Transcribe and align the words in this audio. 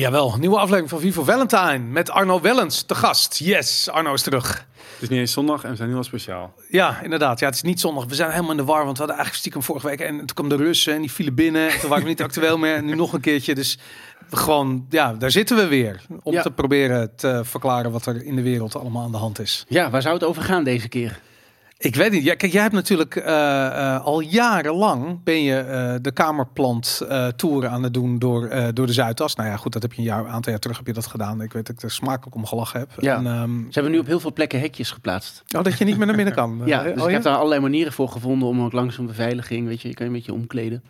Jawel, 0.00 0.36
nieuwe 0.38 0.56
aflevering 0.56 0.88
van 0.88 1.00
Vivo 1.00 1.24
Valentine 1.24 1.78
met 1.78 2.10
Arno 2.10 2.40
Wellens 2.40 2.82
te 2.82 2.94
gast. 2.94 3.38
Yes, 3.38 3.88
Arno 3.88 4.12
is 4.12 4.22
terug. 4.22 4.66
Het 4.92 5.02
is 5.02 5.08
niet 5.08 5.18
eens 5.18 5.32
zondag 5.32 5.64
en 5.64 5.70
we 5.70 5.76
zijn 5.76 5.88
nu 5.88 5.94
al 5.96 6.02
speciaal. 6.02 6.54
Ja, 6.68 7.00
inderdaad. 7.02 7.40
Ja, 7.40 7.46
het 7.46 7.54
is 7.54 7.62
niet 7.62 7.80
zondag. 7.80 8.04
We 8.04 8.14
zijn 8.14 8.30
helemaal 8.30 8.50
in 8.50 8.56
de 8.56 8.64
war, 8.64 8.84
want 8.84 8.90
we 8.92 9.04
hadden 9.04 9.16
eigenlijk 9.16 9.36
stiekem 9.36 9.62
vorige 9.62 9.86
week 9.86 10.00
en 10.00 10.16
toen 10.16 10.26
kwam 10.26 10.48
de 10.48 10.56
Russen 10.56 10.94
en 10.94 11.00
die 11.00 11.12
vielen 11.12 11.34
binnen. 11.34 11.70
En 11.70 11.80
toen 11.80 11.88
waren 11.88 12.02
we 12.04 12.08
niet 12.10 12.22
actueel 12.28 12.58
meer 12.58 12.74
en 12.74 12.84
nu 12.84 12.94
nog 12.94 13.12
een 13.12 13.20
keertje. 13.20 13.54
Dus 13.54 13.78
gewoon, 14.30 14.86
ja, 14.90 15.12
daar 15.14 15.30
zitten 15.30 15.56
we 15.56 15.66
weer 15.66 16.00
om 16.22 16.32
Ja. 16.32 16.42
te 16.42 16.50
proberen 16.50 17.16
te 17.16 17.40
verklaren 17.44 17.90
wat 17.90 18.06
er 18.06 18.24
in 18.24 18.36
de 18.36 18.42
wereld 18.42 18.76
allemaal 18.76 19.02
aan 19.04 19.10
de 19.12 19.16
hand 19.16 19.38
is. 19.40 19.64
Ja, 19.68 19.90
waar 19.90 20.02
zou 20.02 20.14
het 20.14 20.24
over 20.24 20.42
gaan 20.42 20.64
deze 20.64 20.88
keer? 20.88 21.20
Ik 21.82 21.96
weet 21.96 22.12
niet. 22.12 22.24
Ja, 22.24 22.34
kijk, 22.34 22.52
jij 22.52 22.62
hebt 22.62 22.74
natuurlijk 22.74 23.16
eh, 23.16 23.66
eh, 23.66 24.04
al 24.04 24.20
jarenlang 24.20 25.22
ben 25.24 25.42
je 25.42 25.56
eh, 25.56 25.94
de 26.00 26.12
Kamerplant 26.12 27.02
tour 27.36 27.66
aan 27.66 27.82
het 27.82 27.94
doen 27.94 28.18
door, 28.18 28.50
door 28.74 28.86
de 28.86 28.92
Zuidas. 28.92 29.34
Nou 29.34 29.48
ja, 29.48 29.56
goed, 29.56 29.72
dat 29.72 29.82
heb 29.82 29.92
je 29.92 29.98
een 29.98 30.04
jaar, 30.04 30.26
aantal 30.26 30.52
jaar 30.52 30.60
terug 30.60 30.76
heb 30.76 30.86
je 30.86 30.92
dat 30.92 31.06
gedaan. 31.06 31.42
Ik 31.42 31.52
weet 31.52 31.66
dat 31.66 31.76
ik 31.76 31.82
er 31.82 31.90
smakelijk 31.90 32.34
om 32.34 32.46
gelachen 32.46 32.80
heb. 32.80 32.90
Ja. 32.98 33.16
En, 33.16 33.26
ehm, 33.26 33.58
Ze 33.58 33.70
hebben 33.70 33.92
nu 33.92 33.98
op 33.98 34.06
heel 34.06 34.20
veel 34.20 34.32
plekken 34.32 34.60
hekjes 34.60 34.90
geplaatst. 34.90 35.42
oh, 35.56 35.62
dat 35.62 35.78
je 35.78 35.84
niet 35.84 35.96
meer 35.96 36.06
naar 36.06 36.16
binnen 36.16 36.34
kan. 36.34 36.60
Ja, 36.66 36.82
dus 36.82 37.02
oh, 37.02 37.06
ik 37.06 37.14
heb 37.14 37.22
daar 37.22 37.36
allerlei 37.36 37.60
manieren 37.60 37.92
voor 37.92 38.08
gevonden 38.08 38.48
om 38.48 38.62
ook 38.62 38.72
langs 38.72 38.98
een 38.98 39.06
beveiliging, 39.06 39.66
weet 39.66 39.82
je, 39.82 39.88
je 39.88 39.94
kan 39.94 40.06
je 40.06 40.12
een 40.12 40.16
beetje 40.18 40.32
omkleden. 40.32 40.82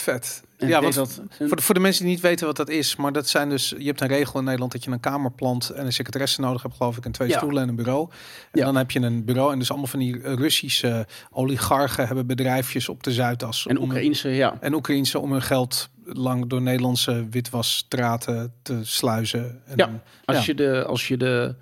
Vet. 0.00 0.42
En 0.56 0.68
ja, 0.68 0.80
want 0.82 0.94
dat 0.94 1.20
voor 1.38 1.56
de, 1.56 1.62
voor 1.62 1.74
de 1.74 1.80
mensen 1.80 2.04
die 2.04 2.12
niet 2.12 2.22
weten 2.22 2.46
wat 2.46 2.56
dat 2.56 2.68
is, 2.68 2.96
maar 2.96 3.12
dat 3.12 3.28
zijn 3.28 3.48
dus, 3.48 3.74
je 3.78 3.84
hebt 3.86 4.00
een 4.00 4.08
regel 4.08 4.38
in 4.38 4.44
Nederland 4.44 4.72
dat 4.72 4.84
je 4.84 4.90
een 4.90 5.00
kamerplant 5.00 5.70
en 5.70 5.86
een 5.86 5.92
secretaresse 5.92 6.40
nodig 6.40 6.62
hebt, 6.62 6.74
geloof 6.76 6.96
ik, 6.96 7.04
en 7.04 7.12
twee 7.12 7.28
Ja. 7.28 7.36
stoelen 7.36 7.62
en 7.62 7.68
een 7.68 7.76
bureau. 7.76 8.08
En 8.50 8.58
Ja. 8.58 8.64
dan 8.64 8.76
heb 8.76 8.90
je 8.90 9.00
een 9.00 9.24
bureau 9.24 9.52
en 9.52 9.58
dus 9.58 9.68
allemaal 9.70 9.86
van 9.88 9.98
die 9.98 10.34
Russische 10.34 11.06
oligarchen 11.30 12.06
hebben 12.06 12.26
bedrijfjes 12.26 12.88
op 12.88 13.02
de 13.02 13.12
Zuidas. 13.12 13.66
En 13.66 13.80
Oekraïnse, 13.80 14.28
ja. 14.28 14.56
En 14.60 14.74
Oekraïnse 14.74 15.18
om 15.18 15.32
hun 15.32 15.42
geld 15.42 15.88
lang 16.04 16.46
door 16.48 16.62
Nederlandse 16.62 17.26
witwasstraten 17.30 18.52
te 18.62 18.78
sluizen. 18.82 19.62
En, 19.66 19.76
Ja. 19.76 20.02
Als, 20.24 20.36
Ja. 20.36 20.42
Je 20.46 20.54
de, 20.54 20.84
als, 20.84 21.08
je 21.08 21.16
de, 21.16 21.54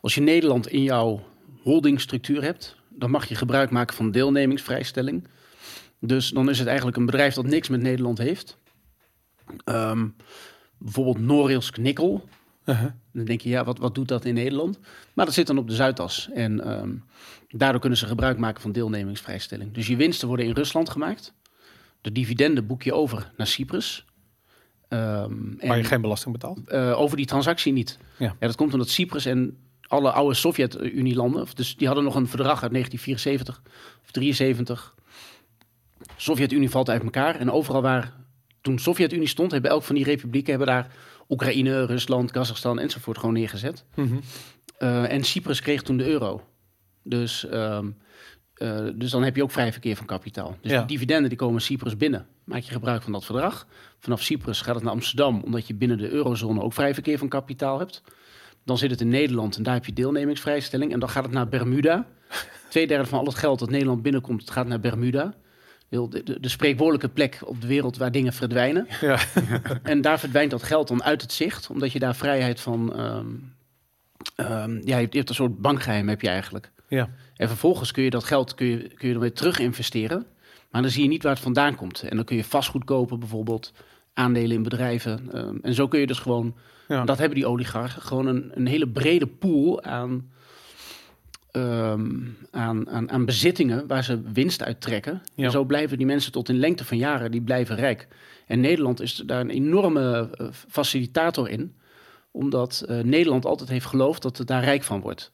als 0.00 0.14
je 0.14 0.20
Nederland 0.20 0.66
in 0.68 0.82
jouw 0.82 1.22
holdingstructuur 1.62 2.42
hebt, 2.42 2.76
dan 2.88 3.10
mag 3.10 3.26
je 3.28 3.34
gebruik 3.34 3.70
maken 3.70 3.96
van 3.96 4.10
deelnemingsvrijstelling. 4.10 5.28
Dus 6.06 6.28
dan 6.28 6.50
is 6.50 6.58
het 6.58 6.66
eigenlijk 6.66 6.96
een 6.96 7.06
bedrijf 7.06 7.34
dat 7.34 7.46
niks 7.46 7.68
met 7.68 7.80
Nederland 7.82 8.18
heeft. 8.18 8.58
Ehm, 9.64 10.08
bijvoorbeeld 10.78 11.18
Norilsk 11.18 11.76
Nikkel. 11.76 12.28
Uh-huh. 12.64 12.90
Dan 13.12 13.24
denk 13.24 13.40
je, 13.40 13.48
ja, 13.48 13.64
wat, 13.64 13.78
wat 13.78 13.94
doet 13.94 14.08
dat 14.08 14.24
in 14.24 14.34
Nederland? 14.34 14.78
Maar 15.14 15.24
dat 15.24 15.34
zit 15.34 15.46
dan 15.46 15.58
op 15.58 15.68
de 15.68 15.74
Zuidas. 15.74 16.28
En 16.34 16.60
ehm, 16.64 16.90
daardoor 17.48 17.80
kunnen 17.80 17.98
ze 17.98 18.06
gebruik 18.06 18.38
maken 18.38 18.62
van 18.62 18.72
deelnemingsvrijstelling. 18.72 19.72
Dus 19.72 19.86
je 19.86 19.96
winsten 19.96 20.28
worden 20.28 20.46
in 20.46 20.52
Rusland 20.54 20.90
gemaakt. 20.90 21.32
De 22.00 22.12
dividenden 22.12 22.66
boek 22.66 22.82
je 22.82 22.92
over 22.94 23.30
naar 23.36 23.46
Cyprus. 23.46 24.04
Ehm, 24.88 25.02
Waar 25.02 25.76
je 25.76 25.82
en- 25.82 25.84
geen 25.84 26.00
belasting 26.00 26.32
betaalt. 26.32 26.68
eh, 26.68 27.00
over 27.00 27.16
die 27.16 27.26
transactie 27.26 27.72
niet. 27.72 27.98
Ja. 28.18 28.36
dat 28.38 28.56
komt 28.56 28.72
omdat 28.72 28.88
Cyprus 28.88 29.26
en 29.26 29.56
alle 29.86 30.10
oude 30.12 30.34
Sovjet-Unie-landen, 30.34 31.46
dus 31.54 31.76
die 31.76 31.86
hadden 31.86 32.04
nog 32.04 32.14
een 32.14 32.28
verdrag 32.28 32.62
uit 32.62 32.72
1974 32.72 33.62
of 34.04 34.10
73. 34.10 34.94
Sovjet-Unie 36.24 36.70
valt 36.70 36.90
uit 36.90 37.02
elkaar 37.02 37.36
en 37.36 37.50
overal 37.50 37.82
waar 37.82 38.12
toen 38.60 38.78
Sovjet-Unie 38.78 39.28
stond, 39.28 39.50
hebben 39.50 39.70
elk 39.70 39.82
van 39.82 39.94
die 39.94 40.04
republieken 40.04 40.50
hebben 40.50 40.68
daar 40.68 40.90
Oekraïne, 41.28 41.84
Rusland, 41.86 42.30
Kazachstan 42.30 42.78
enzovoort 42.78 43.18
gewoon 43.18 43.34
neergezet. 43.34 43.84
Mhm. 43.94 44.14
Eh, 44.78 45.12
en 45.12 45.24
Cyprus 45.24 45.60
kreeg 45.60 45.82
toen 45.82 45.96
de 45.96 46.06
euro. 46.06 46.42
Dus, 47.02 47.46
ehm, 47.48 47.90
eh, 48.54 48.86
dus 48.94 49.10
dan 49.10 49.22
heb 49.22 49.36
je 49.36 49.42
ook 49.42 49.50
vrij 49.50 49.72
verkeer 49.72 49.96
van 49.96 50.06
kapitaal. 50.06 50.56
Dus 50.60 50.70
Ja. 50.70 50.80
de 50.80 50.86
dividenden 50.86 51.28
die 51.28 51.38
komen 51.38 51.60
Cyprus 51.60 51.96
binnen. 51.96 52.26
Maak 52.44 52.60
je 52.62 52.72
gebruik 52.72 53.02
van 53.02 53.12
dat 53.12 53.24
verdrag. 53.24 53.66
Vanaf 53.98 54.22
Cyprus 54.22 54.60
gaat 54.60 54.74
het 54.74 54.84
naar 54.84 54.92
Amsterdam, 54.92 55.40
omdat 55.44 55.66
je 55.66 55.74
binnen 55.74 55.98
de 55.98 56.10
eurozone 56.10 56.62
ook 56.62 56.72
vrij 56.72 56.94
verkeer 56.94 57.18
van 57.18 57.28
kapitaal 57.28 57.78
hebt. 57.78 58.02
Dan 58.64 58.78
zit 58.78 58.90
het 58.90 59.00
in 59.00 59.08
Nederland 59.08 59.56
en 59.56 59.62
daar 59.62 59.74
heb 59.74 59.86
je 59.86 59.92
deelnemingsvrijstelling. 59.92 60.92
En 60.92 61.00
dan 61.00 61.08
gaat 61.08 61.24
het 61.24 61.32
naar 61.32 61.48
Bermuda. 61.48 62.06
Tweederde 62.68 63.06
van 63.06 63.18
al 63.18 63.24
het 63.24 63.34
geld 63.34 63.58
dat 63.58 63.70
Nederland 63.70 64.02
binnenkomt, 64.02 64.50
gaat 64.50 64.66
naar 64.66 64.80
Bermuda. 64.80 65.34
De, 66.00 66.22
de, 66.24 66.40
de 66.40 66.48
spreekwoordelijke 66.48 67.08
plek 67.08 67.40
op 67.44 67.60
de 67.60 67.66
wereld 67.66 67.96
waar 67.96 68.10
dingen 68.12 68.32
verdwijnen. 68.32 68.86
Ja. 69.00 69.18
En 69.82 70.00
daar 70.00 70.18
verdwijnt 70.18 70.50
dat 70.50 70.62
geld 70.62 70.88
dan 70.88 71.02
uit 71.02 71.22
het 71.22 71.32
zicht, 71.32 71.70
omdat 71.70 71.92
je 71.92 71.98
daar 71.98 72.14
vrijheid 72.16 72.60
van. 72.60 72.94
ehm, 72.96 73.26
ehm, 74.36 74.74
ja, 74.74 74.80
je 74.84 74.92
hebt, 75.02 75.12
je 75.12 75.18
hebt 75.18 75.28
een 75.28 75.34
soort 75.34 75.58
bankgeheim, 75.60 76.08
heb 76.08 76.20
je 76.20 76.28
eigenlijk. 76.28 76.72
ja. 76.88 77.08
En 77.36 77.48
vervolgens 77.48 77.90
kun 77.92 78.02
je 78.02 78.10
dat 78.10 78.24
geld 78.24 78.54
kun 78.54 78.66
je, 78.66 78.78
kun 78.94 79.06
je 79.06 79.12
dan 79.12 79.22
weer 79.22 79.32
terug 79.32 79.58
investeren. 79.58 80.26
Maar 80.70 80.82
dan 80.82 80.90
zie 80.90 81.02
je 81.02 81.08
niet 81.08 81.22
waar 81.22 81.32
het 81.32 81.42
vandaan 81.42 81.74
komt. 81.74 82.02
En 82.02 82.16
dan 82.16 82.24
kun 82.24 82.36
je 82.36 82.44
vastgoed 82.44 82.84
kopen, 82.84 83.18
bijvoorbeeld 83.18 83.72
aandelen 84.14 84.56
in 84.56 84.62
bedrijven. 84.62 85.28
ehm, 85.32 85.56
en 85.62 85.74
zo 85.74 85.88
kun 85.88 86.00
je 86.00 86.06
dus 86.06 86.18
gewoon. 86.18 86.54
Ja. 86.88 87.04
Dat 87.04 87.18
hebben 87.18 87.36
die 87.38 87.46
oligarchen. 87.46 88.02
Gewoon 88.02 88.26
een, 88.26 88.50
een 88.54 88.66
hele 88.66 88.88
brede 88.88 89.26
pool 89.26 89.82
aan, 89.82 90.30
ehm, 91.54 92.10
aan, 92.50 92.88
aan, 92.90 93.10
aan 93.10 93.24
bezittingen 93.24 93.86
waar 93.86 94.04
ze 94.04 94.20
winst 94.32 94.62
uit 94.62 94.80
trekken. 94.80 95.22
Ja. 95.34 95.44
En 95.44 95.50
zo 95.50 95.64
blijven 95.64 95.96
die 95.98 96.06
mensen 96.06 96.32
tot 96.32 96.48
in 96.48 96.58
lengte 96.58 96.84
van 96.84 96.96
jaren, 96.96 97.30
die 97.30 97.42
blijven 97.42 97.76
rijk. 97.76 98.08
En 98.46 98.60
Nederland 98.60 99.00
is 99.00 99.14
daar 99.26 99.40
een 99.40 99.50
enorme 99.50 100.30
eh, 100.36 100.46
facilitator 100.68 101.48
in. 101.48 101.74
Omdat 102.30 102.84
eh, 102.88 102.98
Nederland 103.00 103.44
altijd 103.46 103.68
heeft 103.68 103.86
geloofd 103.86 104.22
dat 104.22 104.38
het 104.38 104.46
daar 104.46 104.64
rijk 104.64 104.82
van 104.82 105.00
wordt. 105.00 105.32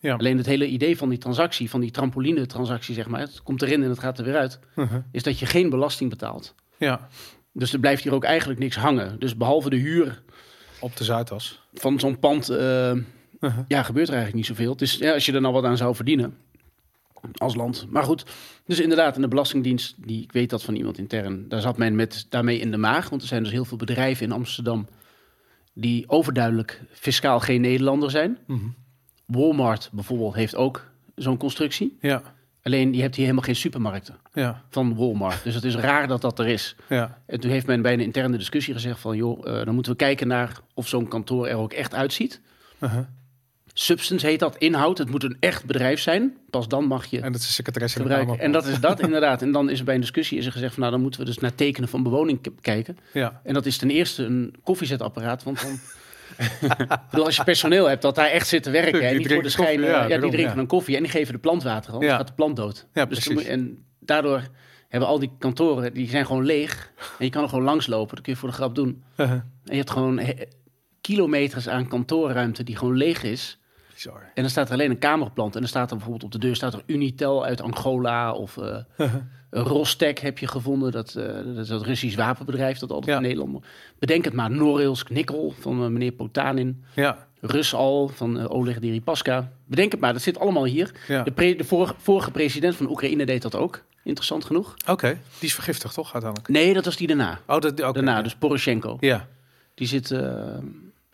Ja. 0.00 0.14
Alleen 0.14 0.36
het 0.36 0.46
hele 0.46 0.66
idee 0.66 0.96
van 0.96 1.08
die 1.08 1.18
transactie, 1.18 1.70
van 1.70 1.80
die 1.80 1.90
trampoline-transactie, 1.90 2.94
zeg 2.94 3.08
maar, 3.08 3.20
het 3.20 3.42
komt 3.42 3.62
erin 3.62 3.82
en 3.82 3.88
het 3.88 3.98
gaat 3.98 4.18
er 4.18 4.24
weer 4.24 4.36
uit, 4.36 4.58
Uh-huh. 4.76 4.98
is 5.12 5.22
dat 5.22 5.38
je 5.38 5.46
geen 5.46 5.70
belasting 5.70 6.10
betaalt. 6.10 6.54
ja. 6.78 7.08
Dus 7.52 7.72
er 7.72 7.78
blijft 7.80 8.02
hier 8.02 8.14
ook 8.14 8.24
eigenlijk 8.24 8.60
niks 8.60 8.76
hangen. 8.76 9.18
Dus 9.18 9.36
behalve 9.36 9.70
de 9.70 9.76
huur 9.76 10.22
Op 10.80 10.96
de 10.96 11.04
Zuidas. 11.04 11.60
van 11.74 12.00
zo'n 12.00 12.18
pand, 12.18 12.48
ja, 13.68 13.82
gebeurt 13.82 14.08
er 14.08 14.14
eigenlijk 14.14 14.34
niet 14.34 14.56
zoveel. 14.56 14.76
Dus 14.76 14.94
ja, 14.94 15.12
als 15.12 15.26
je 15.26 15.32
er 15.32 15.40
nou 15.40 15.54
wat 15.54 15.64
aan 15.64 15.76
zou 15.76 15.94
verdienen 15.94 16.36
als 17.34 17.54
land. 17.54 17.86
Maar 17.90 18.02
goed, 18.02 18.24
dus 18.66 18.80
inderdaad, 18.80 19.16
in 19.16 19.22
de 19.22 19.28
Belastingdienst, 19.28 19.94
die, 19.96 20.22
ik 20.22 20.32
weet 20.32 20.50
dat 20.50 20.62
van 20.62 20.74
iemand 20.74 20.98
intern, 20.98 21.48
daar 21.48 21.60
zat 21.60 21.76
men 21.78 21.94
met, 21.94 22.26
daarmee 22.28 22.58
in 22.58 22.70
de 22.70 22.76
maag. 22.76 23.08
Want 23.08 23.22
er 23.22 23.28
zijn 23.28 23.42
dus 23.42 23.52
heel 23.52 23.64
veel 23.64 23.76
bedrijven 23.76 24.26
in 24.26 24.32
Amsterdam 24.32 24.86
die 25.74 26.08
overduidelijk 26.08 26.82
fiscaal 26.90 27.40
geen 27.40 27.60
Nederlander 27.60 28.10
zijn. 28.10 28.38
Mhm. 28.46 28.66
Walmart 29.26 29.88
bijvoorbeeld 29.92 30.34
heeft 30.34 30.56
ook 30.56 30.90
zo'n 31.14 31.36
constructie. 31.36 31.96
Ja. 32.00 32.22
Alleen 32.62 32.92
je 32.92 33.00
hebt 33.00 33.14
hier 33.14 33.24
helemaal 33.24 33.46
geen 33.46 33.56
supermarkten 33.56 34.16
Ja. 34.32 34.62
van 34.70 34.94
Walmart. 34.96 35.44
Dus 35.44 35.54
het 35.54 35.64
is 35.64 35.74
raar 35.74 36.08
dat 36.08 36.20
dat 36.20 36.38
er 36.38 36.46
is. 36.46 36.76
Ja. 36.88 37.18
En 37.26 37.40
toen 37.40 37.50
heeft 37.50 37.66
men 37.66 37.82
bij 37.82 37.92
een 37.92 38.00
interne 38.00 38.36
discussie 38.36 38.74
gezegd 38.74 39.00
van... 39.00 39.16
joh, 39.16 39.46
eh, 39.48 39.64
dan 39.64 39.74
moeten 39.74 39.92
we 39.92 39.98
kijken 39.98 40.28
naar 40.28 40.60
of 40.74 40.88
zo'n 40.88 41.08
kantoor 41.08 41.46
er 41.46 41.56
ook 41.56 41.72
echt 41.72 41.94
uitziet. 41.94 42.40
Uh-huh. 42.80 43.04
Substance 43.72 44.26
heet 44.26 44.38
dat, 44.38 44.56
inhoud. 44.56 44.98
Het 44.98 45.10
moet 45.10 45.22
een 45.22 45.36
echt 45.40 45.64
bedrijf 45.64 46.00
zijn. 46.00 46.36
Pas 46.50 46.68
dan 46.68 46.84
mag 46.84 47.06
je 47.06 47.20
En 47.20 47.32
dat 47.32 47.40
is 47.40 47.46
de 47.46 47.52
secretaresse 47.52 47.98
gebruiken. 47.98 48.38
En 48.38 48.52
dat 48.52 48.66
is 48.66 48.80
dat 48.80 49.00
inderdaad. 49.00 49.42
En 49.42 49.52
dan 49.52 49.70
is 49.70 49.78
er 49.78 49.84
bij 49.84 49.94
een 49.94 50.00
discussie 50.00 50.38
is 50.38 50.46
er 50.46 50.52
gezegd 50.52 50.72
van... 50.72 50.80
nou, 50.80 50.92
dan 50.92 51.02
moeten 51.02 51.20
we 51.20 51.26
dus 51.26 51.38
naar 51.38 51.54
tekenen 51.54 51.88
van 51.88 52.02
bewoning 52.02 52.40
kijken. 52.60 52.98
Ja. 53.12 53.40
En 53.44 53.54
dat 53.54 53.66
is 53.66 53.76
ten 53.76 53.90
eerste 53.90 54.24
een 54.24 54.54
koffiezetapparaat. 54.62 55.42
Want 55.42 55.62
dan... 55.62 55.70
Ik 56.70 57.10
bedoel, 57.10 57.24
als 57.24 57.36
je 57.36 57.44
personeel 57.44 57.88
hebt 57.88 58.02
dat 58.02 58.14
daar 58.14 58.30
echt 58.30 58.48
zit 58.48 58.62
te 58.62 58.70
werken... 58.70 58.92
Die 58.92 59.02
en 59.02 59.16
niet 59.16 59.26
voor 59.26 59.36
de 59.36 59.42
koffie, 59.42 59.64
schijnen... 59.64 59.88
ja, 59.88 60.06
Ja, 60.06 60.18
die 60.18 60.30
drinken 60.30 60.54
ja. 60.54 60.60
een 60.60 60.66
koffie 60.66 60.96
en 60.96 61.02
die 61.02 61.12
geven 61.12 61.34
de 61.34 61.40
plant 61.40 61.62
water. 61.62 61.92
Anders 61.92 62.12
gaat 62.12 62.26
de 62.26 62.32
plant 62.32 62.56
dood. 62.56 62.86
Ja, 62.94 63.04
Dus 63.04 63.18
precies. 63.18 63.44
en 63.44 63.84
daardoor 63.98 64.42
hebben 64.88 65.08
al 65.08 65.18
die 65.18 65.32
kantoren... 65.38 65.94
die 65.94 66.08
zijn 66.08 66.26
gewoon 66.26 66.44
leeg. 66.44 66.92
En 67.18 67.24
je 67.24 67.30
kan 67.30 67.42
er 67.42 67.48
gewoon 67.48 67.64
langslopen. 67.64 68.14
Dat 68.14 68.24
kun 68.24 68.32
je 68.32 68.38
voor 68.38 68.48
de 68.48 68.54
grap 68.54 68.74
doen. 68.74 69.02
Uh-huh. 69.16 69.34
En 69.34 69.44
je 69.64 69.76
hebt 69.76 69.90
gewoon 69.90 70.20
kilometers 71.00 71.68
aan 71.68 71.88
kantoorruimte 71.88 72.62
die 72.62 72.76
gewoon 72.76 72.96
leeg 72.96 73.22
is. 73.22 73.59
Bizar. 74.04 74.20
En 74.34 74.42
dan 74.42 74.50
staat 74.50 74.66
er 74.66 74.72
alleen 74.72 74.90
een 74.90 74.98
kamerplant. 74.98 75.54
En 75.54 75.60
dan 75.60 75.68
staat 75.68 75.90
er 75.90 75.96
bijvoorbeeld 75.96 76.24
op 76.24 76.32
de 76.40 76.46
deur 76.46 76.56
staat 76.56 76.74
er 76.74 76.82
Unitel 76.86 77.44
uit 77.44 77.60
Angola. 77.60 78.32
Of 78.32 78.56
eh 78.56 78.76
Rostek 79.50 80.18
heb 80.18 80.38
je 80.38 80.46
gevonden. 80.46 80.92
Dat, 80.92 81.14
eh, 81.14 81.24
dat 81.26 81.56
is 81.56 81.68
dat 81.68 81.82
Russisch 81.82 82.16
wapenbedrijf 82.16 82.78
dat 82.78 82.90
altijd 82.90 83.10
Ja. 83.10 83.16
in 83.16 83.22
Nederland... 83.22 83.64
Bedenk 83.98 84.24
het 84.24 84.34
maar, 84.34 84.50
Norilsk 84.50 85.10
Nikkel 85.10 85.54
van 85.60 85.82
eh, 85.84 85.88
meneer 85.88 86.12
Potanin. 86.12 86.84
Ja. 86.94 87.26
Rusal 87.40 88.08
van 88.08 88.48
Oleg 88.48 88.78
Deripaska. 88.78 89.52
Bedenk 89.66 89.92
het 89.92 90.00
maar, 90.00 90.12
dat 90.12 90.22
zit 90.22 90.38
allemaal 90.38 90.64
hier. 90.64 90.90
Ja. 91.08 91.22
De, 91.22 91.30
pre- 91.30 91.54
de 91.56 91.64
vorige, 91.64 91.94
vorige 91.98 92.30
president 92.30 92.76
van 92.76 92.90
Oekraïne 92.90 93.26
deed 93.26 93.42
dat 93.42 93.54
ook. 93.54 93.82
Interessant 94.04 94.44
genoeg. 94.44 94.74
Oké. 94.88 95.08
Die 95.38 95.48
is 95.48 95.54
vergiftigd, 95.54 95.94
toch, 95.94 96.12
uiteindelijk? 96.12 96.52
Nee, 96.52 96.74
dat 96.74 96.84
was 96.84 96.96
die 96.96 97.06
daarna. 97.06 97.40
Oh, 97.46 97.60
dat, 97.60 97.80
oké. 97.82 97.92
Daarna, 97.92 98.22
dus 98.22 98.34
Poroshenko. 98.34 98.96
Ja. 99.00 99.26
Die 99.74 99.86
zit... 99.86 100.08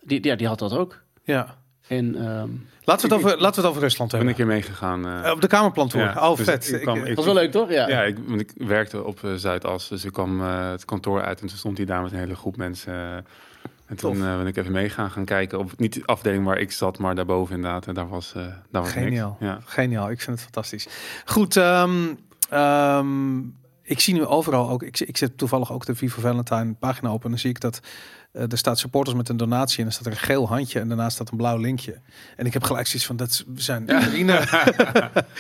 die, 0.03 0.25
ja, 0.25 0.35
die 0.37 0.47
had 0.47 0.59
dat 0.59 0.73
ook. 0.73 1.03
Ja. 1.25 1.57
En 1.89 2.15
ehm, 2.15 2.49
Laten 2.85 3.09
we 3.09 3.15
het 3.15 3.25
over, 3.25 3.39
laten 3.41 3.55
we 3.55 3.61
het 3.61 3.71
over 3.71 3.81
Rusland 3.83 4.13
Ik 4.13 4.19
ben 4.19 4.27
hebben. 4.29 4.29
een 4.29 4.35
keer 4.35 4.61
meegegaan. 4.61 5.07
eh, 5.07 5.27
Eh, 5.29 5.33
Op 5.33 5.41
de 5.41 5.47
Kamerplant 5.47 5.91
tour. 5.91 6.07
Ja, 6.15 6.31
oh, 6.31 6.37
dus 6.37 6.47
vet. 6.47 6.69
ik 6.69 6.75
Ik, 6.75 6.81
kwam- 6.81 7.03
eh, 7.03 7.11
ik- 7.11 7.17
was 7.17 7.25
wel 7.25 7.35
leuk, 7.35 7.51
toch? 7.51 7.71
Ja. 7.71 7.89
ja, 7.89 8.03
ik, 8.03 8.17
want 8.27 8.41
ik 8.41 8.53
werkte 8.57 9.05
op 9.05 9.21
Zuidas, 9.37 9.89
dus 9.89 10.05
ik 10.05 10.13
kwam 10.13 10.41
eh, 10.41 10.71
het 10.71 10.85
kantoor 10.85 11.23
uit 11.23 11.41
en 11.41 11.47
toen 11.47 11.57
stond 11.59 11.77
hij 11.77 11.87
daar 11.87 12.03
met 12.03 12.13
een 12.13 12.19
hele 12.19 12.37
groep 12.37 12.57
mensen. 12.57 13.25
en 13.87 13.97
toen 13.97 14.17
eh, 14.25 14.37
ben 14.37 14.47
ik 14.47 14.57
even 14.57 14.73
meegaan 14.73 15.11
gaan 15.11 15.25
kijken. 15.25 15.59
Op, 15.59 15.73
niet 15.77 15.95
de 15.95 16.03
afdeling 16.07 16.45
waar 16.45 16.59
ik 16.59 16.73
zat, 16.73 16.99
maar 16.99 17.15
daarboven 17.15 17.55
inderdaad. 17.55 17.87
En 17.87 17.95
daar 17.95 18.09
was, 18.09 18.33
eh 18.37 18.43
daar 18.71 18.83
was 18.83 18.91
Geniaal. 18.93 19.37
niks. 19.41 19.53
Ja. 19.53 19.61
Geniaal. 19.65 20.11
Ik 20.11 20.21
vind 20.21 20.37
het 20.37 20.45
fantastisch. 20.45 20.89
Goed. 21.25 21.57
ehm, 21.57 21.93
ehm, 22.51 23.39
ik 23.83 24.01
zie 24.01 24.15
nu 24.15 24.25
overal 24.25 24.71
ook, 24.71 24.83
ik, 24.83 25.01
ik 25.01 25.17
zet 25.17 25.39
toevallig 25.39 25.73
ook 25.73 25.87
de 25.87 25.95
Viva 25.95 26.21
Valentine 26.21 26.75
pagina 26.79 27.09
open 27.09 27.25
en 27.25 27.31
dan 27.31 27.39
zie 27.39 27.51
ik 27.51 27.61
dat 27.61 27.81
er 28.37 28.59
staat 28.59 28.79
supporters 28.79 29.17
met 29.17 29.29
een 29.29 29.37
donatie 29.37 29.77
en 29.79 29.83
dan 29.85 29.93
staat 29.93 30.07
er 30.07 30.13
een 30.13 30.19
geel 30.19 30.49
handje 30.49 30.81
en 30.81 30.89
daarnaast 30.89 31.15
staat 31.15 31.31
een 31.31 31.37
blauw 31.37 31.57
linkje. 31.57 32.01
En 32.37 32.47
ik 32.47 32.53
heb 32.53 32.63
gelijk 32.63 32.87
zoiets 32.87 33.07
van, 33.07 33.17
dat 33.17 33.29
is, 33.29 33.45
we 33.55 33.61
zijn 33.63 33.83
Oekraïne. 33.83 34.33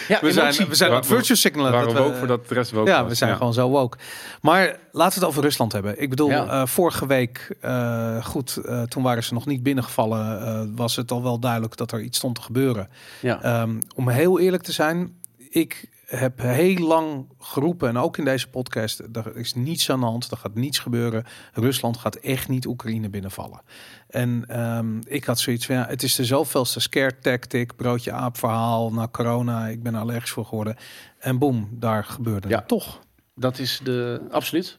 Ja, 0.08 0.18
we 0.20 0.32
zijn, 0.32 0.68
we 0.68 0.74
zijn 0.74 1.04
virtue 1.04 1.36
signalen. 1.36 1.72
Waren 1.72 1.94
dat 1.94 2.10
we 2.10 2.16
voor 2.16 2.26
dat 2.26 2.48
de 2.48 2.54
rest 2.54 2.70
wel 2.70 2.86
ja, 2.86 3.06
we 3.06 3.14
zijn 3.14 3.36
gewoon 3.36 3.52
zo 3.52 3.68
woke. 3.68 3.96
Maar 4.40 4.78
laten 4.92 5.14
we 5.18 5.20
het 5.20 5.24
over 5.34 5.42
Rusland 5.42 5.72
hebben. 5.72 6.00
Ik 6.02 6.10
bedoel, 6.10 6.28
Ja. 6.28 6.46
eh, 6.46 6.66
vorige 6.66 7.06
week, 7.06 7.56
eh, 7.60 8.24
goed, 8.24 8.56
eh, 8.56 8.82
toen 8.82 9.02
waren 9.02 9.24
ze 9.24 9.34
nog 9.34 9.46
niet 9.46 9.62
binnengevallen, 9.62 10.40
eh, 10.40 10.62
was 10.74 10.96
het 10.96 11.10
al 11.10 11.22
wel 11.22 11.38
duidelijk 11.38 11.76
dat 11.76 11.92
er 11.92 12.00
iets 12.00 12.18
stond 12.18 12.34
te 12.34 12.40
gebeuren. 12.42 12.88
Ja. 13.20 13.42
Ehm, 13.42 13.80
om 13.94 14.08
heel 14.08 14.40
eerlijk 14.40 14.62
te 14.62 14.72
zijn, 14.72 15.14
ik 15.50 15.88
heb 16.06 16.40
heel 16.40 16.86
lang 16.86 17.26
geroepen, 17.38 17.88
en 17.88 17.96
ook 17.96 18.16
in 18.18 18.24
deze 18.24 18.48
podcast, 18.48 19.02
er 19.12 19.36
is 19.36 19.54
niets 19.54 19.90
aan 19.90 20.00
de 20.00 20.06
hand, 20.06 20.30
er 20.30 20.36
gaat 20.36 20.54
niets 20.54 20.78
gebeuren. 20.78 21.24
Rusland 21.52 21.96
gaat 21.96 22.14
echt 22.16 22.48
niet 22.48 22.66
Oekraïne 22.66 23.08
binnenvallen. 23.08 23.60
En 24.08 24.44
ehm, 24.46 24.98
ik 25.04 25.24
had 25.24 25.40
zoiets 25.40 25.66
van, 25.66 25.74
ja, 25.74 25.86
het 25.86 26.02
is 26.02 26.14
de 26.14 26.24
zoveelste 26.24 26.80
scare 26.80 27.18
tactic, 27.18 27.76
broodje 27.76 28.12
aap 28.12 28.36
verhaal, 28.38 28.92
na 28.92 29.08
corona, 29.08 29.66
ik 29.66 29.82
ben 29.82 29.94
er 29.94 30.00
allergisch 30.00 30.30
voor 30.30 30.44
geworden. 30.44 30.76
En 31.18 31.38
boem, 31.38 31.68
daar 31.72 32.04
gebeurde 32.04 32.48
Ja. 32.48 32.58
het 32.58 32.68
toch. 32.68 33.00
Dat 33.34 33.58
is 33.58 33.80
de 33.84 34.20
absoluut. 34.30 34.78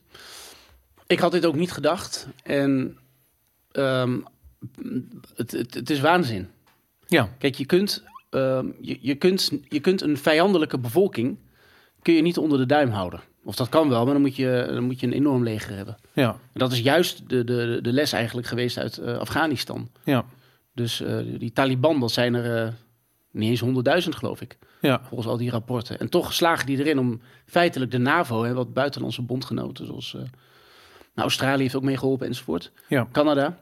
Ik 1.07 1.19
had 1.19 1.31
dit 1.31 1.45
ook 1.45 1.55
niet 1.55 1.71
gedacht. 1.71 2.27
En 2.43 2.97
ehm, 3.71 4.19
het, 5.35 5.51
het, 5.51 5.73
het 5.73 5.89
is 5.89 5.99
waanzin. 5.99 6.49
Ja, 7.07 7.29
Kijk, 7.37 7.55
je 7.55 7.65
kunt, 7.65 8.03
ehm, 8.29 8.67
je, 8.81 8.97
je, 9.01 9.15
kunt, 9.15 9.51
je 9.69 9.79
kunt 9.79 10.01
een 10.01 10.17
vijandelijke 10.17 10.79
bevolking 10.79 11.37
kun 12.01 12.13
je 12.13 12.21
niet 12.21 12.37
onder 12.37 12.57
de 12.57 12.65
duim 12.65 12.89
houden. 12.89 13.21
Of 13.43 13.55
dat 13.55 13.69
kan 13.69 13.89
wel, 13.89 14.03
maar 14.03 14.13
dan 14.13 14.21
moet 14.21 14.35
je, 14.35 14.69
dan 14.73 14.83
moet 14.83 14.99
je 14.99 15.07
een 15.07 15.13
enorm 15.13 15.43
leger 15.43 15.75
hebben. 15.75 15.97
ja, 16.13 16.29
En 16.29 16.59
dat 16.59 16.71
is 16.71 16.79
juist 16.79 17.29
de, 17.29 17.43
de, 17.43 17.79
de 17.81 17.93
les 17.93 18.11
eigenlijk 18.11 18.47
geweest 18.47 18.77
uit 18.77 18.97
eh, 18.97 19.17
Afghanistan. 19.17 19.89
ja, 20.03 20.25
Dus 20.73 21.01
eh, 21.01 21.17
die 21.37 21.53
Taliban, 21.53 21.99
dat 21.99 22.11
zijn 22.11 22.33
er 22.33 22.65
eh, 22.65 22.73
niet 23.31 23.49
eens 23.49 23.59
honderdduizend, 23.59 24.15
geloof 24.15 24.41
ik. 24.41 24.57
ja, 24.81 25.01
Volgens 25.07 25.29
al 25.29 25.37
die 25.37 25.49
rapporten. 25.49 25.99
En 25.99 26.09
toch 26.09 26.33
slagen 26.33 26.65
die 26.65 26.77
erin 26.77 26.99
om 26.99 27.21
feitelijk 27.45 27.91
de 27.91 27.97
NAVO, 27.97 28.43
hè, 28.43 28.53
wat 28.53 28.73
buitenlandse 28.73 29.21
bondgenoten, 29.21 29.85
zoals 29.85 30.11
nou, 30.13 30.29
Australië 31.15 31.61
heeft 31.61 31.75
ook 31.75 31.83
meegeholpen 31.83 32.27
enzovoort. 32.27 32.71
ja, 32.87 33.07
Canada, 33.11 33.57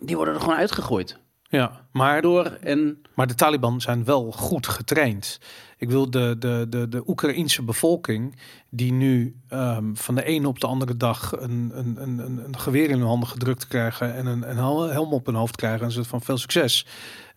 die 0.00 0.16
worden 0.16 0.34
er 0.34 0.40
gewoon 0.40 0.56
uitgegooid. 0.56 1.18
Ja. 1.56 1.84
Maar 1.92 2.22
Door 2.22 2.44
en 2.44 3.02
Maar 3.14 3.26
de 3.26 3.34
Taliban 3.34 3.80
zijn 3.80 4.04
wel 4.04 4.32
goed 4.32 4.66
getraind. 4.66 5.40
Ik 5.78 5.90
wil 5.90 6.10
de, 6.10 6.36
de, 6.38 6.66
de, 6.68 6.88
de 6.88 7.08
Oekraïense 7.08 7.62
bevolking, 7.62 8.36
die 8.70 8.92
nu 8.92 9.36
ehm, 9.48 9.94
van 9.94 10.14
de 10.14 10.24
ene 10.24 10.48
op 10.48 10.60
de 10.60 10.66
andere 10.66 10.96
dag 10.96 11.32
een, 11.38 11.70
een, 11.74 11.96
een, 12.02 12.18
een, 12.18 12.58
geweer 12.58 12.90
in 12.90 12.98
hun 12.98 13.06
handen 13.06 13.28
gedrukt 13.28 13.68
krijgen 13.68 14.14
en 14.14 14.26
een, 14.26 14.50
een 14.50 14.56
hel- 14.56 14.88
helm 14.90 15.12
op 15.12 15.26
hun 15.26 15.34
hoofd 15.34 15.56
krijgen 15.56 15.86
en 15.86 15.92
zo 15.92 16.02
van 16.02 16.22
veel 16.22 16.38
succes. 16.38 16.86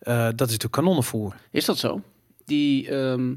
Eh, 0.00 0.14
dat 0.14 0.32
is 0.32 0.38
natuurlijk 0.38 0.72
kanonnenvoer. 0.72 1.36
is 1.50 1.64
dat 1.64 1.78
zo? 1.78 2.02
Die, 2.44 2.88
ehm, 2.88 3.34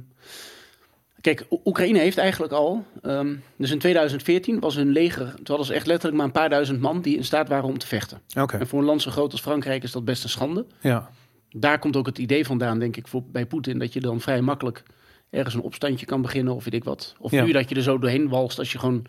kijk, 1.23 1.45
O- 1.49 1.61
Oekraïne 1.65 1.99
heeft 1.99 2.17
eigenlijk 2.17 2.53
al, 2.53 2.85
ehm, 3.01 3.35
dus 3.57 3.71
in 3.71 3.79
2014 3.79 4.59
was 4.59 4.75
hun 4.75 4.89
leger, 4.91 5.33
hadden 5.43 5.65
ze 5.65 5.73
echt 5.73 5.87
letterlijk 5.87 6.17
maar 6.17 6.25
een 6.25 6.31
paar 6.31 6.49
duizend 6.49 6.79
man 6.81 7.01
die 7.01 7.17
in 7.17 7.23
staat 7.25 7.47
waren 7.47 7.69
om 7.69 7.77
te 7.77 7.87
vechten. 7.87 8.21
Oké, 8.39 8.57
En 8.57 8.67
voor 8.67 8.79
een 8.79 8.85
land 8.85 9.01
zo 9.01 9.11
groot 9.11 9.31
als 9.31 9.41
Frankrijk 9.41 9.83
is 9.83 9.91
dat 9.91 10.05
best 10.05 10.23
een 10.23 10.29
schande. 10.29 10.65
ja, 10.81 11.09
daar 11.49 11.79
komt 11.79 11.95
ook 11.95 12.05
het 12.05 12.17
idee 12.17 12.45
vandaan, 12.45 12.79
denk 12.79 12.97
ik, 12.97 13.07
voor, 13.07 13.23
bij 13.31 13.45
Poetin. 13.45 13.79
Dat 13.79 13.93
je 13.93 13.99
dan 13.99 14.21
vrij 14.21 14.41
makkelijk 14.41 14.83
ergens 15.29 15.53
een 15.55 15.61
opstandje 15.61 16.05
kan 16.05 16.21
beginnen 16.21 16.55
of 16.55 16.63
weet 16.63 16.73
ik 16.73 16.83
wat. 16.83 17.15
Of 17.19 17.31
Ja. 17.31 17.43
nu 17.43 17.51
dat 17.51 17.69
je 17.69 17.75
er 17.75 17.81
zo 17.81 17.97
doorheen 17.99 18.29
walst 18.29 18.59
als 18.59 18.71
je 18.71 18.79
gewoon 18.79 19.05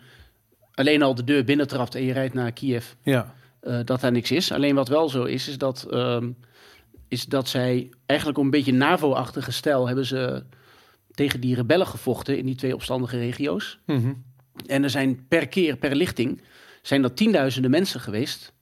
alleen 0.73 1.01
al 1.01 1.15
de 1.15 1.23
deur 1.23 1.43
binnentrapt 1.43 1.95
en 1.95 2.03
je 2.03 2.13
rijdt 2.13 2.33
naar 2.33 2.51
Kiev. 2.51 2.85
ja, 3.03 3.33
eh, 3.59 3.79
dat 3.85 4.01
daar 4.01 4.11
niks 4.11 4.31
is. 4.31 4.51
Alleen 4.51 4.75
wat 4.75 4.87
wel 4.87 5.09
zo 5.09 5.23
is, 5.23 5.47
is 5.47 5.57
dat, 5.57 5.87
ehm, 5.91 6.29
is 7.07 7.25
dat 7.25 7.47
zij 7.47 7.89
eigenlijk 8.05 8.37
op 8.39 8.43
een 8.45 8.49
beetje 8.49 8.73
NAVO-achtige 8.73 9.51
stijl 9.51 9.87
hebben 9.87 10.05
ze 10.05 10.43
tegen 11.15 11.39
die 11.41 11.55
rebellen 11.55 11.87
gevochten 11.87 12.37
in 12.37 12.45
die 12.45 12.55
twee 12.55 12.73
opstandige 12.73 13.17
regio's. 13.17 13.79
Mhm. 13.85 14.13
En 14.67 14.83
er 14.83 14.89
zijn 14.89 15.25
per 15.27 15.47
keer, 15.47 15.77
per 15.77 15.95
lichting, 15.95 16.41
zijn 16.81 17.03
er 17.03 17.13
tienduizenden 17.13 17.71
mensen 17.71 17.99
geweest 17.99 18.53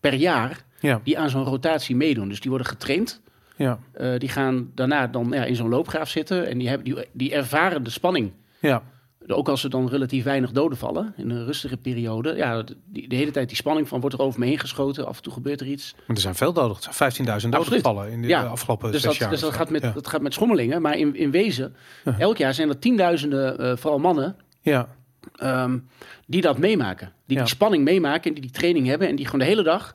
per 0.00 0.14
jaar 0.14 0.64
ja, 0.80 1.00
die 1.04 1.18
aan 1.18 1.30
zo'n 1.30 1.44
rotatie 1.44 1.96
meedoen. 1.96 2.28
Dus 2.28 2.40
die 2.40 2.50
worden 2.50 2.68
getraind. 2.68 3.20
ja, 3.56 3.78
Eh, 3.92 4.18
die 4.18 4.28
gaan 4.28 4.70
daarna 4.74 5.06
dan 5.06 5.30
ja, 5.32 5.44
in 5.44 5.56
zo'n 5.56 5.68
loopgraaf 5.68 6.08
zitten 6.08 6.48
en 6.48 6.58
die, 6.58 6.68
hebben, 6.68 6.84
die, 6.94 7.04
die 7.12 7.32
ervaren 7.34 7.82
de 7.82 7.90
spanning. 7.90 8.32
ja, 8.60 8.82
Ook 9.26 9.48
als 9.48 9.64
er 9.64 9.70
dan 9.70 9.88
relatief 9.88 10.24
weinig 10.24 10.50
doden 10.52 10.78
vallen 10.78 11.14
in 11.16 11.30
een 11.30 11.44
rustige 11.44 11.76
periode. 11.76 12.34
Ja, 12.36 12.62
de, 12.62 13.04
hele 13.08 13.30
tijd 13.30 13.48
die 13.48 13.56
spanning 13.56 13.88
van 13.88 14.00
wordt 14.00 14.16
er 14.16 14.22
over 14.22 14.40
me 14.40 14.46
heen 14.46 14.58
geschoten. 14.58 15.06
Af 15.06 15.16
en 15.16 15.22
toe 15.22 15.32
gebeurt 15.32 15.60
er 15.60 15.66
iets. 15.66 15.94
maar 16.06 16.16
er 16.16 16.22
zijn 16.22 16.34
veel 16.34 16.52
doden. 16.52 16.76
Er 16.76 16.92
zijn 16.94 17.12
15.000 17.12 17.24
doden 17.24 17.52
Absoluut. 17.58 17.80
gevallen 17.86 18.10
in 18.10 18.22
de 18.22 18.28
Ja, 18.28 18.42
afgelopen 18.44 18.92
Dus 18.92 19.00
zes 19.00 19.10
dat, 19.10 19.20
jaar. 19.20 19.30
dus 19.30 19.40
dat, 19.40 19.52
gaat 19.52 19.70
met, 19.70 19.82
ja. 19.82 19.90
dat 19.92 20.06
gaat 20.06 20.20
met 20.22 20.34
schommelingen. 20.34 20.82
Maar 20.82 20.98
in, 20.98 21.14
in 21.16 21.30
wezen, 21.30 21.74
elk 22.18 22.36
jaar 22.36 22.54
zijn 22.54 22.68
er 22.68 22.78
tienduizenden, 22.78 23.58
eh, 23.58 23.76
vooral 23.76 23.98
mannen, 23.98 24.36
ja, 24.60 24.88
ehm, 25.36 25.78
die 26.26 26.40
dat 26.40 26.58
meemaken. 26.58 27.12
Die 27.26 27.36
die 27.38 27.46
spanning 27.46 27.84
meemaken 27.84 28.24
en 28.28 28.32
die 28.32 28.42
die 28.42 28.50
training 28.50 28.86
hebben. 28.86 29.08
En 29.08 29.16
die 29.16 29.24
gewoon 29.24 29.40
de 29.40 29.46
hele 29.46 29.62
dag 29.62 29.94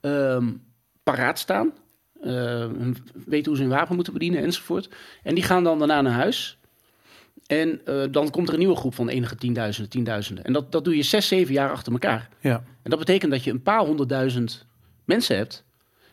ehm, 0.00 0.52
paraat 1.02 1.38
staan. 1.38 1.72
hun- 2.20 2.96
weten 3.26 3.46
hoe 3.46 3.56
ze 3.56 3.62
hun 3.62 3.72
wapen 3.72 3.94
moeten 3.94 4.12
bedienen 4.12 4.42
enzovoort. 4.42 4.88
En 5.22 5.34
die 5.34 5.44
gaan 5.44 5.64
dan 5.64 5.78
daarna 5.78 6.00
naar 6.00 6.12
huis. 6.12 6.58
En 7.46 7.80
eh, 7.86 8.02
dan 8.10 8.30
komt 8.30 8.46
er 8.48 8.52
een 8.54 8.58
nieuwe 8.60 8.76
groep 8.76 8.94
van 8.94 9.08
enige 9.08 9.36
tienduizenden, 9.36 9.90
tienduizenden. 9.90 10.44
En 10.44 10.52
dat, 10.52 10.72
dat 10.72 10.84
doe 10.84 10.96
je 10.96 11.02
zes, 11.02 11.28
zeven 11.28 11.54
jaar 11.54 11.70
achter 11.70 11.92
elkaar. 11.92 12.28
ja, 12.40 12.64
En 12.82 12.90
dat 12.90 12.98
betekent 12.98 13.32
dat 13.32 13.44
je 13.44 13.50
een 13.50 13.62
paar 13.62 13.80
honderdduizend 13.80 14.66
mensen 15.04 15.36
hebt... 15.36 15.64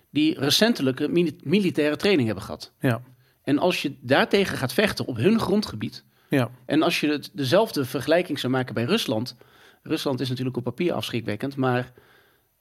die 0.09 0.39
recentelijke 0.39 1.07
mili- 1.07 1.37
militaire 1.43 1.95
training 1.95 2.25
hebben 2.27 2.45
gehad. 2.45 2.73
ja, 2.79 3.01
En 3.43 3.57
als 3.59 3.81
je 3.81 3.93
daartegen 4.01 4.57
gaat 4.57 4.73
vechten 4.73 5.05
op 5.05 5.15
hun 5.17 5.39
grondgebied... 5.39 6.03
ja, 6.29 6.49
En 6.65 6.81
als 6.81 6.99
je 6.99 7.07
het, 7.09 7.29
dezelfde 7.33 7.85
vergelijking 7.85 8.39
zou 8.39 8.53
maken 8.53 8.73
bij 8.73 8.83
Rusland. 8.83 9.35
Rusland 9.83 10.19
is 10.19 10.29
natuurlijk 10.29 10.57
op 10.57 10.63
papier 10.63 10.93
afschrikwekkend, 10.93 11.55
maar 11.55 11.91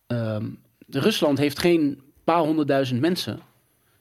ehm, 0.06 0.46
Rusland 0.88 1.38
heeft 1.38 1.58
geen 1.58 2.02
paar 2.24 2.40
honderdduizend 2.40 3.00
mensen 3.00 3.40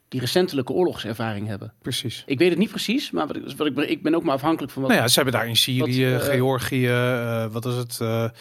die 0.10 0.20
recentelijke 0.20 0.74
oorlogservaring 0.74 1.48
hebben. 1.48 1.74
precies. 1.82 2.24
Ik 2.26 2.38
weet 2.40 2.50
het 2.50 2.60
niet 2.60 2.70
precies, 2.70 3.12
maar 3.12 3.28
wat 3.28 3.36
ik, 3.36 3.44
wat 3.58 3.68
ik, 3.68 3.78
ik 3.78 4.04
ben 4.04 4.16
ook 4.16 4.24
maar 4.24 4.34
afhankelijk 4.36 4.72
van 4.72 4.82
wat. 4.82 4.92
Nou 4.92 5.04
ja, 5.04 5.08
ze 5.10 5.16
hebben 5.20 5.34
daar 5.40 5.48
in 5.48 5.56
Syrië, 5.56 6.12
Wat, 6.12 6.22
eh, 6.22 6.28
Georgië, 6.30 6.88
eh, 6.88 7.46
wat 7.52 7.66
is 7.66 7.76
het, 7.76 8.00
maar 8.00 8.32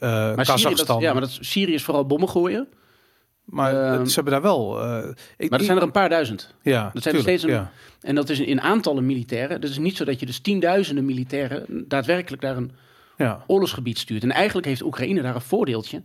Syrië, 0.00 0.44
Kazachstan. 0.62 1.00
ja, 1.00 1.12
maar 1.12 1.20
dat, 1.20 1.38
Syrië 1.40 1.74
is 1.74 1.82
vooral 1.84 2.06
bommen 2.06 2.28
gooien. 2.28 2.68
Maar 3.44 3.92
Ehm, 3.92 4.04
ze 4.04 4.14
hebben 4.14 4.32
daar 4.32 4.42
wel. 4.42 4.70
ik, 5.36 5.50
Maar 5.50 5.58
er 5.58 5.64
zijn 5.64 5.76
er 5.76 5.82
een 5.82 5.90
paar 5.90 6.08
duizend. 6.08 6.54
ja, 6.62 6.90
dat 6.92 7.02
zijn 7.02 7.14
er 7.14 7.20
steeds 7.20 7.42
een- 7.42 7.50
ja. 7.50 7.70
En 8.00 8.14
dat 8.14 8.28
is 8.28 8.40
in 8.40 8.60
aantallen 8.60 9.06
militairen. 9.06 9.60
Dus 9.60 9.70
het 9.70 9.78
is 9.78 9.84
niet 9.84 9.96
zo 9.96 10.04
dat 10.04 10.20
je 10.20 10.26
dus 10.26 10.38
tienduizenden 10.38 11.04
militairen 11.04 11.84
daadwerkelijk 11.88 12.42
naar 12.42 12.56
een 12.56 12.70
Ja, 13.16 13.44
oorlogsgebied 13.46 13.98
stuurt. 13.98 14.22
En 14.22 14.30
eigenlijk 14.30 14.66
heeft 14.66 14.82
Oekraïne 14.82 15.22
daar 15.22 15.34
een 15.34 15.40
voordeeltje. 15.40 16.02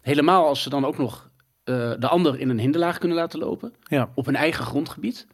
Helemaal 0.00 0.46
als 0.46 0.62
ze 0.62 0.68
dan 0.68 0.84
ook 0.84 0.98
nog 0.98 1.30
eh, 1.64 1.92
de 1.98 2.08
ander 2.08 2.40
in 2.40 2.48
een 2.48 2.58
hinderlaag 2.58 2.98
kunnen 2.98 3.16
laten 3.18 3.38
lopen. 3.38 3.72
ja, 3.82 4.10
Op 4.14 4.26
hun 4.26 4.36
eigen 4.36 4.64
grondgebied. 4.64 5.26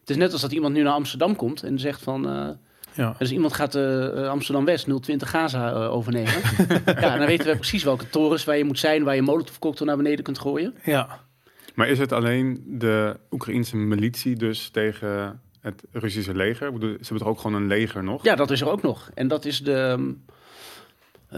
Het 0.00 0.10
is 0.10 0.16
net 0.16 0.32
als 0.32 0.40
dat 0.40 0.52
iemand 0.52 0.74
nu 0.74 0.82
naar 0.82 0.92
Amsterdam 0.92 1.36
komt 1.36 1.62
en 1.62 1.78
zegt 1.78 2.02
van... 2.02 2.28
eh, 2.28 2.48
ja. 2.92 3.14
dus 3.18 3.30
iemand 3.32 3.52
gaat 3.52 3.74
eh, 3.74 4.28
Amsterdam-West 4.28 4.86
020 5.02 5.30
Gaza 5.30 5.72
overnemen. 5.86 6.32
ja, 7.00 7.16
dan 7.16 7.26
weten 7.26 7.46
we 7.46 7.54
precies 7.56 7.82
welke 7.84 8.08
torens 8.10 8.44
waar 8.44 8.56
je 8.56 8.64
moet 8.64 8.78
zijn... 8.78 9.04
waar 9.04 9.14
je 9.14 9.22
molotovcocktail 9.22 9.86
naar 9.86 9.96
beneden 9.96 10.24
kunt 10.24 10.38
gooien. 10.38 10.74
ja. 10.84 11.28
Maar 11.74 11.88
is 11.88 11.98
het 11.98 12.12
alleen 12.12 12.64
de 12.66 13.16
Oekraïense 13.30 13.76
militie 13.76 14.36
dus 14.36 14.68
tegen 14.68 15.40
het 15.60 15.82
Russische 15.92 16.34
leger? 16.34 16.66
Ik 16.66 16.72
bedoel, 16.72 16.90
ze 16.90 16.96
hebben 17.00 17.18
toch 17.18 17.28
ook 17.28 17.40
gewoon 17.40 17.62
een 17.62 17.66
leger 17.68 18.04
nog? 18.04 18.24
Ja, 18.24 18.34
dat 18.34 18.50
is 18.50 18.60
er 18.60 18.68
ook 18.70 18.82
nog. 18.82 19.10
En 19.14 19.28
dat 19.28 19.44
is 19.44 19.58
de... 19.62 19.72
ehm, 19.72 20.12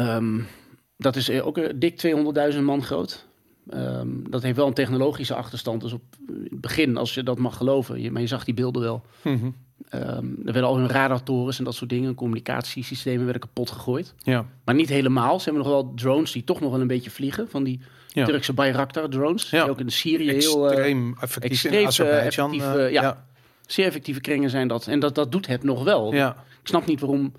ehm, 0.09 0.41
dat 0.97 1.17
is 1.17 1.31
ook 1.41 1.81
dik 1.81 2.03
200.000 2.55 2.61
man 2.61 2.83
groot. 2.83 3.27
Ehm, 3.71 4.09
dat 4.31 4.43
heeft 4.43 4.57
wel 4.57 4.67
een 4.67 4.75
technologische 4.75 5.35
achterstand. 5.35 5.81
Dus 5.81 5.93
op 5.93 6.03
het 6.27 6.61
begin, 6.61 6.97
als 6.97 7.15
je 7.15 7.23
dat 7.23 7.39
mag 7.39 7.57
geloven, 7.57 8.01
je, 8.01 8.11
maar 8.11 8.21
je 8.21 8.27
zag 8.27 8.45
die 8.45 8.55
beelden 8.55 8.83
wel. 8.83 9.03
Mhm. 9.23 9.51
Ehm, 9.89 10.27
er 10.27 10.53
werden 10.53 10.65
al 10.65 10.77
hun 10.77 10.89
radartorens 10.89 11.59
en 11.59 11.65
dat 11.65 11.75
soort 11.75 11.91
dingen, 11.91 12.15
communicatiesystemen 12.15 13.25
werden 13.25 13.43
kapot 13.43 13.71
gegooid. 13.71 14.15
ja, 14.19 14.47
Maar 14.65 14.75
niet 14.75 14.89
helemaal. 14.89 15.39
Ze 15.39 15.45
hebben 15.45 15.63
nog 15.63 15.73
wel 15.73 15.93
drones 15.95 16.33
die 16.33 16.45
toch 16.45 16.61
nog 16.61 16.71
wel 16.71 16.81
een 16.81 16.87
beetje 16.87 17.11
vliegen. 17.11 17.49
Van 17.49 17.65
die 17.65 17.81
Ja. 18.09 18.25
Turkse 18.25 18.53
Bayraktar 18.53 19.09
drones. 19.09 19.51
Ja. 19.51 19.63
Die 19.63 19.71
ook 19.71 19.81
in 19.81 19.91
Syrië 19.91 20.31
heel... 20.31 20.65
eh, 20.67 20.73
extreem 20.73 21.17
effectief 21.21 21.51
extreem, 21.51 21.73
in 21.75 21.81
eh, 21.81 21.87
Azerbeidzjan. 21.87 22.53
eh, 22.53 22.85
eh, 22.87 22.93
ja. 22.93 23.03
ja, 23.03 23.27
zeer 23.67 23.87
effectieve 23.87 24.21
kringen 24.21 24.51
zijn 24.51 24.69
dat. 24.69 24.87
En 24.87 25.01
dat, 25.01 25.15
dat 25.15 25.33
doet 25.33 25.47
het 25.47 25.63
nog 25.63 25.85
wel. 25.85 26.15
ja, 26.15 26.31
Ik 26.63 26.69
snap 26.69 26.87
niet 26.87 27.01
waarom. 27.01 27.33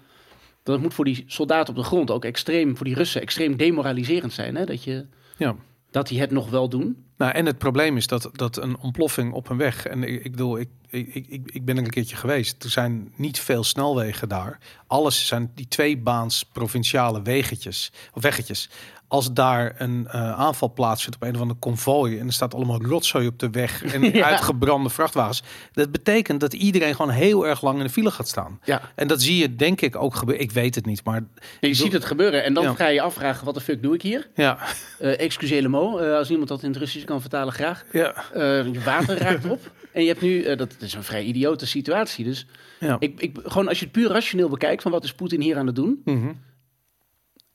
Dat 0.64 0.82
moet 0.82 0.94
voor 0.94 1.06
die 1.06 1.24
soldaten 1.28 1.70
op 1.76 1.80
de 1.80 1.86
grond 1.86 2.12
ook 2.12 2.26
extreem, 2.26 2.78
voor 2.78 2.86
die 2.86 2.96
Russen, 2.96 3.22
extreem 3.22 3.58
demoraliserend 3.58 4.34
zijn. 4.34 4.56
Hè? 4.56 4.66
Dat, 4.66 4.84
je, 4.84 5.06
ja. 5.38 5.56
Dat 5.94 6.08
die 6.08 6.20
het 6.20 6.32
nog 6.32 6.50
wel 6.50 6.70
doen. 6.70 7.06
Nou, 7.18 7.32
en 7.32 7.46
het 7.46 7.58
probleem 7.58 7.98
is 7.98 8.08
dat, 8.08 8.30
dat 8.32 8.58
een 8.58 8.78
ontploffing 8.78 9.34
op 9.34 9.50
een 9.50 9.58
weg. 9.58 9.86
En 9.86 10.04
ik, 10.04 10.24
ik 10.24 10.32
bedoel, 10.32 10.60
ik, 10.60 10.70
ik, 10.90 11.14
ik, 11.16 11.52
ik 11.52 11.66
ben 11.66 11.78
er 11.78 11.84
een 11.84 11.90
keertje 11.90 12.16
geweest. 12.16 12.64
Er 12.64 12.70
zijn 12.70 13.12
niet 13.16 13.40
veel 13.40 13.64
snelwegen 13.64 14.30
daar. 14.30 14.60
Alles 14.88 15.28
zijn 15.28 15.52
die 15.56 15.68
twee 15.68 15.98
baans 15.98 16.44
provinciale 16.44 17.22
wegetjes 17.22 17.92
of 18.14 18.22
weggetjes. 18.22 18.70
Als 19.14 19.34
daar 19.34 19.76
een 19.78 20.08
eh, 20.08 20.32
aanval 20.40 20.74
plaatsvindt 20.74 21.16
op 21.16 21.24
een 21.28 21.36
of 21.36 21.42
andere 21.42 21.60
konvooi 21.60 22.20
en 22.20 22.28
er 22.28 22.34
staat 22.34 22.54
allemaal 22.54 22.82
rotzooi 22.84 23.28
op 23.28 23.40
de 23.40 23.50
weg 23.50 23.84
en 23.84 24.02
Ja. 24.14 24.26
uitgebrande 24.26 24.90
vrachtwagens, 24.90 25.44
dat 25.74 25.92
betekent 25.92 26.40
dat 26.40 26.54
iedereen 26.54 26.96
gewoon 26.96 27.12
heel 27.12 27.48
erg 27.48 27.62
lang 27.62 27.78
in 27.78 27.84
de 27.86 27.90
file 27.92 28.12
gaat 28.12 28.28
staan. 28.28 28.60
Ja. 28.64 28.82
En 28.96 29.08
dat 29.08 29.22
zie 29.22 29.38
je 29.38 29.56
denk 29.56 29.82
ik 29.82 29.96
ook 29.96 30.16
gebeuren. 30.16 30.44
Ik 30.44 30.52
weet 30.52 30.76
het 30.76 30.86
niet, 30.86 31.04
maar 31.06 31.24
Je 31.60 31.74
ziet 31.74 31.94
het 31.94 32.06
gebeuren 32.06 32.44
en 32.44 32.54
dan 32.54 32.64
Ja. 32.64 32.74
ga 32.74 32.88
je 32.88 32.94
je 32.94 33.02
afvragen, 33.02 33.46
wat 33.46 33.54
de 33.54 33.62
fuck 33.62 33.82
doe 33.84 33.94
ik 33.94 34.02
hier? 34.02 34.28
ja, 34.36 34.58
Uh, 35.02 35.20
excusez 35.20 35.62
le 35.62 35.68
mot, 35.68 36.00
eh, 36.00 36.16
als 36.16 36.30
iemand 36.30 36.48
dat 36.48 36.64
in 36.64 36.70
het 36.70 36.78
Russisch 36.78 37.06
kan 37.06 37.22
vertalen, 37.22 37.54
graag. 37.54 37.84
ja, 37.92 38.14
Eh, 38.34 38.42
je 38.74 38.82
water 38.86 39.18
raakt 39.18 39.46
op. 39.50 39.60
En 39.94 40.02
je 40.02 40.08
hebt 40.08 40.22
nu, 40.22 40.44
eh, 40.44 40.58
dat 40.58 40.76
is 40.80 40.94
een 40.94 41.04
vrij 41.04 41.24
idiote 41.24 41.66
situatie. 41.68 42.26
Dus 42.26 42.46
ja. 42.80 42.96
ik, 43.00 43.20
ik, 43.20 43.38
gewoon 43.44 43.68
als 43.68 43.80
je 43.80 43.84
het 43.86 43.94
puur 43.94 44.10
rationeel 44.10 44.50
bekijkt, 44.50 44.82
van 44.82 44.92
wat 44.92 45.04
is 45.04 45.14
Poetin 45.14 45.42
hier 45.42 45.58
aan 45.58 45.66
het 45.68 45.76
doen? 45.76 46.02
Mhm. 46.06 46.32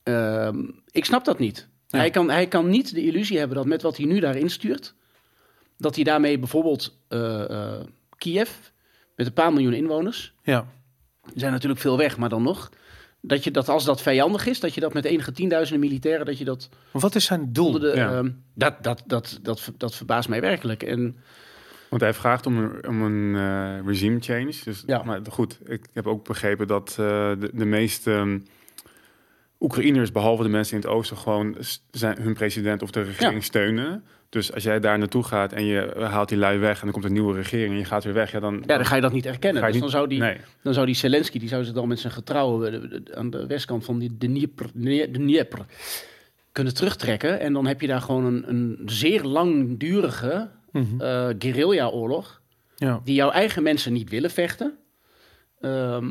Ehm, 0.08 0.64
ik 0.90 1.04
snap 1.04 1.24
dat 1.24 1.38
niet. 1.38 1.68
Ja. 1.86 1.98
Hij, 1.98 2.10
kan, 2.10 2.30
hij 2.30 2.46
kan 2.46 2.68
niet 2.68 2.94
de 2.94 3.04
illusie 3.04 3.38
hebben 3.38 3.56
dat 3.56 3.66
met 3.66 3.82
wat 3.82 3.96
hij 3.96 4.06
nu 4.06 4.20
daarin 4.20 4.50
stuurt, 4.50 4.94
dat 5.76 5.94
hij 5.94 6.04
daarmee 6.04 6.38
bijvoorbeeld 6.38 6.98
eh, 7.08 7.50
eh, 7.50 7.80
Kiev, 8.16 8.50
met 9.16 9.26
een 9.26 9.32
paar 9.32 9.52
miljoen 9.52 9.72
inwoners, 9.72 10.34
ja. 10.42 10.66
er 11.22 11.32
zijn 11.34 11.52
natuurlijk 11.52 11.80
veel 11.80 11.96
weg, 11.96 12.16
maar 12.16 12.28
dan 12.28 12.42
nog, 12.42 12.70
dat, 13.20 13.44
je, 13.44 13.50
dat 13.50 13.68
als 13.68 13.84
dat 13.84 14.02
vijandig 14.02 14.46
is, 14.46 14.60
dat 14.60 14.74
je 14.74 14.80
dat 14.80 14.92
met 14.92 15.04
enige 15.04 15.32
tienduizenden 15.32 15.88
militairen, 15.88 16.26
dat 16.26 16.38
je 16.38 16.44
dat 16.44 16.68
Maar 16.92 17.02
Wat 17.02 17.14
is 17.14 17.24
zijn 17.24 17.52
doel? 17.52 17.78
de... 17.78 17.92
Ja. 17.94 18.12
ehm, 18.12 18.30
dat, 18.54 18.82
dat, 18.82 19.02
dat, 19.06 19.38
dat, 19.42 19.72
dat 19.76 19.94
verbaast 19.94 20.28
mij 20.28 20.40
werkelijk. 20.40 20.82
En 20.82 21.16
Want 21.88 22.02
hij 22.02 22.14
vraagt 22.14 22.46
om 22.46 22.58
een, 22.58 22.88
om 22.88 23.02
een 23.02 23.34
eh, 23.34 23.86
regime 23.86 24.20
change. 24.20 24.54
Dus, 24.64 24.82
Ja. 24.86 25.02
Maar 25.02 25.20
goed, 25.30 25.58
ik 25.64 25.86
heb 25.92 26.06
ook 26.06 26.24
begrepen 26.24 26.66
dat 26.66 26.88
eh, 26.90 26.96
de, 27.38 27.50
de 27.52 27.64
meeste 27.64 28.12
ehm, 28.12 28.38
Oekraïners, 29.60 30.12
behalve 30.12 30.42
de 30.42 30.48
mensen 30.48 30.74
in 30.76 30.80
het 30.82 30.90
oosten, 30.90 31.16
gewoon 31.16 31.56
zijn, 31.90 32.20
hun 32.22 32.34
president 32.34 32.82
of 32.82 32.90
de 32.90 33.02
regering 33.02 33.34
Ja. 33.38 33.44
steunen. 33.44 34.04
Dus 34.28 34.52
als 34.54 34.62
jij 34.62 34.80
daar 34.80 34.98
naartoe 34.98 35.22
gaat 35.24 35.52
en 35.52 35.64
je 35.64 35.94
haalt 36.10 36.28
die 36.28 36.38
lui 36.38 36.58
weg 36.58 36.80
en 36.80 36.86
er 36.86 36.92
komt 36.92 37.04
een 37.04 37.12
nieuwe 37.12 37.34
regering 37.34 37.72
en 37.72 37.78
je 37.78 37.84
gaat 37.84 38.04
weer 38.04 38.12
weg, 38.12 38.32
ja, 38.32 38.40
dan, 38.40 38.62
ja, 38.66 38.76
dan 38.76 38.86
ga 38.86 38.94
je 38.94 39.00
dat 39.00 39.12
niet 39.12 39.26
erkennen. 39.26 39.62
Dus 39.62 39.72
niet- 39.72 39.80
dan 39.80 39.90
zou 39.90 40.08
die, 40.08 40.18
nee. 40.20 40.36
dan 40.62 40.74
zou 40.74 40.86
die 40.86 40.94
Zelensky, 40.94 41.38
die 41.38 41.48
zou 41.48 41.64
zich 41.64 41.74
dan 41.74 41.88
met 41.88 41.98
zijn 41.98 42.12
getrouwen 42.12 42.92
eh, 42.92 43.16
aan 43.18 43.30
de 43.30 43.46
westkant 43.46 43.84
van 43.84 43.98
die, 43.98 44.16
de 44.18 44.26
Dnieper, 44.26 44.70
de 44.74 45.08
Dnieper 45.12 45.64
kunnen 46.52 46.74
terugtrekken. 46.74 47.40
En 47.40 47.52
dan 47.52 47.66
heb 47.66 47.80
je 47.80 47.86
daar 47.86 48.00
gewoon 48.00 48.24
een, 48.24 48.48
een 48.48 48.78
zeer 48.86 49.22
langdurige 49.24 50.50
Mhm. 50.72 51.00
eh 51.00 51.28
guerrilla-oorlog. 51.38 52.40
Ja. 52.76 53.00
Die 53.04 53.14
jouw 53.14 53.30
eigen 53.30 53.62
mensen 53.62 53.92
niet 53.92 54.10
willen 54.10 54.30
vechten. 54.30 54.78
Ehm, 55.60 56.06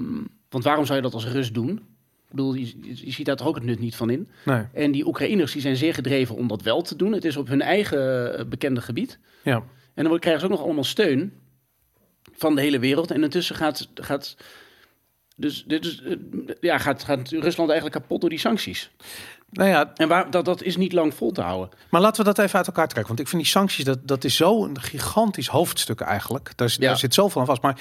want 0.49 0.63
waarom 0.63 0.85
zou 0.85 0.97
je 0.97 1.03
dat 1.03 1.13
als 1.13 1.27
Rus 1.27 1.51
doen? 1.51 1.81
Ik 2.29 2.35
bedoel, 2.35 2.53
je, 2.53 2.73
je- 2.81 3.11
ziet 3.11 3.25
daar 3.25 3.35
toch 3.35 3.47
ook 3.47 3.55
het 3.55 3.63
nut 3.63 3.79
niet 3.79 3.95
van 3.95 4.09
in. 4.09 4.29
Nee. 4.45 4.63
En 4.73 4.91
die 4.91 5.07
Oekraïners 5.07 5.51
die 5.51 5.61
zijn 5.61 5.75
zeer 5.75 5.93
gedreven 5.93 6.35
om 6.35 6.47
dat 6.47 6.61
wel 6.61 6.81
te 6.81 6.95
doen. 6.95 7.11
Het 7.11 7.25
is 7.25 7.37
op 7.37 7.47
hun 7.47 7.61
eigen 7.61 8.33
eh, 8.39 8.45
bekende 8.45 8.81
gebied. 8.81 9.19
Ja. 9.43 9.63
En 9.93 10.03
dan 10.03 10.19
krijgen 10.19 10.41
ze 10.41 10.47
ook 10.47 10.51
nog 10.57 10.63
allemaal 10.63 10.83
steun 10.83 11.33
van 12.35 12.55
de 12.55 12.61
hele 12.61 12.79
wereld. 12.79 13.11
En 13.11 13.23
intussen 13.23 13.55
gaat, 13.55 13.87
gaat, 13.95 14.37
dus, 15.35 15.63
dit 15.67 15.85
is, 15.85 16.01
eh, 16.01 16.15
ja, 16.59 16.77
gaat, 16.77 17.03
gaat 17.03 17.29
Rusland 17.29 17.69
eigenlijk 17.69 18.01
kapot 18.01 18.21
door 18.21 18.29
die 18.29 18.39
sancties. 18.39 18.91
Nou 19.49 19.69
ja, 19.69 19.91
En 19.95 20.07
waar, 20.07 20.31
dat, 20.31 20.45
dat 20.45 20.61
is 20.63 20.77
niet 20.77 20.93
lang 20.93 21.13
vol 21.13 21.31
te 21.31 21.41
houden. 21.41 21.77
maar 21.89 22.01
laten 22.01 22.25
we 22.25 22.33
dat 22.33 22.45
even 22.45 22.57
uit 22.57 22.67
elkaar 22.67 22.87
trekken. 22.87 23.07
Want 23.07 23.19
ik 23.19 23.27
vind 23.27 23.41
die 23.41 23.51
sancties, 23.51 23.85
dat, 23.85 24.07
dat 24.07 24.23
is 24.23 24.35
zo'n 24.35 24.79
gigantisch 24.81 25.47
hoofdstuk 25.47 25.99
eigenlijk. 26.01 26.51
Daar, 26.55 26.75
Ja. 26.79 26.87
daar 26.87 26.97
zit 26.97 27.13
zoveel 27.13 27.41
aan 27.41 27.47
vast. 27.47 27.61
Maar 27.61 27.79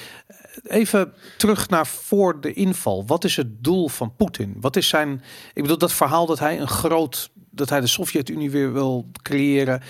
even 0.63 1.13
terug 1.37 1.69
naar 1.69 1.87
voor 1.87 2.41
de 2.41 2.53
inval. 2.53 3.07
Wat 3.07 3.25
is 3.25 3.37
het 3.37 3.65
doel 3.65 3.89
van 3.89 4.15
Poetin? 4.17 4.57
Wat 4.61 4.77
is 4.77 4.89
zijn... 4.89 5.23
Ik 5.55 5.63
bedoel, 5.63 5.79
dat 5.79 5.93
verhaal 5.93 6.27
dat 6.27 6.39
hij 6.39 6.61
een 6.61 6.69
groot... 6.69 7.31
dat 7.51 7.69
hij 7.69 7.81
de 7.81 7.87
Sovjet-Unie 7.87 8.51
weer 8.51 8.73
wil 8.73 9.07
creëren. 9.23 9.83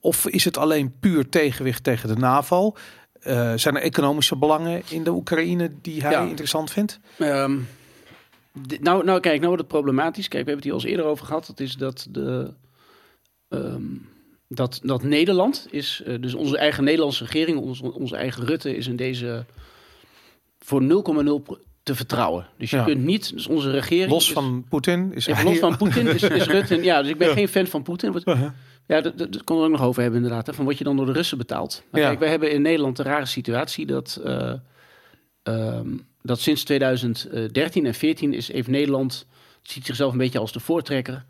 Of 0.00 0.26
is 0.26 0.44
het 0.44 0.56
alleen 0.56 0.98
puur 1.00 1.28
tegenwicht 1.28 1.84
tegen 1.84 2.08
de 2.08 2.16
NAVO? 2.16 2.72
Eh, 3.20 3.52
zijn 3.56 3.76
er 3.76 3.82
economische 3.82 4.36
belangen 4.36 4.82
in 4.88 5.04
de 5.04 5.10
Oekraïne 5.10 5.70
die 5.82 6.02
hij 6.02 6.10
Ja. 6.10 6.22
interessant 6.22 6.70
vindt? 6.70 7.00
Ehm, 7.18 7.56
nou, 8.80 9.04
nou, 9.04 9.20
kijk, 9.20 9.36
nou 9.36 9.46
wordt 9.46 9.62
het 9.62 9.68
problematisch. 9.72 10.28
Kijk, 10.28 10.44
we 10.44 10.50
hebben 10.50 10.54
het 10.56 10.64
hier 10.64 10.72
al 10.72 10.80
eens 10.80 10.90
eerder 10.90 11.04
over 11.06 11.26
gehad. 11.26 11.46
Dat 11.46 11.60
is 11.60 11.74
dat 11.74 12.06
de... 12.10 12.52
ehm, 13.48 13.82
dat, 14.48 14.80
dat 14.82 15.02
Nederland 15.02 15.66
is, 15.70 16.02
eh, 16.06 16.14
dus 16.20 16.34
onze 16.34 16.58
eigen 16.58 16.84
Nederlandse 16.84 17.24
regering, 17.24 17.58
onze, 17.58 17.92
onze 17.92 18.16
eigen 18.16 18.44
Rutte, 18.44 18.76
is 18.76 18.86
in 18.86 18.96
deze 18.96 19.44
voor 20.64 20.82
0,0 20.82 21.42
pro- 21.42 21.58
te 21.82 21.94
vertrouwen. 21.94 22.46
Dus 22.58 22.70
je 22.70 22.76
Ja. 22.76 22.84
kunt 22.84 23.04
niet, 23.04 23.32
dus 23.34 23.46
onze 23.46 23.70
regering. 23.70 24.10
Los 24.10 24.26
is- 24.26 24.32
van 24.32 24.64
Poetin 24.68 25.12
is 25.14 25.24
Ja, 25.24 25.34
hij... 25.34 25.44
los 25.44 25.58
van 25.58 25.76
Poetin 25.76 26.06
is, 26.06 26.22
is 26.22 26.46
Rutte. 26.56 26.82
Ja, 26.82 27.00
dus 27.02 27.10
ik 27.10 27.18
ben 27.18 27.32
geen 27.32 27.48
fan 27.48 27.66
van 27.66 27.82
Poetin. 27.82 28.12
Wat- 28.12 28.26
Uh-huh. 28.26 28.50
Ja, 28.86 29.00
dat, 29.00 29.18
dat, 29.18 29.32
dat 29.32 29.44
kon 29.44 29.58
we 29.58 29.64
ook 29.64 29.70
nog 29.70 29.82
over 29.82 30.02
hebben 30.02 30.22
inderdaad. 30.22 30.46
Hè, 30.46 30.52
van 30.54 30.64
wat 30.64 30.78
je 30.78 30.84
dan 30.84 30.96
door 30.96 31.06
de 31.06 31.12
Russen 31.12 31.38
betaalt. 31.38 31.82
Maar 31.90 32.00
Ja. 32.00 32.06
kijk, 32.06 32.18
wij 32.18 32.28
hebben 32.28 32.52
in 32.52 32.62
Nederland 32.62 32.98
een 32.98 33.04
rare 33.04 33.26
situatie 33.26 33.86
dat, 33.86 34.20
eh, 34.24 34.52
ehm, 35.42 35.88
dat 36.22 36.40
sinds 36.40 36.64
2013 36.64 37.86
en 37.86 37.94
14 37.94 38.32
is 38.34 38.48
even 38.48 38.72
Nederland 38.72 39.26
ziet 39.62 39.86
zichzelf 39.86 40.12
een 40.12 40.18
beetje 40.18 40.38
als 40.38 40.52
de 40.52 40.60
voortrekker 40.60 41.24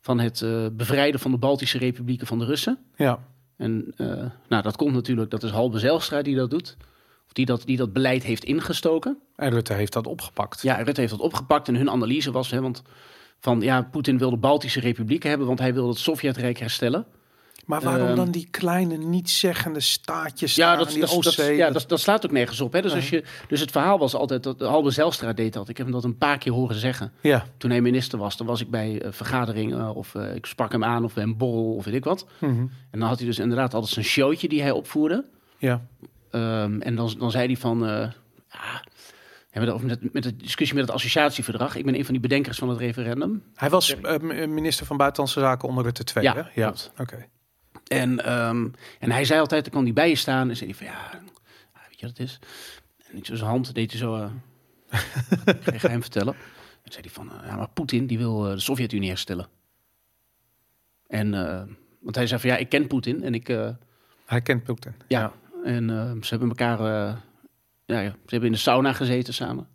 van 0.00 0.18
het 0.20 0.42
eh, 0.42 0.66
bevrijden 0.72 1.20
van 1.20 1.30
de 1.30 1.36
Baltische 1.36 1.78
republieken 1.78 2.26
van 2.26 2.38
de 2.38 2.44
Russen. 2.44 2.78
Ja, 2.96 3.18
En 3.56 3.92
eh, 3.96 4.06
nou, 4.48 4.62
dat 4.62 4.76
komt 4.76 4.92
natuurlijk, 4.94 5.30
dat 5.30 5.42
is 5.42 5.50
Halbe 5.50 5.78
Zijlstra 5.78 6.22
die 6.22 6.36
dat 6.36 6.50
doet. 6.50 6.76
Of 7.28 7.34
die 7.34 7.46
dat, 7.46 7.62
die 7.64 7.76
dat 7.76 7.92
beleid 7.92 8.22
heeft 8.22 8.44
ingestoken. 8.44 9.18
en 9.36 9.50
Rutte 9.50 9.72
heeft 9.72 9.92
dat 9.92 10.06
opgepakt. 10.06 10.62
Ja, 10.62 10.74
Rutte 10.82 11.00
heeft 11.00 11.12
dat 11.12 11.20
opgepakt 11.22 11.68
en 11.68 11.74
hun 11.76 11.90
analyse 11.90 12.30
was, 12.30 12.50
hè, 12.50 12.60
want 12.60 12.82
van 13.40 13.60
ja, 13.60 13.82
Poetin 13.82 14.18
wil 14.18 14.30
de 14.30 14.36
Baltische 14.36 14.80
republieken 14.80 15.28
hebben, 15.28 15.46
want 15.46 15.58
hij 15.58 15.74
wil 15.74 15.88
het 15.88 15.98
Sovjetrijk 15.98 16.58
herstellen. 16.58 17.06
Maar 17.66 17.80
waarom 17.80 18.06
Ehm, 18.06 18.16
dan 18.16 18.30
die 18.30 18.48
kleine, 18.50 18.96
niet-zeggende 18.96 19.80
staatjes 19.80 20.54
Ja, 20.54 20.76
dat, 20.76 20.86
aan 20.86 20.92
die 20.92 21.00
dat, 21.00 21.22
dat, 21.22 21.34
ja 21.36 21.64
Dat- 21.64 21.72
dat, 21.72 21.88
dat 21.88 22.00
slaat 22.00 22.24
ook 22.26 22.32
nergens 22.32 22.60
op. 22.60 22.72
Hè? 22.72 22.82
Dus, 22.82 22.94
als 22.94 23.10
je, 23.10 23.24
dus 23.48 23.60
het 23.60 23.70
verhaal 23.70 23.98
was 23.98 24.14
altijd 24.14 24.42
dat 24.42 24.60
Halbe 24.60 24.90
Zijlstra 24.90 25.32
deed 25.32 25.52
dat. 25.52 25.68
Ik 25.68 25.76
heb 25.76 25.86
hem 25.86 25.94
dat 25.94 26.04
een 26.04 26.18
paar 26.18 26.38
keer 26.38 26.52
horen 26.52 26.76
zeggen. 26.76 27.12
ja. 27.20 27.46
Toen 27.56 27.70
hij 27.70 27.80
minister 27.80 28.18
was, 28.18 28.36
dan 28.36 28.46
was 28.46 28.60
ik 28.60 28.70
bij 28.70 29.00
eh, 29.02 29.12
vergaderingen 29.12 29.94
of 29.94 30.14
eh, 30.14 30.34
ik 30.34 30.46
sprak 30.46 30.72
hem 30.72 30.84
aan 30.84 31.04
of 31.04 31.14
bij 31.14 31.22
een 31.24 31.36
borrel 31.36 31.74
of 31.74 31.84
weet 31.84 31.94
ik 31.94 32.04
wat. 32.04 32.26
Mhm. 32.38 32.50
En 32.90 32.98
dan 32.98 33.08
had 33.08 33.18
hij 33.18 33.26
dus 33.26 33.38
inderdaad 33.38 33.74
altijd 33.74 33.92
zijn 33.92 34.04
showtje 34.04 34.48
die 34.48 34.62
hij 34.62 34.70
opvoerde. 34.70 35.24
ja. 35.58 35.86
Ehm, 36.30 36.80
en 36.80 36.94
dan, 36.94 37.14
dan 37.18 37.30
zei 37.30 37.46
hij 37.46 37.56
van, 37.56 37.86
eh, 37.86 38.10
ja, 38.48 38.84
hebben 39.50 39.78
we 39.80 39.86
met, 39.86 40.12
met 40.12 40.22
de 40.22 40.36
discussie 40.36 40.76
met 40.76 40.86
het 40.86 40.94
associatieverdrag. 40.94 41.76
Ik 41.76 41.84
ben 41.84 41.94
een 41.94 42.04
van 42.04 42.12
die 42.12 42.22
bedenkers 42.22 42.58
van 42.58 42.68
het 42.68 42.78
referendum. 42.78 43.42
Hij 43.54 43.70
was 43.70 43.96
eh, 44.00 44.18
m- 44.18 44.54
minister 44.54 44.86
van 44.86 44.96
Buitenlandse 44.96 45.40
Zaken 45.40 45.68
onder 45.68 45.84
Rutte 45.84 46.04
2, 46.04 46.24
Ja, 46.24 46.34
hè? 46.34 46.42
Ja, 46.54 46.74
oké. 46.98 47.26
En, 47.86 48.24
ehm, 48.24 48.68
en 48.98 49.10
hij 49.10 49.24
zei 49.24 49.40
altijd, 49.40 49.62
dan 49.62 49.72
kwam 49.72 49.84
hij 49.84 49.92
bij 49.92 50.08
je 50.08 50.14
staan 50.14 50.48
en 50.48 50.56
zei 50.56 50.70
hij 50.70 50.78
van, 50.78 50.86
ja, 50.86 51.10
ja, 51.74 51.80
weet 51.88 52.00
je 52.00 52.06
wat 52.06 52.18
het 52.18 52.26
is? 52.26 52.38
En 53.10 53.16
ik 53.16 53.26
zo 53.26 53.34
zijn 53.34 53.50
hand 53.50 53.74
deed 53.74 53.90
hij 53.90 54.00
zo, 54.00 54.14
eh 54.16 54.30
ik 55.74 55.80
hij 55.80 55.90
hem 55.90 56.00
vertellen. 56.00 56.34
En 56.82 56.92
zei 56.92 57.04
hij 57.04 57.12
van, 57.14 57.32
eh, 57.42 57.48
ja, 57.48 57.56
maar 57.56 57.68
Poetin 57.68 58.06
die 58.06 58.18
wil 58.18 58.46
eh, 58.46 58.52
de 58.52 58.60
Sovjet-Unie 58.60 59.08
herstellen. 59.08 59.48
En, 61.06 61.34
eh, 61.34 61.62
want 62.00 62.16
hij 62.16 62.26
zei 62.26 62.40
van, 62.40 62.50
ja, 62.50 62.56
ik 62.56 62.68
ken 62.68 62.86
Poetin 62.86 63.22
en 63.22 63.34
ik, 63.34 63.48
eh, 63.48 63.68
Hij 64.26 64.40
kent 64.42 64.62
Putin. 64.64 64.94
ja. 65.08 65.32
En 65.64 65.90
eh, 65.90 66.10
ze 66.22 66.28
hebben 66.28 66.48
elkaar, 66.48 66.78
eh, 66.80 67.14
ja, 67.84 68.00
ja, 68.00 68.10
ze 68.10 68.14
hebben 68.30 68.48
in 68.48 68.54
de 68.54 68.60
sauna 68.60 68.92
gezeten 68.92 69.34
samen. 69.34 69.66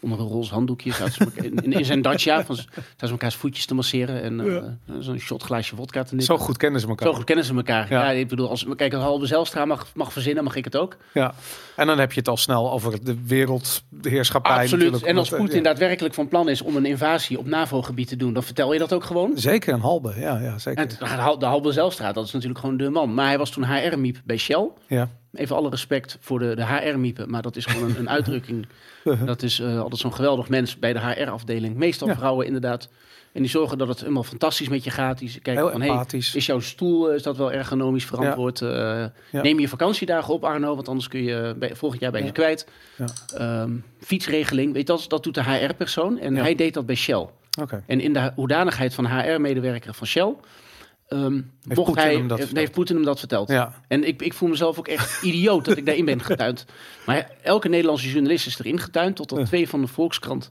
Onder 0.00 0.20
een 0.20 0.26
roze 0.26 0.52
handdoekje. 0.54 0.92
Zaten 0.92 1.12
ze 1.12 1.46
in, 1.46 1.72
in 1.72 1.84
zijn 1.84 2.02
dacia. 2.02 2.44
Van, 2.44 2.56
zaten 2.56 2.82
ze 2.98 3.06
elkaars 3.10 3.34
voetjes 3.34 3.66
te 3.66 3.74
masseren. 3.74 4.22
En 4.22 4.40
eh, 4.56 4.62
zo'n 4.98 5.18
shot 5.18 5.42
glaasje 5.42 5.76
vodka 5.76 6.02
te 6.02 6.10
nemen. 6.10 6.24
Zo 6.24 6.38
goed 6.38 6.56
kennen 6.56 6.80
ze 6.80 6.86
elkaar. 6.88 7.08
Zo 7.08 7.14
goed 7.14 7.24
kennen 7.24 7.44
ze 7.44 7.54
elkaar. 7.54 7.90
Ja. 7.90 8.02
Ja. 8.04 8.10
ik 8.10 8.28
bedoel, 8.28 8.48
als 8.48 8.66
kijk, 8.76 8.94
als 8.94 9.02
Halbe 9.02 9.26
Zijlstra 9.26 9.64
mag, 9.64 9.86
mag 9.94 10.12
verzinnen, 10.12 10.44
mag 10.44 10.56
ik 10.56 10.64
het 10.64 10.76
ook. 10.76 10.96
Ja. 11.12 11.34
En 11.76 11.86
dan 11.86 11.98
heb 11.98 12.12
je 12.12 12.18
het 12.18 12.28
al 12.28 12.36
snel 12.36 12.72
over 12.72 13.04
de 13.04 13.16
wereldheerschappij. 13.26 14.52
Absoluut. 14.52 14.70
natuurlijk, 14.84 15.04
En 15.04 15.18
als 15.18 15.28
Poetin 15.28 15.56
ja. 15.56 15.62
daadwerkelijk 15.62 16.14
van 16.14 16.28
plan 16.28 16.48
is 16.48 16.62
om 16.62 16.76
een 16.76 16.86
invasie 16.86 17.38
op 17.38 17.46
NAVO-gebied 17.46 18.08
te 18.08 18.16
doen, 18.16 18.32
dan 18.32 18.42
vertel 18.42 18.72
je 18.72 18.78
dat 18.78 18.92
ook 18.92 19.04
gewoon. 19.04 19.30
Zeker 19.34 19.74
een 19.74 19.80
halbe, 19.80 20.14
ja, 20.18 20.38
ja 20.38 20.58
zeker. 20.58 20.82
En 20.82 20.88
het- 21.18 21.40
de 21.40 21.46
Halbe 21.46 21.72
Zijlstra, 21.72 22.12
dat 22.12 22.24
is 22.24 22.32
natuurlijk 22.32 22.60
gewoon 22.60 22.76
de 22.76 22.90
man. 22.90 23.14
Maar 23.14 23.26
hij 23.26 23.38
was 23.38 23.50
toen 23.50 23.64
HR-miep 23.64 24.20
bij 24.24 24.36
Shell. 24.36 24.68
Ja. 24.86 25.08
Even 25.34 25.56
alle 25.56 25.70
respect 25.70 26.16
voor 26.20 26.38
de, 26.38 26.54
de 26.56 26.66
HR-miepen, 26.66 27.30
maar 27.30 27.42
dat 27.42 27.56
is 27.56 27.66
gewoon 27.66 27.90
een, 27.90 27.98
een 27.98 28.10
uitdrukking. 28.16 28.66
Dat 29.24 29.42
is 29.42 29.60
eh, 29.60 29.80
altijd 29.80 30.00
zo'n 30.00 30.14
geweldig 30.14 30.48
mens 30.48 30.78
bij 30.78 30.92
de 30.92 30.98
HR-afdeling. 30.98 31.76
Meestal 31.76 32.08
Ja. 32.08 32.14
vrouwen 32.16 32.46
inderdaad. 32.46 32.88
En 33.32 33.40
die 33.40 33.50
zorgen 33.50 33.78
dat 33.78 33.88
het 33.88 34.00
helemaal 34.00 34.22
fantastisch 34.22 34.68
met 34.68 34.84
je 34.84 34.90
gaat. 34.90 35.18
Die 35.18 35.30
kijken 35.30 35.52
Heel 35.62 35.70
van, 35.70 35.80
hey, 35.80 36.04
is 36.10 36.46
jouw 36.46 36.60
stoel 36.60 37.08
eh, 37.08 37.14
is 37.14 37.22
dat 37.22 37.36
wel 37.36 37.52
ergonomisch 37.52 38.04
verantwoord? 38.04 38.60
Eh. 38.62 39.04
Neem 39.30 39.58
je 39.60 39.68
vakantiedagen 39.68 40.34
op, 40.34 40.44
Arno, 40.44 40.74
want 40.74 40.88
anders 40.88 41.08
kun 41.08 41.22
je 41.22 41.54
bij, 41.58 41.76
volgend 41.76 42.00
jaar 42.00 42.10
bij 42.12 42.24
je 42.24 42.32
kwijt. 42.32 42.66
Ja. 42.96 43.06
Ehm, 43.36 43.72
fietsregeling, 44.00 44.72
weet 44.72 44.86
je, 44.86 44.92
dat, 44.94 45.04
dat 45.08 45.22
doet 45.22 45.34
de 45.34 45.42
HR-persoon. 45.42 46.18
En 46.18 46.36
hij 46.36 46.54
deed 46.54 46.74
dat 46.74 46.86
bij 46.86 46.94
Shell. 46.94 47.26
Oké. 47.60 47.82
En 47.86 48.00
in 48.00 48.12
de 48.12 48.32
hoedanigheid 48.34 48.94
van 48.94 49.06
HR-medewerker 49.06 49.94
van 49.94 50.06
Shell... 50.06 50.34
ehm, 51.12 51.32
Heeft 51.32 51.44
mocht 51.64 51.84
Poetin 51.84 52.02
hij, 52.02 52.12
hem 52.14 52.20
dat 52.28 52.38
heeft- 52.38 52.48
verteld? 52.48 52.58
heeft 52.58 52.72
Poetin 52.72 52.96
hem 52.96 53.04
dat 53.04 53.18
verteld. 53.18 53.48
Ja. 53.48 53.72
En 53.88 54.06
ik, 54.06 54.22
ik 54.22 54.32
voel 54.32 54.48
mezelf 54.48 54.78
ook 54.78 54.88
echt 54.88 55.22
idioot 55.22 55.64
dat 55.64 55.76
ik 55.76 55.86
daarin 55.86 56.04
ben 56.04 56.20
getuind. 56.22 56.64
Maar 57.06 57.30
elke 57.42 57.68
Nederlandse 57.68 58.10
journalist 58.10 58.46
is 58.46 58.58
erin 58.58 58.78
getuind, 58.80 59.16
totdat 59.16 59.46
twee 59.46 59.68
van 59.68 59.80
de 59.80 59.86
Volkskrant... 59.86 60.50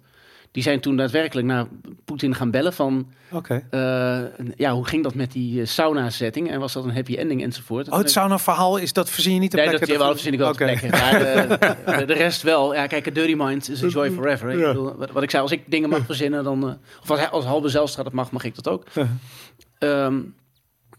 Die 0.54 0.64
zijn 0.64 0.80
toen 0.80 0.96
daadwerkelijk 0.98 1.48
naar 1.48 1.66
Poetin 2.06 2.36
gaan 2.36 2.52
bellen 2.52 2.74
van... 2.74 3.08
Oké. 3.32 3.64
eh, 3.70 4.20
ja, 4.56 4.74
hoe 4.74 4.86
ging 4.88 5.04
dat 5.04 5.16
met 5.16 5.32
die 5.32 5.62
eh, 5.62 5.68
sauna-setting? 5.68 6.50
En 6.52 6.60
was 6.60 6.74
dat 6.74 6.84
een 6.84 6.94
happy 6.94 7.16
ending 7.16 7.44
enzovoort? 7.44 7.90
Oh, 7.90 7.98
het 7.98 8.12
sauna-verhaal 8.12 8.78
is 8.78 8.94
dat 8.94 9.10
verzin 9.10 9.34
je 9.34 9.40
niet 9.40 9.50
te 9.52 9.56
Nee, 9.56 9.66
plekken. 9.66 9.88
dat 9.88 9.98
jawel, 9.98 10.12
dat 10.14 10.22
vind 10.22 10.34
ik 10.34 10.40
wel 10.40 10.56
plekken. 10.56 10.90
Maar 10.90 11.20
de, 12.08 12.14
rest 12.14 12.42
wel. 12.42 12.74
Ja, 12.74 12.88
kijk, 12.88 13.08
a 13.08 13.12
dirty 13.12 13.34
mind 13.38 13.70
is 13.70 13.84
a 13.84 13.88
joy 13.88 14.12
forever. 14.12 14.50
Ik 14.50 14.60
Ja. 14.60 14.68
bedoel, 14.68 14.96
wat, 14.96 15.12
wat 15.12 15.24
ik 15.24 15.30
zei, 15.30 15.42
als 15.44 15.52
ik 15.52 15.64
dingen 15.68 15.90
mag 15.90 16.06
verzinnen, 16.06 16.44
dan... 16.44 16.68
eh, 16.70 16.74
of 17.02 17.12
als, 17.12 17.30
als 17.30 17.46
Halbe 17.46 17.70
Zijlstra 17.70 18.04
dat 18.04 18.14
mag, 18.14 18.32
mag 18.32 18.44
ik 18.44 18.56
dat 18.56 18.68
ook. 18.68 18.84
Ja. 18.94 19.08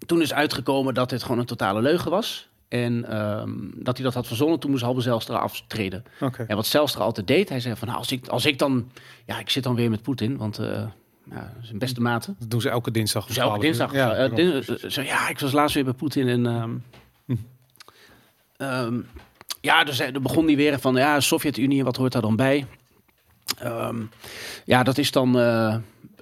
Toen 0.06 0.23
is 0.23 0.32
uitgekomen 0.32 0.94
dat 0.94 1.11
dit 1.11 1.23
gewoon 1.23 1.38
een 1.38 1.44
totale 1.47 1.82
leugen 1.82 2.11
was. 2.11 2.49
En 2.68 3.04
ehm, 3.09 3.50
dat 3.75 3.97
hij 3.97 4.04
dat 4.04 4.14
had 4.14 4.26
verzonnen, 4.26 4.59
toen 4.59 4.71
moest 4.71 4.82
Halbe 4.82 5.00
Zijlstra 5.00 5.37
aftreden. 5.37 6.04
Oké. 6.21 6.42
En 6.49 6.56
wat 6.56 6.66
Zijlstra 6.66 7.04
altijd 7.04 7.26
deed, 7.26 7.49
hij 7.49 7.61
zei 7.61 7.76
van... 7.76 7.87
Nou, 7.88 7.99
als 8.00 8.12
ik, 8.12 8.26
als 8.28 8.47
ik 8.47 8.59
dan... 8.59 8.90
Ja, 9.26 9.38
ik 9.38 9.50
zit 9.50 9.62
dan 9.62 9.75
weer 9.75 9.90
met 9.90 10.02
Poetin, 10.02 10.37
want... 10.37 10.59
eh 10.59 10.82
ja, 11.30 11.52
zijn 11.62 11.78
beste 11.78 12.00
mate. 12.00 12.35
Dat 12.38 12.50
doen 12.50 12.61
ze 12.61 12.68
elke 12.68 12.90
dinsdag. 12.90 13.23
elke 13.23 13.35
12 13.35 13.54
uur. 13.56 13.61
dinsdag. 13.62 13.92
Ja, 13.92 14.16
Ja, 14.16 14.28
daarom. 14.28 14.90
zo, 14.90 15.02
ja, 15.02 15.28
ik 15.28 15.38
was 15.38 15.52
laatst 15.52 15.75
weer 15.75 15.85
bij 15.85 15.92
Poetin 15.92 16.28
en. 16.28 16.47
ehm, 16.47 16.71
Hm. 17.26 17.35
ehm, 18.56 19.00
ja, 19.61 19.85
dus 19.85 20.00
er 20.00 20.21
begon 20.23 20.47
die 20.47 20.56
weer 20.56 20.78
van 20.80 20.94
ja, 20.94 21.21
Sovjet-Unie, 21.21 21.85
wat 21.85 21.97
hoort 21.97 22.12
daar 22.12 22.23
dan 22.23 22.37
bij? 22.37 22.66
Ja, 24.64 24.82
dat 24.82 24.99
is 24.99 25.11
dan 25.11 25.38
eh, 25.38 25.75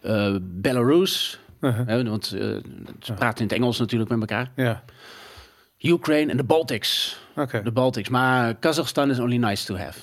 eh, 0.03 0.37
Belarus. 0.43 1.41
Uh-huh. 1.61 1.87
Hè, 1.87 2.05
want 2.05 2.33
eh, 2.33 2.40
ze 3.00 3.12
praten 3.12 3.38
in 3.38 3.45
het 3.49 3.52
Engels 3.52 3.79
natuurlijk 3.79 4.11
met 4.11 4.21
elkaar. 4.21 4.50
Ja, 4.57 4.83
Ukraine 5.79 6.31
en 6.31 6.37
de 6.37 6.45
Baltics. 6.45 7.21
oké. 7.37 7.62
De 7.62 7.73
Baltics. 7.73 8.09
Maar 8.09 8.55
Kazachstan 8.55 9.11
is 9.11 9.19
only 9.19 9.37
nice 9.37 9.64
to 9.67 9.76
have. 9.76 10.00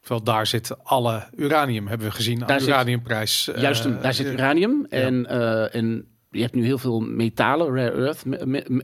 Terwijl 0.00 0.22
daar 0.22 0.46
zit 0.46 0.84
alle 0.84 1.26
uranium, 1.36 1.86
hebben 1.86 2.06
we 2.06 2.12
gezien, 2.12 2.38
Daar 2.38 2.60
zit- 2.60 2.68
uraniumprijs. 2.68 3.48
eh, 3.48 3.60
Juist, 3.62 3.84
een- 3.84 4.00
daar 4.00 4.14
zit 4.14 4.26
eh, 4.26 4.32
uranium 4.32 4.86
en, 4.88 5.26
eh, 5.26 5.74
en 5.74 6.04
je 6.30 6.40
hebt 6.40 6.54
nu 6.54 6.64
heel 6.64 6.78
veel 6.78 7.00
metalen, 7.00 7.74
rare 7.74 7.90
earth, 8.06 8.22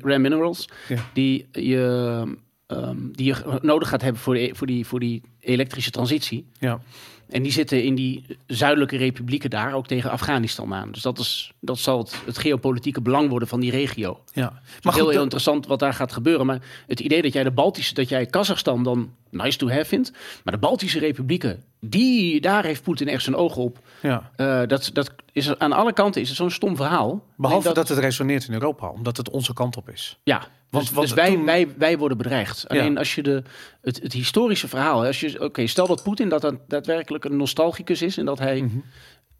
rare 0.02 0.18
minerals, 0.18 0.68
Ja. 0.88 0.96
die, 1.12 1.48
je, 1.52 2.22
ehm, 2.66 2.98
die 3.12 3.26
je 3.26 3.58
nodig 3.62 3.88
gaat 3.88 4.02
hebben 4.02 4.20
voor, 4.20 4.34
de, 4.34 4.50
voor, 4.54 4.66
die, 4.66 4.86
voor 4.86 5.00
die 5.00 5.22
elektrische 5.40 5.90
transitie. 5.90 6.46
Ja, 6.58 6.80
En 7.28 7.42
die 7.42 7.52
zitten 7.52 7.82
in 7.84 7.94
die 7.94 8.24
zuidelijke 8.46 8.96
republieken 8.96 9.50
daar, 9.50 9.74
ook 9.74 9.86
tegen 9.86 10.10
Afghanistan 10.10 10.74
aan. 10.74 10.92
Dus 10.92 11.02
dat, 11.02 11.18
is, 11.18 11.52
dat 11.60 11.78
zal 11.78 11.98
het, 11.98 12.14
het 12.26 12.38
geopolitieke 12.38 13.00
belang 13.00 13.28
worden 13.28 13.48
van 13.48 13.60
die 13.60 13.70
regio. 13.70 14.20
ja. 14.32 14.42
Maar 14.42 14.60
heel, 14.82 14.92
goed, 14.92 15.00
heel 15.02 15.12
dat- 15.12 15.22
interessant 15.22 15.66
wat 15.66 15.78
daar 15.78 15.94
gaat 15.94 16.12
gebeuren. 16.12 16.46
Maar 16.46 16.58
het 16.86 17.00
idee 17.00 17.22
dat 17.22 17.32
jij 17.32 17.44
de 17.44 17.50
Baltische, 17.50 17.94
dat 17.94 18.08
jij 18.08 18.26
Kazachstan 18.26 18.82
dan 18.82 19.10
nice 19.30 19.58
to 19.58 19.68
have 19.68 19.84
vindt. 19.84 20.12
Maar 20.44 20.54
de 20.54 20.60
Baltische 20.60 20.98
republieken, 20.98 21.64
die, 21.80 22.40
daar 22.40 22.64
heeft 22.64 22.82
Poetin 22.82 23.08
echt 23.08 23.22
zijn 23.22 23.36
ogen 23.36 23.62
op. 23.62 23.78
ja. 24.02 24.30
Eh, 24.36 24.62
dat, 24.66 24.90
dat 24.92 25.12
is 25.32 25.58
aan 25.58 25.72
alle 25.72 25.92
kanten 25.92 26.20
is 26.20 26.28
het 26.28 26.36
zo'n 26.36 26.50
stom 26.50 26.76
verhaal. 26.76 27.24
Behalve 27.36 27.72
dat, 27.72 27.88
het 27.88 27.98
resoneert 27.98 28.46
in 28.48 28.52
Europa, 28.54 28.88
omdat 28.88 29.16
het 29.16 29.30
onze 29.30 29.52
kant 29.52 29.76
op 29.76 29.88
is. 29.90 30.18
ja, 30.24 30.46
Want- 30.76 30.88
dus, 30.94 30.98
dus 31.00 31.12
wij, 31.12 31.34
toen- 31.34 31.44
wij, 31.44 31.68
wij 31.78 31.98
worden 31.98 32.16
bedreigd. 32.18 32.68
Alleen 32.68 32.92
Ja. 32.92 32.98
als 32.98 33.14
je 33.14 33.22
de, 33.22 33.42
het, 33.80 34.02
het 34.02 34.12
historische 34.12 34.68
verhaal, 34.68 35.04
als 35.04 35.20
je, 35.20 35.40
oké, 35.44 35.66
stel 35.66 35.86
dat 35.86 36.02
Poetin 36.02 36.28
dat 36.28 36.40
dat 36.40 36.54
daadwerkelijk 36.68 37.24
een 37.24 37.36
nostalgicus 37.36 38.02
is 38.02 38.16
en 38.18 38.24
dat 38.24 38.38
hij, 38.38 38.60
Mhm. 38.60 38.76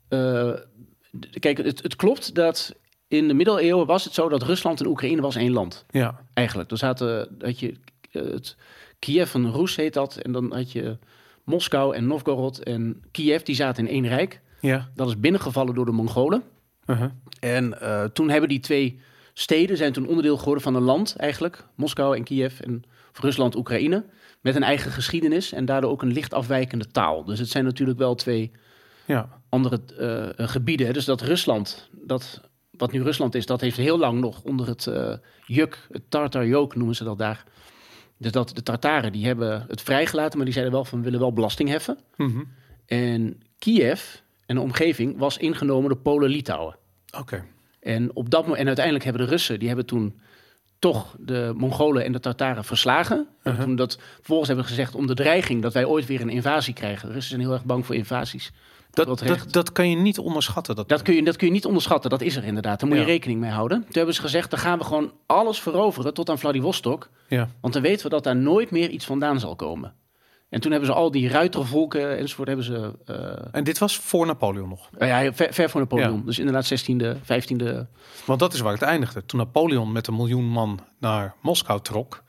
eh, 0.09 0.53
kijk, 1.39 1.57
het, 1.59 1.83
het 1.83 1.97
klopt 1.97 2.35
dat 2.35 2.75
in 3.09 3.29
de 3.29 3.35
middeleeuwen 3.35 3.87
was 3.87 4.05
het 4.05 4.15
zo 4.15 4.29
dat 4.29 4.43
Rusland 4.43 4.81
en 4.81 4.87
Oekraïne 4.87 5.21
was 5.21 5.37
één 5.37 5.53
land. 5.53 5.85
Ja, 5.91 6.21
Eigenlijk, 6.35 6.71
er 6.71 6.79
zaten, 6.79 7.29
dat 7.39 7.61
je 7.61 7.75
eh, 8.13 8.23
het 8.23 8.57
Kiev 8.99 9.35
en 9.35 9.53
Rus 9.53 9.77
heet 9.77 9.95
dat, 9.95 10.17
en 10.17 10.33
dan 10.33 10.53
had 10.55 10.73
je 10.73 10.99
Moskou 11.45 11.95
en 11.95 12.07
Novgorod 12.07 12.63
en 12.63 13.03
Kiev, 13.11 13.43
die 13.43 13.55
zaten 13.55 13.87
in 13.87 13.93
één 13.95 14.07
rijk. 14.09 14.41
ja. 14.61 14.89
Dat 14.95 15.09
is 15.09 15.21
binnengevallen 15.21 15.75
door 15.75 15.85
de 15.85 15.93
Mongolen. 15.93 16.43
Uh-huh. 16.87 17.11
En 17.41 17.81
eh, 17.81 18.05
toen 18.05 18.31
hebben 18.31 18.49
die 18.49 18.61
twee 18.61 19.01
steden 19.39 19.77
zijn 19.77 19.93
toen 19.93 20.07
onderdeel 20.07 20.37
geworden 20.37 20.63
van 20.63 20.75
een 20.75 20.83
land 20.83 21.17
eigenlijk. 21.17 21.65
Moskou 21.75 22.17
en 22.17 22.25
Kiev 22.25 22.61
en 22.61 22.83
Rusland, 23.13 23.57
Oekraïne. 23.57 24.05
Met 24.41 24.57
een 24.57 24.63
eigen 24.63 24.91
geschiedenis 24.91 25.53
en 25.53 25.65
daardoor 25.65 25.91
ook 25.91 26.03
een 26.03 26.13
licht 26.13 26.35
afwijkende 26.35 26.87
taal. 26.87 27.25
Dus 27.25 27.39
het 27.39 27.49
zijn 27.49 27.65
natuurlijk 27.65 27.99
wel 27.99 28.15
twee 28.15 28.53
ja. 29.07 29.29
andere 29.49 29.81
eh, 29.99 30.29
eh, 30.29 30.49
gebieden. 30.49 30.93
Dus 30.93 31.05
dat 31.05 31.21
Rusland, 31.21 31.89
dat, 31.93 32.41
wat 32.71 32.93
nu 32.93 33.03
Rusland 33.03 33.35
is, 33.35 33.47
dat 33.47 33.61
heeft 33.61 33.77
heel 33.77 33.99
lang 33.99 34.21
nog 34.21 34.43
onder 34.43 34.67
het 34.67 34.87
eh, 34.87 35.15
juk, 35.47 35.87
het 35.91 36.11
Tartar-jook 36.11 36.75
noemen 36.75 36.95
ze 36.95 37.05
dat 37.05 37.19
daar. 37.19 37.45
Dus 38.19 38.33
dat 38.33 38.55
de 38.55 38.63
Tartaren, 38.63 39.13
die 39.13 39.27
hebben 39.27 39.65
het 39.69 39.83
vrijgelaten, 39.83 40.37
maar 40.37 40.45
die 40.45 40.55
zeiden 40.55 40.75
wel 40.75 40.85
van 40.85 40.99
we 40.99 41.05
willen 41.05 41.21
wel 41.21 41.33
belasting 41.33 41.69
heffen. 41.69 41.99
Mhm. 42.17 42.43
En 42.87 43.43
Kiev 43.59 44.15
en 44.47 44.55
de 44.55 44.63
omgeving 44.63 45.19
was 45.19 45.37
ingenomen 45.37 45.89
door 45.89 45.99
Polen-Litouwen. 45.99 46.77
Oké. 47.19 47.45
En, 47.87 48.11
op 48.15 48.31
dat, 48.31 48.45
en 48.55 48.67
uiteindelijk 48.67 49.05
hebben 49.05 49.23
de 49.25 49.29
Russen, 49.29 49.59
die 49.59 49.69
hebben 49.69 49.87
toen 49.87 50.19
toch 50.79 51.17
de 51.19 51.53
Mongolen 51.57 52.05
en 52.05 52.13
de 52.13 52.21
Tartaren 52.21 52.65
verslagen. 52.65 53.17
En 53.17 53.51
Uh-huh. 53.51 53.65
toen 53.65 53.77
dat, 53.77 53.99
vervolgens 54.15 54.49
hebben 54.49 54.67
ze 54.67 54.75
gezegd 54.75 54.95
om 54.95 55.07
de 55.07 55.15
dreiging 55.15 55.63
dat 55.63 55.73
wij 55.73 55.85
ooit 55.85 56.07
weer 56.07 56.21
een 56.21 56.29
invasie 56.29 56.75
krijgen. 56.75 57.07
De 57.09 57.15
Russen 57.15 57.31
zijn 57.31 57.47
heel 57.47 57.53
erg 57.57 57.65
bang 57.65 57.87
voor 57.87 57.95
invasies. 57.95 58.53
Dat, 58.91 59.19
dat, 59.19 59.47
dat 59.51 59.73
kan 59.73 59.91
je 59.91 59.97
niet 59.97 60.19
onderschatten. 60.19 60.77
Dat, 60.77 60.89
Dat 60.89 61.03
kun, 61.03 61.15
je, 61.15 61.23
dat 61.23 61.37
kun 61.37 61.47
je 61.47 61.53
niet 61.53 61.65
onderschatten, 61.65 62.11
dat 62.11 62.21
is 62.21 62.37
er 62.37 62.45
inderdaad. 62.45 62.81
Daar 62.81 62.89
moet 62.89 62.99
je 62.99 63.05
rekening 63.05 63.41
mee 63.41 63.51
houden. 63.51 63.79
Toen 63.81 63.93
hebben 63.93 64.15
ze 64.15 64.21
gezegd, 64.21 64.51
dan 64.51 64.59
gaan 64.59 64.79
we 64.79 64.85
gewoon 64.85 65.13
alles 65.27 65.61
veroveren 65.61 66.15
tot 66.15 66.31
aan 66.31 66.39
Vladivostok. 66.39 67.11
ja. 67.29 67.49
Want 67.61 67.75
dan 67.75 67.83
weten 67.83 68.03
we 68.05 68.11
dat 68.11 68.25
daar 68.25 68.37
nooit 68.37 68.71
meer 68.71 68.89
iets 68.89 69.05
vandaan 69.05 69.41
zal 69.41 69.57
komen. 69.57 69.93
En 70.57 70.63
toen 70.63 70.71
hebben 70.71 70.91
ze 70.91 70.97
al 70.97 71.11
die 71.11 71.29
ruitervolken 71.29 72.19
enzovoort 72.19 72.49
hebben 72.49 72.65
ze... 72.67 72.93
eh, 73.07 73.49
En 73.53 73.65
dit 73.65 73.79
was 73.79 73.97
voor 73.99 74.27
Napoleon 74.27 74.69
nog. 74.69 74.89
ja, 74.99 75.33
ver, 75.33 75.53
ver 75.53 75.71
voor 75.71 75.81
Napoleon. 75.81 76.17
Ja. 76.17 76.23
Dus 76.25 76.39
inderdaad 76.39 76.71
16e, 76.83 77.17
15e... 77.23 77.87
Want 78.25 78.39
dat 78.41 78.55
is 78.55 78.61
waar 78.61 78.73
het 78.73 78.83
eindigde. 78.83 79.27
Toen 79.27 79.39
Napoleon 79.39 79.93
met 79.93 80.07
een 80.07 80.17
miljoen 80.17 80.45
man 80.45 80.81
naar 80.99 81.35
Moskou 81.43 81.81
trok, 81.83 82.23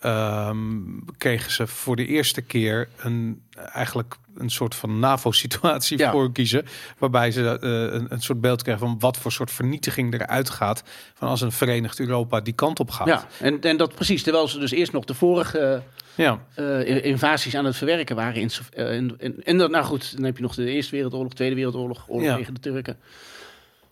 ehm, 0.00 0.80
kregen 1.18 1.52
ze 1.52 1.66
voor 1.66 1.96
de 1.96 2.06
eerste 2.06 2.42
keer 2.42 2.88
een, 2.96 3.42
eigenlijk 3.72 4.16
een 4.36 4.50
soort 4.50 4.74
van 4.74 4.98
NAVO-situatie 4.98 5.98
Ja. 6.04 6.10
voor 6.10 6.32
kiezen. 6.32 6.64
Waarbij 6.98 7.30
ze 7.30 7.58
eh, 7.60 7.70
een, 7.98 8.06
een 8.08 8.20
soort 8.22 8.40
beeld 8.40 8.62
kregen 8.62 8.80
van 8.80 8.96
wat 8.98 9.16
voor 9.16 9.32
soort 9.32 9.50
vernietiging 9.50 10.14
eruit 10.14 10.50
gaat. 10.50 10.82
Van 11.14 11.28
als 11.28 11.40
een 11.40 11.52
verenigd 11.52 12.00
Europa 12.00 12.40
die 12.40 12.54
kant 12.54 12.80
op 12.80 12.90
gaat. 12.90 13.06
Ja, 13.06 13.26
en, 13.40 13.60
en 13.60 13.76
dat 13.76 13.94
precies. 13.94 14.22
Terwijl 14.22 14.48
ze 14.48 14.58
dus 14.58 14.70
eerst 14.70 14.92
nog 14.92 15.04
de 15.04 15.14
vorige 15.14 15.82
ja. 16.14 16.40
eh, 16.54 17.04
invasies 17.04 17.54
aan 17.56 17.64
het 17.64 17.76
verwerken 17.76 18.16
waren. 18.16 18.40
In, 18.42 18.50
eh, 18.72 18.94
in, 18.94 19.14
in- 19.18 19.42
en 19.44 19.58
dan, 19.58 19.70
nou 19.70 19.84
goed, 19.84 20.14
dan 20.16 20.24
heb 20.24 20.36
je 20.36 20.42
nog 20.42 20.54
de 20.54 20.70
Eerste 20.70 20.90
Wereldoorlog, 20.94 21.32
Tweede 21.34 21.54
Wereldoorlog, 21.54 22.04
oorlog 22.08 22.24
Ja. 22.26 22.36
tegen 22.36 22.54
de 22.54 22.60
Turken. 22.60 22.96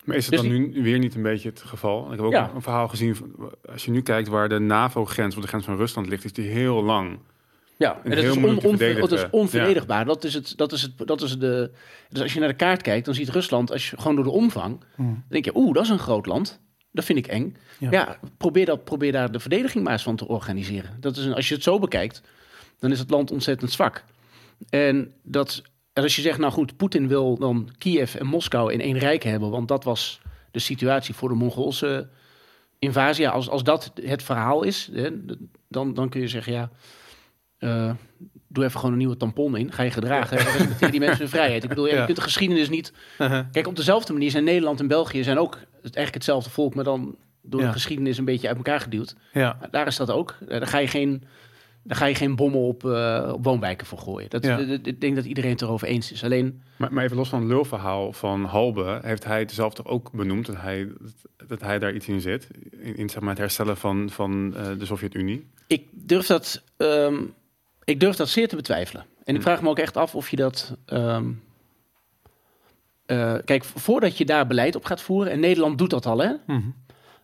Maar 0.03 0.15
is 0.15 0.25
het 0.25 0.33
Dus 0.33 0.43
dan 0.43 0.51
nu 0.51 0.83
weer 0.83 0.99
niet 0.99 1.15
een 1.15 1.21
beetje 1.21 1.49
het 1.49 1.61
geval? 1.61 2.05
Ik 2.05 2.11
heb 2.11 2.19
ook 2.25 2.31
Ja. 2.31 2.51
een 2.55 2.61
verhaal 2.61 2.87
gezien. 2.87 3.15
van- 3.15 3.51
Als 3.71 3.85
je 3.85 3.91
nu 3.91 4.01
kijkt 4.01 4.27
waar 4.27 4.49
de 4.49 4.59
NAVO-grens, 4.59 5.35
of 5.35 5.41
de 5.41 5.47
grens 5.47 5.65
van 5.65 5.77
Rusland 5.77 6.07
ligt, 6.07 6.23
is 6.23 6.33
die 6.33 6.47
heel 6.49 6.83
lang. 6.83 7.19
Ja, 7.77 7.95
En 7.95 8.03
en 8.03 8.15
dat 8.15 8.23
is, 8.23 8.37
on, 8.37 8.43
onver- 8.63 8.99
dat 8.99 9.11
is 9.11 9.29
onverdedigbaar. 9.31 10.05
Dat 10.05 10.23
is 10.23 10.33
het, 10.33 10.53
dat 10.57 10.71
is 10.71 10.81
het, 10.81 10.91
dat 11.07 11.21
is 11.21 11.37
de. 11.39 11.71
Dus 12.09 12.21
als 12.21 12.33
je 12.33 12.39
naar 12.39 12.47
de 12.49 12.55
kaart 12.55 12.81
kijkt, 12.81 13.05
dan 13.05 13.13
ziet 13.13 13.29
Rusland, 13.29 13.71
als 13.71 13.89
je 13.89 13.97
gewoon 13.97 14.15
door 14.15 14.23
de 14.23 14.29
omvang, 14.31 14.79
Hmm. 14.95 15.05
dan 15.05 15.23
denk 15.27 15.45
je, 15.45 15.51
oeh, 15.55 15.73
dat 15.73 15.83
is 15.83 15.89
een 15.89 15.99
groot 15.99 16.25
land. 16.25 16.59
Dat 16.91 17.05
vind 17.05 17.19
ik 17.19 17.27
eng. 17.27 17.55
Ja. 17.79 17.91
Ja, 17.91 18.17
probeer, 18.37 18.65
dat, 18.65 18.83
probeer 18.83 19.11
daar 19.11 19.31
de 19.31 19.39
verdediging 19.39 19.83
maar 19.83 19.93
eens 19.93 20.03
van 20.03 20.15
te 20.15 20.27
organiseren. 20.27 20.97
Dat 20.99 21.17
is 21.17 21.25
een, 21.25 21.33
als 21.33 21.47
je 21.47 21.53
het 21.53 21.63
zo 21.63 21.79
bekijkt, 21.79 22.21
dan 22.79 22.91
is 22.91 22.99
het 22.99 23.09
land 23.09 23.31
ontzettend 23.31 23.71
zwak. 23.71 24.03
En, 24.69 25.13
dat, 25.23 25.61
en 25.93 26.03
als 26.03 26.15
je 26.15 26.21
zegt, 26.21 26.37
nou 26.39 26.51
goed, 26.51 26.77
Poetin 26.77 27.07
wil 27.07 27.37
dan 27.37 27.69
Kiev 27.77 28.15
en 28.15 28.25
Moskou 28.25 28.73
in 28.73 28.81
één 28.81 28.97
rijk 28.97 29.23
hebben, 29.23 29.49
want 29.49 29.67
dat 29.67 29.83
was 29.83 30.21
de 30.51 30.59
situatie 30.59 31.13
voor 31.13 31.29
de 31.29 31.35
Mongoolse 31.35 32.07
invasie. 32.79 33.23
Ja, 33.23 33.31
als, 33.31 33.49
als 33.49 33.63
dat 33.63 33.91
het 34.01 34.23
verhaal 34.23 34.63
is, 34.63 34.89
hè, 34.93 35.09
dan, 35.69 35.93
dan 35.93 36.09
kun 36.09 36.21
je 36.21 36.27
zeggen, 36.27 36.53
ja, 36.53 36.69
eh, 37.57 37.91
doe 38.47 38.63
even 38.63 38.75
gewoon 38.79 38.91
een 38.91 38.97
nieuwe 38.97 39.17
tampon 39.17 39.57
in. 39.57 39.71
Ga 39.71 39.83
je 39.83 39.91
gedragen, 39.91 40.37
respecteer 40.37 40.91
die 40.91 40.99
mensen 40.99 41.19
hun 41.19 41.29
vrijheid. 41.29 41.63
Ik 41.63 41.69
bedoel, 41.69 41.85
ja, 41.87 41.93
Ja. 41.93 41.99
je 41.99 42.05
kunt 42.05 42.17
de 42.17 42.23
geschiedenis 42.23 42.69
niet... 42.69 42.93
Uh-huh. 43.19 43.45
Kijk, 43.51 43.67
op 43.67 43.75
dezelfde 43.75 44.13
manier 44.13 44.31
zijn 44.31 44.43
Nederland 44.43 44.79
en 44.79 44.87
België 44.87 45.23
zijn 45.23 45.37
ook 45.39 45.55
eigenlijk 45.81 46.13
hetzelfde 46.13 46.49
volk, 46.49 46.75
maar 46.75 46.83
dan 46.83 47.15
door 47.41 47.61
Ja. 47.61 47.67
de 47.67 47.73
geschiedenis 47.73 48.17
een 48.17 48.25
beetje 48.25 48.47
uit 48.47 48.57
elkaar 48.57 48.79
geduwd. 48.79 49.15
ja. 49.33 49.57
Daar 49.71 49.87
is 49.87 49.95
dat 49.95 50.11
ook. 50.11 50.35
Eh, 50.41 50.47
Daar 50.59 50.67
ga 50.67 50.77
je 50.77 50.87
geen, 50.87 51.23
daar 51.83 51.97
ga 51.97 52.05
je 52.05 52.15
geen 52.15 52.35
bommen 52.35 52.59
op, 52.59 52.85
eh, 52.85 53.31
op 53.33 53.43
woonwijken 53.43 53.87
voor 53.87 53.97
gooien. 53.97 54.29
Dat, 54.29 54.45
Ja. 54.45 54.57
Ik 54.57 55.01
denk 55.01 55.15
dat 55.15 55.25
iedereen 55.25 55.51
het 55.51 55.61
erover 55.61 55.87
eens 55.87 56.11
is. 56.11 56.23
Alleen, 56.23 56.61
Maar, 56.77 56.93
maar 56.93 57.03
even 57.03 57.17
los 57.17 57.29
van 57.29 57.39
het 57.39 57.47
lulverhaal 57.49 58.13
van 58.13 58.43
Halbe, 58.45 58.99
heeft 59.03 59.23
hij 59.23 59.39
het 59.39 59.51
zelf 59.51 59.73
toch 59.73 59.85
ook 59.87 60.11
benoemd 60.11 60.45
dat 60.45 60.55
hij, 60.59 60.87
dat 61.47 61.61
hij 61.61 61.79
daar 61.79 61.93
iets 61.93 62.07
in 62.07 62.21
zit? 62.21 62.47
In, 62.71 62.95
in 62.95 63.09
zeg 63.09 63.19
maar, 63.21 63.29
het 63.29 63.37
herstellen 63.39 63.77
van, 63.77 64.09
van 64.09 64.55
eh, 64.55 64.67
de 64.77 64.85
Sovjet-Unie? 64.85 65.47
ik 65.67 65.87
durf 65.91 66.25
dat, 66.25 66.63
ehm, 66.77 67.15
ik 67.83 67.99
durf 67.99 68.15
dat 68.15 68.29
zeer 68.29 68.47
te 68.47 68.55
betwijfelen. 68.55 69.05
En 69.23 69.33
ik 69.35 69.41
Hm. 69.41 69.47
vraag 69.47 69.61
me 69.61 69.69
ook 69.69 69.79
echt 69.79 69.97
af 69.97 70.15
of 70.15 70.29
je 70.29 70.35
dat... 70.35 70.77
ehm, 70.85 71.31
eh, 73.05 73.35
kijk, 73.45 73.63
voordat 73.63 74.17
je 74.17 74.25
daar 74.25 74.47
beleid 74.47 74.75
op 74.75 74.85
gaat 74.85 75.01
voeren... 75.01 75.31
en 75.31 75.39
Nederland 75.39 75.77
doet 75.77 75.89
dat 75.89 76.05
al, 76.05 76.19
hè? 76.19 76.31
Mhm. 76.47 76.61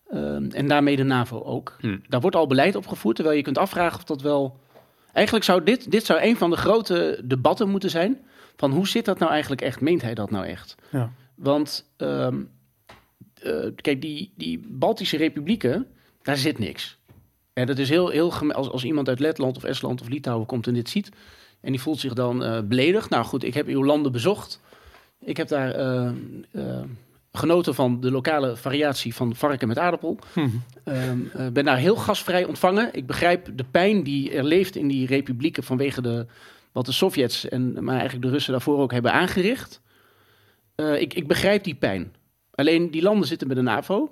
Ehm, 0.10 0.50
en 0.52 0.68
daarmee 0.68 0.96
de 0.96 1.04
NAVO 1.04 1.44
ook. 1.44 1.76
Hm. 1.80 1.98
Daar 2.08 2.22
wordt 2.22 2.36
al 2.36 2.48
beleid 2.48 2.76
op 2.76 2.88
gevoerd, 2.88 3.16
terwijl 3.16 3.38
je 3.38 3.44
kunt 3.44 3.58
afvragen 3.58 3.98
of 3.98 4.04
dat 4.04 4.22
wel... 4.22 4.60
Eigenlijk 5.14 5.46
zou 5.46 5.64
dit, 5.64 5.92
dit 5.92 6.06
zou 6.06 6.22
een 6.22 6.38
van 6.38 6.50
de 6.50 6.58
grote 6.58 7.22
debatten 7.24 7.70
moeten 7.70 7.90
zijn. 7.90 8.20
Van 8.56 8.72
hoe 8.72 8.88
zit 8.88 9.06
dat 9.06 9.20
nou 9.20 9.32
eigenlijk 9.32 9.62
echt? 9.62 9.82
Meent 9.82 10.02
hij 10.02 10.14
dat 10.14 10.32
nou 10.32 10.46
echt? 10.46 10.76
Ja. 10.92 11.12
Want 11.36 11.90
ehm, 11.98 12.42
eh, 13.34 13.68
kijk, 13.76 14.02
die, 14.02 14.34
die 14.36 14.66
Baltische 14.68 15.18
republieken, 15.18 15.88
daar 16.22 16.38
zit 16.38 16.60
niks. 16.60 16.98
En 17.54 17.66
dat 17.66 17.78
is 17.78 17.90
heel, 17.90 18.10
heel 18.10 18.34
als, 18.34 18.70
als 18.70 18.84
iemand 18.84 19.08
uit 19.08 19.20
Letland 19.20 19.58
of 19.58 19.64
Estland 19.64 20.02
of 20.02 20.10
Litouwen 20.10 20.46
komt 20.46 20.68
en 20.68 20.74
dit 20.74 20.90
ziet... 20.90 21.10
en 21.62 21.72
die 21.72 21.82
voelt 21.82 22.00
zich 22.00 22.14
dan 22.14 22.44
eh, 22.44 22.62
beledigd. 22.62 23.10
Nou 23.10 23.26
goed, 23.26 23.44
ik 23.44 23.54
heb 23.54 23.68
uw 23.68 23.84
landen 23.84 24.12
bezocht. 24.12 24.62
Ik 25.20 25.38
heb 25.38 25.48
daar 25.48 25.72
eh, 25.72 26.12
eh, 26.52 26.84
genoten 27.32 27.76
van 27.76 28.00
de 28.00 28.12
lokale 28.12 28.56
variatie 28.56 29.16
van 29.16 29.36
varken 29.36 29.68
met 29.68 29.78
aardappel. 29.78 30.20
Eh, 30.84 31.12
ben 31.54 31.66
daar 31.66 31.78
heel 31.78 31.96
gastvrij 31.96 32.44
ontvangen. 32.46 32.90
Ik 32.94 33.06
begrijp 33.06 33.50
de 33.56 33.66
pijn 33.72 34.04
die 34.04 34.32
er 34.34 34.44
leeft 34.44 34.76
in 34.76 34.88
die 34.88 35.08
republieken 35.08 35.64
vanwege 35.64 36.02
de, 36.02 36.26
wat 36.72 36.86
de 36.86 36.92
Sovjets 36.92 37.50
en 37.50 37.84
maar 37.84 37.96
eigenlijk 37.96 38.26
de 38.26 38.32
Russen 38.32 38.52
daarvoor 38.52 38.80
ook 38.80 38.92
hebben 38.92 39.14
aangericht. 39.14 39.82
Eh, 40.76 41.02
ik, 41.02 41.14
ik 41.14 41.28
begrijp 41.28 41.64
die 41.64 41.76
pijn. 41.76 42.14
Alleen 42.52 42.92
die 42.92 43.02
landen 43.02 43.28
zitten 43.28 43.48
bij 43.48 43.56
de 43.56 43.62
NAVO. 43.62 44.12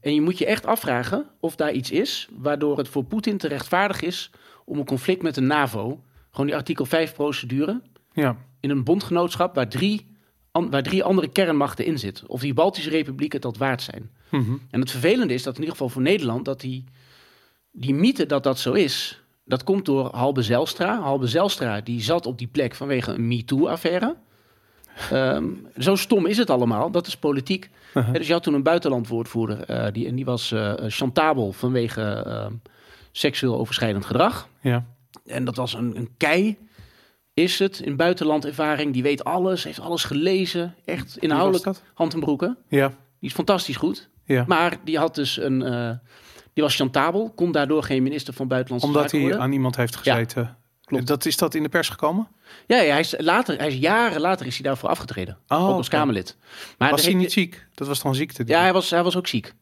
En 0.00 0.14
je 0.14 0.20
moet 0.20 0.38
je 0.38 0.46
echt 0.46 0.66
afvragen 0.66 1.26
of 1.40 1.56
daar 1.56 1.72
iets 1.72 1.90
is 1.90 2.28
waardoor 2.32 2.78
het 2.78 2.88
voor 2.88 3.04
Poetin 3.04 3.38
te 3.38 3.48
rechtvaardig 3.48 4.00
is 4.02 4.30
om 4.64 4.78
een 4.78 4.84
conflict 4.84 5.22
met 5.22 5.34
de 5.34 5.40
NAVO, 5.40 6.00
gewoon 6.30 6.46
die 6.46 6.54
artikel 6.56 6.84
5 6.84 7.14
procedure, 7.14 7.80
Ja. 8.12 8.36
in 8.60 8.70
een 8.70 8.84
bondgenootschap 8.84 9.54
waar 9.54 9.68
drie, 9.68 10.13
an- 10.54 10.70
waar 10.70 10.82
drie 10.82 11.04
andere 11.04 11.28
kernmachten 11.28 11.84
in 11.84 11.98
zitten. 11.98 12.28
Of 12.28 12.40
die 12.40 12.54
Baltische 12.54 12.90
republieken 12.90 13.40
dat 13.40 13.56
waard 13.56 13.82
zijn. 13.82 14.10
Mhm. 14.30 14.52
En 14.70 14.80
het 14.80 14.90
vervelende 14.90 15.34
is 15.34 15.42
dat 15.42 15.54
in 15.54 15.60
ieder 15.60 15.74
geval 15.74 15.90
voor 15.90 16.02
Nederland, 16.02 16.44
dat 16.44 16.60
die, 16.60 16.84
die 17.70 17.94
mythe 17.94 18.26
dat 18.26 18.42
dat 18.42 18.58
zo 18.58 18.72
is, 18.72 19.22
dat 19.44 19.64
komt 19.64 19.84
door 19.84 20.08
Halbe 20.14 20.42
Zelstra. 20.42 21.00
Halbe 21.00 21.26
Zelstra 21.26 21.80
die 21.80 22.00
zat 22.02 22.26
op 22.26 22.38
die 22.38 22.46
plek 22.46 22.74
vanwege 22.74 23.12
een 23.12 23.28
MeToo-affaire. 23.28 24.16
Ehm, 25.10 25.44
zo 25.78 25.96
stom 25.96 26.26
is 26.26 26.38
het 26.38 26.50
allemaal, 26.50 26.90
dat 26.90 27.06
is 27.06 27.16
politiek. 27.16 27.70
Uh-huh. 27.88 28.12
Ja, 28.12 28.18
dus 28.18 28.26
je 28.26 28.32
had 28.32 28.42
toen 28.42 28.54
een 28.54 28.62
buitenlandwoordvoerder, 28.62 29.60
eh, 29.60 29.92
die, 29.92 30.06
en 30.06 30.14
die 30.14 30.24
was 30.24 30.52
eh, 30.52 30.72
chantabel 30.86 31.52
vanwege 31.52 32.02
ehm, 32.02 32.52
seksueel 33.12 33.58
overschrijdend 33.58 34.04
gedrag. 34.04 34.48
Ja. 34.60 34.84
En 35.26 35.44
dat 35.44 35.56
was 35.56 35.74
een, 35.74 35.96
een 35.96 36.08
kei, 36.16 36.56
is 37.34 37.58
het, 37.58 37.78
in 37.80 37.96
buitenlandervaring. 37.96 38.92
Die 38.92 39.02
weet 39.02 39.24
alles, 39.24 39.64
heeft 39.64 39.80
alles 39.80 40.04
gelezen, 40.04 40.74
echt 40.84 41.16
inhoudelijk 41.16 41.76
hand 41.94 42.14
en 42.14 42.20
broeken. 42.20 42.56
Ja. 42.68 42.88
Die 42.88 43.28
is 43.28 43.34
fantastisch 43.34 43.76
goed. 43.76 44.08
Ja. 44.24 44.44
Maar 44.48 44.76
die 44.84 44.98
had 44.98 45.14
dus 45.14 45.36
een. 45.36 45.62
eh, 45.62 45.90
die 46.52 46.62
was 46.62 46.76
chantabel, 46.76 47.32
kon 47.34 47.52
daardoor 47.52 47.82
geen 47.82 48.02
minister 48.02 48.34
van 48.34 48.48
Buitenlandse 48.48 48.86
Omdat 48.88 49.02
Zaken 49.02 49.18
hij 49.18 49.26
worden. 49.28 49.46
aan 49.46 49.52
iemand 49.52 49.76
heeft 49.76 49.96
gezeten. 49.96 50.56
klopt. 50.84 51.06
Dat, 51.06 51.24
is 51.24 51.36
dat 51.36 51.54
in 51.54 51.62
de 51.62 51.68
pers 51.68 51.88
gekomen? 51.88 52.28
Ja, 52.66 52.80
ja, 52.80 52.90
hij 52.90 53.00
is 53.00 53.14
later, 53.18 53.58
hij 53.58 53.66
is 53.68 53.74
jaren 53.74 54.20
later 54.20 54.46
is 54.46 54.54
hij 54.54 54.62
daarvoor 54.62 54.88
afgetreden. 54.88 55.38
Oh, 55.48 55.68
ook 55.68 55.76
als. 55.76 55.88
Kamerlid. 55.88 56.36
Maar 56.78 56.90
Was 56.90 57.00
hij 57.00 57.08
heeft- 57.10 57.22
niet 57.22 57.32
ziek? 57.32 57.66
Dat 57.74 57.86
was 57.88 57.98
toch 57.98 58.10
een 58.10 58.16
ziekte? 58.16 58.44
die- 58.44 58.54
Ja, 58.54 58.60
hij 58.60 58.72
was, 58.72 58.90
hij 58.90 59.02
was 59.02 59.16
ook 59.16 59.26
ziek. 59.26 59.54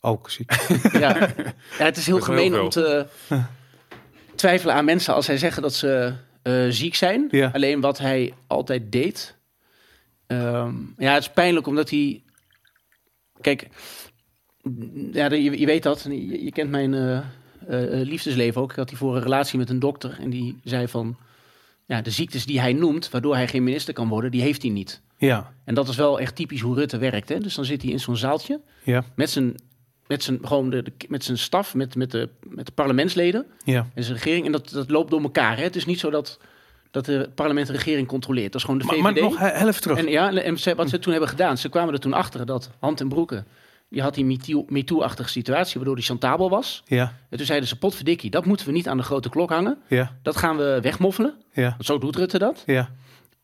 Ook 0.00 0.30
ziek. 0.30 0.52
Ja. 0.92 0.98
ja, 0.98 1.16
het 1.16 1.36
is 1.36 1.36
heel 1.36 1.84
Dat 1.86 1.96
is 1.96 2.06
heel 2.06 2.20
gemeen 2.20 2.60
om 2.60 2.68
te 2.68 3.06
twijfelen 4.34 4.74
aan 4.74 4.84
mensen 4.84 5.14
als 5.14 5.24
zij 5.24 5.38
zeggen 5.38 5.62
dat 5.62 5.74
ze 5.74 6.12
eh, 6.48 6.66
ziek 6.68 6.94
zijn. 6.94 7.28
Ja. 7.30 7.50
Alleen 7.52 7.80
wat 7.80 7.98
hij 7.98 8.34
altijd 8.46 8.92
deed. 8.92 9.36
ehm, 10.26 10.74
ja, 10.98 11.12
het 11.14 11.22
is 11.22 11.30
pijnlijk 11.30 11.66
omdat 11.66 11.90
hij. 11.90 12.22
Kijk, 13.40 13.68
ja, 15.12 15.32
je, 15.32 15.58
je 15.58 15.66
weet 15.66 15.82
dat. 15.82 16.02
Je, 16.08 16.44
je 16.44 16.52
kent 16.52 16.70
mijn 16.70 16.94
eh, 16.94 17.16
eh, 17.68 18.06
liefdesleven 18.06 18.60
ook. 18.60 18.70
Ik 18.70 18.76
had 18.76 18.88
hiervoor 18.88 19.16
een 19.16 19.22
relatie 19.22 19.58
met 19.58 19.70
een 19.70 19.78
dokter. 19.78 20.16
En 20.20 20.30
die 20.30 20.56
zei 20.64 20.88
van. 20.88 21.16
Ja, 21.86 22.00
de 22.02 22.10
ziektes 22.10 22.46
die 22.46 22.60
hij 22.60 22.72
noemt, 22.72 23.10
waardoor 23.10 23.34
hij 23.34 23.48
geen 23.48 23.64
minister 23.64 23.94
kan 23.94 24.08
worden, 24.08 24.30
die 24.30 24.42
heeft 24.42 24.62
hij 24.62 24.70
niet. 24.70 25.00
Ja. 25.16 25.52
En 25.64 25.74
dat 25.74 25.88
is 25.88 25.96
wel 25.96 26.20
echt 26.20 26.36
typisch 26.36 26.60
hoe 26.60 26.74
Rutte 26.74 26.98
werkt. 26.98 27.28
Hè? 27.28 27.38
Dus 27.38 27.54
dan 27.54 27.64
zit 27.64 27.82
hij 27.82 27.90
in 27.90 28.00
zo'n 28.00 28.16
zaaltje 28.16 28.60
Ja. 28.84 29.04
met 29.14 29.30
zijn, 29.30 29.54
met 30.08 30.22
zijn, 30.22 30.38
gewoon 30.42 30.70
de, 30.70 30.82
de- 30.82 30.92
met 31.08 31.24
zijn 31.24 31.38
staf, 31.38 31.74
met, 31.74 31.94
met, 31.94 32.10
de, 32.10 32.28
met 32.42 32.66
de 32.66 32.72
parlementsleden 32.72 33.46
Ja. 33.64 33.86
en 33.94 34.02
zijn 34.02 34.16
regering. 34.16 34.46
En 34.46 34.52
dat, 34.52 34.70
dat 34.70 34.90
loopt 34.90 35.10
door 35.10 35.22
elkaar. 35.22 35.56
Hè? 35.56 35.62
Het 35.62 35.76
is 35.76 35.84
niet 35.86 35.98
zo 36.00 36.10
dat, 36.10 36.38
dat 36.90 37.04
de 37.04 37.30
parlement 37.34 37.66
de 37.66 37.72
regering 37.72 38.06
controleert. 38.08 38.52
Dat 38.52 38.60
is 38.60 38.66
gewoon 38.66 38.78
de 38.80 38.84
Maar, 38.84 38.94
VVD. 38.94 39.02
maar 39.02 39.22
nog 39.22 39.38
he- 39.38 39.58
heel 39.58 39.68
even 39.68 39.80
terug. 39.82 39.98
en 39.98 40.08
ja, 40.08 40.32
en 40.32 40.58
ze, 40.58 40.74
wat 40.74 40.88
ze 40.88 40.98
toen 40.98 41.10
hebben 41.12 41.30
gedaan, 41.30 41.58
ze 41.58 41.68
kwamen 41.68 41.94
er 41.94 42.00
toen 42.00 42.12
achter 42.12 42.46
dat 42.46 42.70
Hand 42.78 43.00
en 43.00 43.08
Broeke, 43.08 43.44
die 43.90 44.02
had 44.02 44.14
die 44.14 44.24
MeToo- 44.24 44.64
MeToo-achtige 44.68 45.28
situatie, 45.28 45.74
waardoor 45.76 45.94
die 45.96 46.04
chantabel 46.04 46.50
was. 46.50 46.82
Ja. 46.86 47.12
En 47.30 47.36
toen 47.36 47.46
zeiden 47.46 47.68
ze, 47.68 47.78
potverdikkie, 47.78 48.30
dat 48.30 48.44
moeten 48.44 48.66
we 48.66 48.72
niet 48.72 48.88
aan 48.88 48.96
de 48.96 49.02
grote 49.02 49.28
klok 49.28 49.50
hangen. 49.50 49.78
Ja. 49.88 50.16
Dat 50.22 50.36
gaan 50.36 50.56
we 50.56 50.78
wegmoffelen. 50.82 51.34
Ja. 51.52 51.68
Want 51.70 51.84
zo 51.84 51.98
doet 51.98 52.16
Rutte 52.16 52.38
dat. 52.38 52.62
Ja. 52.66 52.90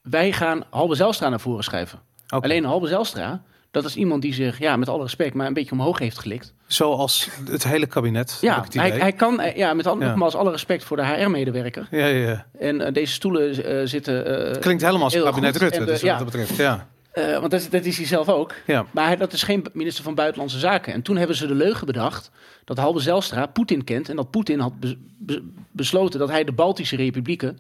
Wij 0.02 0.32
gaan 0.32 0.64
Halbe 0.70 0.94
Zijlstra 0.94 1.28
naar 1.28 1.40
voren 1.40 1.64
schuiven. 1.64 1.98
Oké. 2.28 2.44
Alleen 2.44 2.64
Halbe 2.64 2.86
Zijlstra, 2.88 3.42
dat 3.74 3.84
is 3.84 3.96
iemand 3.96 4.22
die 4.22 4.34
zich, 4.34 4.58
ja, 4.58 4.76
met 4.76 4.88
alle 4.88 5.02
respect, 5.02 5.34
maar 5.34 5.46
een 5.46 5.52
beetje 5.52 5.72
omhoog 5.72 5.98
heeft 5.98 6.18
gelikt. 6.18 6.52
Zoals 6.66 7.28
het 7.50 7.64
hele 7.64 7.86
kabinet. 7.86 8.38
Ja, 8.40 8.64
hij, 8.72 9.12
kan, 9.12 9.40
eh, 9.40 9.56
ja, 9.56 9.74
met 9.74 9.86
al, 9.86 9.98
Ja. 10.00 10.06
nogmaals 10.08 10.34
alle 10.34 10.50
respect 10.50 10.84
voor 10.84 10.96
de 10.96 11.06
HR-medewerker. 11.06 11.88
Ja, 11.90 12.06
ja, 12.06 12.28
ja. 12.28 12.46
En 12.58 12.80
eh, 12.80 12.92
deze 12.92 13.12
stoelen 13.12 13.64
eh, 13.64 13.86
zitten. 13.86 14.24
Klinkt 14.60 14.82
helemaal 14.82 15.04
als 15.04 15.22
kabinet. 15.22 15.56
Rutte. 15.56 15.78
De- 15.78 15.84
dus 15.84 15.92
wat 16.00 16.10
ja. 16.10 16.16
dat 16.16 16.24
betreft. 16.24 16.56
Ja. 16.56 16.86
want 17.14 17.50
dat, 17.50 17.60
is- 17.60 17.70
dat 17.70 17.84
is 17.84 17.96
hij 17.96 18.06
zelf 18.06 18.28
ook. 18.28 18.54
Ja. 18.66 18.86
Maar 18.90 19.06
hij, 19.06 19.16
dat 19.16 19.32
is 19.32 19.42
geen 19.42 19.64
minister 19.72 20.04
van 20.04 20.14
Buitenlandse 20.14 20.58
Zaken. 20.58 20.92
En 20.92 21.02
toen 21.02 21.16
hebben 21.16 21.36
ze 21.36 21.46
de 21.46 21.54
leugen 21.54 21.86
bedacht 21.86 22.30
dat 22.64 22.78
Halbe 22.78 23.00
Zijlstra 23.00 23.46
Poetin 23.46 23.84
kent. 23.84 24.08
En 24.08 24.16
dat 24.16 24.30
Poetin 24.30 24.58
had 24.60 24.80
be- 24.80 24.96
be- 25.18 25.42
besloten 25.70 26.18
dat 26.18 26.28
hij 26.28 26.44
de 26.44 26.52
Baltische 26.52 26.96
Republieken. 26.96 27.58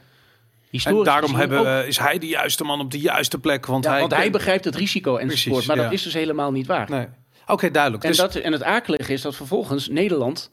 En 0.84 1.02
daarom 1.02 1.34
hebben, 1.34 1.58
ook- 1.58 1.86
is 1.86 1.98
hij 1.98 2.18
de 2.18 2.26
juiste 2.26 2.64
man 2.64 2.80
op 2.80 2.90
de 2.90 2.98
juiste 3.00 3.38
plek. 3.38 3.66
Want 3.66 3.84
ja, 3.84 3.90
hij, 3.90 4.00
want 4.00 4.14
hij 4.14 4.30
begrijpt 4.30 4.64
het 4.64 4.74
risico 4.76 5.16
enzovoort. 5.16 5.66
Maar 5.66 5.76
ja. 5.76 5.82
dat 5.82 5.92
is 5.92 6.02
dus 6.02 6.14
helemaal 6.14 6.52
niet 6.52 6.66
waar. 6.66 6.90
Nee. 6.90 7.06
Oké, 7.46 7.70
duidelijk. 7.70 8.02
En, 8.02 8.08
Dus, 8.08 8.18
dat, 8.18 8.34
en 8.34 8.52
het 8.52 8.62
akelige 8.62 9.12
is 9.12 9.22
dat 9.22 9.36
vervolgens 9.36 9.88
Nederland. 9.88 10.50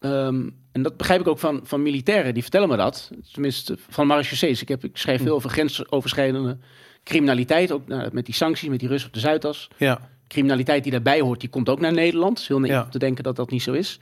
ehm, 0.00 0.48
en 0.72 0.82
dat 0.82 0.96
begrijp 0.96 1.20
ik 1.20 1.26
ook 1.28 1.38
van, 1.38 1.60
van 1.64 1.82
militairen, 1.82 2.34
die 2.34 2.42
vertellen 2.42 2.68
me 2.68 2.76
dat. 2.76 3.10
Tenminste, 3.32 3.76
van 3.88 4.06
marechaussees. 4.06 4.62
Ik, 4.62 4.68
heb, 4.68 4.84
ik 4.84 4.96
schrijf 4.96 5.18
Hm. 5.18 5.24
veel 5.24 5.34
over 5.34 5.50
grensoverschrijdende 5.50 6.58
criminaliteit. 7.04 7.72
Ook 7.72 7.86
nou, 7.88 8.08
met 8.12 8.24
die 8.26 8.34
sancties, 8.34 8.68
met 8.68 8.78
die 8.80 8.88
Russen 8.88 9.08
op 9.08 9.14
de 9.14 9.20
Zuidas. 9.20 9.68
ja. 9.76 10.10
Criminaliteit 10.28 10.82
die 10.82 10.92
daarbij 10.92 11.20
hoort, 11.20 11.40
die 11.40 11.48
komt 11.48 11.68
ook 11.68 11.80
naar 11.80 11.92
Nederland. 11.92 12.30
Het 12.30 12.38
is 12.40 12.48
heel 12.48 12.64
Ja. 12.64 12.82
om 12.82 12.90
te 12.90 12.98
denken 12.98 13.24
dat 13.24 13.36
dat 13.36 13.50
niet 13.50 13.62
zo 13.62 13.72
is. 13.72 13.98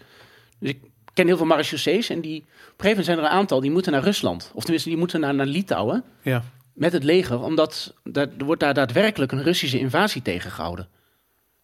Dus 0.59 0.71
ik 0.71 0.79
ken 1.21 1.29
heel 1.29 1.37
veel 1.37 1.47
marechaussees. 1.57 2.09
En 2.11 2.21
die, 2.21 2.37
op 2.41 2.47
een 2.47 2.55
gegeven 2.57 2.89
moment 2.89 3.05
zijn 3.07 3.19
er 3.19 3.25
een 3.25 3.31
aantal 3.31 3.61
die 3.61 3.71
moeten 3.71 3.93
naar 3.93 4.03
Rusland. 4.03 4.51
Of 4.55 4.63
tenminste, 4.63 4.89
die 4.89 4.99
moeten 4.99 5.21
naar, 5.21 5.35
naar 5.35 5.47
Litouwen 5.47 6.05
Ja. 6.23 6.43
met 6.75 6.93
het 6.93 7.05
leger. 7.05 7.41
Omdat 7.43 7.95
daar, 8.05 8.29
er 8.39 8.45
wordt 8.45 8.61
daar 8.61 8.75
daadwerkelijk 8.75 9.33
een 9.33 9.43
Russische 9.43 9.79
invasie 9.79 10.23
tegengehouden. 10.23 10.89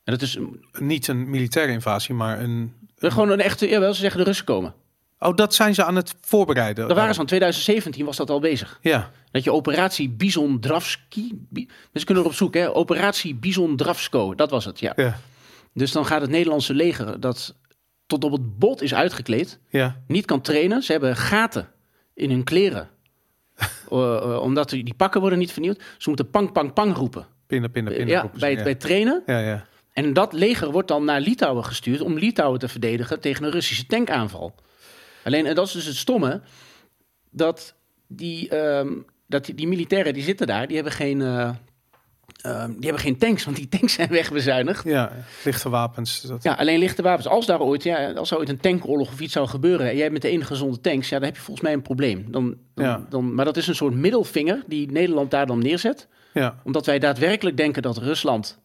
En 0.04 0.12
dat 0.12 0.22
is 0.22 0.34
een- 0.34 0.64
Niet 0.78 1.08
een 1.08 1.30
militaire 1.30 1.72
invasie, 1.72 2.14
maar 2.14 2.40
een... 2.40 2.72
gewoon 2.98 3.30
een 3.30 3.40
echte... 3.40 3.68
Jawel, 3.68 3.94
ze 3.94 4.00
zeggen 4.00 4.18
de 4.20 4.26
Russen 4.26 4.44
komen. 4.46 4.74
Oh, 5.18 5.34
dat 5.36 5.54
zijn 5.54 5.74
ze 5.74 5.84
aan 5.84 5.96
het 5.96 6.14
voorbereiden. 6.20 6.86
Daar 6.86 6.96
waren 6.96 7.10
ze 7.10 7.16
van 7.16 7.26
2017 7.26 8.04
was 8.04 8.16
dat 8.16 8.30
al 8.30 8.40
bezig. 8.40 8.78
Ja. 8.82 9.10
Dat 9.30 9.44
je 9.44 9.52
operatie 9.52 10.08
Bison 10.10 10.60
Dravski... 10.60 11.30
Bi- 11.50 11.66
Mensen 11.66 12.04
kunnen 12.04 12.22
erop 12.24 12.34
zoeken, 12.36 12.60
hè? 12.60 12.74
Operatie 12.74 13.34
Bison 13.34 13.76
Dravsko. 13.76 14.34
Dat 14.34 14.50
was 14.50 14.64
het, 14.64 14.80
ja. 14.80 14.92
Ja. 14.96 15.18
Dus 15.74 15.92
dan 15.92 16.06
gaat 16.06 16.20
het 16.20 16.30
Nederlandse 16.30 16.74
leger... 16.74 17.20
dat 17.20 17.54
tot 18.06 18.24
op 18.24 18.32
het 18.32 18.58
bot 18.58 18.82
is 18.82 18.94
uitgekleed... 18.94 19.58
Ja. 19.68 20.02
niet 20.06 20.24
kan 20.24 20.40
trainen. 20.40 20.82
Ze 20.82 20.92
hebben 20.92 21.16
gaten 21.16 21.68
in 22.14 22.30
hun 22.30 22.44
kleren. 22.44 22.88
Eh, 23.90 24.16
eh, 24.16 24.40
omdat 24.42 24.68
die 24.70 24.94
pakken 24.96 25.20
worden 25.20 25.38
niet 25.38 25.52
vernieuwd. 25.52 25.82
Ze 25.98 26.08
moeten 26.08 26.30
pang, 26.30 26.52
pang, 26.52 26.72
pang 26.72 26.94
roepen. 26.96 27.26
Pinnen, 27.46 27.70
pinnen, 27.70 27.92
Eh, 27.92 27.98
pinnen. 27.98 28.16
ja, 28.16 28.22
roepen 28.22 28.40
bij, 28.40 28.54
ja. 28.56 28.62
bij 28.62 28.74
trainen. 28.74 29.22
Ja, 29.26 29.38
ja. 29.38 29.66
En 29.92 30.12
dat 30.12 30.32
leger 30.32 30.70
wordt 30.70 30.88
dan 30.88 31.04
naar 31.04 31.20
Litouwen 31.20 31.64
gestuurd 31.64 32.00
om 32.00 32.18
Litouwen 32.18 32.58
te 32.58 32.68
verdedigen 32.68 33.20
tegen 33.20 33.44
een 33.44 33.50
Russische 33.50 33.86
tankaanval. 33.86 34.54
Alleen, 35.24 35.46
en 35.46 35.54
dat 35.54 35.66
is 35.66 35.72
dus 35.72 35.84
het 35.84 35.96
stomme, 35.96 36.40
dat 37.30 37.74
die, 38.06 38.48
ehm, 38.48 38.92
dat 39.26 39.44
die, 39.44 39.54
die 39.54 39.68
militairen 39.68 40.14
die 40.14 40.22
zitten 40.22 40.46
daar, 40.46 40.66
die 40.66 40.76
hebben 40.76 40.94
geen, 40.94 41.22
eh, 41.22 41.50
ehm, 42.42 42.66
die 42.72 42.80
hebben 42.80 43.00
geen 43.02 43.18
tanks, 43.18 43.44
want 43.44 43.56
die 43.56 43.68
tanks 43.68 43.92
zijn 43.92 44.08
wegbezuinigd. 44.08 44.84
Ja, 44.84 45.12
lichte 45.44 45.68
wapens. 45.68 46.20
Dat... 46.20 46.42
Ja, 46.42 46.52
alleen 46.52 46.78
lichte 46.78 47.02
wapens. 47.02 47.28
Als 47.28 47.46
daar 47.46 47.60
ooit, 47.60 47.82
ja, 47.82 48.12
als 48.12 48.30
er 48.30 48.38
ooit 48.38 48.48
een 48.48 48.60
tankoorlog 48.60 49.12
of 49.12 49.20
iets 49.20 49.32
zou 49.32 49.48
gebeuren 49.48 49.88
en 49.90 49.96
jij 49.96 50.10
met 50.10 50.22
de 50.22 50.28
enige 50.28 50.46
gezonde 50.46 50.80
tanks, 50.80 51.08
ja, 51.08 51.16
dan 51.18 51.26
heb 51.26 51.36
je 51.36 51.42
volgens 51.42 51.64
mij 51.66 51.74
een 51.74 51.82
probleem. 51.82 52.26
Dan, 52.30 52.54
dan, 52.74 52.84
Ja. 52.84 53.06
dan, 53.08 53.34
maar 53.34 53.44
dat 53.44 53.56
is 53.56 53.66
een 53.66 53.74
soort 53.74 53.94
middelvinger 53.94 54.62
die 54.66 54.90
Nederland 54.92 55.30
daar 55.30 55.46
dan 55.46 55.58
neerzet 55.58 56.08
Ja. 56.34 56.60
omdat 56.64 56.86
wij 56.86 56.98
daadwerkelijk 56.98 57.56
denken 57.56 57.82
dat 57.82 57.96
Rusland 57.98 58.58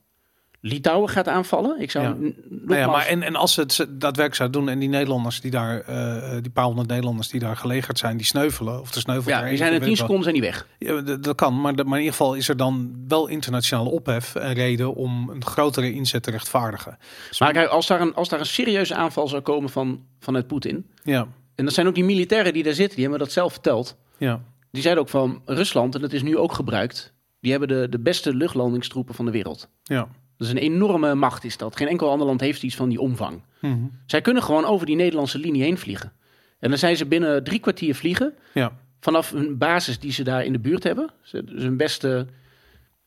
Litouwen 0.63 1.10
gaat 1.10 1.28
aanvallen. 1.28 1.82
Ik 1.82 1.91
zou 1.91 2.06
Ja. 2.06 2.32
Nou 2.50 2.80
ja, 2.80 2.88
maar 2.88 3.06
en, 3.06 3.24
en 3.24 3.36
als 3.36 3.54
ze 3.54 3.62
het 3.62 3.76
daadwerkelijk 3.89 4.36
zouden 4.36 4.60
doen 4.62 4.69
en 4.69 4.80
die 4.80 4.89
Nederlanders 4.89 5.41
die 5.41 5.52
daar, 5.52 5.80
eh, 5.82 6.32
die 6.41 6.52
paar 6.52 6.63
honderd 6.65 6.88
Nederlanders 6.88 7.28
die 7.28 7.39
daar 7.39 7.58
gelegerd 7.58 7.97
zijn, 7.97 8.17
die 8.17 8.26
sneuvelen 8.26 8.80
of 8.80 8.91
de 8.91 9.00
sneuvelt 9.00 9.36
ja, 9.36 9.47
die 9.47 9.58
zijn 9.58 9.74
in 9.74 9.80
weet 9.80 9.84
10 9.84 9.91
ik 9.91 9.97
wel. 9.97 10.08
seconden 10.08 10.24
zijn 10.24 10.36
die 10.36 10.43
weg. 10.43 10.67
Ja, 11.06 11.17
dat, 11.17 11.36
kan, 11.36 11.62
maar, 11.62 11.76
de- 11.76 11.84
maar 11.84 11.97
in 11.97 12.04
ieder 12.04 12.17
geval 12.17 12.34
is 12.36 12.50
er 12.50 12.58
dan 12.58 13.04
wel 13.08 13.28
internationale 13.28 13.89
ophef 13.89 14.36
en 14.36 14.54
reden 14.54 14.95
om 14.95 15.30
een 15.30 15.45
grotere 15.45 15.93
inzet 15.93 16.24
te 16.24 16.32
rechtvaardigen. 16.32 16.97
Maar 17.39 17.54
kijk, 17.54 17.67
als 17.69 17.88
daar 17.88 18.02
een, 18.02 18.13
als 18.15 18.30
daar 18.30 18.39
een 18.39 18.45
serieuze 18.45 18.95
aanval 18.95 19.28
zou 19.28 19.41
komen 19.41 19.69
van, 19.69 20.02
vanuit 20.19 20.47
Poetin. 20.47 20.86
Ja, 21.04 21.28
En 21.56 21.65
dat 21.65 21.74
zijn 21.74 21.88
ook 21.88 21.95
die 21.95 22.04
militairen 22.04 22.54
die 22.54 22.63
daar 22.63 22.74
zitten, 22.74 22.95
die 22.95 23.06
hebben 23.08 23.19
dat 23.26 23.32
zelf 23.34 23.52
verteld. 23.52 23.95
ja, 24.17 24.41
Die 24.71 24.82
zeiden 24.82 25.04
ook 25.04 25.10
van 25.10 25.41
Rusland, 25.45 25.95
en 25.95 26.02
dat 26.02 26.13
is 26.13 26.21
nu 26.24 26.38
ook 26.38 26.54
gebruikt. 26.54 27.13
Die 27.39 27.52
hebben 27.52 27.69
de, 27.69 27.88
de 27.89 28.00
beste 28.00 28.36
luchtlandingstroepen 28.36 29.15
van 29.15 29.26
de 29.26 29.32
wereld. 29.32 29.67
ja. 29.84 30.08
Dat 30.41 30.49
is 30.49 30.56
een 30.56 30.71
enorme 30.73 31.15
macht 31.15 31.43
is 31.43 31.58
dat. 31.58 31.75
Geen 31.75 31.88
enkel 31.88 32.10
ander 32.10 32.27
land 32.27 32.41
heeft 32.41 32.63
iets 32.63 32.75
van 32.75 32.89
die 32.89 32.99
omvang. 32.99 33.41
Mhm. 33.60 33.75
Zij 34.06 34.21
kunnen 34.21 34.43
gewoon 34.43 34.65
over 34.65 34.86
die 34.86 34.95
Nederlandse 34.95 35.38
linie 35.39 35.62
heen 35.63 35.77
vliegen. 35.77 36.12
En 36.60 36.69
dan 36.69 36.77
zijn 36.80 36.97
ze 36.97 37.06
binnen 37.06 37.43
drie 37.43 37.60
kwartier 37.60 37.95
vliegen. 37.95 38.34
ja. 38.54 38.77
Vanaf 38.99 39.32
een 39.32 39.58
basis 39.58 39.99
die 39.99 40.12
ze 40.12 40.23
daar 40.23 40.45
in 40.45 40.51
de 40.51 40.60
buurt 40.60 40.84
hebben. 40.84 41.10
Ze- 41.21 41.43
Dus 41.43 41.62
hun 41.63 41.77
beste, 41.77 42.27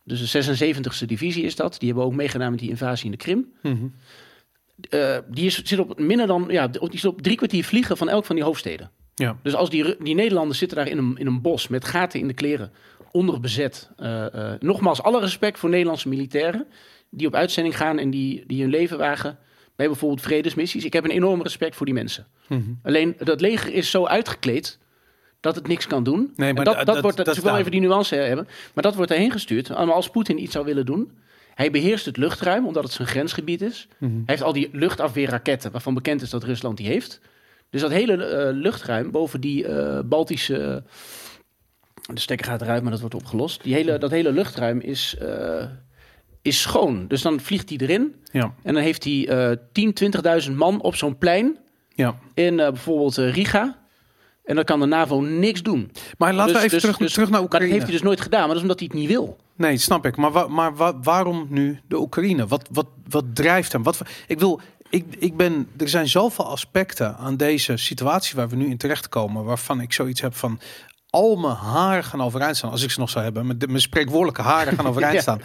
dus 0.05 0.21
de 0.21 0.27
76e 0.27 1.07
divisie 1.07 1.45
is 1.45 1.57
dat. 1.57 1.77
Die 1.79 1.89
hebben 1.89 2.07
ook 2.07 2.15
meegedaan 2.15 2.51
met 2.51 2.61
die 2.61 2.69
invasie 2.71 3.05
in 3.05 3.11
de 3.11 3.17
Krim. 3.17 3.53
Mhm. 3.63 3.87
Eh, 4.91 5.19
die 5.29 5.45
is, 5.47 5.63
zit 5.63 5.79
op 5.79 5.99
minder 5.99 6.27
dan, 6.27 6.45
ja, 6.49 6.69
die 6.69 6.81
zit 6.91 7.05
op 7.05 7.23
drie 7.23 7.37
kwartier 7.37 7.65
vliegen 7.65 7.97
van 7.97 8.09
elk 8.09 8.25
van 8.25 8.37
die 8.37 8.45
hoofdsteden. 8.45 8.91
ja. 9.15 9.37
Dus 9.43 9.55
als 9.55 9.71
die, 9.71 9.97
die 10.03 10.15
Nederlanders 10.15 10.59
zitten 10.59 10.77
daar 10.77 10.89
in 10.89 10.99
een, 10.99 11.17
in 11.19 11.27
een 11.27 11.41
bos 11.41 11.69
met 11.69 11.85
gaten 11.85 12.21
in 12.21 12.29
de 12.29 12.35
kleren, 12.35 12.73
onderbezet. 13.13 13.91
Eh, 13.97 14.53
nogmaals, 14.61 15.03
alle 15.03 15.21
respect 15.21 15.59
voor 15.59 15.71
Nederlandse 15.71 16.09
militairen 16.09 16.67
die 17.17 17.27
op 17.27 17.35
uitzending 17.35 17.77
gaan 17.77 17.99
en 17.99 18.11
die, 18.11 18.45
die 18.47 18.61
hun 18.63 18.71
leven 18.71 18.99
wagen 18.99 19.39
bij 19.77 19.87
bijvoorbeeld 19.87 20.21
vredesmissies. 20.21 20.85
Ik 20.85 20.93
heb 20.93 21.05
een 21.05 21.11
enorm 21.11 21.43
respect 21.43 21.77
voor 21.77 21.87
die 21.87 21.95
mensen. 21.95 22.27
Mhm. 22.49 22.61
Alleen 22.83 23.15
dat 23.19 23.41
leger 23.41 23.73
is 23.73 23.91
zo 23.91 24.05
uitgekleed 24.07 24.79
dat 25.41 25.55
het 25.55 25.67
niks 25.67 25.87
kan 25.87 26.05
doen. 26.05 26.33
Nee, 26.37 26.49
En 26.49 26.55
maar 26.55 26.65
dat, 26.65 26.75
da- 26.75 26.85
dat, 26.85 26.95
dat- 26.95 27.03
wordt, 27.03 27.17
dat 27.25 27.35
wil 27.37 27.45
daar. 27.45 27.59
even 27.59 27.71
die 27.71 27.81
nuance 27.81 28.15
hebben. 28.15 28.49
Maar 28.75 28.85
dat 28.85 28.95
wordt 28.95 29.11
erheen 29.11 29.31
gestuurd. 29.33 29.69
Maar 29.69 29.93
als 29.93 30.11
Poetin 30.11 30.43
iets 30.43 30.53
zou 30.53 30.65
willen 30.65 30.87
doen, 30.87 31.13
hij 31.55 31.71
beheerst 31.71 32.07
het 32.07 32.17
luchtruim 32.17 32.67
omdat 32.67 32.83
het 32.85 32.93
zijn 32.93 33.09
grensgebied 33.09 33.63
is. 33.63 33.89
Mhm. 33.99 34.13
Hij 34.13 34.23
heeft 34.25 34.43
al 34.43 34.53
die 34.53 34.69
luchtafweerraketten, 34.73 35.71
waarvan 35.73 35.95
bekend 35.95 36.23
is 36.23 36.31
dat 36.31 36.45
Rusland 36.45 36.77
die 36.77 36.87
heeft. 36.87 37.21
Dus 37.71 37.81
dat 37.81 37.91
hele 37.91 38.25
eh, 38.25 38.55
luchtruim 38.57 39.11
boven 39.11 39.41
die 39.41 39.67
eh, 39.67 39.99
Baltische. 40.05 40.83
de 42.13 42.21
stekker 42.21 42.47
gaat 42.47 42.63
eruit, 42.63 42.83
maar 42.83 42.91
dat 42.91 43.01
wordt 43.01 43.15
opgelost. 43.15 43.63
Die 43.63 43.75
hele, 43.75 43.99
dat 43.99 44.11
hele 44.11 44.33
luchtruim 44.33 44.81
is, 44.81 45.17
eh, 45.21 45.65
is 46.45 46.61
schoon. 46.61 47.05
Dus 47.09 47.23
dan 47.23 47.41
vliegt 47.41 47.69
hij 47.69 47.79
erin. 47.79 48.15
Ja, 48.33 48.55
En 48.63 48.75
dan 48.75 48.83
heeft 48.83 49.05
hij 49.05 49.29
eh 49.29 49.57
10, 49.73 49.95
20.000 50.47 50.53
man 50.57 50.81
op 50.81 50.97
zo'n 50.97 51.19
plein 51.19 51.57
ja. 51.95 52.15
in 52.35 52.61
eh, 52.61 52.69
bijvoorbeeld 52.69 53.19
eh, 53.19 53.33
Riga. 53.33 53.79
En 54.45 54.55
dan 54.55 54.65
kan 54.65 54.81
de 54.81 54.87
NAVO 54.87 55.21
niks 55.21 55.63
doen. 55.63 55.91
Maar 56.19 56.33
laten 56.35 56.53
Dus- 56.53 56.61
we 56.63 56.67
even 56.67 56.71
dus- 56.71 56.81
terug, 56.81 56.97
dus- 56.97 57.13
terug 57.13 57.31
naar 57.31 57.41
Maar 57.41 57.49
dat 57.51 57.53
Oekraïne. 57.61 57.73
heeft 57.75 57.87
hij 57.87 57.93
dus 57.99 58.03
nooit 58.07 58.21
gedaan, 58.21 58.39
maar 58.41 58.49
dat 58.49 58.57
is 58.57 58.63
omdat 58.63 58.79
hij 58.79 58.89
het 58.93 58.99
niet 58.99 59.09
wil. 59.09 59.37
Nee, 59.57 59.77
snap 59.77 60.07
ik. 60.07 60.17
Maar, 60.17 60.31
wa- 60.33 60.47
maar 60.49 60.75
wa- 60.77 61.01
waarom 61.03 61.47
nu 61.51 61.81
de 61.89 61.99
Oekraïne? 62.01 62.47
Wat, 62.47 62.69
wat, 62.73 62.87
wat 63.09 63.25
drijft 63.35 63.73
hem? 63.73 63.83
Wat, 63.83 64.01
ik 64.27 64.39
wil, 64.39 64.61
ik, 64.91 65.05
ik 65.19 65.37
ben, 65.37 65.69
er 65.77 65.89
zijn 65.89 66.09
zoveel 66.09 66.47
aspecten 66.51 67.17
aan 67.17 67.37
deze 67.37 67.77
situatie 67.77 68.37
waar 68.37 68.49
we 68.49 68.57
nu 68.57 68.67
in 68.67 68.77
terechtkomen, 68.77 69.45
waarvan 69.45 69.81
ik 69.81 69.93
zoiets 69.93 70.21
heb 70.21 70.35
van 70.35 70.61
al 71.11 71.37
mijn 71.37 71.55
haren 71.55 72.05
gaan 72.05 72.23
overeind 72.23 72.57
staan, 72.57 72.71
als 72.71 72.83
ik 72.83 72.91
ze 72.91 73.01
nog 73.01 73.11
zou 73.11 73.25
hebben. 73.25 73.47
Mijn, 73.47 73.59
mijn 73.67 73.81
spreekwoordelijke 73.81 74.43
haren 74.43 74.75
gaan 74.77 74.87
overeind 74.93 75.25
Ja. 75.25 75.39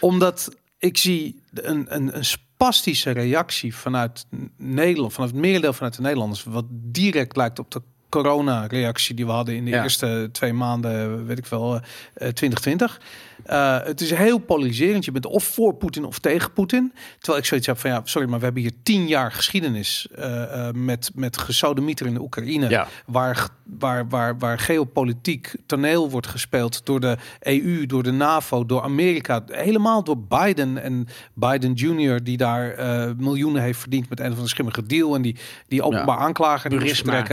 Omdat 0.00 0.56
ik 0.78 0.96
zie 0.98 1.42
een, 1.54 1.86
een, 1.88 2.16
een 2.16 2.24
spastische 2.24 3.10
reactie 3.10 3.74
vanuit 3.74 4.26
Nederland, 4.56 5.12
vanuit 5.12 5.32
het 5.32 5.40
merendeel 5.40 5.72
vanuit 5.72 5.96
de 5.96 6.02
Nederlanders, 6.02 6.44
wat 6.44 6.64
direct 6.70 7.36
lijkt 7.36 7.58
op 7.58 7.70
de 7.70 7.82
corona-reactie 8.08 9.14
die 9.14 9.26
we 9.26 9.32
hadden 9.32 9.54
in 9.54 9.64
de 9.64 9.70
Ja. 9.70 9.82
eerste 9.82 10.28
twee 10.32 10.52
maanden, 10.52 11.26
weet 11.26 11.38
ik 11.38 11.46
wel, 11.46 11.74
eh, 11.74 11.80
eh, 11.80 12.32
2020. 12.32 13.00
Eh, 13.44 13.78
het 13.84 14.00
is 14.00 14.10
heel 14.10 14.38
polariserend. 14.38 15.04
Je 15.04 15.12
bent 15.12 15.26
of 15.26 15.44
voor 15.44 15.74
Poetin 15.74 16.04
of 16.04 16.18
tegen 16.18 16.52
Poetin. 16.52 16.92
Terwijl 17.18 17.38
ik 17.38 17.44
zoiets 17.44 17.66
heb 17.66 17.78
van 17.78 17.90
ja, 17.90 18.00
sorry, 18.04 18.28
maar 18.28 18.38
we 18.38 18.44
hebben 18.44 18.62
hier 18.62 18.72
tien 18.82 19.06
jaar 19.06 19.32
geschiedenis 19.32 20.06
eh, 20.14 20.70
met, 20.74 21.10
met 21.14 21.38
gesodemieter 21.38 22.06
in 22.06 22.14
de 22.14 22.20
Oekraïne. 22.20 22.68
Ja. 22.68 22.88
Waar, 23.06 23.48
waar, 23.78 24.08
waar, 24.08 24.38
waar 24.38 24.58
geopolitiek 24.58 25.54
toneel 25.66 26.10
wordt 26.10 26.26
gespeeld 26.26 26.86
door 26.86 27.00
de 27.00 27.16
EU, 27.40 27.86
door 27.86 28.02
de 28.02 28.12
NAVO, 28.12 28.66
door 28.66 28.82
Amerika. 28.82 29.42
Helemaal 29.46 30.04
door 30.04 30.18
Biden 30.18 30.82
en 30.82 31.06
Biden 31.34 31.72
Jr. 31.72 32.24
die 32.24 32.36
daar 32.36 32.76
miljoenen 33.16 33.62
heeft 33.62 33.78
verdiend 33.78 34.08
met 34.08 34.20
een 34.20 34.32
of 34.32 34.38
de 34.38 34.48
schimmige 34.48 34.82
deal. 34.82 35.14
En 35.14 35.22
die, 35.22 35.36
die 35.68 35.82
openbaar 35.82 36.18
aanklager 36.18 36.70
die 36.70 36.78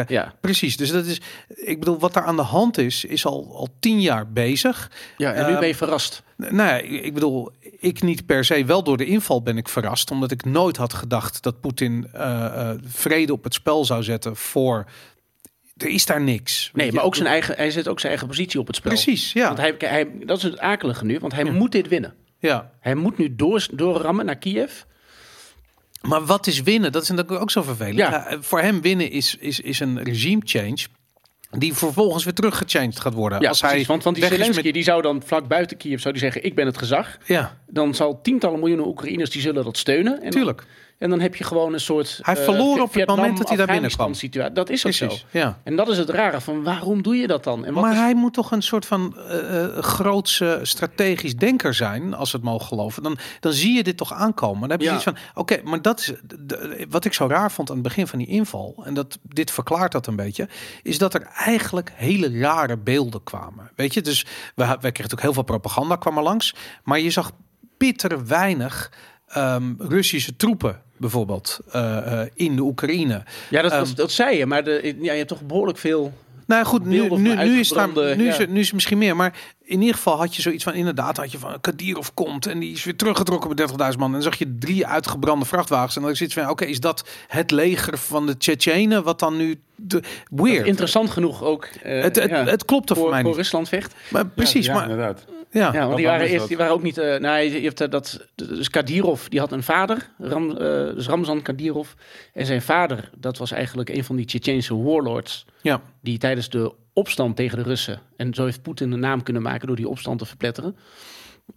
ja. 0.07 0.33
Precies, 0.41 0.77
dus 0.77 0.91
dat 0.91 1.05
is, 1.05 1.21
ik 1.47 1.79
bedoel, 1.79 1.99
wat 1.99 2.13
daar 2.13 2.23
aan 2.23 2.35
de 2.35 2.41
hand 2.41 2.77
is, 2.77 3.05
is 3.05 3.25
al, 3.25 3.51
al 3.55 3.67
tien 3.79 4.01
jaar 4.01 4.31
bezig. 4.31 4.91
Ja, 5.17 5.33
en 5.33 5.45
nu 5.45 5.51
Ehm, 5.51 5.59
ben 5.59 5.67
je 5.67 5.75
verrast. 5.75 5.94
Nou 6.37 6.55
ja, 6.55 6.77
ik 6.77 7.13
bedoel, 7.13 7.51
ik 7.79 8.01
niet 8.01 8.25
per 8.25 8.45
se. 8.45 8.65
Wel 8.65 8.83
door 8.83 8.97
de 8.97 9.05
inval 9.05 9.41
ben 9.41 9.57
ik 9.57 9.69
verrast. 9.69 10.11
Omdat 10.11 10.31
ik 10.31 10.45
nooit 10.45 10.77
had 10.77 10.93
gedacht 10.93 11.43
dat 11.43 11.59
Poetin 11.59 12.07
eh, 12.13 12.45
eh, 12.45 12.77
vrede 12.85 13.33
op 13.33 13.43
het 13.43 13.53
spel 13.53 13.85
zou 13.85 14.03
zetten 14.03 14.35
voor... 14.35 14.85
Er 15.77 15.87
is 15.87 16.05
daar 16.05 16.21
niks. 16.21 16.71
Nee, 16.73 16.91
maar 16.91 17.03
ook 17.03 17.15
zijn 17.15 17.27
eigen, 17.27 17.55
hij 17.55 17.71
zet 17.71 17.87
ook 17.87 17.99
zijn 17.99 18.11
eigen 18.11 18.27
positie 18.27 18.59
op 18.59 18.67
het 18.67 18.75
spel. 18.75 18.91
Precies, 18.91 19.33
ja. 19.33 19.45
Want 19.47 19.57
hij, 19.57 19.75
hij, 19.77 20.09
dat 20.25 20.37
is 20.37 20.43
het 20.43 20.59
akelige 20.59 21.05
nu, 21.05 21.19
want 21.19 21.33
hij 21.33 21.43
moet 21.43 21.71
dit 21.71 21.87
winnen. 21.87 22.13
ja. 22.39 22.71
Hij 22.79 22.95
moet 22.95 23.17
nu 23.17 23.35
door, 23.35 23.67
doorrammen 23.71 24.25
naar 24.25 24.37
Kiev. 24.37 24.71
Maar 26.01 26.25
wat 26.25 26.47
is 26.47 26.61
winnen? 26.61 26.91
Dat 26.91 27.01
is 27.01 27.27
ook 27.27 27.51
zo 27.51 27.61
vervelend. 27.61 27.97
Ja. 27.97 28.27
Ja, 28.29 28.41
voor 28.41 28.61
hem 28.61 28.81
winnen 28.81 29.11
is, 29.11 29.35
is, 29.39 29.59
is 29.59 29.79
een 29.79 30.03
regime 30.03 30.41
change... 30.43 30.77
die 31.57 31.73
vervolgens 31.73 32.23
weer 32.23 32.33
teruggechanged 32.33 32.99
gaat 32.99 33.13
worden. 33.13 33.41
Ja, 33.41 33.47
Als 33.49 33.59
precies, 33.59 33.77
hij 33.77 33.85
want, 33.87 34.03
want 34.03 34.15
die 34.15 34.25
Zelensky 34.25 34.63
met- 34.63 34.73
die 34.73 34.83
zou 34.83 35.01
dan 35.01 35.21
vlak 35.25 35.47
buiten 35.47 35.77
Kiev 35.77 35.99
zou 36.01 36.13
die 36.13 36.23
zeggen, 36.23 36.43
ik 36.43 36.55
ben 36.55 36.65
het 36.65 36.77
gezag. 36.77 37.17
Ja, 37.25 37.57
Dan 37.67 37.93
zal 37.95 38.21
tientallen 38.21 38.59
miljoenen 38.59 38.87
Oekraïners 38.87 39.29
die 39.29 39.41
zullen 39.41 39.63
dat 39.63 39.77
steunen. 39.77 40.13
En 40.15 40.21
dan, 40.21 40.29
tuurlijk. 40.29 40.63
En 40.97 41.09
dan 41.09 41.19
heb 41.19 41.35
je 41.35 41.43
gewoon 41.43 41.73
een 41.73 41.79
soort... 41.79 42.19
Hij 42.21 42.35
eh, 42.37 42.43
verloor 42.43 42.81
op 42.81 42.93
het 42.93 43.07
moment 43.07 43.37
dat 43.37 43.47
hij 43.47 43.57
daar 43.57 43.67
binnenkwam. 43.67 44.13
situatie. 44.13 44.53
Dat 44.53 44.69
is 44.69 44.85
ook 44.85 44.93
Precies, 44.97 45.19
zo. 45.31 45.37
ja. 45.39 45.59
En 45.63 45.75
dat 45.75 45.87
is 45.89 45.97
het 45.97 46.09
rare 46.09 46.41
van 46.41 46.63
waarom 46.63 47.01
doe 47.01 47.15
je 47.15 47.27
dat 47.27 47.43
dan? 47.43 47.65
En 47.65 47.73
wat 47.73 47.83
Maar 47.83 47.91
is- 47.93 47.97
hij 47.99 48.15
moet 48.15 48.33
toch 48.33 48.51
een 48.51 48.61
soort 48.61 48.85
van 48.85 49.17
eh, 49.17 49.77
grootse 49.77 50.59
strategisch 50.63 51.35
denker 51.35 51.73
zijn, 51.73 52.13
als 52.13 52.31
we 52.31 52.37
het 52.37 52.45
mogen 52.45 52.67
geloven. 52.67 53.03
Dan, 53.03 53.17
dan 53.39 53.53
zie 53.53 53.73
je 53.73 53.83
dit 53.83 53.97
toch 53.97 54.13
aankomen. 54.13 54.59
Dan 54.61 54.69
heb 54.69 54.79
je 54.81 54.85
Ja. 54.87 54.93
iets 54.95 55.03
van, 55.03 55.17
oké, 55.33 55.61
maar 55.63 55.81
dat 55.81 55.99
is 55.99 56.13
de- 56.39 56.85
wat 56.89 57.05
ik 57.05 57.13
zo 57.13 57.27
raar 57.27 57.51
vond 57.51 57.69
aan 57.69 57.75
het 57.75 57.83
begin 57.83 58.07
van 58.07 58.19
die 58.19 58.27
inval. 58.27 58.81
En 58.85 58.93
dat 58.93 59.19
dit 59.23 59.51
verklaart 59.51 59.91
dat 59.91 60.07
een 60.07 60.15
beetje, 60.15 60.47
is 60.83 60.97
dat 60.97 61.13
er 61.13 61.21
eigenlijk 61.21 61.91
hele 61.95 62.39
rare 62.39 62.77
beelden 62.77 63.23
kwamen. 63.23 63.71
Weet 63.75 63.93
je, 63.93 64.01
dus 64.01 64.21
we, 64.23 64.29
wij 64.55 64.65
kregen 64.75 64.81
natuurlijk 64.91 65.21
heel 65.21 65.33
veel 65.33 65.43
propaganda 65.43 65.95
kwam 65.95 66.17
er 66.17 66.23
langs, 66.23 66.55
maar 66.83 66.99
je 66.99 67.09
zag 67.09 67.31
bitter 67.77 68.25
weinig 68.27 68.91
ehm, 69.27 69.73
Russische 69.77 70.35
troepen 70.35 70.81
bijvoorbeeld 70.97 71.59
eh, 71.71 72.21
eh, 72.21 72.29
in 72.33 72.55
de 72.55 72.61
Oekraïne. 72.61 73.23
ja, 73.49 73.61
dat, 73.61 73.71
ehm, 73.71 73.85
dat 73.95 74.11
zei 74.11 74.37
je, 74.37 74.45
maar 74.45 74.63
de, 74.63 74.95
ja, 74.99 75.11
je 75.11 75.17
hebt 75.17 75.29
toch 75.29 75.45
behoorlijk 75.45 75.77
veel... 75.77 76.13
Nou 76.47 76.65
goed, 76.65 76.85
nu, 76.85 77.09
nu, 77.09 77.59
is, 77.59 77.69
daar, 77.69 77.89
nu, 77.93 78.27
is 78.27 78.37
ja. 78.37 78.45
nu 78.45 78.59
is 78.59 78.65
het 78.65 78.73
misschien 78.73 78.97
meer. 78.97 79.15
Maar 79.15 79.37
in 79.65 79.79
ieder 79.79 79.95
geval 79.95 80.17
had 80.17 80.35
je 80.35 80.41
zoiets 80.41 80.63
van, 80.63 80.73
inderdaad, 80.73 81.17
had 81.17 81.31
je 81.31 81.37
van 81.37 81.61
Kadirov 81.61 82.07
komt 82.13 82.45
en 82.45 82.59
die 82.59 82.73
is 82.73 82.83
weer 82.83 82.95
teruggetrokken 82.95 83.49
met 83.49 83.69
30.000 83.71 83.75
man. 83.75 84.07
En 84.07 84.11
dan 84.11 84.21
zag 84.21 84.35
je 84.35 84.57
drie 84.59 84.87
uitgebrande 84.87 85.45
vrachtwagens. 85.45 85.95
En 85.95 86.01
dan 86.01 86.11
is 86.11 86.21
iets 86.21 86.33
van, 86.33 86.49
oké, 86.49 86.65
is 86.65 86.79
dat 86.79 87.07
het 87.27 87.51
leger 87.51 87.97
van 87.97 88.25
de 88.25 88.37
Tsjetsjenen 88.37 89.03
wat 89.03 89.19
dan 89.19 89.37
nu... 89.37 89.59
De, 89.75 90.01
weird. 90.29 90.65
Interessant 90.65 91.09
genoeg 91.09 91.43
ook 91.43 91.63
eh, 91.63 92.01
het, 92.01 92.15
het, 92.15 92.29
ja, 92.29 92.45
het 92.45 92.65
klopte 92.65 92.93
voor, 92.93 93.03
voor, 93.03 93.11
mij 93.11 93.21
voor. 93.21 93.35
Rusland 93.35 93.69
vecht. 93.69 93.95
Maar 94.09 94.27
precies, 94.27 94.65
ja, 94.65 94.73
maar 94.73 94.83
inderdaad. 94.83 95.25
ja. 95.51 95.73
Ja, 95.73 95.85
want 95.85 95.97
die 95.97 96.05
waren 96.05 96.27
eerst, 96.27 96.47
die 96.47 96.57
waren 96.57 96.73
ook 96.73 96.83
niet. 96.83 96.97
eh 96.97 97.19
nou, 97.19 97.39
je, 97.39 97.51
je 97.51 97.67
hebt 97.67 97.81
eh, 97.81 97.89
dat. 97.89 98.25
Dus 98.35 98.69
Kadirov, 98.69 99.27
die 99.27 99.39
had 99.39 99.51
een 99.51 99.63
vader, 99.63 100.09
Ram, 100.19 100.49
eh, 100.51 100.57
dus 100.95 101.07
Ramzan 101.07 101.41
Kadirov. 101.41 101.89
En 102.33 102.45
zijn 102.45 102.61
vader, 102.61 103.09
dat 103.17 103.37
was 103.37 103.51
eigenlijk 103.51 103.89
een 103.89 104.03
van 104.03 104.15
die 104.15 104.25
Tsjetsjeense 104.25 104.75
warlords. 104.83 105.45
ja. 105.61 105.81
Die 106.01 106.17
tijdens 106.17 106.49
de 106.49 106.73
opstand 106.95 107.35
tegen 107.35 107.57
de 107.57 107.63
Russen. 107.63 108.01
En 108.17 108.33
zo 108.33 108.43
heeft 108.43 108.61
Poetin 108.61 108.91
een 108.91 108.99
naam 108.99 109.23
kunnen 109.23 109.41
maken 109.41 109.67
door 109.67 109.75
die 109.75 109.87
opstand 109.89 110.19
te 110.19 110.25
verpletteren. 110.25 110.77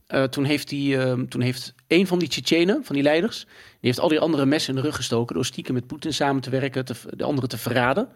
Eh, 0.07 0.23
toen, 0.25 0.45
heeft 0.45 0.69
die, 0.69 0.99
ehm, 0.99 1.27
toen 1.27 1.41
heeft 1.41 1.75
een 1.87 2.07
van 2.07 2.19
die 2.19 2.29
Tsjetsjenen, 2.29 2.85
van 2.85 2.95
die 2.95 3.05
leiders. 3.05 3.45
Die 3.45 3.77
heeft 3.81 4.01
al 4.01 4.09
die 4.09 4.21
andere 4.21 4.47
messen 4.47 4.75
in 4.75 4.81
de 4.81 4.87
rug 4.87 4.97
gestoken. 4.97 5.35
door 5.35 5.45
stiekem 5.45 5.75
met 5.75 5.87
Poetin 5.87 6.15
samen 6.15 6.43
te 6.43 6.51
werken, 6.51 6.85
te, 6.85 6.95
de 7.17 7.25
anderen 7.25 7.49
te 7.49 7.59
verraden. 7.59 8.09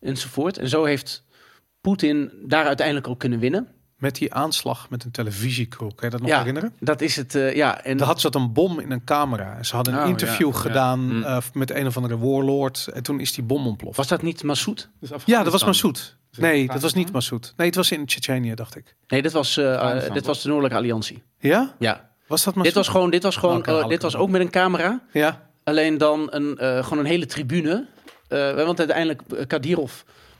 Enzovoort. 0.00 0.58
En 0.58 0.68
zo 0.68 0.84
heeft 0.84 1.24
Poetin 1.80 2.32
daar 2.46 2.64
uiteindelijk 2.66 3.08
ook 3.08 3.18
kunnen 3.18 3.38
winnen. 3.38 3.68
Met 3.96 4.14
die 4.14 4.34
aanslag 4.34 4.90
met 4.90 5.04
een 5.04 5.10
televisiecrew. 5.10 5.88
Kan 5.94 5.94
je 6.00 6.10
dat 6.10 6.20
nog 6.20 6.28
Ja. 6.28 6.38
herinneren? 6.38 6.72
Dat 6.80 7.00
is 7.00 7.16
het, 7.16 7.34
eh, 7.34 7.54
ja. 7.54 7.82
En 7.84 7.98
Er 8.00 8.04
had 8.06 8.20
zat 8.20 8.34
een 8.34 8.52
bom 8.52 8.78
in 8.80 8.90
een 8.90 9.04
camera. 9.04 9.56
En 9.56 9.64
Ze 9.64 9.74
hadden 9.76 9.94
een 9.94 10.02
Oh, 10.02 10.08
interview 10.08 10.52
ja, 10.52 10.58
gedaan 10.60 11.00
Mm. 11.16 11.22
eh, 11.22 11.38
met 11.52 11.70
een 11.70 11.86
of 11.86 11.96
andere 11.96 12.18
warlord. 12.18 12.88
En 12.94 13.02
toen 13.02 13.20
is 13.20 13.32
die 13.32 13.44
bom 13.44 13.66
ontploft. 13.66 13.96
was 13.96 14.08
dat 14.08 14.22
niet 14.22 14.42
Massoud? 14.42 14.88
Dus 15.00 15.10
Ja, 15.24 15.42
dat 15.42 15.52
was. 15.52 15.64
Massoud. 15.64 16.16
Nee, 16.38 16.66
dat 16.66 16.82
was 16.82 16.94
niet 16.94 17.12
Massoud. 17.12 17.52
Nee, 17.56 17.66
het 17.66 17.76
was 17.76 17.90
in 17.90 18.06
Tsjetsjenië, 18.06 18.54
dacht 18.54 18.76
ik. 18.76 18.94
Nee, 19.06 19.22
dit 19.22 19.32
was, 19.32 19.56
eh, 19.56 20.04
eh, 20.06 20.12
dit 20.12 20.26
was 20.26 20.42
de 20.42 20.48
Noordelijke 20.48 20.78
Alliantie. 20.78 21.22
Ja? 21.38 21.74
Ja. 21.78 22.10
Was 22.26 22.44
dat 22.44 22.54
maar 22.54 22.64
Dit 22.64 22.74
was 22.74 22.88
gewoon, 22.88 23.10
dit 23.10 23.22
was 23.22 23.36
gewoon, 23.36 23.64
eh, 23.64 23.88
dit 23.88 24.02
was 24.02 24.16
ook 24.16 24.28
met 24.28 24.40
een 24.40 24.50
camera. 24.50 25.00
Ja, 25.12 25.46
Alleen 25.64 25.98
dan 25.98 26.26
een, 26.30 26.58
eh, 26.58 26.82
gewoon 26.84 26.98
een 26.98 27.10
hele 27.10 27.26
tribune. 27.26 27.86
Eh, 28.28 28.54
want 28.54 28.78
uiteindelijk, 28.78 29.22
Kadirov 29.46 29.92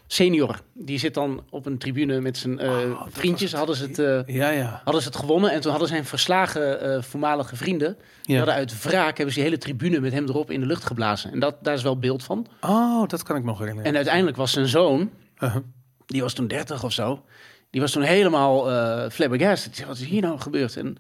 senior, 0.07 0.61
die 0.73 0.99
zit 0.99 1.15
dan 1.15 1.45
op 1.51 1.67
een 1.67 1.79
tribune 1.79 2.21
met 2.21 2.37
zijn 2.39 2.59
eh, 2.59 2.71
Oh, 2.71 3.03
vriendjes. 3.09 3.53
Hadden 3.53 3.77
ze, 3.77 3.87
het, 3.87 3.99
eh, 3.99 4.35
ja, 4.37 4.51
ja. 4.51 4.81
hadden 4.85 5.03
ze 5.03 5.09
het 5.09 5.17
gewonnen. 5.17 5.51
En 5.51 5.61
toen 5.61 5.71
hadden 5.71 5.89
zijn 5.89 6.05
verslagen 6.05 6.81
eh, 6.81 7.03
voormalige 7.03 7.57
vrienden... 7.57 7.97
Die 8.23 8.33
ja. 8.33 8.37
hadden 8.37 8.55
uit 8.55 8.83
wraak 8.83 9.17
hebben 9.17 9.35
ze 9.35 9.41
die 9.41 9.49
hele 9.49 9.59
tribune 9.59 10.01
met 10.01 10.13
hem 10.13 10.25
erop 10.29 10.51
in 10.51 10.61
de 10.61 10.67
lucht 10.67 10.85
geblazen. 10.85 11.33
En 11.33 11.39
dat, 11.39 11.55
daar 11.63 11.75
is 11.75 11.83
wel 11.83 11.99
beeld 11.99 12.23
van. 12.23 12.47
Oh, 12.61 13.09
dat 13.09 13.23
kan 13.23 13.37
ik 13.37 13.43
me 13.43 13.49
nog 13.49 13.59
herinneren. 13.59 13.91
En 13.91 13.97
uiteindelijk 13.97 14.37
was 14.37 14.53
zijn 14.53 14.67
zoon, 14.69 15.11
Uh-huh. 15.39 15.63
Die 16.09 16.23
was 16.23 16.33
toen 16.33 16.47
30 16.47 16.85
of 16.85 16.93
zo. 16.93 17.25
Die 17.71 17.81
was 17.81 17.93
toen 17.93 18.03
helemaal 18.03 18.71
eh 18.71 19.11
flabbergasted. 19.11 19.85
Wat 19.87 19.99
is 19.99 20.05
hier 20.05 20.23
nou 20.23 20.41
gebeurd? 20.41 20.77
En, 20.77 20.97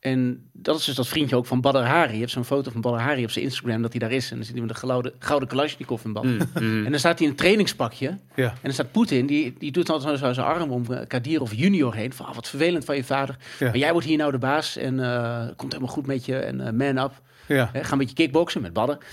en 0.00 0.48
dat 0.52 0.78
is 0.78 0.84
dus 0.84 0.94
dat 0.94 1.08
vriendje 1.08 1.36
ook 1.36 1.46
van 1.46 1.60
Badr 1.60 1.78
Hari. 1.78 2.12
Je 2.12 2.18
hebt 2.18 2.30
zo'n 2.30 2.44
foto 2.44 2.70
van 2.70 2.80
Badr 2.80 3.00
Hari 3.02 3.24
op 3.24 3.30
zijn 3.30 3.44
Instagram 3.44 3.82
dat 3.82 3.90
hij 3.90 4.00
daar 4.00 4.12
is. 4.12 4.30
En 4.30 4.36
dan 4.36 4.44
zit 4.44 4.54
hij 4.54 4.62
met 4.62 4.70
een 4.70 4.88
gouden, 4.88 5.12
gouden 5.18 5.48
Kalashnikov 5.48 6.04
in 6.04 6.12
bad. 6.12 6.24
Mm, 6.24 6.38
mm. 6.60 6.84
En 6.84 6.90
dan 6.90 6.98
staat 6.98 7.18
hij 7.18 7.26
in 7.26 7.32
een 7.32 7.38
trainingspakje. 7.38 8.18
Ja. 8.34 8.44
En 8.48 8.58
dan 8.62 8.72
staat 8.72 8.92
Poetin, 8.92 9.26
die, 9.26 9.54
die 9.58 9.72
doet 9.72 9.86
dan 9.86 10.00
zo 10.00 10.16
zo 10.16 10.32
zijn 10.32 10.46
arm 10.46 10.70
om 10.70 10.92
eh, 10.92 11.06
Kadirov 11.06 11.52
junior 11.52 11.94
heen. 11.94 12.12
Van, 12.12 12.26
ah, 12.26 12.34
wat 12.34 12.48
vervelend 12.48 12.84
van 12.84 12.96
je 12.96 13.04
vader. 13.04 13.36
Ja. 13.58 13.66
Maar 13.66 13.78
jij 13.78 13.92
wordt 13.92 14.06
hier 14.06 14.16
nou 14.16 14.30
de 14.30 14.38
baas 14.38 14.76
en 14.76 15.00
eh, 15.00 15.46
komt 15.56 15.72
helemaal 15.72 15.94
goed 15.94 16.06
met 16.06 16.24
je. 16.24 16.36
En 16.36 16.60
eh, 16.60 16.72
man 16.72 17.04
up. 17.04 17.20
Ja. 17.46 17.70
Hè, 17.72 17.84
ga 17.84 17.92
een 17.92 17.98
beetje 17.98 18.14
kickboksen 18.14 18.62
met 18.62 18.72
Badr. 18.72 19.04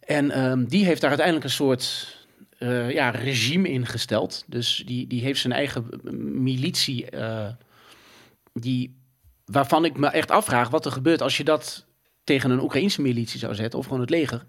En 0.00 0.30
ehm, 0.30 0.64
die 0.64 0.84
heeft 0.84 1.00
daar 1.00 1.10
uiteindelijk 1.10 1.46
een 1.46 1.52
soort 1.52 2.16
eh, 2.58 2.90
ja, 2.90 3.10
regime 3.10 3.68
ingesteld. 3.68 4.44
Dus 4.46 4.82
die, 4.86 5.06
die 5.06 5.22
heeft 5.22 5.40
zijn 5.40 5.52
eigen 5.52 5.86
militie. 6.42 7.10
eh, 7.10 7.48
die, 8.52 8.96
waarvan 9.44 9.84
ik 9.84 9.96
me 9.96 10.06
echt 10.06 10.30
afvraag 10.30 10.68
wat 10.70 10.84
er 10.86 10.92
gebeurt 10.92 11.22
als 11.22 11.36
je 11.36 11.44
dat 11.44 11.86
tegen 12.24 12.50
een 12.50 12.60
Oekraïnse 12.62 13.02
militie 13.02 13.38
zou 13.38 13.54
zetten. 13.54 13.78
Of 13.78 13.84
gewoon 13.84 14.00
het 14.00 14.10
leger. 14.10 14.44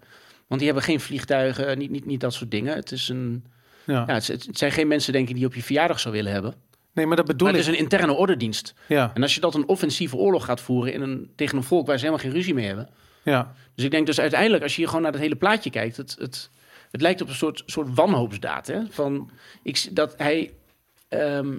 Want 0.46 0.60
die 0.60 0.70
hebben 0.70 0.82
geen 0.88 1.00
vliegtuigen, 1.00 1.78
niet, 1.78 1.90
niet, 1.90 2.06
niet 2.06 2.20
dat 2.20 2.34
soort 2.34 2.50
dingen. 2.50 2.74
Het, 2.74 2.92
is 2.92 3.08
een, 3.08 3.44
Ja. 3.84 4.04
ja, 4.06 4.14
het, 4.14 4.26
het 4.26 4.58
zijn 4.58 4.72
geen 4.72 4.88
mensen 4.88 5.12
denk 5.12 5.28
ik 5.28 5.34
die 5.34 5.46
op 5.46 5.54
je 5.54 5.62
verjaardag 5.62 6.00
zou 6.00 6.14
willen 6.14 6.32
hebben. 6.32 6.54
Nee, 6.92 7.06
maar 7.06 7.16
dat 7.16 7.26
bedoel 7.26 7.48
Maar 7.48 7.56
het 7.56 7.66
ik. 7.66 7.72
is 7.72 7.78
een 7.78 7.82
interne 7.84 8.12
ordendienst. 8.12 8.74
Ja, 8.88 9.10
En 9.14 9.22
als 9.22 9.34
je 9.34 9.40
dat 9.40 9.54
een 9.54 9.68
offensieve 9.68 10.16
oorlog 10.16 10.44
gaat 10.44 10.60
voeren 10.60 10.92
in 10.92 11.00
een, 11.00 11.30
tegen 11.36 11.56
een 11.56 11.62
volk 11.64 11.86
waar 11.86 11.98
ze 11.98 12.04
helemaal 12.04 12.24
geen 12.24 12.34
ruzie 12.34 12.54
mee 12.54 12.66
hebben. 12.66 12.88
ja. 13.22 13.54
Dus 13.74 13.84
ik 13.84 13.90
denk 13.90 14.06
dus 14.06 14.20
uiteindelijk, 14.20 14.62
als 14.62 14.72
je 14.72 14.78
hier 14.78 14.86
gewoon 14.86 15.02
naar 15.02 15.12
het 15.12 15.20
hele 15.20 15.36
plaatje 15.36 15.70
kijkt, 15.70 15.96
het, 15.96 16.16
het, 16.18 16.50
het 16.90 17.00
lijkt 17.00 17.20
op 17.20 17.28
een 17.28 17.34
soort, 17.34 17.62
soort 17.66 17.94
wanhoopsdaad. 17.94 18.66
Hè? 18.66 18.80
Van, 18.90 19.30
ik, 19.62 19.88
dat 19.92 20.14
hij, 20.16 20.52
ehm, 21.08 21.58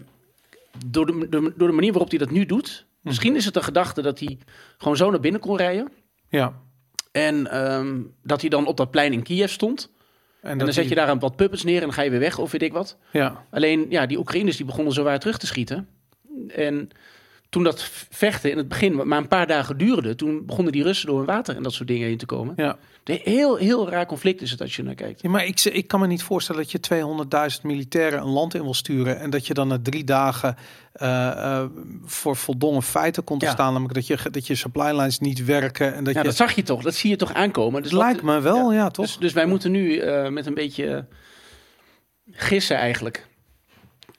door, 0.86 1.06
de, 1.06 1.28
door, 1.30 1.54
door 1.58 1.67
de 1.67 1.74
manier 1.74 1.91
waarop 1.91 2.10
hij 2.10 2.20
dat 2.20 2.32
nu 2.32 2.46
doet, 2.46 2.86
misschien 3.02 3.36
is 3.36 3.46
het 3.46 3.56
een 3.56 3.63
gedachte 3.63 4.02
dat 4.02 4.20
hij 4.20 4.38
gewoon 4.78 4.98
zo 4.98 5.10
naar 5.10 5.20
binnen 5.20 5.41
kon 5.41 5.58
rijden. 5.58 5.91
ja. 6.30 6.60
En 7.12 7.52
ehm, 7.52 8.02
dat 8.24 8.41
hij 8.41 8.50
dan 8.50 8.65
op 8.65 8.78
dat 8.78 8.91
plein 8.91 9.13
in 9.13 9.24
Kiev 9.24 9.52
stond. 9.52 9.89
En, 10.41 10.58
dan 10.58 10.74
zet 10.74 10.89
je 10.89 10.96
daar 10.96 11.10
een 11.10 11.20
wat 11.20 11.36
puppets 11.36 11.63
neer 11.63 11.76
en 11.76 11.82
dan 11.82 11.94
ga 11.94 12.02
je 12.02 12.10
weer 12.10 12.20
weg 12.20 12.39
of 12.39 12.52
weet 12.52 12.62
ik 12.62 12.74
wat. 12.74 12.98
Ja, 13.12 13.46
Alleen, 13.50 13.86
ja, 13.89 14.06
die 14.06 14.17
Oekraïners 14.17 14.58
die 14.58 14.65
begonnen 14.65 14.94
zowaar 14.94 15.20
terug 15.20 15.38
te 15.38 15.48
schieten. 15.48 15.88
En 16.48 16.89
toen 17.51 17.63
dat 17.63 17.81
vechten 18.09 18.51
in 18.51 18.57
het 18.57 18.67
begin 18.67 19.07
maar 19.07 19.17
een 19.17 19.27
paar 19.27 19.47
dagen 19.47 19.77
duurde, 19.77 20.15
toen 20.15 20.45
begonnen 20.45 20.71
die 20.73 20.83
Russen 20.83 21.07
door 21.07 21.17
hun 21.17 21.25
water 21.25 21.55
en 21.55 21.63
dat 21.63 21.73
soort 21.73 21.87
dingen 21.87 22.07
heen 22.07 22.17
te 22.17 22.25
komen. 22.25 22.53
ja. 22.57 22.77
Een 23.03 23.19
heel, 23.23 23.55
heel 23.55 23.89
raar 23.89 24.05
conflict 24.05 24.41
is 24.41 24.51
het 24.51 24.61
als 24.61 24.75
je 24.75 24.83
naar 24.83 24.95
kijkt. 24.95 25.21
Ja, 25.21 25.29
maar 25.29 25.45
ik, 25.45 25.59
ik 25.63 25.87
kan 25.87 25.99
me 25.99 26.07
niet 26.07 26.23
voorstellen 26.23 26.61
dat 26.61 26.71
je 26.71 27.51
200.000 27.57 27.61
militairen 27.61 28.21
een 28.21 28.27
land 28.27 28.53
in 28.53 28.61
wil 28.61 28.73
sturen 28.73 29.19
en 29.19 29.29
dat 29.29 29.47
je 29.47 29.53
dan 29.53 29.67
na 29.67 29.77
drie 29.83 30.03
dagen 30.03 30.55
eh, 30.93 31.27
eh, 31.27 31.65
voor 32.05 32.35
voldongen 32.35 32.83
feiten 32.83 33.23
komt 33.23 33.39
te 33.39 33.45
Ja. 33.45 33.51
staan, 33.51 33.71
namelijk 33.73 33.93
dat 33.93 34.07
je 34.07 34.17
dat 34.31 34.47
je 34.47 34.55
supply 34.55 34.91
lines 34.91 35.19
niet 35.19 35.45
werken 35.45 35.93
en 35.95 36.03
dat 36.03 36.13
Ja, 36.13 36.19
je. 36.19 36.25
dat 36.25 36.35
zag 36.35 36.51
je 36.55 36.63
toch, 36.63 36.81
dat 36.81 36.95
zie 36.95 37.09
je 37.09 37.15
toch 37.15 37.33
aankomen. 37.33 37.81
Dus 37.81 37.91
wat- 37.91 38.01
lijkt 38.01 38.21
me 38.21 38.39
wel, 38.41 38.73
ja, 38.73 38.89
toch? 38.89 39.05
Dus, 39.05 39.17
dus 39.17 39.33
wij 39.33 39.45
moeten 39.45 39.71
nu 39.71 39.97
eh, 39.97 40.29
met 40.29 40.45
een 40.45 40.53
beetje 40.53 41.05
gissen 42.31 42.77
eigenlijk. 42.77 43.27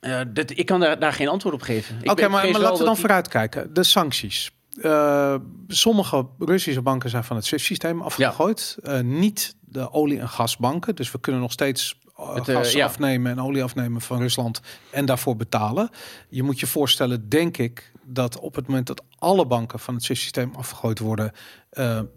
Eh, 0.03 0.21
ik 0.47 0.67
kan 0.67 0.81
daar, 0.81 0.99
daar 0.99 1.13
geen 1.13 1.29
antwoord 1.29 1.55
op 1.55 1.63
geven. 1.63 1.97
Oké, 2.05 2.29
maar, 2.29 2.47
laten 2.47 2.63
we 2.63 2.79
dan 2.79 2.87
die- 2.93 2.97
vooruitkijken. 2.97 3.75
De 3.75 3.83
sancties. 3.83 4.51
Eh, 4.81 5.35
sommige 5.69 6.27
Russische 6.39 6.83
banken 6.83 7.11
zijn 7.11 7.25
van 7.25 7.37
het 7.37 7.45
SWIFT-systeem 7.45 8.01
afgegooid. 8.03 8.77
Eh, 8.83 9.01
niet 9.01 9.57
de 9.61 9.93
olie- 9.93 10.19
en 10.19 10.29
gasbanken. 10.29 10.95
Dus 10.95 11.11
we 11.13 11.21
kunnen 11.21 11.41
nog 11.41 11.53
steeds 11.53 11.99
Het, 12.35 12.45
gas 12.51 12.73
ja. 12.73 12.85
afnemen 12.85 13.33
en 13.33 13.41
olie 13.41 13.63
afnemen 13.63 14.01
van 14.01 14.19
Rusland 14.19 14.61
en 14.91 15.05
daarvoor 15.07 15.37
betalen. 15.37 15.91
Je 16.29 16.43
moet 16.43 16.61
je 16.61 16.67
voorstellen, 16.67 17.29
denk 17.29 17.57
ik, 17.57 17.93
dat 18.05 18.39
op 18.39 18.55
het 18.55 18.67
moment 18.67 18.87
dat 18.87 19.03
alle 19.19 19.47
banken 19.47 19.79
van 19.79 19.95
het 19.95 20.05
SWIFT-systeem 20.05 20.53
afgegooid 20.57 20.99
worden, 20.99 21.33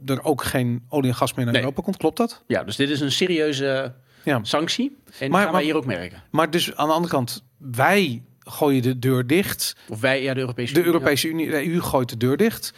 er 0.06 0.24
ook 0.24 0.44
geen 0.44 0.86
olie 0.90 1.10
en 1.10 1.16
gas 1.16 1.34
meer 1.34 1.44
naar 1.46 1.54
Nee. 1.54 1.62
Europa 1.64 1.82
komt. 1.82 1.98
Klopt 1.98 2.18
dat? 2.18 2.44
Ja, 2.48 2.64
dus 2.64 2.76
dit 2.76 2.90
is 2.90 3.00
een 3.00 3.12
serieuze 3.12 3.94
Ja. 4.24 4.40
sanctie. 4.42 4.98
En 5.20 5.30
Maar- 5.32 5.42
gaan 5.42 5.42
maar- 5.44 5.52
wij 5.52 5.64
hier 5.64 5.76
ook 5.76 5.86
merken. 5.86 6.24
Maar 6.32 6.50
dus 6.52 6.76
aan 6.76 6.88
de 6.88 6.94
andere 6.94 7.14
kant, 7.14 7.44
wij 7.72 8.24
gooien 8.40 8.82
de 8.82 9.00
deur 9.00 9.28
dicht. 9.28 9.76
Of 9.90 10.00
wij, 10.00 10.24
ja, 10.24 10.34
de 10.34 10.40
Europese 10.40 10.74
De 10.74 10.80
Unie, 10.80 10.92
Europese 10.94 11.28
Unie, 11.28 11.50
de 11.50 11.68
EU 11.74 11.80
gooit 11.82 12.10
de 12.10 12.18
deur 12.18 12.38
dicht. 12.38 12.74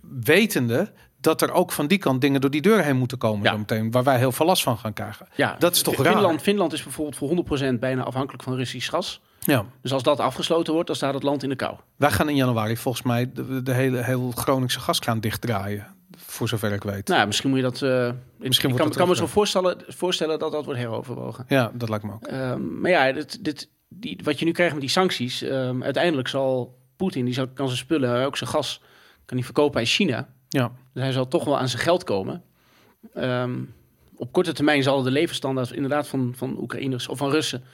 Wetende 0.00 0.92
dat 1.20 1.42
er 1.42 1.52
ook 1.52 1.72
van 1.72 1.86
die 1.86 1.98
kant 1.98 2.20
dingen 2.20 2.40
door 2.40 2.50
die 2.50 2.62
deur 2.62 2.84
heen 2.84 2.96
moeten 2.96 3.18
komen. 3.18 3.42
Ja. 3.50 3.56
meteen, 3.56 3.90
waar 3.90 4.02
wij 4.04 4.18
heel 4.18 4.32
veel 4.32 4.46
last 4.46 4.62
van 4.62 4.78
gaan 4.78 4.92
krijgen. 4.92 5.26
Ja, 5.34 5.56
Dat 5.58 5.74
is 5.74 5.82
toch 5.82 5.94
Fin- 5.94 6.04
raar? 6.04 6.12
Finland, 6.12 6.42
Finland 6.42 6.72
is 6.72 6.82
bijvoorbeeld 6.82 7.16
voor 7.16 7.28
100% 7.74 7.78
bijna 7.80 8.02
afhankelijk 8.02 8.42
van 8.42 8.54
Russisch 8.54 8.90
gas. 8.90 9.20
Ja. 9.40 9.64
Dus 9.82 9.92
als 9.92 10.02
dat 10.02 10.20
afgesloten 10.20 10.72
wordt, 10.72 10.86
dan 10.86 10.96
staat 10.96 11.14
het 11.14 11.22
land 11.22 11.42
in 11.42 11.48
de 11.48 11.56
kou. 11.56 11.76
Wij 11.96 12.10
gaan 12.10 12.28
in 12.28 12.36
januari 12.36 12.76
volgens 12.76 13.04
mij 13.04 13.30
de, 13.32 13.62
de 13.62 13.72
hele, 13.72 14.02
hele 14.04 14.32
Groningse 14.32 14.80
gaskraan 14.80 15.20
dichtdraaien. 15.20 15.86
Voor 16.16 16.48
zover 16.48 16.72
ik 16.72 16.82
weet. 16.82 17.08
Nou, 17.08 17.26
misschien 17.26 17.48
moet 17.50 17.58
je 17.58 17.64
dat... 17.64 17.82
eh, 17.82 18.10
Misschien 18.38 18.70
ik 18.70 18.76
kan, 18.76 18.90
kan 18.90 19.08
me 19.08 19.16
zo 19.16 19.26
voorstellen, 19.26 19.76
voorstellen 19.88 20.38
dat 20.38 20.52
dat 20.52 20.64
wordt 20.64 20.80
heroverwogen. 20.80 21.44
Ja, 21.48 21.70
dat 21.74 21.88
lijkt 21.88 22.04
me 22.04 22.12
ook. 22.12 22.22
Ehm, 22.26 22.80
maar 22.80 22.90
ja, 22.90 23.12
dit, 23.12 23.44
dit, 23.44 23.68
die, 23.94 24.20
wat 24.24 24.38
je 24.38 24.44
nu 24.44 24.52
krijgt 24.52 24.72
met 24.72 24.80
die 24.80 24.90
sancties... 24.90 25.42
ehm, 25.42 25.82
uiteindelijk 25.82 26.28
zal 26.28 26.78
Poetin, 26.96 27.24
die 27.24 27.34
zal, 27.34 27.48
kan 27.48 27.66
zijn 27.66 27.78
spullen, 27.78 28.24
ook 28.24 28.36
zijn 28.36 28.50
gas... 28.50 28.80
kan 29.24 29.36
hij 29.36 29.46
verkopen 29.46 29.80
aan 29.80 29.86
China. 29.86 30.28
Ja, 30.48 30.72
Dus 30.92 31.02
hij 31.02 31.12
zal 31.12 31.28
toch 31.28 31.44
wel 31.44 31.58
aan 31.58 31.68
zijn 31.68 31.82
geld 31.82 32.04
komen. 32.04 32.42
Ehm, 33.14 33.60
op 34.16 34.32
korte 34.32 34.52
termijn 34.52 34.82
zal 34.82 35.02
de 35.02 35.10
levensstandaard 35.10 35.72
inderdaad 35.72 36.08
van, 36.08 36.32
van 36.36 36.58
Oekraïners 36.60 37.08
of 37.08 37.18
van 37.18 37.30
Russen 37.30 37.64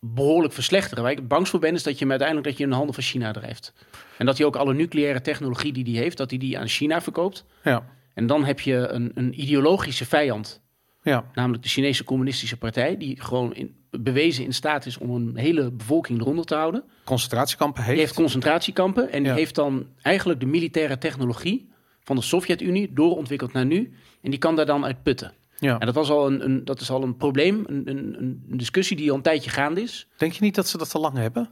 behoorlijk 0.00 0.54
verslechteren. 0.54 1.02
Waar 1.02 1.12
ik 1.12 1.28
bangst 1.28 1.50
voor 1.50 1.60
ben, 1.60 1.74
is 1.74 1.82
dat 1.82 1.92
je 1.92 1.98
hem 1.98 2.10
uiteindelijk 2.10 2.48
dat 2.48 2.58
je 2.58 2.64
in 2.64 2.70
de 2.70 2.76
handen 2.76 2.94
van 2.94 3.02
China 3.02 3.32
drijft. 3.32 3.72
En 4.18 4.26
dat 4.26 4.38
hij 4.38 4.46
ook 4.46 4.56
alle 4.56 4.74
nucleaire 4.74 5.20
technologie 5.20 5.72
die 5.72 5.84
hij 5.84 6.02
heeft, 6.02 6.16
dat 6.16 6.30
hij 6.30 6.38
die 6.38 6.58
aan 6.58 6.68
China 6.68 7.00
verkoopt. 7.00 7.44
ja, 7.62 7.86
En 8.14 8.26
dan 8.26 8.44
heb 8.44 8.60
je 8.60 8.74
een, 8.76 9.10
een 9.14 9.40
ideologische 9.40 10.06
vijand, 10.06 10.60
ja. 11.02 11.30
namelijk 11.34 11.62
de 11.62 11.68
Chinese 11.68 12.04
Communistische 12.04 12.56
Partij, 12.56 12.96
die 12.96 13.20
gewoon 13.20 13.54
in, 13.54 13.76
bewezen 13.90 14.44
in 14.44 14.52
staat 14.52 14.86
is 14.86 14.98
om 14.98 15.10
een 15.10 15.36
hele 15.36 15.70
bevolking 15.72 16.20
eronder 16.20 16.44
te 16.44 16.54
houden. 16.54 16.84
Concentratiekampen 17.04 17.82
heeft. 17.82 17.94
Die 17.94 18.04
heeft 18.04 18.16
concentratiekampen 18.16 19.12
en 19.12 19.22
die 19.22 19.32
heeft 19.32 19.54
dan 19.54 19.86
eigenlijk 20.02 20.40
de 20.40 20.46
militaire 20.46 20.98
technologie 20.98 21.68
van 22.02 22.16
de 22.16 22.22
Sovjet-Unie 22.22 22.92
doorontwikkeld 22.92 23.52
naar 23.52 23.66
nu. 23.66 23.92
En 24.22 24.30
die 24.30 24.38
kan 24.38 24.56
daar 24.56 24.66
dan 24.66 24.84
uit 24.84 25.02
putten. 25.02 25.32
ja. 25.58 25.78
En 25.78 25.86
dat, 25.86 25.94
was 25.94 26.10
al 26.10 26.26
een, 26.26 26.44
een, 26.44 26.64
dat 26.64 26.80
is 26.80 26.90
al 26.90 27.02
een 27.02 27.16
probleem, 27.16 27.64
een, 27.66 27.82
een, 27.88 28.16
een 28.18 28.56
discussie 28.56 28.96
die 28.96 29.10
al 29.10 29.16
een 29.16 29.22
tijdje 29.22 29.50
gaande 29.50 29.82
is. 29.82 30.08
Denk 30.16 30.32
je 30.32 30.42
niet 30.42 30.54
dat 30.54 30.68
ze 30.68 30.78
dat 30.78 30.90
te 30.90 30.98
lang 30.98 31.16
hebben? 31.16 31.50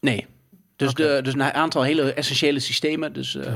Nee. 0.00 0.26
Dus, 0.76 0.94
de, 0.94 1.20
dus 1.22 1.32
een 1.32 1.42
aantal 1.42 1.82
hele 1.82 2.12
essentiële 2.12 2.58
systemen. 2.58 3.12
Dus, 3.12 3.34
eh, 3.34 3.54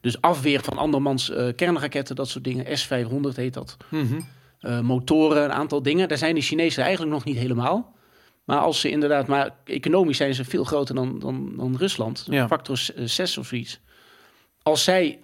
dus 0.00 0.20
afweer 0.20 0.60
van 0.60 0.78
andermans 0.78 1.30
eh, 1.30 1.48
kernraketten, 1.56 2.16
dat 2.16 2.28
soort 2.28 2.44
dingen. 2.44 2.78
S-500 2.78 3.34
heet 3.34 3.54
dat. 3.54 3.76
Mhm. 3.90 4.20
Eh, 4.60 4.80
motoren, 4.80 5.44
een 5.44 5.52
aantal 5.52 5.82
dingen. 5.82 6.08
Daar 6.08 6.18
zijn 6.18 6.34
de 6.34 6.40
Chinezen 6.40 6.82
eigenlijk 6.82 7.12
nog 7.12 7.24
niet 7.24 7.36
helemaal. 7.36 7.96
Maar 8.44 8.58
als 8.58 8.80
ze 8.80 8.90
inderdaad, 8.90 9.26
maar 9.26 9.50
economisch 9.64 10.16
zijn 10.16 10.34
ze 10.34 10.44
veel 10.44 10.64
groter 10.64 10.94
dan, 10.94 11.18
dan, 11.18 11.52
dan 11.56 11.76
Rusland. 11.76 12.26
Ja. 12.30 12.46
Factor 12.46 12.78
6 12.96 13.38
of 13.38 13.46
zoiets. 13.46 13.80
Als 14.62 14.84
zij 14.84 15.18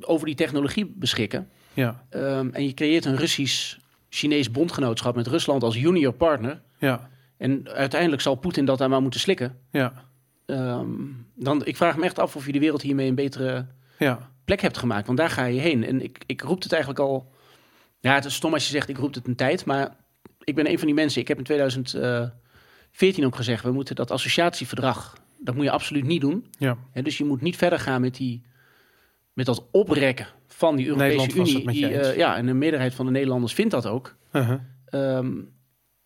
over 0.00 0.26
die 0.26 0.34
technologie 0.34 0.86
beschikken. 0.96 1.48
Ja, 1.72 2.04
ehm, 2.10 2.48
en 2.52 2.66
je 2.66 2.74
creëert 2.74 3.04
een 3.04 3.16
Russisch-Chinees 3.16 4.50
bondgenootschap 4.50 5.14
met 5.14 5.26
Rusland 5.26 5.62
als 5.62 5.76
junior 5.76 6.12
partner. 6.12 6.62
ja, 6.78 7.08
En 7.36 7.68
uiteindelijk 7.68 8.22
zal 8.22 8.34
Poetin 8.34 8.64
dat 8.64 8.78
daar 8.78 8.88
maar 8.88 9.02
moeten 9.02 9.20
slikken. 9.20 9.58
ja, 9.70 9.92
Ehm, 10.46 10.86
dan, 11.34 11.64
ik 11.66 11.76
vraag 11.76 11.96
me 11.96 12.04
echt 12.04 12.18
af 12.18 12.36
of 12.36 12.46
je 12.46 12.52
de 12.52 12.58
wereld 12.58 12.82
hiermee 12.82 13.08
een 13.08 13.14
betere 13.14 13.66
ja. 13.98 14.30
plek 14.44 14.60
hebt 14.60 14.78
gemaakt. 14.78 15.06
Want 15.06 15.18
daar 15.18 15.30
ga 15.30 15.44
je 15.44 15.60
heen. 15.60 15.84
En 15.84 16.02
ik, 16.02 16.22
ik 16.26 16.40
roep 16.42 16.62
het 16.62 16.72
eigenlijk 16.72 17.02
al. 17.02 17.32
Ja, 18.04 18.14
het 18.14 18.24
is 18.24 18.34
stom 18.34 18.52
als 18.52 18.64
je 18.64 18.70
zegt 18.70 18.88
ik 18.88 18.96
roep 18.96 19.14
het 19.14 19.26
een 19.26 19.36
tijd. 19.36 19.64
Maar 19.64 19.96
ik 20.44 20.54
ben 20.54 20.70
een 20.70 20.78
van 20.78 20.86
die 20.86 20.94
mensen. 20.94 21.20
Ik 21.20 21.28
heb 21.28 21.38
in 21.38 21.44
2014 21.44 23.24
ook 23.24 23.36
gezegd. 23.36 23.64
We 23.64 23.72
moeten 23.72 23.94
dat 23.94 24.10
associatieverdrag. 24.10 25.16
Dat 25.38 25.54
moet 25.54 25.64
je 25.64 25.70
absoluut 25.70 26.04
niet 26.04 26.20
doen. 26.20 26.46
ja. 26.58 26.76
Hè, 26.92 27.02
dus 27.02 27.18
je 27.18 27.24
moet 27.24 27.40
niet 27.40 27.56
verder 27.56 27.78
gaan 27.78 28.00
met, 28.00 28.14
die, 28.14 28.42
met 29.32 29.46
dat 29.46 29.66
oprekken 29.70 30.26
van 30.46 30.76
die 30.76 30.86
Europese 30.86 31.16
Nederland 31.16 31.50
Unie. 31.50 31.70
die, 31.70 31.98
eh, 31.98 32.16
ja, 32.16 32.36
en 32.36 32.46
de 32.46 32.54
meerderheid 32.54 32.94
van 32.94 33.06
de 33.06 33.12
Nederlanders 33.12 33.52
vindt 33.52 33.70
dat 33.70 33.86
ook. 33.86 34.16
Uh-huh. 34.32 34.60
Ehm, 34.86 35.32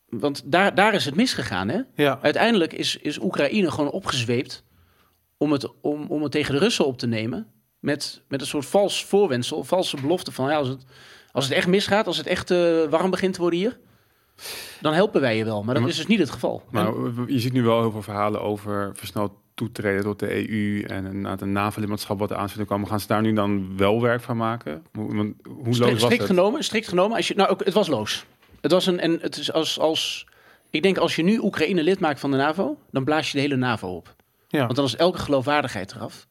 want 0.05 0.51
daar, 0.51 0.75
daar 0.75 0.93
is 0.93 1.05
het 1.05 1.15
misgegaan. 1.15 1.69
Hè? 1.69 1.81
Ja, 1.95 2.19
Uiteindelijk 2.21 2.73
is, 2.73 2.97
is 2.97 3.19
Oekraïne 3.21 3.71
gewoon 3.71 3.91
opgezweept 3.91 4.63
om 5.37 5.51
het, 5.51 5.81
om, 5.81 6.05
om 6.07 6.23
het 6.23 6.31
tegen 6.31 6.53
de 6.53 6.59
Russen 6.59 6.85
op 6.85 6.97
te 6.97 7.07
nemen. 7.07 7.47
met, 7.79 8.21
met 8.27 8.41
een 8.41 8.47
soort 8.47 8.65
vals 8.65 9.05
voorwensel, 9.05 9.63
valse 9.63 10.01
belofte 10.01 10.31
van 10.31 10.49
ja, 10.49 10.55
als, 10.55 10.67
het, 10.67 10.85
als 11.31 11.45
het 11.45 11.53
echt 11.53 11.67
misgaat, 11.67 12.07
als 12.07 12.17
het 12.17 12.27
echt 12.27 12.51
eh, 12.51 12.83
warm 12.89 13.09
begint 13.09 13.33
te 13.33 13.41
worden 13.41 13.59
hier, 13.59 13.77
dan 14.81 14.93
helpen 14.93 15.21
wij 15.21 15.37
je 15.37 15.45
wel. 15.45 15.63
Maar 15.63 15.73
dat 15.73 15.83
Maar- 15.83 15.91
is 15.91 15.97
dus 15.97 16.07
niet 16.07 16.19
het 16.19 16.29
geval. 16.29 16.63
Maar 16.71 16.91
je 17.27 17.39
ziet 17.39 17.53
nu 17.53 17.63
wel 17.63 17.81
heel 17.81 17.91
veel 17.91 18.01
verhalen 18.01 18.41
over 18.41 18.91
versneld 18.93 19.31
toetreden 19.53 20.03
tot 20.03 20.19
de 20.19 20.49
EU 20.49 20.81
en 20.83 21.05
een, 21.05 21.41
een 21.41 21.51
NAVO-lidmaatschap 21.51 22.19
wat 22.19 22.31
er 22.31 22.37
aan 22.37 22.49
zit 22.49 22.57
te 22.57 22.65
komen. 22.65 22.87
Gaan 22.87 22.99
ze 22.99 23.07
daar 23.07 23.21
nu 23.21 23.33
dan 23.33 23.77
wel 23.77 24.01
werk 24.01 24.21
van 24.21 24.37
maken? 24.37 24.83
Hoe, 24.93 25.33
loos 25.63 25.77
was 25.79 25.99
strikt 25.99 26.17
het? 26.17 26.29
genomen, 26.29 26.63
strikt 26.63 26.87
genomen. 26.87 27.17
Als 27.17 27.27
je, 27.27 27.35
nou, 27.35 27.49
ook, 27.49 27.65
het 27.65 27.73
was 27.73 27.87
loos. 27.87 28.25
Het 28.61 28.71
was 28.71 28.85
een, 28.85 28.99
en 28.99 29.19
het 29.21 29.37
is 29.37 29.51
als, 29.51 29.79
als, 29.79 30.25
ik 30.69 30.83
denk 30.83 30.97
als 30.97 31.15
je 31.15 31.23
nu 31.23 31.37
Oekraïne 31.39 31.83
lid 31.83 31.99
maakt 31.99 32.19
van 32.19 32.31
de 32.31 32.37
NAVO, 32.37 32.77
dan 32.91 33.03
blaas 33.03 33.27
je 33.31 33.33
de 33.37 33.39
hele 33.43 33.55
NAVO 33.55 33.87
op. 33.95 34.15
Ja. 34.47 34.59
Want 34.63 34.75
dan 34.75 34.85
is 34.85 34.95
elke 34.95 35.17
geloofwaardigheid 35.17 35.91
eraf. 35.95 36.27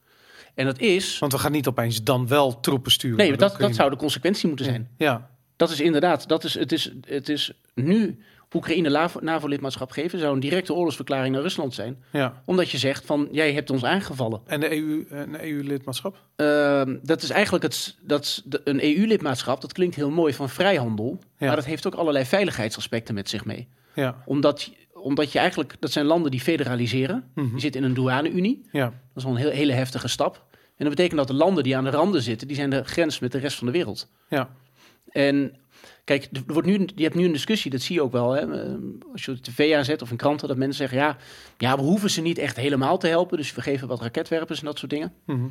En 0.59 0.65
dat 0.65 0.79
is, 0.79 1.19
Want 1.19 1.31
we 1.31 1.37
gaan 1.37 1.51
niet 1.51 1.67
opeens 1.67 2.03
dan 2.03 2.27
wel 2.27 2.59
troepen 2.59 2.91
sturen. 2.91 3.17
nee, 3.17 3.37
dat, 3.37 3.55
dat 3.59 3.75
zou 3.75 3.89
de 3.89 3.95
consequentie 3.95 4.47
moeten 4.47 4.65
zijn. 4.65 4.89
Ja, 4.97 5.29
Dat 5.55 5.69
is 5.69 5.79
inderdaad, 5.81 6.27
dat 6.27 6.43
is, 6.43 6.53
het, 6.53 6.71
is, 6.71 6.91
het 7.07 7.29
is 7.29 7.51
nu 7.75 8.19
Oekraïne 8.55 9.09
NAVO-lidmaatschap 9.21 9.91
geven, 9.91 10.19
zou 10.19 10.33
een 10.33 10.39
directe 10.39 10.73
oorlogsverklaring 10.73 11.33
naar 11.33 11.41
Rusland 11.43 11.73
zijn. 11.73 12.03
ja. 12.11 12.41
Omdat 12.45 12.69
je 12.69 12.77
zegt 12.77 13.05
van, 13.05 13.27
jij 13.31 13.53
hebt 13.53 13.69
ons 13.69 13.83
aangevallen. 13.85 14.41
En 14.45 14.59
de 14.59 14.71
EU, 14.77 15.05
een 15.09 15.43
EU-lidmaatschap? 15.45 16.21
Ehm, 16.35 16.97
dat 17.03 17.21
is 17.21 17.29
eigenlijk 17.29 17.63
het, 17.63 17.95
dat, 18.01 18.41
de- 18.45 18.61
een 18.63 18.83
EU-lidmaatschap, 18.83 19.61
dat 19.61 19.73
klinkt 19.73 19.95
heel 19.95 20.09
mooi 20.11 20.33
van 20.33 20.49
vrijhandel. 20.49 21.19
Ja. 21.37 21.47
Maar 21.47 21.55
dat 21.55 21.65
heeft 21.65 21.87
ook 21.87 21.95
allerlei 21.95 22.25
veiligheidsaspecten 22.25 23.13
met 23.15 23.29
zich 23.29 23.45
mee. 23.45 23.67
Ja. 23.95 24.23
Omdat, 24.25 24.71
omdat 24.93 25.31
je 25.31 25.39
eigenlijk, 25.39 25.75
dat 25.79 25.91
zijn 25.91 26.05
landen 26.05 26.31
die 26.31 26.39
federaliseren. 26.41 27.23
Mhm. 27.35 27.53
Je 27.53 27.59
zit 27.61 27.75
in 27.75 27.83
een 27.83 27.93
douane-unie. 27.93 28.61
Ja. 28.71 28.85
Dat 28.85 28.93
is 29.15 29.23
wel 29.23 29.31
een 29.31 29.37
heel, 29.39 29.49
hele 29.49 29.73
heftige 29.73 30.07
stap. 30.07 30.47
En 30.79 30.85
dat 30.85 30.95
betekent 30.95 31.17
dat 31.17 31.27
de 31.27 31.33
landen 31.33 31.63
die 31.63 31.77
aan 31.77 31.83
de 31.83 31.89
randen 31.89 32.21
zitten, 32.21 32.47
die 32.47 32.55
zijn 32.55 32.69
de 32.69 32.83
grens 32.83 33.19
met 33.19 33.31
de 33.31 33.37
rest 33.37 33.57
van 33.57 33.67
de 33.67 33.73
wereld. 33.73 34.09
Ja. 34.29 34.49
En 35.09 35.55
kijk, 36.03 36.27
er 36.33 36.43
wordt 36.53 36.67
nu, 36.67 36.87
je 36.95 37.03
hebt 37.03 37.15
nu 37.15 37.25
een 37.25 37.31
discussie, 37.31 37.71
dat 37.71 37.81
zie 37.81 37.95
je 37.95 38.01
ook 38.01 38.11
wel. 38.11 38.31
Hè? 38.31 38.61
eh, 38.63 38.73
Als 39.11 39.25
je 39.25 39.31
de 39.33 39.41
tv 39.41 39.75
aanzet 39.75 40.01
of 40.01 40.11
in 40.11 40.17
kranten, 40.17 40.47
dat 40.47 40.57
mensen 40.57 40.77
zeggen... 40.77 40.97
Ja, 40.97 41.17
ja, 41.57 41.75
we 41.75 41.81
hoeven 41.81 42.09
ze 42.09 42.21
niet 42.21 42.37
echt 42.37 42.55
helemaal 42.55 42.97
te 42.97 43.07
helpen. 43.07 43.37
Dus 43.37 43.53
we 43.53 43.61
geven 43.61 43.87
wat 43.87 44.01
raketwerpers 44.01 44.59
en 44.59 44.65
dat 44.65 44.77
soort 44.79 44.91
dingen. 44.91 45.13
Mhm. 45.25 45.45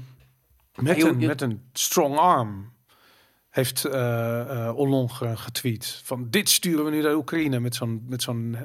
Met, 0.74 0.96
Je- 0.96 1.08
een, 1.08 1.20
je- 1.20 1.26
met 1.26 1.40
een 1.40 1.62
strong 1.72 2.16
arm 2.16 2.72
heeft 3.50 3.84
eh 3.84 4.40
eh 4.40 4.70
Hollande 4.70 5.12
ge- 5.12 5.36
getweet 5.36 6.00
van 6.04 6.26
dit 6.30 6.48
sturen 6.48 6.84
we 6.84 6.90
nu 6.90 7.02
naar 7.02 7.14
Oekraïne 7.14 7.60
met 7.60 7.74
zo'n 7.74 8.04
met 8.08 8.22
zo'n 8.22 8.56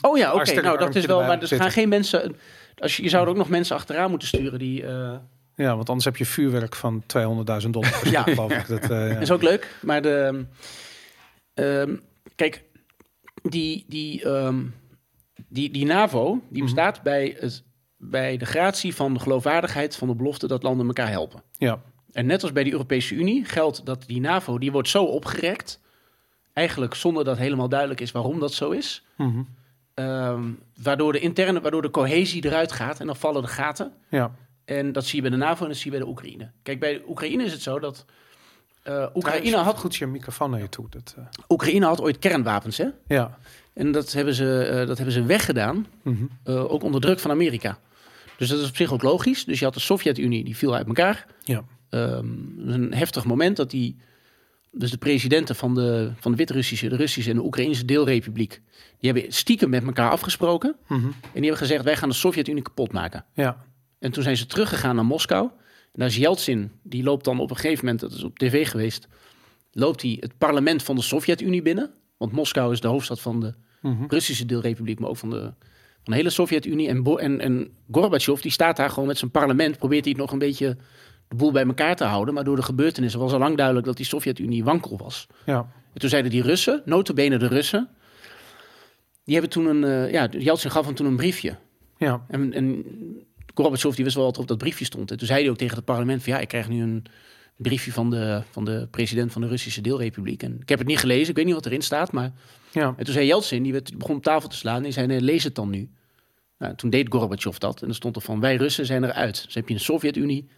Oh 0.00 0.18
ja, 0.18 0.32
oké. 0.34 0.60
Nou, 0.60 0.78
dat 0.78 0.94
is 0.94 1.06
wel... 1.06 1.18
Maar 1.20 1.30
er 1.30 1.38
zitten. 1.38 1.60
gaan 1.60 1.70
geen 1.70 1.88
mensen... 1.88 2.36
Als 2.76 2.96
je, 2.96 3.02
je 3.02 3.08
zou 3.08 3.24
er 3.24 3.30
ook 3.30 3.36
nog 3.36 3.48
mensen 3.48 3.76
achteraan 3.76 4.10
moeten 4.10 4.28
sturen 4.28 4.58
die... 4.58 4.86
eh, 4.86 5.16
ja, 5.58 5.76
want 5.76 5.88
anders 5.88 6.04
heb 6.04 6.16
je 6.16 6.24
vuurwerk 6.26 6.74
van 6.76 7.02
200.000 7.02 7.70
dollar. 7.70 8.00
Ja. 8.10 8.22
stuk, 8.22 8.34
geloof 8.34 8.52
ik. 8.52 8.66
Dat, 8.68 8.90
eh, 8.90 9.10
ja. 9.12 9.18
Is 9.18 9.30
ook 9.30 9.42
leuk, 9.42 9.76
maar 9.82 10.02
de... 10.02 10.44
ehm, 11.54 11.96
kijk, 12.34 12.64
die, 13.42 13.84
die, 13.88 14.22
ehm, 14.24 14.64
die, 15.48 15.70
die 15.70 15.84
NAVO, 15.86 16.30
die 16.48 16.62
Mhm. 16.62 16.62
bestaat 16.62 17.02
bij, 17.02 17.36
het, 17.40 17.62
bij 17.96 18.36
de 18.36 18.46
gratie 18.46 18.94
van 18.94 19.14
de 19.14 19.20
geloofwaardigheid 19.20 19.96
van 19.96 20.08
de 20.08 20.14
belofte 20.14 20.46
dat 20.46 20.62
landen 20.62 20.86
elkaar 20.86 21.10
helpen. 21.10 21.42
ja. 21.58 21.80
En 22.12 22.26
net 22.26 22.42
als 22.42 22.52
bij 22.52 22.64
de 22.64 22.70
Europese 22.72 23.14
Unie 23.14 23.44
geldt 23.44 23.86
dat 23.86 24.04
die 24.06 24.20
NAVO, 24.20 24.58
die 24.58 24.72
wordt 24.72 24.88
zo 24.88 25.04
opgerekt, 25.04 25.80
eigenlijk 26.52 26.94
zonder 26.94 27.24
dat 27.24 27.38
helemaal 27.38 27.68
duidelijk 27.68 28.00
is 28.00 28.12
waarom 28.12 28.40
dat 28.40 28.52
zo 28.52 28.70
is, 28.70 29.04
Mhm. 29.16 29.42
ehm, 29.94 30.42
waardoor 30.82 31.12
de 31.12 31.18
interne, 31.18 31.60
waardoor 31.60 31.82
de 31.82 31.90
cohesie 31.90 32.44
eruit 32.46 32.72
gaat 32.72 33.00
en 33.00 33.06
dan 33.06 33.16
vallen 33.16 33.42
de 33.42 33.48
gaten. 33.48 33.92
ja. 34.08 34.34
En 34.68 34.92
dat 34.92 35.04
zie 35.06 35.16
je 35.22 35.28
bij 35.28 35.38
de 35.38 35.44
NAVO 35.44 35.62
en 35.62 35.68
dat 35.68 35.76
zie 35.78 35.90
je 35.90 35.96
bij 35.96 36.06
de 36.06 36.10
Oekraïne. 36.12 36.50
Kijk, 36.62 36.80
bij 36.80 37.02
Oekraïne 37.08 37.44
is 37.44 37.52
het 37.52 37.62
zo 37.62 37.78
dat 37.78 38.04
eh, 38.82 39.06
Oekraïne, 39.14 39.56
had, 39.56 39.78
goed 39.78 39.96
je 39.96 40.06
microfoon 40.06 40.50
naar 40.50 40.60
je 40.60 40.68
toe. 40.68 40.86
Dat, 40.90 41.14
eh, 41.18 41.24
Oekraïne 41.48 41.86
had 41.86 42.00
ooit 42.00 42.18
kernwapens, 42.18 42.76
hè? 42.78 42.86
ja. 43.06 43.38
En 43.72 43.92
dat 43.92 44.12
hebben 44.12 44.34
ze, 44.34 44.62
eh, 44.62 44.86
dat 44.86 44.96
hebben 44.96 45.14
ze 45.14 45.22
weggedaan, 45.24 45.86
Mhm. 46.02 46.24
ook 46.44 46.82
onder 46.82 47.00
druk 47.00 47.18
van 47.18 47.30
Amerika. 47.30 47.78
Dus 48.36 48.48
dat 48.48 48.58
is 48.60 48.68
op 48.68 48.76
zich 48.76 48.92
ook 48.92 49.02
logisch. 49.02 49.44
Dus 49.44 49.58
je 49.58 49.64
had 49.64 49.74
de 49.74 49.80
Sovjet-Unie, 49.80 50.44
die 50.44 50.56
viel 50.56 50.74
uit 50.74 50.86
elkaar. 50.86 51.26
Ja. 51.44 51.64
Ehm, 51.90 52.26
een 52.66 52.94
heftig 52.94 53.24
moment 53.24 53.56
dat 53.56 53.70
die, 53.70 53.96
dus 54.70 54.90
de 54.90 54.98
presidenten 54.98 55.56
van 55.56 55.74
de, 55.74 56.12
van 56.20 56.30
de 56.30 56.36
Wit-Russische, 56.36 56.88
de 56.88 56.96
Russische 56.96 57.30
en 57.30 57.36
de 57.36 57.44
Oekraïnse 57.44 57.84
deelrepubliek, 57.84 58.60
die 59.00 59.10
hebben 59.12 59.32
stiekem 59.32 59.70
met 59.70 59.84
elkaar 59.84 60.10
afgesproken. 60.10 60.76
Mhm. 60.86 60.94
En 61.04 61.10
die 61.32 61.40
hebben 61.42 61.56
gezegd, 61.56 61.84
wij 61.84 61.96
gaan 61.96 62.08
de 62.08 62.14
Sovjet-Unie 62.14 62.62
kapot 62.62 62.92
maken. 62.92 63.24
ja. 63.32 63.66
En 63.98 64.10
toen 64.12 64.22
zijn 64.22 64.36
ze 64.36 64.46
teruggegaan 64.46 64.94
naar 64.94 65.04
Moskou. 65.04 65.44
En 65.92 66.04
daar 66.04 66.08
is 66.08 66.16
Yeltsin, 66.16 66.70
die 66.82 67.02
loopt 67.02 67.24
dan 67.24 67.40
op 67.40 67.50
een 67.50 67.56
gegeven 67.56 67.84
moment, 67.84 68.00
dat 68.02 68.12
is 68.12 68.22
op 68.22 68.38
tv 68.38 68.68
geweest, 68.68 69.08
loopt 69.72 70.02
hij 70.02 70.16
het 70.20 70.38
parlement 70.38 70.82
van 70.82 70.96
de 70.96 71.02
Sovjet-Unie 71.02 71.62
binnen. 71.62 71.90
Want 72.16 72.32
Moskou 72.32 72.72
is 72.72 72.80
de 72.80 72.88
hoofdstad 72.88 73.20
van 73.20 73.40
de 73.40 73.54
Mhm. 73.82 74.04
Russische 74.08 74.46
deelrepubliek, 74.46 74.98
maar 74.98 75.08
ook 75.10 75.16
van 75.16 75.30
de, 75.30 75.40
van 75.40 75.52
de 76.04 76.14
hele 76.14 76.30
Sovjet-Unie. 76.30 76.88
En, 76.88 77.04
en, 77.18 77.40
en 77.40 77.68
Gorbachev, 77.90 78.40
die 78.40 78.50
staat 78.50 78.76
daar 78.76 78.90
gewoon 78.90 79.08
met 79.08 79.18
zijn 79.18 79.30
parlement, 79.30 79.78
probeert 79.78 80.04
hij 80.04 80.14
nog 80.14 80.32
een 80.32 80.38
beetje 80.38 80.76
de 81.28 81.36
boel 81.36 81.52
bij 81.52 81.64
elkaar 81.66 81.96
te 81.96 82.04
houden. 82.04 82.34
Maar 82.34 82.44
door 82.44 82.56
de 82.56 82.62
gebeurtenissen 82.62 83.20
was 83.20 83.32
al 83.32 83.38
lang 83.38 83.56
duidelijk 83.56 83.86
dat 83.86 83.96
die 83.96 84.06
Sovjet-Unie 84.06 84.64
wankel 84.64 84.96
was. 84.98 85.26
ja. 85.46 85.58
En 85.92 86.00
toen 86.00 86.08
zeiden 86.10 86.30
die 86.30 86.42
Russen, 86.42 86.82
notabene 86.84 87.36
de 87.38 87.46
Russen, 87.46 87.88
die 89.24 89.34
hebben 89.34 89.50
toen 89.52 89.66
een, 89.66 89.84
eh, 89.84 90.12
ja, 90.12 90.28
Yeltsin 90.30 90.70
gaf 90.70 90.84
hem 90.86 90.94
toen 90.94 91.06
een 91.06 91.16
briefje. 91.16 91.56
ja. 91.98 92.24
En, 92.28 92.52
en 92.52 92.84
Gorbachev 93.62 93.94
die 93.94 94.04
wist 94.04 94.16
wel 94.16 94.24
wat 94.24 94.34
er 94.34 94.42
op 94.42 94.48
dat 94.48 94.58
briefje 94.58 94.84
stond. 94.84 95.10
En 95.10 95.16
toen 95.16 95.26
zei 95.26 95.40
hij 95.40 95.50
ook 95.50 95.56
tegen 95.56 95.76
het 95.76 95.84
parlement 95.84 96.22
van 96.22 96.32
ja, 96.32 96.38
ik 96.38 96.48
krijg 96.48 96.68
nu 96.68 96.82
een 96.82 97.04
briefje 97.56 97.92
van 97.92 98.10
de, 98.10 98.42
van 98.50 98.64
de 98.64 98.88
president 98.90 99.32
van 99.32 99.42
de 99.42 99.48
Russische 99.48 99.80
deelrepubliek. 99.80 100.42
En 100.42 100.56
ik 100.60 100.68
heb 100.68 100.78
het 100.78 100.88
niet 100.88 100.98
gelezen, 100.98 101.28
ik 101.28 101.36
weet 101.36 101.44
niet 101.44 101.54
wat 101.54 101.66
erin 101.66 101.82
staat, 101.82 102.12
maar... 102.12 102.32
ja. 102.72 102.94
En 102.96 103.04
toen 103.04 103.14
zei 103.14 103.26
Yeltsin, 103.26 103.62
die, 103.62 103.72
werd, 103.72 103.98
begon 103.98 104.16
op 104.16 104.22
tafel 104.22 104.48
te 104.48 104.56
slaan 104.56 104.76
en 104.76 104.82
die 104.82 104.92
zei 104.92 105.06
nee, 105.06 105.20
lees 105.20 105.44
het 105.44 105.54
dan 105.54 105.70
nu. 105.70 105.90
Nou, 106.58 106.74
toen 106.74 106.90
deed 106.90 107.06
Gorbachev 107.10 107.56
dat 107.56 107.80
en 107.80 107.86
dan 107.86 107.94
stond 107.96 108.16
er 108.16 108.22
van 108.22 108.40
wij 108.40 108.56
Russen 108.56 108.86
zijn 108.86 109.04
eruit. 109.04 109.42
Dus 109.44 109.54
heb 109.54 109.68
je 109.68 109.74
een 109.74 109.80
Sovjet-Unie 109.80 110.48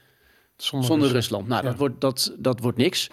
Zonder. 0.56 1.10
Rusland. 1.10 1.48
Nou, 1.48 1.62
Ja. 1.64 1.68
dat, 1.68 1.78
wordt, 1.78 2.00
dat, 2.00 2.34
dat 2.38 2.60
wordt 2.60 2.78
niks. 2.78 3.10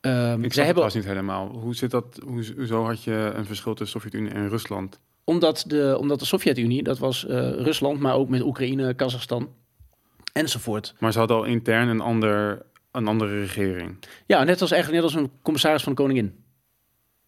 Ehm, 0.00 0.44
Ik 0.44 0.52
zij 0.52 0.64
het 0.66 0.74
hebben, 0.76 0.94
niet 0.94 1.04
helemaal. 1.08 1.48
Hoe 1.48 1.74
zit 1.74 1.90
dat? 1.90 2.20
Hoe, 2.24 2.46
hoezo 2.56 2.84
had 2.84 3.04
je 3.04 3.32
een 3.34 3.46
verschil 3.46 3.74
tussen 3.74 4.00
Sovjet-Unie 4.00 4.32
en 4.32 4.48
Rusland? 4.48 4.98
Omdat, 5.30 5.64
de, 5.66 5.96
omdat 6.00 6.18
de 6.18 6.24
Sovjet-Unie, 6.24 6.82
dat 6.82 6.98
was 6.98 7.26
eh, 7.26 7.36
Rusland, 7.50 8.00
maar 8.00 8.14
ook 8.14 8.28
met 8.28 8.42
Oekraïne, 8.42 8.94
Kazachstan 8.94 9.48
enzovoort. 10.32 10.94
Maar 10.98 11.12
ze 11.12 11.18
hadden 11.18 11.36
al 11.36 11.44
intern 11.44 11.88
een, 11.88 12.00
ander, 12.00 12.62
een 12.92 13.06
andere 13.08 13.40
regering. 13.40 13.96
Ja, 14.26 14.44
net 14.44 14.60
als 14.60 14.70
eigenlijk 14.70 15.02
net 15.02 15.12
als 15.12 15.22
een 15.22 15.30
commissaris 15.42 15.82
van 15.82 15.92
de 15.94 15.98
koningin. 16.02 16.34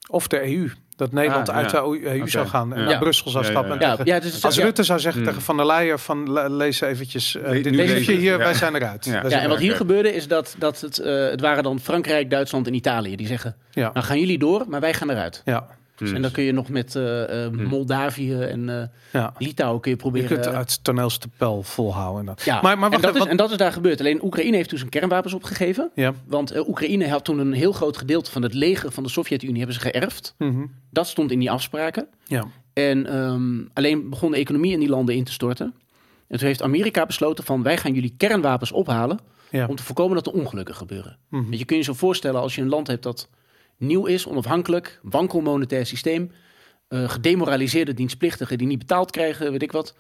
Of 0.09 0.27
de 0.29 0.43
EU. 0.55 0.71
Dat 0.97 1.13
Nederland 1.13 1.49
Ah, 1.49 1.57
uit 1.57 1.71
ja. 1.71 1.81
de 1.81 1.87
EU 2.19 2.29
zou 2.29 2.45
Oké. 2.45 2.53
gaan 2.55 2.73
en 2.75 2.81
Ja. 2.83 2.89
naar 2.89 2.99
Brussel 2.99 3.31
zou 3.31 3.45
stappen. 3.45 3.81
ja. 3.81 3.99
Ja, 4.05 4.15
het 4.15 4.25
is, 4.25 4.45
Als 4.45 4.55
ja, 4.57 4.63
Rutte 4.65 4.83
zou 4.83 5.01
zeggen 5.01 5.25
tegen 5.25 5.43
Van 5.43 5.57
der 5.57 5.67
Leyen 5.67 5.99
van 5.99 6.33
le- 6.33 6.49
lees 6.49 6.81
eventjes 6.81 7.35
uh, 7.37 7.43
Le- 7.43 7.61
dit 7.61 7.71
nu 7.73 7.85
briefje 7.85 8.13
hier, 8.15 8.31
ja. 8.33 8.37
wij 8.39 8.55
zijn 8.55 8.75
eruit. 8.75 9.05
Ja. 9.05 9.13
Wij 9.13 9.23
Ja, 9.23 9.29
zijn 9.29 9.43
en 9.43 9.49
wat 9.49 9.59
hier 9.59 9.77
gebeurde 9.77 10.15
is 10.15 10.29
dat, 10.29 10.55
dat 10.59 10.81
het, 10.81 10.99
eh, 10.99 11.15
het 11.29 11.41
waren 11.41 11.63
dan 11.63 11.81
Frankrijk, 11.81 12.31
Duitsland 12.31 12.67
en 12.67 12.75
Italië. 12.75 13.17
Die 13.17 13.27
zeggen, 13.27 13.57
Ja. 13.71 13.91
nou 13.93 14.07
gaan 14.07 14.19
jullie 14.19 14.39
door, 14.39 14.65
maar 14.69 14.81
wij 14.81 14.95
gaan 14.95 15.11
eruit. 15.11 15.43
Ja, 15.45 15.67
Hmm. 16.07 16.17
En 16.17 16.23
dan 16.23 16.31
kun 16.31 16.43
je 16.43 16.53
nog 16.53 16.69
met 16.69 16.97
eh, 16.97 17.45
eh, 17.45 17.53
Moldavië 17.53 18.35
en 18.41 18.91
ja. 19.13 19.33
Litouwen 19.39 19.81
kun 19.81 19.91
je 19.91 19.97
Je 19.97 20.03
proberen... 20.03 20.41
kunt 20.41 20.55
het 20.57 20.85
toneelstepel 20.85 21.63
volhouden. 21.63 22.21
En 22.21 22.27
dat. 22.27 22.43
ja, 22.45 22.61
Maar, 22.63 22.79
maar 22.79 22.93
en, 22.93 23.01
dat 23.01 23.15
is, 23.17 23.25
en 23.25 23.37
dat 23.37 23.51
is 23.51 23.57
daar 23.57 23.73
gebeurd. 23.73 24.01
Alleen 24.01 24.25
Oekraïne 24.25 24.57
heeft 24.57 24.69
toen 24.69 24.79
zijn 24.79 24.91
kernwapens 24.91 25.35
opgegeven. 25.35 25.91
ja. 25.95 26.15
Want 26.27 26.69
Oekraïne 26.69 27.09
had 27.09 27.25
toen 27.25 27.39
een 27.39 27.53
heel 27.53 27.73
groot 27.73 27.97
gedeelte 27.97 28.31
van 28.31 28.43
het 28.43 28.55
leger 28.55 28.91
van 28.93 29.03
de 29.03 29.09
Sovjet-Unie 29.09 29.57
hebben 29.57 29.75
ze 29.75 29.81
geërfd. 29.81 30.35
Mhm. 30.39 30.65
Dat 30.91 31.07
stond 31.07 31.31
in 31.31 31.39
die 31.39 31.51
afspraken. 31.51 32.07
ja. 32.25 32.45
En 32.73 33.07
ehm, 33.07 33.61
alleen 33.73 34.11
begon 34.11 34.31
de 34.31 34.37
economie 34.37 34.73
in 34.73 34.79
die 34.81 34.89
landen 34.89 35.15
in 35.15 35.25
te 35.25 35.33
storten. 35.33 35.75
En 36.29 36.39
toen 36.39 36.47
heeft 36.47 36.63
Amerika 36.63 37.07
besloten 37.07 37.45
van 37.45 37.63
wij 37.63 37.77
gaan 37.77 37.93
jullie 37.95 38.15
kernwapens 38.17 38.73
ophalen 38.73 39.19
Ja. 39.51 39.67
om 39.67 39.77
te 39.77 39.83
voorkomen 39.83 40.15
dat 40.15 40.27
er 40.27 40.33
ongelukken 40.33 40.75
gebeuren. 40.75 41.17
Mhm. 41.29 41.43
Want 41.43 41.59
je 41.59 41.65
kunt 41.65 41.79
je 41.79 41.85
zo 41.85 41.99
voorstellen 41.99 42.41
als 42.41 42.55
je 42.55 42.61
een 42.63 42.69
land 42.69 42.87
hebt 42.87 43.03
dat 43.03 43.29
nieuw 43.83 44.07
is, 44.07 44.27
onafhankelijk, 44.27 44.99
wankel 45.03 45.41
monetair 45.41 45.87
systeem, 45.87 46.33
eh, 46.89 47.09
gedemoraliseerde 47.09 47.95
dienstplichtigen 47.95 48.59
die 48.59 48.67
niet 48.67 48.79
betaald 48.79 49.11
krijgen, 49.11 49.51
weet 49.51 49.63
ik 49.63 49.73
wat, 49.73 49.95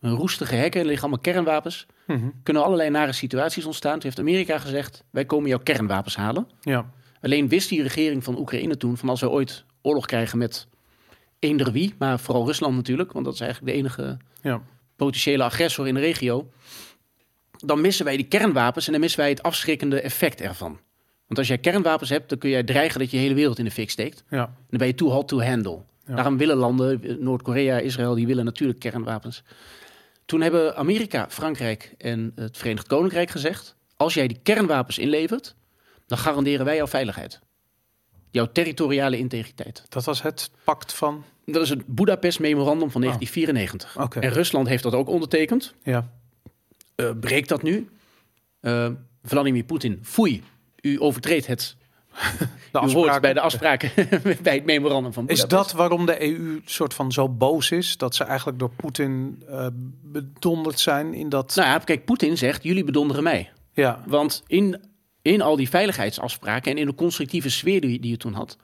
een 0.00 0.14
roestige 0.14 0.54
hekken, 0.54 0.80
er 0.80 0.86
liggen 0.86 1.04
allemaal 1.08 1.22
kernwapens, 1.32 1.86
Mhm. 2.06 2.28
kunnen 2.42 2.64
allerlei 2.64 2.90
nare 2.90 3.12
situaties 3.12 3.64
ontstaan. 3.64 3.92
Toen 3.92 4.02
heeft 4.02 4.18
Amerika 4.18 4.58
gezegd, 4.58 5.04
wij 5.10 5.24
komen 5.24 5.48
jouw 5.48 5.58
kernwapens 5.58 6.16
halen. 6.16 6.46
ja. 6.60 6.90
Alleen 7.20 7.48
wist 7.48 7.68
die 7.68 7.82
regering 7.82 8.24
van 8.24 8.38
Oekraïne 8.38 8.76
toen 8.76 8.96
van 8.96 9.08
als 9.08 9.20
we 9.20 9.30
ooit 9.30 9.64
oorlog 9.82 10.06
krijgen 10.06 10.38
met 10.38 10.66
eender 11.38 11.72
wie, 11.72 11.94
maar 11.98 12.18
vooral 12.20 12.46
Rusland 12.46 12.74
natuurlijk, 12.74 13.12
want 13.12 13.24
dat 13.24 13.34
is 13.34 13.40
eigenlijk 13.40 13.72
de 13.72 13.78
enige 13.78 14.16
Ja. 14.42 14.62
potentiële 14.96 15.42
agressor 15.42 15.86
in 15.88 15.94
de 15.94 16.00
regio, 16.00 16.50
dan 17.64 17.80
missen 17.80 18.04
wij 18.04 18.16
die 18.16 18.26
kernwapens 18.28 18.86
en 18.86 18.92
dan 18.92 19.00
missen 19.00 19.20
wij 19.20 19.28
het 19.28 19.42
afschrikkende 19.42 20.00
effect 20.00 20.40
ervan. 20.40 20.78
Want 21.28 21.38
als 21.38 21.48
jij 21.48 21.58
kernwapens 21.58 22.10
hebt, 22.10 22.28
dan 22.28 22.38
kun 22.38 22.50
jij 22.50 22.62
dreigen 22.62 22.98
dat 22.98 23.10
je 23.10 23.16
hele 23.16 23.34
wereld 23.34 23.58
in 23.58 23.64
de 23.64 23.70
fik 23.70 23.90
steekt. 23.90 24.24
Ja. 24.30 24.54
Dan 24.70 24.78
ben 24.78 24.86
je 24.86 24.94
too 24.94 25.10
hot 25.10 25.28
to 25.28 25.42
handle. 25.42 25.80
Ja. 26.06 26.14
Daarom 26.14 26.36
willen 26.36 26.56
landen, 26.56 27.16
Noord-Korea, 27.20 27.78
Israël, 27.78 28.14
die 28.14 28.26
willen 28.26 28.44
natuurlijk 28.44 28.78
kernwapens. 28.78 29.42
Toen 30.24 30.40
hebben 30.40 30.76
Amerika, 30.76 31.26
Frankrijk 31.28 31.94
en 31.98 32.32
het 32.34 32.56
Verenigd 32.56 32.86
Koninkrijk 32.86 33.30
gezegd... 33.30 33.76
als 33.96 34.14
jij 34.14 34.26
die 34.26 34.38
kernwapens 34.42 34.98
inlevert, 34.98 35.54
dan 36.06 36.18
garanderen 36.18 36.64
wij 36.64 36.76
jouw 36.76 36.86
veiligheid. 36.86 37.40
Jouw 38.30 38.48
territoriale 38.52 39.18
integriteit. 39.18 39.84
Dat 39.88 40.04
was 40.04 40.22
het 40.22 40.50
pact 40.64 40.92
van... 40.92 41.24
Dat 41.44 41.62
is 41.62 41.68
het 41.70 41.86
Budapest 41.86 42.40
Memorandum 42.40 42.90
van 42.90 43.00
1994. 43.00 44.02
Oké. 44.02 44.20
En 44.20 44.30
Rusland 44.30 44.68
heeft 44.68 44.82
dat 44.82 44.94
ook 44.94 45.08
ondertekend. 45.08 45.74
Ja. 45.82 46.10
Eh, 46.94 47.10
breekt 47.20 47.48
dat 47.48 47.62
nu? 47.62 47.88
Eh, 48.60 48.88
Vladimir 49.22 49.64
Poetin, 49.64 49.98
foei. 50.02 50.42
U 50.80 51.00
overtreedt 51.00 51.46
het. 51.46 51.76
De 52.72 52.78
hoort 52.78 52.94
afspraken. 52.94 53.20
bij 53.20 53.32
de 53.32 53.40
afspraken 53.40 53.90
bij 54.42 54.54
het 54.54 54.64
memorandum 54.64 55.12
van 55.12 55.28
Is 55.28 55.40
Budapest. 55.40 55.70
dat 55.70 55.78
waarom 55.78 56.06
de 56.06 56.22
EU 56.22 56.60
soort 56.64 56.94
van 56.94 57.12
zo 57.12 57.28
boos 57.28 57.70
is? 57.70 57.96
Dat 57.96 58.14
ze 58.14 58.24
eigenlijk 58.24 58.58
door 58.58 58.70
Poetin 58.70 59.42
eh 59.48 59.66
bedonderd 60.02 60.80
zijn 60.80 61.14
in 61.14 61.28
dat... 61.28 61.54
Nou 61.54 61.68
ja, 61.68 61.78
kijk, 61.78 62.04
Poetin 62.04 62.38
zegt, 62.38 62.62
jullie 62.62 62.84
bedonderen 62.84 63.22
mij. 63.22 63.52
ja, 63.72 64.04
Want 64.06 64.42
in, 64.46 64.80
in 65.22 65.40
al 65.40 65.56
die 65.56 65.68
veiligheidsafspraken 65.68 66.72
en 66.72 66.78
in 66.78 66.86
de 66.86 66.94
constructieve 66.94 67.50
sfeer 67.50 67.80
die, 67.80 68.00
die 68.00 68.10
je 68.10 68.16
toen 68.16 68.32
had... 68.32 68.56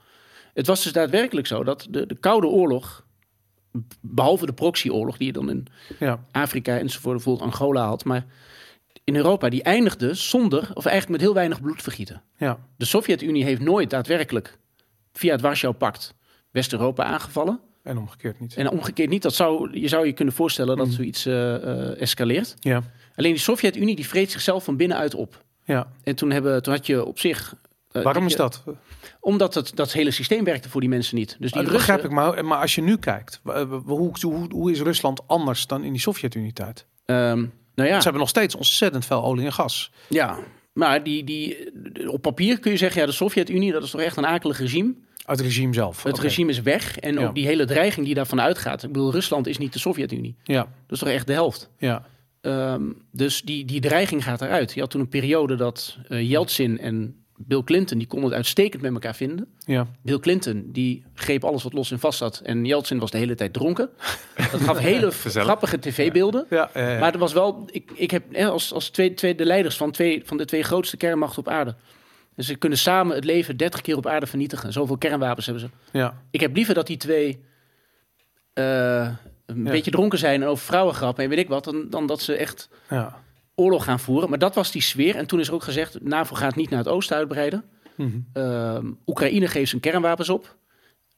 Het 0.54 0.66
was 0.66 0.82
dus 0.82 0.92
daadwerkelijk 0.92 1.46
zo 1.46 1.64
dat 1.64 1.86
de, 1.90 2.06
de 2.06 2.14
Koude 2.14 2.46
Oorlog, 2.46 3.04
behalve 4.00 4.46
de 4.46 4.52
proxyoorlog 4.52 5.16
die 5.16 5.26
je 5.26 5.32
dan 5.32 5.50
in 5.50 5.66
ja, 5.98 6.24
Afrika 6.30 6.78
enzovoort, 6.78 7.14
bijvoorbeeld 7.14 7.52
Angola 7.52 7.86
had... 7.86 8.04
maar 8.04 8.26
in 9.04 9.16
Europa, 9.16 9.48
die 9.48 9.62
eindigde 9.62 10.14
zonder, 10.14 10.70
of 10.74 10.84
eigenlijk 10.84 11.08
met 11.08 11.20
heel 11.20 11.34
weinig 11.34 11.60
bloedvergieten. 11.60 12.22
ja, 12.36 12.58
De 12.76 12.84
Sovjet-Unie 12.84 13.44
heeft 13.44 13.60
nooit 13.60 13.90
daadwerkelijk 13.90 14.58
via 15.12 15.32
het 15.32 15.40
Warschau-pact 15.40 16.14
West-Europa 16.50 17.04
aangevallen. 17.04 17.60
en 17.82 17.98
omgekeerd 17.98 18.40
niet. 18.40 18.54
En 18.56 18.70
omgekeerd 18.70 19.10
niet. 19.10 19.22
Dat 19.22 19.34
zou, 19.34 19.78
je 19.80 19.88
zou 19.88 20.06
je 20.06 20.12
kunnen 20.12 20.34
voorstellen 20.34 20.76
dat 20.76 20.88
zoiets 20.88 21.26
eh, 21.26 21.54
eh, 21.54 22.00
escaleert. 22.00 22.54
Ja, 22.60 22.82
Alleen 23.16 23.32
die 23.32 23.40
Sovjet-Unie 23.40 23.96
die 23.96 24.06
vreet 24.06 24.30
zichzelf 24.30 24.64
van 24.64 24.76
binnenuit 24.76 25.14
op. 25.14 25.44
ja. 25.64 25.86
En 26.02 26.14
toen, 26.16 26.30
hebben, 26.30 26.62
toen 26.62 26.72
had 26.72 26.86
je 26.86 27.04
op 27.04 27.18
zich... 27.18 27.54
eh, 27.92 28.02
Waarom 28.02 28.26
is 28.26 28.36
dat? 28.36 28.62
Omdat 29.20 29.54
het, 29.54 29.72
dat 29.76 29.92
hele 29.92 30.10
systeem 30.10 30.44
werkte 30.44 30.68
voor 30.68 30.80
die 30.80 30.90
mensen 30.90 31.16
niet. 31.16 31.36
Dus 31.40 31.52
die 31.52 31.62
Dat 31.62 31.70
Russen, 31.72 31.94
begrijp 31.96 32.04
ik, 32.04 32.10
maar, 32.10 32.44
maar 32.44 32.58
als 32.60 32.74
je 32.74 32.82
nu 32.82 32.96
kijkt, 32.96 33.40
hoe, 33.84 34.12
hoe, 34.20 34.48
hoe 34.52 34.70
is 34.70 34.80
Rusland 34.80 35.26
anders 35.26 35.66
dan 35.66 35.84
in 35.84 35.92
die 35.92 36.00
Sovjet-Unie-tijd? 36.00 36.86
ehm, 37.04 37.46
nou 37.74 37.88
ja, 37.88 37.96
Ze 37.96 38.02
hebben 38.02 38.20
nog 38.20 38.28
steeds 38.28 38.54
ontzettend 38.54 39.06
veel 39.06 39.24
olie 39.24 39.44
en 39.44 39.52
gas. 39.52 39.90
ja, 40.08 40.38
maar 40.72 41.02
die, 41.02 41.24
die, 41.24 41.56
op 42.10 42.22
papier 42.22 42.58
kun 42.58 42.70
je 42.70 42.76
zeggen... 42.76 43.00
ja, 43.00 43.06
de 43.06 43.12
Sovjet-Unie, 43.12 43.72
dat 43.72 43.82
is 43.82 43.90
toch 43.90 44.00
echt 44.00 44.16
een 44.16 44.26
akelig 44.26 44.58
regime. 44.58 44.94
Uit 45.24 45.38
het 45.38 45.46
regime 45.46 45.74
zelf. 45.74 46.02
Het 46.02 46.18
regime 46.18 46.50
is 46.50 46.60
weg. 46.62 46.98
En 46.98 47.14
Ja. 47.14 47.26
ook 47.26 47.34
die 47.34 47.46
hele 47.46 47.64
dreiging 47.64 48.06
die 48.06 48.14
daarvan 48.14 48.40
uitgaat. 48.40 48.82
Ik 48.82 48.92
bedoel, 48.92 49.10
Rusland 49.12 49.46
is 49.46 49.58
niet 49.58 49.72
de 49.72 49.78
Sovjet-Unie. 49.78 50.36
Ja, 50.42 50.60
Dat 50.60 50.68
is 50.88 50.98
toch 50.98 51.08
echt 51.08 51.26
de 51.26 51.32
helft. 51.32 51.70
ja, 51.78 52.06
Ehm, 52.40 52.82
dus 53.12 53.42
die, 53.42 53.64
die 53.64 53.80
dreiging 53.80 54.24
gaat 54.24 54.40
eruit. 54.42 54.72
Je 54.72 54.80
had 54.80 54.90
toen 54.90 55.00
een 55.00 55.08
periode 55.08 55.56
dat 55.56 55.98
eh 56.08 56.28
Yeltsin 56.30 56.78
en 56.78 57.23
Bill 57.36 57.62
Clinton... 57.64 57.98
die 57.98 58.06
konden 58.06 58.28
het 58.28 58.36
uitstekend 58.36 58.82
met 58.82 58.92
elkaar 58.92 59.14
vinden. 59.14 59.46
ja. 59.64 59.86
Bill 60.02 60.18
Clinton 60.18 60.68
die 60.72 61.04
greep 61.14 61.44
alles 61.44 61.62
wat 61.62 61.72
los 61.72 61.90
en 61.90 61.98
vast 61.98 62.18
zat. 62.18 62.40
En 62.44 62.64
Yeltsin 62.64 62.98
was 62.98 63.10
de 63.10 63.18
hele 63.18 63.34
tijd 63.34 63.52
dronken. 63.52 63.90
Dat 64.50 64.60
gaf 64.60 64.78
hele 64.92 65.10
grappige 65.10 65.78
tv-beelden. 65.78 66.46
ja, 66.50 66.70
ja, 66.74 66.90
ja. 66.90 66.98
Maar 66.98 67.12
er 67.12 67.18
was 67.18 67.32
wel... 67.32 67.68
Ik, 67.70 67.90
ik 67.94 68.10
heb 68.10 68.24
hè, 68.30 68.48
als, 68.48 68.72
als 68.72 68.88
twee, 68.88 69.14
twee 69.14 69.34
de 69.34 69.44
leiders 69.44 69.76
van, 69.76 69.90
twee, 69.90 70.22
van 70.24 70.36
de 70.36 70.44
twee 70.44 70.62
grootste 70.62 70.96
kernmachten 70.96 71.38
op 71.38 71.48
aarde... 71.48 71.74
Dus 72.36 72.46
ze 72.46 72.54
kunnen 72.54 72.78
samen 72.78 73.14
het 73.14 73.24
leven 73.24 73.56
30 73.56 73.80
keer 73.80 73.96
op 73.96 74.06
aarde 74.06 74.26
vernietigen. 74.26 74.72
Zoveel 74.72 74.98
kernwapens 74.98 75.46
hebben 75.46 75.64
ze. 75.64 75.98
ja. 75.98 76.22
Ik 76.30 76.40
heb 76.40 76.54
liever 76.54 76.74
dat 76.74 76.86
die 76.86 76.96
twee 76.96 77.44
eh, 78.52 79.08
een 79.46 79.62
beetje 79.62 79.90
dronken 79.90 80.18
zijn 80.18 80.42
en 80.42 80.48
over 80.48 80.64
vrouwen 80.64 80.94
grappen 80.94 81.24
en 81.24 81.30
weet 81.30 81.38
ik 81.38 81.48
wat, 81.48 81.64
dan, 81.64 81.86
dan 81.90 82.06
dat 82.06 82.20
ze 82.20 82.36
echt 82.36 82.68
ja. 82.90 83.22
Oorlog 83.54 83.84
gaan 83.84 84.00
voeren. 84.00 84.28
Maar 84.28 84.38
dat 84.38 84.54
was 84.54 84.70
die 84.72 84.82
sfeer. 84.82 85.16
En 85.16 85.26
toen 85.26 85.40
is 85.40 85.48
er 85.48 85.54
ook 85.54 85.62
gezegd, 85.62 86.02
NAVO 86.02 86.34
gaat 86.34 86.56
niet 86.56 86.70
naar 86.70 86.78
het 86.78 86.88
oosten 86.88 87.16
uitbreiden. 87.16 87.64
Mhm. 87.96 88.10
Ehm, 88.32 88.90
Oekraïne 89.06 89.46
geeft 89.48 89.68
zijn 89.68 89.80
kernwapens 89.80 90.28
op. 90.28 90.56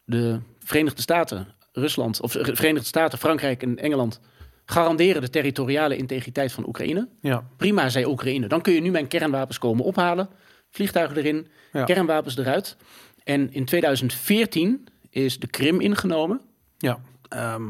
De 0.04 0.40
Verenigde 0.58 1.02
Staten, 1.02 1.54
Rusland, 1.72 2.20
of 2.20 2.32
de 2.32 2.56
Verenigde 2.56 2.86
Staten, 2.86 3.18
Frankrijk 3.18 3.62
en 3.62 3.78
Engeland 3.78 4.20
garanderen 4.64 5.20
de 5.22 5.30
territoriale 5.30 5.96
integriteit 5.96 6.52
van 6.52 6.66
Oekraïne. 6.66 7.08
ja. 7.20 7.44
Prima, 7.56 7.88
zei 7.88 8.04
Oekraïne. 8.06 8.46
Dan 8.46 8.60
kun 8.60 8.72
je 8.72 8.80
nu 8.80 8.90
mijn 8.90 9.06
kernwapens 9.08 9.58
komen 9.58 9.84
ophalen. 9.84 10.28
Vliegtuigen 10.70 11.16
erin, 11.16 11.48
Ja. 11.72 11.84
kernwapens 11.84 12.36
eruit. 12.36 12.76
En 13.24 13.52
in 13.52 13.64
2014 13.64 14.86
is 15.10 15.38
de 15.38 15.46
Krim 15.46 15.80
ingenomen. 15.80 16.40
ja. 16.78 16.98
Ehm, 17.28 17.62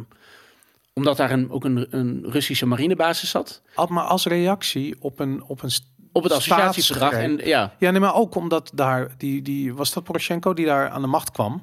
omdat 0.97 1.17
daar 1.17 1.31
een, 1.31 1.51
ook 1.51 1.65
een, 1.65 1.87
een 1.91 2.25
Russische 2.29 2.67
marinebasis 2.67 3.31
zat. 3.31 3.63
Al- 3.75 3.87
Maar 3.91 4.05
als 4.05 4.27
reactie 4.27 4.97
op 5.01 5.19
een, 5.21 5.43
op 5.47 5.63
een 5.63 5.71
Op 6.13 6.23
het 6.23 6.33
associatieverdrag. 6.33 7.13
En 7.13 7.41
ja, 7.45 7.73
Ja, 7.79 7.91
nee, 7.91 8.01
maar 8.01 8.15
ook 8.15 8.35
omdat 8.35 8.71
daar, 8.75 9.15
die, 9.17 9.43
die, 9.43 9.75
was 9.75 9.93
dat 9.93 10.05
Poroshenko 10.05 10.55
die 10.55 10.67
daar 10.67 10.89
aan 10.91 11.01
de 11.01 11.07
macht 11.07 11.31
kwam? 11.31 11.63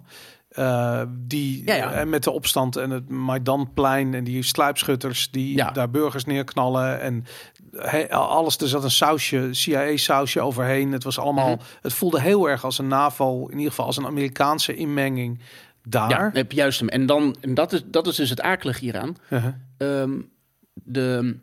Eh, 0.50 1.02
die 1.10 1.62
Ja, 1.66 1.74
ja. 1.76 1.92
eh, 1.92 2.06
met 2.06 2.24
de 2.24 2.32
opstand 2.32 2.76
en 2.76 2.90
het 2.90 3.10
Maidanplein 3.10 4.14
en 4.14 4.24
die 4.24 4.44
sluipschutters 4.44 5.32
die 5.32 5.56
Ja. 5.56 5.72
daar 5.72 5.90
burgers 5.90 6.26
neerknallen 6.26 7.02
en 7.02 7.26
he- 7.76 8.10
alles, 8.12 8.58
er 8.58 8.68
zat 8.68 8.84
een 8.84 8.92
sausje, 8.92 9.48
CIA-sausje 9.52 10.42
overheen. 10.42 10.92
Het 10.92 11.04
was 11.04 11.20
allemaal, 11.20 11.50
Mhm. 11.56 11.64
het 11.82 11.94
voelde 11.94 12.22
heel 12.22 12.50
erg 12.50 12.64
als 12.64 12.78
een 12.78 12.88
NAVO, 12.88 13.46
in 13.48 13.56
ieder 13.58 13.70
geval 13.70 13.86
als 13.86 13.98
een 13.98 14.06
Amerikaanse 14.06 14.76
inmenging 14.76 15.40
daar. 15.90 16.10
ja 16.10 16.30
heb 16.34 16.52
juist 16.52 16.80
hem. 16.80 16.90
En, 16.90 17.06
dan, 17.06 17.36
en 17.42 17.54
dat, 17.54 17.74
is, 17.74 17.84
dat 17.86 18.08
is 18.08 18.16
dus 18.16 18.30
het 18.30 18.42
akelige 18.42 18.80
hieraan. 18.80 19.16
Ehm, 19.78 20.12
de, 20.74 21.36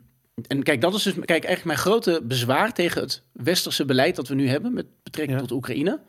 en 0.47 0.63
kijk, 0.63 0.81
dat 0.81 0.93
is 0.93 1.03
dus 1.03 1.13
kijk, 1.13 1.29
eigenlijk 1.29 1.65
mijn 1.65 1.77
grote 1.77 2.21
bezwaar 2.23 2.73
tegen 2.73 3.01
het 3.01 3.23
westerse 3.31 3.85
beleid 3.85 4.15
dat 4.15 4.27
we 4.27 4.35
nu 4.35 4.47
hebben 4.47 4.73
met 4.73 4.85
betrekking 5.03 5.39
Ja. 5.39 5.45
tot 5.45 5.57
Oekraïne. 5.57 5.99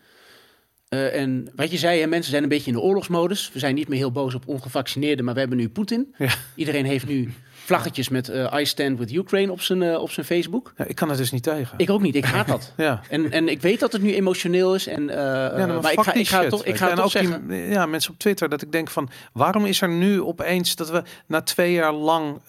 Eh, 0.89 1.21
en 1.21 1.49
wat 1.57 1.71
je 1.71 1.79
zei, 1.79 2.01
hè, 2.01 2.07
mensen 2.07 2.31
zijn 2.31 2.43
een 2.43 2.49
beetje 2.49 2.71
in 2.71 2.77
de 2.77 2.83
oorlogsmodus. 2.83 3.51
We 3.53 3.59
zijn 3.59 3.75
niet 3.75 3.89
meer 3.89 3.99
heel 3.99 4.13
boos 4.13 4.35
op 4.35 4.49
ongevaccineerden, 4.49 5.25
maar 5.25 5.35
we 5.35 5.41
hebben 5.41 5.59
nu 5.59 5.69
Poetin. 5.69 6.15
Ja. 6.19 6.35
Iedereen 6.55 6.85
heeft 6.85 7.07
nu 7.07 7.33
vlaggetjes 7.65 8.09
met 8.09 8.29
eh, 8.29 8.55
I 8.61 8.67
stand 8.67 8.99
with 8.99 9.13
Ukraine 9.13 9.53
op 9.53 9.61
zijn, 9.61 9.83
eh, 9.83 10.01
op 10.01 10.11
zijn 10.11 10.27
Facebook. 10.27 10.73
Ja, 10.77 10.85
ik 10.85 10.95
kan 10.97 11.09
het 11.09 11.19
dus 11.19 11.31
niet 11.31 11.43
tegen. 11.43 11.75
Ik 11.79 11.91
ook 11.91 12.01
niet, 12.03 12.15
ik 12.15 12.25
haat 12.25 12.47
dat. 12.47 12.73
ja. 12.77 13.01
En, 13.09 13.31
en 13.31 13.49
ik 13.49 13.61
weet 13.61 13.81
dat 13.81 13.93
het 13.93 14.03
nu 14.03 14.15
emotioneel 14.15 14.75
is. 14.75 14.87
En, 14.87 15.11
eh, 15.11 15.17
Ja, 15.59 15.67
maar 15.67 15.93
ik 15.93 16.01
ga, 16.01 16.13
ik 16.13 16.29
ga 16.29 16.37
het 16.37 16.43
shit, 16.43 16.49
toch, 16.51 16.65
ik 16.65 16.77
ga 16.77 16.89
en 16.91 16.95
toch 16.97 17.05
ook 17.05 17.11
zeggen. 17.11 17.49
die, 17.49 17.69
ja, 17.69 17.87
mensen 17.87 18.13
op 18.13 18.19
Twitter 18.19 18.49
dat 18.49 18.63
ik 18.63 18.73
denk 18.73 18.91
van 18.91 19.09
waarom 19.33 19.67
is 19.67 19.81
er 19.81 19.89
nu 19.89 20.23
opeens 20.23 20.77
dat 20.77 20.91
we 20.91 21.03
na 21.27 21.43
twee 21.43 21.73
jaar 21.73 21.93
lang 21.93 22.41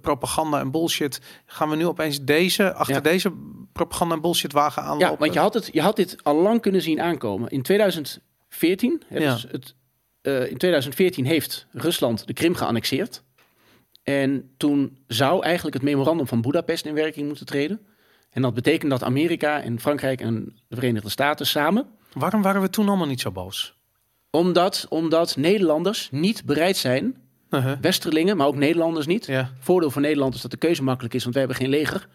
propaganda 0.00 0.60
en 0.60 0.70
bullshit 0.70 1.20
gaan 1.46 1.68
we 1.68 1.76
nu 1.76 1.86
opeens 1.86 2.20
deze 2.24 2.72
achter 2.74 2.94
Ja. 2.94 3.00
deze 3.00 3.32
propaganda 3.72 4.14
en 4.14 4.20
bullshit 4.20 4.52
wagen 4.52 4.82
aanlopen? 4.82 5.08
Ja, 5.08 5.16
want 5.16 5.32
je 5.32 5.38
had, 5.38 5.54
het, 5.54 5.68
je 5.72 5.80
had 5.82 5.96
dit 5.96 6.16
al 6.22 6.36
lang 6.36 6.60
kunnen 6.60 6.82
zien 6.82 7.00
aankomen. 7.00 7.48
In 7.50 7.62
2014, 7.62 9.02
hè, 9.08 9.18
Ja. 9.18 9.32
dus 9.32 9.46
het, 9.50 9.74
in 10.50 10.56
2014 10.58 11.24
heeft 11.26 11.66
Rusland 11.72 12.26
de 12.26 12.32
Krim 12.32 12.54
geannexeerd. 12.54 13.22
En 14.02 14.54
toen 14.56 14.98
zou 15.06 15.42
eigenlijk 15.44 15.74
het 15.74 15.84
memorandum 15.84 16.26
van 16.26 16.40
Budapest 16.40 16.86
in 16.86 16.94
werking 16.94 17.26
moeten 17.26 17.46
treden. 17.46 17.80
En 18.30 18.42
dat 18.42 18.54
betekent 18.54 18.90
dat 18.90 19.02
Amerika 19.02 19.62
en 19.62 19.80
Frankrijk 19.80 20.20
en 20.20 20.56
de 20.68 20.74
Verenigde 20.74 21.08
Staten 21.08 21.46
samen... 21.46 21.86
Waarom 22.12 22.42
waren 22.42 22.60
we 22.60 22.70
toen 22.70 22.88
allemaal 22.88 23.06
niet 23.06 23.20
zo 23.20 23.30
boos? 23.30 23.74
Omdat, 24.30 24.86
omdat 24.88 25.36
Nederlanders 25.36 26.08
niet 26.10 26.44
bereid 26.44 26.76
zijn, 26.76 27.21
Uh-huh. 27.52 27.72
Westerlingen, 27.80 28.36
maar 28.36 28.46
ook 28.46 28.56
Nederlanders 28.56 29.06
niet. 29.06 29.26
Ja. 29.26 29.50
Voordeel 29.60 29.90
voor 29.90 30.02
Nederland 30.02 30.34
is 30.34 30.40
dat 30.40 30.50
de 30.50 30.56
keuze 30.56 30.82
makkelijk 30.82 31.14
is, 31.14 31.22
want 31.22 31.34
wij 31.34 31.44
hebben 31.44 31.62
geen 31.62 31.70
leger. 31.70 32.06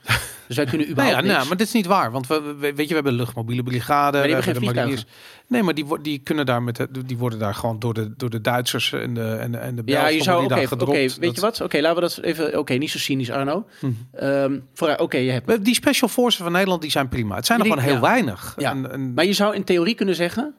Dus 0.47 0.55
wij 0.55 0.65
kunnen 0.65 0.88
Nou 0.88 0.91
überhaupt 0.91 1.15
ja, 1.17 1.21
niks. 1.23 1.35
nou, 1.35 1.47
maar 1.47 1.57
dit 1.57 1.67
is 1.67 1.73
niet 1.73 1.85
waar, 1.85 2.11
want 2.11 2.27
we, 2.27 2.41
we- 2.41 2.73
weet 2.73 2.77
je, 2.77 2.88
we 2.88 2.93
hebben 2.93 3.13
luchtmobiele 3.13 3.63
brigade, 3.63 4.17
we 4.17 4.25
die 4.25 4.35
hebben 4.35 4.73
geen 4.73 4.95
de. 4.95 5.03
Nee, 5.47 5.63
maar 5.63 5.73
die, 5.73 5.85
die 6.01 6.19
kunnen 6.19 6.45
daar 6.45 6.63
met, 6.63 6.88
die 7.05 7.17
worden 7.17 7.39
daar 7.39 7.55
gewoon 7.55 7.79
door 7.79 7.93
de, 7.93 8.13
door 8.17 8.29
de 8.29 8.41
Duitsers 8.41 8.93
en 8.93 9.13
de 9.13 9.21
en 9.35 9.51
de, 9.51 9.57
en 9.57 9.75
de 9.75 9.81
Ja, 9.85 9.93
Belgen 9.97 10.13
je 10.15 10.23
zou. 10.23 10.45
Oké, 10.45 10.55
daar 10.55 10.67
gedropt. 10.67 11.17
weet 11.17 11.35
je 11.35 11.41
wat? 11.41 11.61
Oké, 11.61 11.79
laten 11.79 11.95
we 11.95 12.01
dat 12.01 12.19
even. 12.21 12.57
Oké, 12.59 12.73
niet 12.73 12.91
zo 12.91 12.97
cynisch, 12.97 13.31
Arno. 13.31 13.65
Mhm. 13.81 13.91
Ehm, 14.11 14.59
Oké, 14.97 15.17
je 15.17 15.31
hebt. 15.31 15.65
Die 15.65 15.73
special 15.75 16.09
forces 16.09 16.41
van 16.43 16.51
Nederland 16.51 16.81
die 16.81 16.91
zijn 16.91 17.09
prima. 17.09 17.35
Het 17.35 17.45
zijn 17.45 17.59
er 17.59 17.63
Die- 17.65 17.73
gewoon 17.73 17.89
heel 17.89 17.99
ja. 18.01 18.07
weinig. 18.09 18.53
Ja. 18.57 18.71
En, 18.71 18.91
en- 18.91 19.13
Maar 19.13 19.25
je 19.25 19.33
zou 19.33 19.55
in 19.55 19.63
theorie 19.63 19.95
kunnen 19.95 20.15
zeggen. 20.15 20.53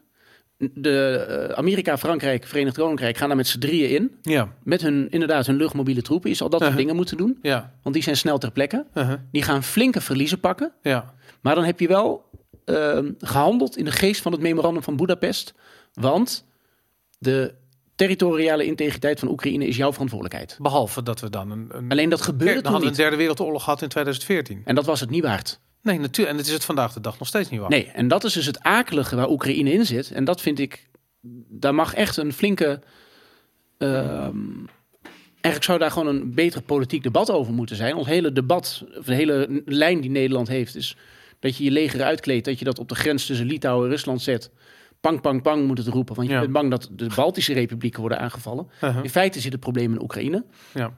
De 0.72 1.16
eh, 1.48 1.56
Amerika, 1.58 1.98
Frankrijk, 1.98 2.46
Verenigd 2.46 2.76
Koninkrijk 2.76 3.16
gaan 3.16 3.28
daar 3.28 3.36
met 3.36 3.46
z'n 3.46 3.58
drieën 3.58 3.90
in. 3.90 4.16
ja, 4.22 4.52
Met 4.62 4.80
hun, 4.82 5.10
inderdaad, 5.10 5.46
hun 5.46 5.56
luchtmobiele 5.56 6.02
troepen. 6.02 6.30
Je 6.30 6.36
zal 6.36 6.48
dat 6.48 6.60
soort 6.60 6.70
Uh-huh. 6.72 6.84
dingen 6.86 6.96
moeten 6.96 7.16
doen. 7.16 7.38
ja, 7.42 7.72
Want 7.82 7.94
die 7.94 8.04
zijn 8.04 8.16
snel 8.16 8.38
ter 8.38 8.50
plekke. 8.50 8.86
uh-huh, 8.94 9.18
Die 9.32 9.42
gaan 9.42 9.62
flinke 9.62 10.00
verliezen 10.00 10.40
pakken. 10.40 10.72
ja. 10.82 11.14
Maar 11.40 11.54
dan 11.54 11.64
heb 11.64 11.80
je 11.80 11.88
wel 11.88 12.24
ehm, 12.64 13.10
gehandeld 13.18 13.76
in 13.76 13.84
de 13.84 13.90
geest 13.90 14.22
van 14.22 14.32
het 14.32 14.40
memorandum 14.40 14.82
van 14.82 14.96
Budapest. 14.96 15.54
Want 15.92 16.44
de 17.18 17.54
territoriale 17.96 18.64
integriteit 18.64 19.18
van 19.18 19.28
Oekraïne 19.28 19.66
is 19.66 19.76
jouw 19.76 19.92
verantwoordelijkheid. 19.92 20.56
Behalve 20.60 21.02
dat 21.02 21.20
we 21.20 21.30
dan 21.30 21.50
een, 21.50 21.68
een, 21.72 21.90
Alleen 21.90 22.08
dat 22.08 22.20
gebeurde 22.20 22.60
dan 22.62 22.72
toen 22.72 22.80
niet. 22.80 22.90
een 22.90 22.96
derde 22.96 23.16
wereldoorlog 23.16 23.64
gehad 23.64 23.82
in 23.82 23.88
2014. 23.88 24.62
En 24.64 24.74
dat 24.74 24.86
was 24.86 25.00
het 25.00 25.10
niet 25.10 25.22
waard. 25.22 25.60
Nee, 25.82 25.98
natuurlijk. 25.98 26.28
En 26.30 26.36
het 26.36 26.46
is 26.46 26.52
het 26.52 26.64
vandaag 26.64 26.92
de 26.92 27.00
dag 27.00 27.18
nog 27.18 27.28
steeds 27.28 27.50
niet 27.50 27.60
waar. 27.60 27.68
Nee, 27.70 27.86
en 27.86 28.08
dat 28.08 28.24
is 28.24 28.32
dus 28.32 28.46
het 28.46 28.60
akelige 28.62 29.16
waar 29.16 29.28
Oekraïne 29.30 29.72
in 29.72 29.86
zit. 29.86 30.10
En 30.10 30.24
dat 30.24 30.40
vind 30.40 30.58
ik, 30.58 30.88
daar 31.48 31.74
mag 31.74 31.94
echt 31.94 32.16
een 32.16 32.32
flinke. 32.32 32.80
ehm, 33.78 34.36
eigenlijk 35.30 35.64
zou 35.64 35.78
daar 35.78 35.90
gewoon 35.90 36.08
een 36.16 36.34
beter 36.34 36.62
politiek 36.62 37.02
debat 37.02 37.30
over 37.30 37.52
moeten 37.52 37.76
zijn. 37.76 37.94
Ons 37.94 38.06
hele 38.06 38.32
debat, 38.32 38.84
of 38.98 39.04
de 39.04 39.14
hele 39.14 39.62
lijn 39.64 40.00
die 40.00 40.10
Nederland 40.10 40.48
heeft, 40.48 40.76
is 40.76 40.96
dat 41.38 41.56
je 41.56 41.64
je 41.64 41.70
leger 41.70 42.02
uitkleedt, 42.02 42.44
dat 42.44 42.58
je 42.58 42.64
dat 42.64 42.78
op 42.78 42.88
de 42.88 42.94
grens 42.94 43.26
tussen 43.26 43.46
Litouwen 43.46 43.84
en 43.84 43.90
Rusland 43.90 44.22
zet. 44.22 44.50
Pang, 45.00 45.20
pang, 45.20 45.42
pang 45.42 45.66
moet 45.66 45.78
het 45.78 45.86
roepen, 45.86 46.14
want 46.14 46.28
je 46.28 46.34
Ja. 46.34 46.40
bent 46.40 46.52
bang 46.52 46.70
dat 46.70 46.88
de 46.92 47.06
Baltische 47.14 47.52
republieken 47.52 48.00
worden 48.00 48.18
aangevallen. 48.18 48.68
Uh-huh. 48.82 49.04
In 49.04 49.10
feite 49.10 49.40
zit 49.40 49.52
het 49.52 49.60
probleem 49.60 49.92
in 49.92 50.02
Oekraïne. 50.02 50.44
Ja. 50.74 50.96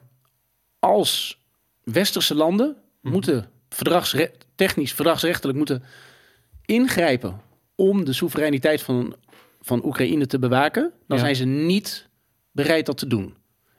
Als 0.79 1.39
westerse 1.83 2.35
landen 2.35 2.75
Mhm. 3.01 3.13
moeten 3.13 3.49
verdragsre 3.69 4.31
technisch, 4.65 4.93
verdragsrechtelijk 4.93 5.57
moeten 5.57 5.83
ingrijpen 6.65 7.41
om 7.75 8.05
de 8.05 8.13
soevereiniteit 8.13 8.81
van, 8.81 9.15
van 9.61 9.85
Oekraïne 9.85 10.25
te 10.27 10.39
bewaken, 10.39 10.91
dan 11.07 11.17
Ja. 11.17 11.23
zijn 11.23 11.35
ze 11.35 11.45
niet 11.45 12.09
bereid 12.51 12.85
dat 12.85 12.97
te 12.97 13.07
doen. 13.07 13.33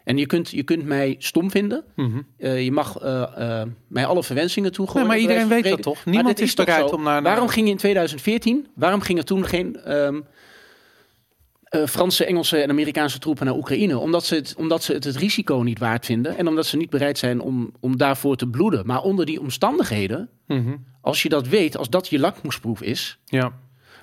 En 0.04 0.16
je 0.16 0.26
kunt, 0.26 0.50
je 0.50 0.62
kunt 0.62 0.84
mij 0.84 1.14
stom 1.18 1.50
vinden. 1.50 1.84
Mhm. 1.96 2.20
Eh, 2.38 2.64
je 2.64 2.72
mag 2.72 2.98
eh, 2.98 3.22
eh, 3.60 3.68
mij 3.88 4.06
alle 4.06 4.22
verwensingen 4.22 4.72
toegooien. 4.72 5.00
Nee, 5.08 5.08
maar 5.16 5.22
iedereen 5.30 5.48
weet 5.48 5.64
dat 5.72 5.82
toch? 5.82 6.04
Niemand 6.04 6.40
is 6.40 6.54
toch 6.54 6.66
bereid 6.66 6.92
om 6.92 7.02
naar- 7.02 7.22
Waarom 7.22 7.48
ging 7.48 7.68
in 7.68 7.76
2014, 7.76 8.66
waarom 8.74 9.00
gingen 9.00 9.24
toen 9.24 9.44
geen 9.46 9.76
ehm, 9.76 10.20
eh, 11.72 11.86
Franse, 11.86 12.24
Engelse 12.24 12.56
en 12.56 12.70
Amerikaanse 12.70 13.18
troepen 13.18 13.46
naar 13.46 13.54
Oekraïne? 13.56 13.98
Omdat 13.98 14.24
ze, 14.24 14.34
het, 14.34 14.54
omdat 14.56 14.82
ze 14.82 14.92
het, 14.92 15.04
het 15.04 15.16
risico 15.16 15.56
niet 15.56 15.78
waard 15.78 16.04
vinden. 16.06 16.36
En 16.36 16.48
omdat 16.48 16.66
ze 16.66 16.76
niet 16.76 16.90
bereid 16.90 17.18
zijn 17.18 17.40
om, 17.40 17.72
om 17.80 17.96
daarvoor 17.96 18.36
te 18.36 18.46
bloeden. 18.46 18.86
Maar 18.86 19.02
onder 19.02 19.26
die 19.26 19.40
omstandigheden, 19.40 20.28
Mhm. 20.46 20.76
als 21.00 21.22
je 21.22 21.28
dat 21.28 21.48
weet, 21.48 21.76
als 21.76 21.90
dat 21.90 22.08
je 22.08 22.18
lakmoesproef 22.18 22.82
is... 22.82 23.18
Ja. 23.24 23.52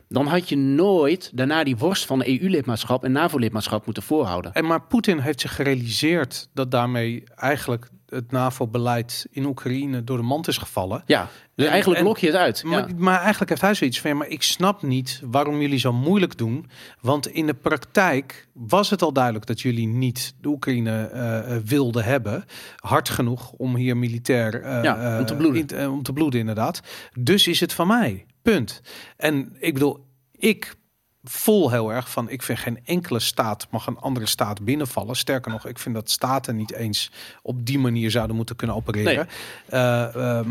dan 0.08 0.28
had 0.28 0.50
je 0.50 0.58
nooit 0.58 1.32
daarna 1.34 1.64
die 1.64 1.78
worst 1.78 2.06
van 2.06 2.24
EU-lidmaatschap 2.26 3.04
en 3.04 3.12
NAVO-lidmaatschap 3.12 3.86
moeten 3.86 4.04
voorhouden. 4.04 4.54
En 4.54 4.66
maar 4.66 4.82
Poetin 4.82 5.20
heeft 5.20 5.42
zich 5.42 5.56
gerealiseerd 5.56 6.50
dat 6.54 6.72
daarmee 6.72 7.24
eigenlijk 7.36 7.90
het 8.10 8.32
NAVO-beleid 8.32 9.28
in 9.32 9.46
Oekraïne 9.46 10.04
door 10.04 10.18
de 10.18 10.24
mand 10.24 10.48
is 10.48 10.58
gevallen. 10.58 11.04
Ja, 11.06 11.28
dus 11.56 11.66
En- 11.66 11.72
eigenlijk 11.72 12.00
en- 12.00 12.06
blok 12.06 12.18
je 12.18 12.28
het 12.28 12.36
uit. 12.36 12.64
Maar, 12.64 12.88
Ja. 12.88 12.94
maar 12.98 13.20
eigenlijk 13.20 13.50
heeft 13.50 13.62
hij 13.62 13.74
zoiets 13.74 14.02
van, 14.02 14.18
maar 14.18 14.28
ik 14.28 14.44
snap 14.44 14.82
niet 14.82 15.22
waarom 15.26 15.62
jullie 15.62 15.80
zo 15.80 15.94
moeilijk 15.94 16.38
doen. 16.38 16.70
Want 17.02 17.28
in 17.28 17.46
de 17.46 17.54
praktijk 17.54 18.48
was 18.54 18.90
het 18.90 19.02
al 19.02 19.14
duidelijk 19.14 19.46
dat 19.46 19.62
jullie 19.62 19.88
niet 19.88 20.34
de 20.42 20.48
Oekraïne 20.48 21.06
eh, 21.08 21.56
eh, 21.56 21.62
wilden 21.66 22.04
hebben. 22.04 22.46
Hard 22.76 23.10
genoeg 23.10 23.52
om 23.52 23.76
hier 23.76 23.98
militair 23.98 24.62
eh, 24.62 24.84
Ja, 24.84 25.20
om 25.20 25.26
te 25.26 25.36
bloeden. 25.36 25.68
in- 25.80 25.90
om 25.90 26.04
te 26.04 26.14
bloeden, 26.14 26.40
inderdaad. 26.40 26.82
Dus 27.20 27.48
is 27.48 27.60
het 27.60 27.74
van 27.74 27.88
mij. 27.88 28.26
Punt. 28.42 28.82
En 29.18 29.56
ik 29.60 29.74
bedoel, 29.74 30.06
ik 30.32 30.76
voel 31.24 31.72
heel 31.72 31.94
erg 31.94 32.12
van, 32.12 32.30
ik 32.30 32.44
vind 32.44 32.60
geen 32.60 32.80
enkele 32.86 33.20
staat 33.20 33.68
mag 33.70 33.88
een 33.88 33.98
andere 33.98 34.26
staat 34.26 34.62
binnenvallen. 34.62 35.16
Sterker 35.16 35.52
nog, 35.52 35.68
ik 35.68 35.80
vind 35.80 35.96
dat 35.96 36.10
staten 36.10 36.56
niet 36.56 36.74
eens 36.74 37.12
op 37.42 37.66
die 37.66 37.80
manier 37.80 38.12
zouden 38.12 38.36
moeten 38.36 38.56
kunnen 38.56 38.76
opereren. 38.76 39.28
Eh, 39.66 40.16
ehm, 40.16 40.50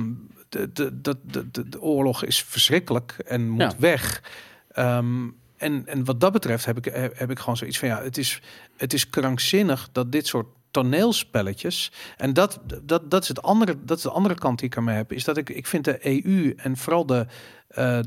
de, 0.49 0.73
de, 0.73 1.01
de, 1.01 1.17
de, 1.23 1.51
de, 1.51 1.69
de 1.69 1.81
oorlog 1.81 2.25
is 2.25 2.43
verschrikkelijk 2.43 3.15
en 3.27 3.49
moet 3.49 3.61
Ja. 3.61 3.75
weg. 3.79 4.23
Ehm, 4.71 5.27
en, 5.57 5.87
en 5.87 6.05
wat 6.05 6.21
dat 6.21 6.33
betreft 6.33 6.65
heb 6.65 6.77
ik, 6.77 6.85
heb 7.15 7.31
ik 7.31 7.39
gewoon 7.39 7.57
zoiets 7.57 7.79
van 7.79 7.89
ja, 7.89 8.03
het 8.03 8.19
is, 8.19 8.41
het 8.77 8.93
is 8.93 9.11
krankzinnig 9.11 9.89
dat 9.93 10.13
dit 10.13 10.27
soort 10.27 10.47
toneelspelletjes. 10.71 11.93
En 12.17 12.33
dat, 12.33 12.61
dat, 12.83 13.11
dat, 13.11 13.23
is 13.23 13.29
het 13.29 13.43
andere, 13.43 13.77
dat 13.85 13.97
is 13.97 14.03
de 14.03 14.11
andere 14.11 14.35
kant 14.35 14.59
die 14.59 14.69
ik 14.69 14.77
ermee 14.77 14.97
heb. 14.97 15.13
Is 15.13 15.25
dat 15.25 15.37
ik, 15.37 15.49
ik 15.49 15.67
vind 15.67 15.85
de 15.85 16.07
EU 16.07 16.53
en 16.57 16.77
vooral 16.77 17.07
de 17.07 17.27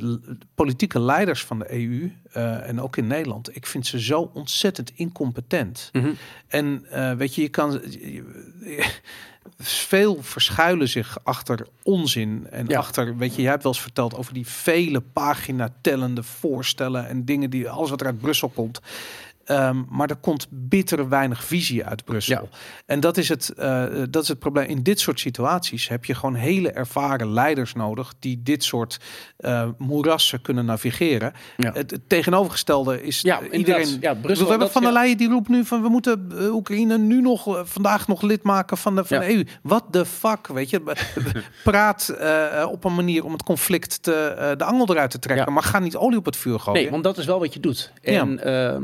l- 0.02 0.20
politieke 0.56 1.00
leiders 1.00 1.44
van 1.44 1.60
de 1.60 1.74
EU 1.74 2.12
eh, 2.32 2.68
en 2.70 2.82
ook 2.82 2.98
in 2.98 3.08
Nederland, 3.08 3.56
ik 3.56 3.66
vind 3.66 3.88
ze 3.88 4.00
zo 4.02 4.32
ontzettend 4.34 4.92
incompetent. 4.96 5.90
Mhm. 5.92 6.12
En 6.48 6.86
eh, 6.90 7.14
weet 7.14 7.36
je, 7.36 7.42
je 7.42 7.50
kan. 7.50 7.82
Veel 9.58 10.18
verschuilen 10.24 10.90
zich 10.90 11.18
achter 11.24 11.68
onzin. 11.84 12.48
En 12.50 12.66
Ja. 12.68 12.78
achter, 12.78 13.18
weet 13.18 13.36
je, 13.36 13.42
jij 13.42 13.52
hebt 13.52 13.64
wel 13.64 13.72
eens 13.72 13.82
verteld 13.82 14.16
over 14.16 14.34
die 14.34 14.48
vele 14.48 15.02
pagina 15.02 15.74
tellende 15.82 16.24
voorstellen 16.24 17.08
en 17.08 17.26
dingen 17.26 17.50
die 17.50 17.70
alles 17.70 17.90
wat 17.90 18.00
er 18.02 18.08
uit 18.08 18.20
Brussel 18.20 18.50
komt. 18.50 18.82
Ehm, 19.52 19.82
maar 19.90 20.10
er 20.10 20.16
komt 20.16 20.48
bittere 20.50 21.08
weinig 21.08 21.44
visie 21.44 21.86
uit 21.86 22.06
Brussel. 22.06 22.50
Ja. 22.52 22.58
En 22.86 23.00
dat 23.00 23.18
is, 23.18 23.30
het, 23.30 23.50
eh, 23.50 23.86
dat 24.10 24.24
is 24.24 24.28
het 24.28 24.40
probleem. 24.40 24.68
In 24.68 24.84
dit 24.84 25.00
soort 25.00 25.20
situaties 25.20 25.88
heb 25.88 26.06
je 26.06 26.16
gewoon 26.16 26.36
hele 26.36 26.72
ervaren 26.72 27.34
leiders 27.34 27.74
nodig 27.74 28.14
die 28.20 28.42
dit 28.44 28.64
soort 28.64 29.00
eh, 29.38 29.70
moerassen 29.78 30.42
kunnen 30.42 30.66
navigeren. 30.66 31.34
Ja. 31.58 31.72
Het, 31.74 31.92
het 31.92 32.10
tegenovergestelde 32.10 33.04
is 33.04 33.22
Ja, 33.22 33.42
eh, 33.42 33.58
iedereen. 33.58 33.98
Ja, 34.00 34.14
Brussel, 34.14 34.46
we 34.46 34.52
hebben 34.52 34.72
Van 34.72 34.82
der. 34.82 34.92
Leyen 34.92 35.18
die 35.18 35.30
roept 35.30 35.48
nu 35.48 35.66
van 35.66 35.82
we 35.82 35.90
moeten 35.90 36.32
Oekraïne 36.52 36.98
nu 36.98 37.22
nog 37.22 37.62
vandaag 37.64 38.08
nog 38.08 38.22
lid 38.22 38.44
maken 38.44 38.78
van 38.78 38.96
de, 38.96 39.06
van 39.06 39.20
de 39.20 39.34
EU. 39.34 39.44
Wat 39.64 39.94
de 39.94 40.06
fuck, 40.06 40.48
weet 40.48 40.70
je? 40.70 40.82
Praat 41.64 42.16
op 42.70 42.84
een 42.84 42.96
manier 42.96 43.26
om 43.26 43.32
het 43.32 43.44
conflict 43.44 44.04
te, 44.04 44.54
de 44.58 44.64
angel 44.64 44.90
eruit 44.90 45.12
te 45.12 45.20
trekken, 45.20 45.54
maar 45.54 45.64
ga 45.64 45.80
niet 45.80 45.96
olie 45.96 46.18
op 46.18 46.26
het 46.26 46.38
vuur 46.38 46.60
gooien. 46.60 46.82
Nee, 46.82 46.92
want 46.92 47.04
dat 47.04 47.18
is 47.18 47.26
wel 47.26 47.40
wat 47.40 47.54
je 47.54 47.60
doet. 47.60 47.92
En 48.02 48.44
ehm, 48.44 48.84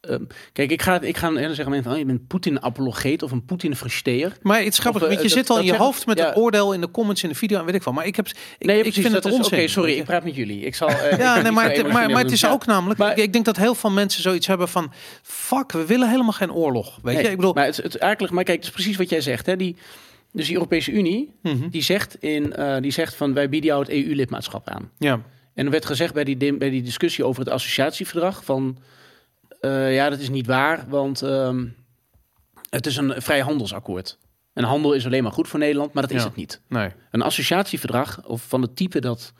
ehm, 0.00 0.22
kijk, 0.52 0.70
ik 0.70 0.82
ga, 0.82 1.00
ik 1.00 1.16
ga 1.16 1.30
dan 1.30 1.54
zeggen 1.54 1.70
mensen, 1.70 1.92
oh, 1.92 1.98
je 1.98 2.04
bent 2.04 2.26
Poetin-apologeet 2.26 3.22
of 3.22 3.30
een 3.30 3.44
Poetin-versteer. 3.44 4.32
Maar 4.42 4.58
het 4.58 4.72
is 4.72 4.78
grappig, 4.78 5.02
Of, 5.02 5.08
eh, 5.08 5.14
want 5.14 5.28
je 5.28 5.34
dat- 5.34 5.46
zit 5.46 5.56
al 5.56 5.58
in 5.58 5.64
je 5.64 5.76
hoofd 5.76 6.06
met 6.06 6.18
ja. 6.18 6.26
het 6.26 6.36
oordeel 6.36 6.72
in 6.72 6.80
de 6.80 6.90
comments 6.90 7.22
in 7.22 7.28
de 7.28 7.34
video 7.34 7.58
en 7.58 7.64
weet 7.64 7.74
ik 7.74 7.82
wel. 7.82 7.94
Maar 7.94 8.06
ik 8.06 8.16
heb, 8.16 8.26
ik, 8.26 8.66
Nee, 8.66 8.82
ik 8.82 8.92
vind 8.92 9.12
het 9.12 9.24
onzin. 9.24 9.44
Oké, 9.44 9.66
sorry, 9.68 9.92
ik 9.92 10.04
praat 10.04 10.24
met 10.24 10.34
jullie. 10.34 10.60
Ik 10.60 10.74
zal, 10.74 10.88
eh, 10.98 11.12
ik 11.12 11.18
Ja, 11.18 11.40
nee, 11.42 11.52
maar, 11.52 11.70
het, 11.70 11.92
maar, 11.92 12.08
het 12.10 12.30
is 12.32 12.40
ja. 12.40 12.50
ook 12.50 12.66
namelijk. 12.66 12.98
Maar- 12.98 13.10
ik, 13.10 13.16
ik 13.24 13.32
denk 13.32 13.44
dat 13.44 13.56
heel 13.56 13.74
veel 13.74 13.90
mensen 13.90 14.22
zoiets 14.22 14.46
hebben 14.46 14.68
van. 14.68 14.92
Fuck, 15.22 15.72
we 15.72 15.84
willen 15.86 16.08
helemaal 16.10 16.32
geen 16.32 16.52
oorlog. 16.52 16.98
Weet 17.02 17.14
Nee, 17.14 17.24
je, 17.24 17.30
ik 17.30 17.36
bedoel. 17.36 17.52
maar 17.52 17.64
het, 17.64 17.76
het 17.76 17.96
eigenlijk, 17.96 18.32
maar 18.32 18.44
kijk, 18.44 18.56
het 18.56 18.66
is 18.66 18.72
precies 18.72 18.96
wat 18.96 19.10
jij 19.10 19.20
zegt. 19.20 19.46
Hè? 19.46 19.56
Die, 19.56 19.76
dus 20.32 20.46
die 20.46 20.54
Europese 20.54 20.90
Unie, 20.92 21.32
Mhm. 21.42 21.68
die 21.68 21.82
zegt, 21.82 22.16
in, 22.20 22.54
eh, 22.54 22.76
die 22.80 22.90
zegt 22.90 23.14
van 23.14 23.34
wij 23.34 23.48
bieden 23.48 23.70
jou 23.70 23.82
het 23.82 23.90
EU-lidmaatschap 23.92 24.68
aan. 24.68 24.90
Ja, 24.98 25.20
En 25.54 25.64
er 25.64 25.70
werd 25.70 25.86
gezegd 25.86 26.14
bij 26.14 26.24
die, 26.24 26.56
bij 26.56 26.70
die 26.70 26.82
discussie 26.82 27.24
over 27.24 27.44
het 27.44 27.52
associatieverdrag 27.52 28.44
van 28.44 28.78
eh, 29.60 29.94
ja, 29.94 30.08
dat 30.10 30.18
is 30.18 30.28
niet 30.28 30.46
waar, 30.46 30.84
want 30.88 31.22
ehm, 31.22 31.66
het 32.70 32.86
is 32.86 32.96
een 32.96 33.22
vrijhandelsakkoord. 33.22 34.18
En 34.52 34.64
handel 34.64 34.92
is 34.92 35.06
alleen 35.06 35.22
maar 35.22 35.32
goed 35.32 35.48
voor 35.48 35.58
Nederland, 35.58 35.92
maar 35.92 36.02
dat 36.02 36.12
is 36.12 36.20
Ja. 36.22 36.26
het 36.26 36.36
niet. 36.36 36.60
nee. 36.68 36.90
Een 37.10 37.22
associatieverdrag, 37.22 38.24
of 38.26 38.42
van 38.48 38.62
het 38.62 38.76
type 38.76 39.00
dat 39.00 39.32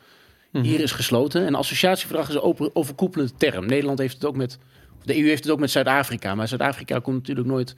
Mhm. 0.51 0.63
hier 0.63 0.79
is 0.79 0.91
gesloten. 0.91 1.47
Een 1.47 1.55
associatieverdrag 1.55 2.29
is 2.29 2.35
een 2.35 2.41
open, 2.41 2.75
overkoepelende 2.75 3.33
term. 3.37 3.65
Nederland 3.65 3.99
heeft 3.99 4.13
het 4.13 4.25
ook 4.25 4.35
met, 4.35 4.57
de 5.03 5.17
EU 5.17 5.27
heeft 5.27 5.43
het 5.43 5.53
ook 5.53 5.59
met 5.59 5.71
Zuid-Afrika. 5.71 6.35
Maar 6.35 6.47
Zuid-Afrika 6.47 6.99
komt 6.99 7.15
natuurlijk 7.17 7.47
nooit 7.47 7.73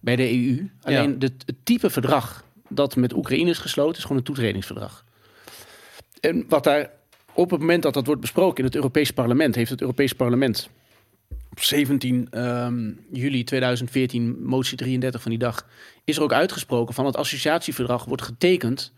bij 0.00 0.16
de 0.16 0.30
EU. 0.32 0.70
Alleen 0.82 1.10
Ja. 1.10 1.16
de, 1.18 1.32
het 1.46 1.56
type 1.64 1.90
verdrag 1.90 2.44
dat 2.68 2.96
met 2.96 3.12
Oekraïne 3.14 3.50
is 3.50 3.58
gesloten, 3.58 3.96
is 3.96 4.02
gewoon 4.02 4.16
een 4.18 4.24
toetredingsverdrag. 4.24 5.04
En 6.20 6.44
wat 6.48 6.64
daar 6.64 6.90
op 7.34 7.50
het 7.50 7.60
moment 7.60 7.82
dat 7.82 7.94
dat 7.94 8.06
wordt 8.06 8.20
besproken 8.20 8.58
in 8.58 8.64
het 8.64 8.74
Europees 8.74 9.10
Parlement, 9.10 9.54
heeft 9.54 9.70
het 9.70 9.80
Europees 9.80 10.12
Parlement 10.12 10.68
op 11.50 11.60
17 11.60 12.26
ehm, 12.30 12.90
juli 13.12 13.44
2014, 13.44 14.42
motie 14.44 14.76
33 14.76 15.22
van 15.22 15.30
die 15.30 15.40
dag, 15.40 15.66
is 16.04 16.16
er 16.16 16.22
ook 16.22 16.32
uitgesproken 16.32 16.94
van 16.94 17.06
het 17.06 17.16
associatieverdrag 17.16 18.04
wordt 18.04 18.22
getekend 18.22 18.92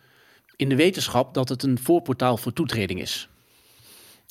in 0.56 0.68
de 0.68 0.76
wetenschap 0.76 1.34
dat 1.34 1.48
het 1.48 1.62
een 1.62 1.78
voorportaal 1.78 2.36
voor 2.36 2.52
toetreding 2.52 3.00
is. 3.00 3.28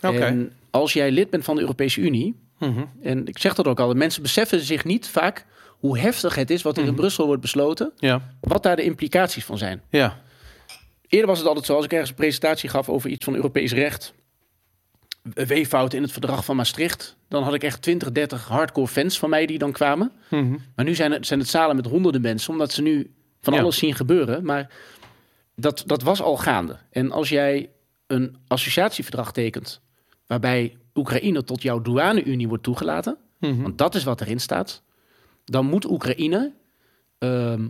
Oké. 0.01 0.17
En 0.19 0.51
als 0.71 0.93
jij 0.93 1.11
lid 1.11 1.29
bent 1.29 1.43
van 1.43 1.55
de 1.55 1.61
Europese 1.61 2.01
Unie, 2.01 2.35
Mhm. 2.59 2.83
en 3.01 3.27
ik 3.27 3.37
zeg 3.37 3.53
dat 3.53 3.67
ook 3.67 3.79
al, 3.79 3.87
de 3.87 3.95
mensen 3.95 4.21
beseffen 4.21 4.59
zich 4.59 4.83
niet 4.85 5.07
vaak 5.07 5.45
hoe 5.69 5.99
heftig 5.99 6.35
het 6.35 6.49
is 6.49 6.61
wat 6.61 6.77
er 6.77 6.83
in 6.83 6.89
Mhm. 6.89 6.97
Brussel 6.97 7.25
wordt 7.25 7.41
besloten, 7.41 7.91
Ja, 7.97 8.33
wat 8.39 8.63
daar 8.63 8.75
de 8.75 8.83
implicaties 8.83 9.45
van 9.45 9.57
zijn. 9.57 9.81
ja. 9.89 10.21
Eerder 11.07 11.27
was 11.29 11.37
het 11.37 11.47
altijd 11.47 11.65
zo, 11.65 11.75
als 11.75 11.85
ik 11.85 11.91
ergens 11.91 12.09
een 12.09 12.15
presentatie 12.15 12.69
gaf 12.69 12.89
over 12.89 13.09
iets 13.09 13.25
van 13.25 13.35
Europees 13.35 13.71
recht, 13.73 14.13
weeffouten 15.23 15.97
in 15.97 16.03
het 16.03 16.11
verdrag 16.11 16.45
van 16.45 16.55
Maastricht, 16.55 17.17
dan 17.27 17.43
had 17.43 17.53
ik 17.53 17.63
echt 17.63 17.81
20, 17.81 18.11
30 18.11 18.47
hardcore 18.47 18.87
fans 18.87 19.19
van 19.19 19.29
mij 19.29 19.45
die 19.45 19.57
dan 19.57 19.71
kwamen. 19.71 20.11
Mhm. 20.29 20.55
Maar 20.75 20.85
nu 20.85 20.95
zijn 20.95 21.11
het, 21.11 21.27
zijn 21.27 21.39
het 21.39 21.49
zalen 21.49 21.75
met 21.75 21.85
honderden 21.85 22.21
mensen, 22.21 22.51
omdat 22.53 22.71
ze 22.71 22.81
nu 22.81 23.13
van 23.41 23.53
Ja. 23.53 23.59
alles 23.59 23.77
zien 23.77 23.93
gebeuren. 23.95 24.45
Maar 24.45 24.71
dat, 25.55 25.83
dat 25.85 26.01
was 26.01 26.21
al 26.21 26.37
gaande. 26.37 26.77
En 26.91 27.11
als 27.11 27.29
jij 27.29 27.69
een 28.07 28.37
associatieverdrag 28.47 29.31
tekent, 29.31 29.81
waarbij 30.27 30.77
Oekraïne 30.95 31.43
tot 31.43 31.61
jouw 31.61 31.81
douane-unie 31.81 32.47
wordt 32.47 32.63
toegelaten, 32.63 33.17
Mhm. 33.39 33.61
want 33.61 33.77
dat 33.77 33.95
is 33.95 34.03
wat 34.03 34.21
erin 34.21 34.39
staat, 34.39 34.83
dan 35.45 35.65
moet 35.65 35.85
Oekraïne 35.89 36.53
ehm, 37.17 37.67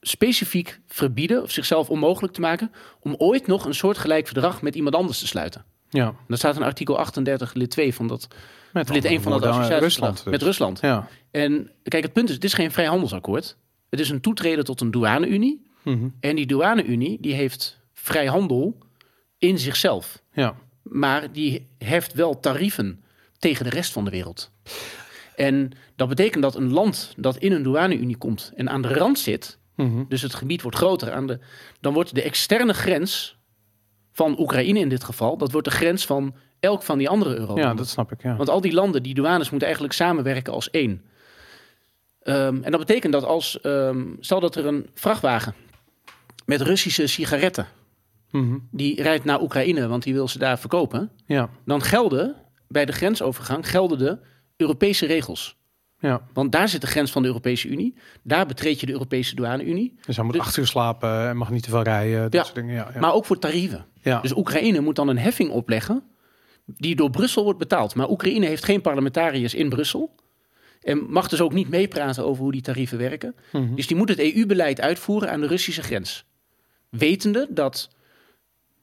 specifiek 0.00 0.80
verbieden 0.86 1.42
of 1.42 1.50
zichzelf 1.50 1.90
onmogelijk 1.90 2.32
te 2.32 2.40
maken 2.40 2.72
om 3.00 3.14
ooit 3.18 3.46
nog 3.46 3.64
een 3.64 3.74
soortgelijk 3.74 4.26
verdrag 4.26 4.62
met 4.62 4.74
iemand 4.74 4.94
anders 4.94 5.18
te 5.18 5.26
sluiten. 5.26 5.64
Ja, 5.94 6.14
Dat 6.28 6.38
staat 6.38 6.56
in 6.56 6.62
artikel 6.62 6.98
38 6.98 7.54
lid 7.54 7.70
2 7.70 7.94
van 7.94 8.06
dat 8.08 8.28
met 8.72 8.88
lid 8.88 9.04
1 9.04 9.22
van 9.22 9.32
dat 9.32 9.42
eh, 9.42 9.48
associatieverdrag 9.48 9.80
Rusland. 9.80 10.14
dus. 10.24 10.32
met 10.32 10.42
Rusland. 10.42 10.80
Ja. 10.80 11.08
En 11.30 11.70
kijk, 11.82 12.02
het 12.02 12.12
punt 12.12 12.28
is, 12.28 12.34
het 12.34 12.44
is 12.44 12.54
geen 12.54 12.70
vrijhandelsakkoord. 12.72 13.56
Het 13.90 14.00
is 14.00 14.10
een 14.10 14.20
toetreden 14.20 14.64
tot 14.64 14.80
een 14.80 14.90
douane-unie. 14.90 15.66
Mhm. 15.82 16.08
En 16.20 16.36
die 16.36 16.46
douane-unie 16.46 17.18
die 17.20 17.34
heeft 17.34 17.80
vrijhandel 17.92 18.78
in 19.38 19.58
zichzelf. 19.58 20.22
ja. 20.32 20.54
Maar 20.82 21.32
die 21.32 21.68
heft 21.78 22.12
wel 22.12 22.40
tarieven 22.40 23.04
tegen 23.38 23.64
de 23.64 23.70
rest 23.70 23.92
van 23.92 24.04
de 24.04 24.10
wereld. 24.10 24.50
En 25.36 25.70
dat 25.96 26.08
betekent 26.08 26.42
dat 26.42 26.54
een 26.54 26.72
land 26.72 27.14
dat 27.16 27.36
in 27.36 27.52
een 27.52 27.62
douane-unie 27.62 28.16
komt 28.16 28.52
en 28.56 28.70
aan 28.70 28.82
de 28.82 28.88
rand 28.94 29.18
zit, 29.18 29.58
Mhm. 29.76 30.04
dus 30.08 30.22
het 30.22 30.34
gebied 30.34 30.62
wordt 30.62 30.76
groter, 30.76 31.12
aan 31.12 31.26
de, 31.26 31.38
dan 31.80 31.92
wordt 31.92 32.14
de 32.14 32.22
externe 32.22 32.74
grens 32.74 33.38
van 34.14 34.40
Oekraïne 34.40 34.78
in 34.78 34.88
dit 34.88 35.04
geval, 35.04 35.36
dat 35.36 35.52
wordt 35.52 35.66
de 35.68 35.74
grens 35.74 36.06
van 36.06 36.34
elk 36.60 36.82
van 36.82 36.98
die 36.98 37.08
andere 37.08 37.36
euro. 37.38 37.56
Ja, 37.56 37.74
dat 37.74 37.88
snap 37.88 38.12
ik. 38.12 38.22
Ja. 38.22 38.36
Want 38.36 38.48
al 38.48 38.60
die 38.60 38.72
landen, 38.72 39.02
die 39.02 39.14
douanes, 39.14 39.48
moeten 39.50 39.66
eigenlijk 39.68 39.96
samenwerken 39.96 40.52
als 40.52 40.70
één. 40.70 41.02
Ehm, 42.22 42.62
en 42.62 42.70
dat 42.70 42.80
betekent 42.86 43.12
dat 43.12 43.24
als, 43.24 43.60
ehm, 43.60 44.02
stel 44.20 44.40
dat 44.40 44.56
er 44.56 44.66
een 44.66 44.86
vrachtwagen 44.94 45.54
met 46.46 46.60
Russische 46.60 47.06
sigaretten, 47.06 47.66
Mhm. 48.30 48.58
die 48.70 49.02
rijdt 49.02 49.24
naar 49.24 49.42
Oekraïne, 49.42 49.88
want 49.88 50.02
die 50.02 50.12
wil 50.14 50.28
ze 50.28 50.38
daar 50.38 50.58
verkopen, 50.58 51.10
ja, 51.26 51.48
dan 51.64 51.82
gelden 51.82 52.34
bij 52.68 52.84
de 52.84 52.92
grensovergang 52.92 53.70
gelden 53.70 53.98
de 53.98 54.18
Europese 54.56 55.06
regels. 55.06 55.56
ja. 55.98 56.20
Want 56.32 56.52
daar 56.52 56.68
zit 56.68 56.80
de 56.80 56.86
grens 56.86 57.10
van 57.10 57.22
de 57.22 57.28
Europese 57.28 57.68
Unie. 57.68 57.94
Daar 58.22 58.46
betreed 58.46 58.80
je 58.80 58.86
de 58.86 58.92
Europese 58.92 59.34
douane-Unie. 59.34 59.98
Dus 60.06 60.16
hij 60.16 60.24
moet 60.24 60.34
Dus- 60.34 60.42
acht 60.42 60.56
uur 60.56 60.66
slapen 60.66 61.28
en 61.28 61.36
mag 61.36 61.50
niet 61.50 61.62
te 61.62 61.70
veel 61.70 61.82
rijden. 61.82 62.22
Dat 62.22 62.32
Ja. 62.32 62.42
soort 62.42 62.54
dingen. 62.54 62.74
Ja, 62.74 62.90
ja. 62.94 63.00
Maar 63.00 63.12
ook 63.14 63.24
voor 63.24 63.38
tarieven. 63.38 63.84
Ja. 64.04 64.20
Dus 64.20 64.36
Oekraïne 64.36 64.80
moet 64.80 64.96
dan 64.96 65.08
een 65.08 65.18
heffing 65.18 65.50
opleggen 65.50 66.02
die 66.66 66.96
door 66.96 67.10
Brussel 67.10 67.42
wordt 67.44 67.58
betaald. 67.58 67.94
Maar 67.94 68.10
Oekraïne 68.10 68.46
heeft 68.46 68.64
geen 68.64 68.80
parlementariërs 68.80 69.54
in 69.54 69.68
Brussel. 69.68 70.14
En 70.82 71.06
mag 71.10 71.28
dus 71.28 71.40
ook 71.40 71.52
niet 71.52 71.68
meepraten 71.68 72.24
over 72.24 72.42
hoe 72.42 72.52
die 72.52 72.60
tarieven 72.60 72.98
werken. 72.98 73.34
Mhm. 73.52 73.74
Dus 73.74 73.86
die 73.86 73.96
moet 73.96 74.08
het 74.08 74.18
EU-beleid 74.18 74.80
uitvoeren 74.80 75.30
aan 75.30 75.40
de 75.40 75.46
Russische 75.46 75.82
grens. 75.82 76.24
Wetende 76.88 77.46
dat 77.50 77.90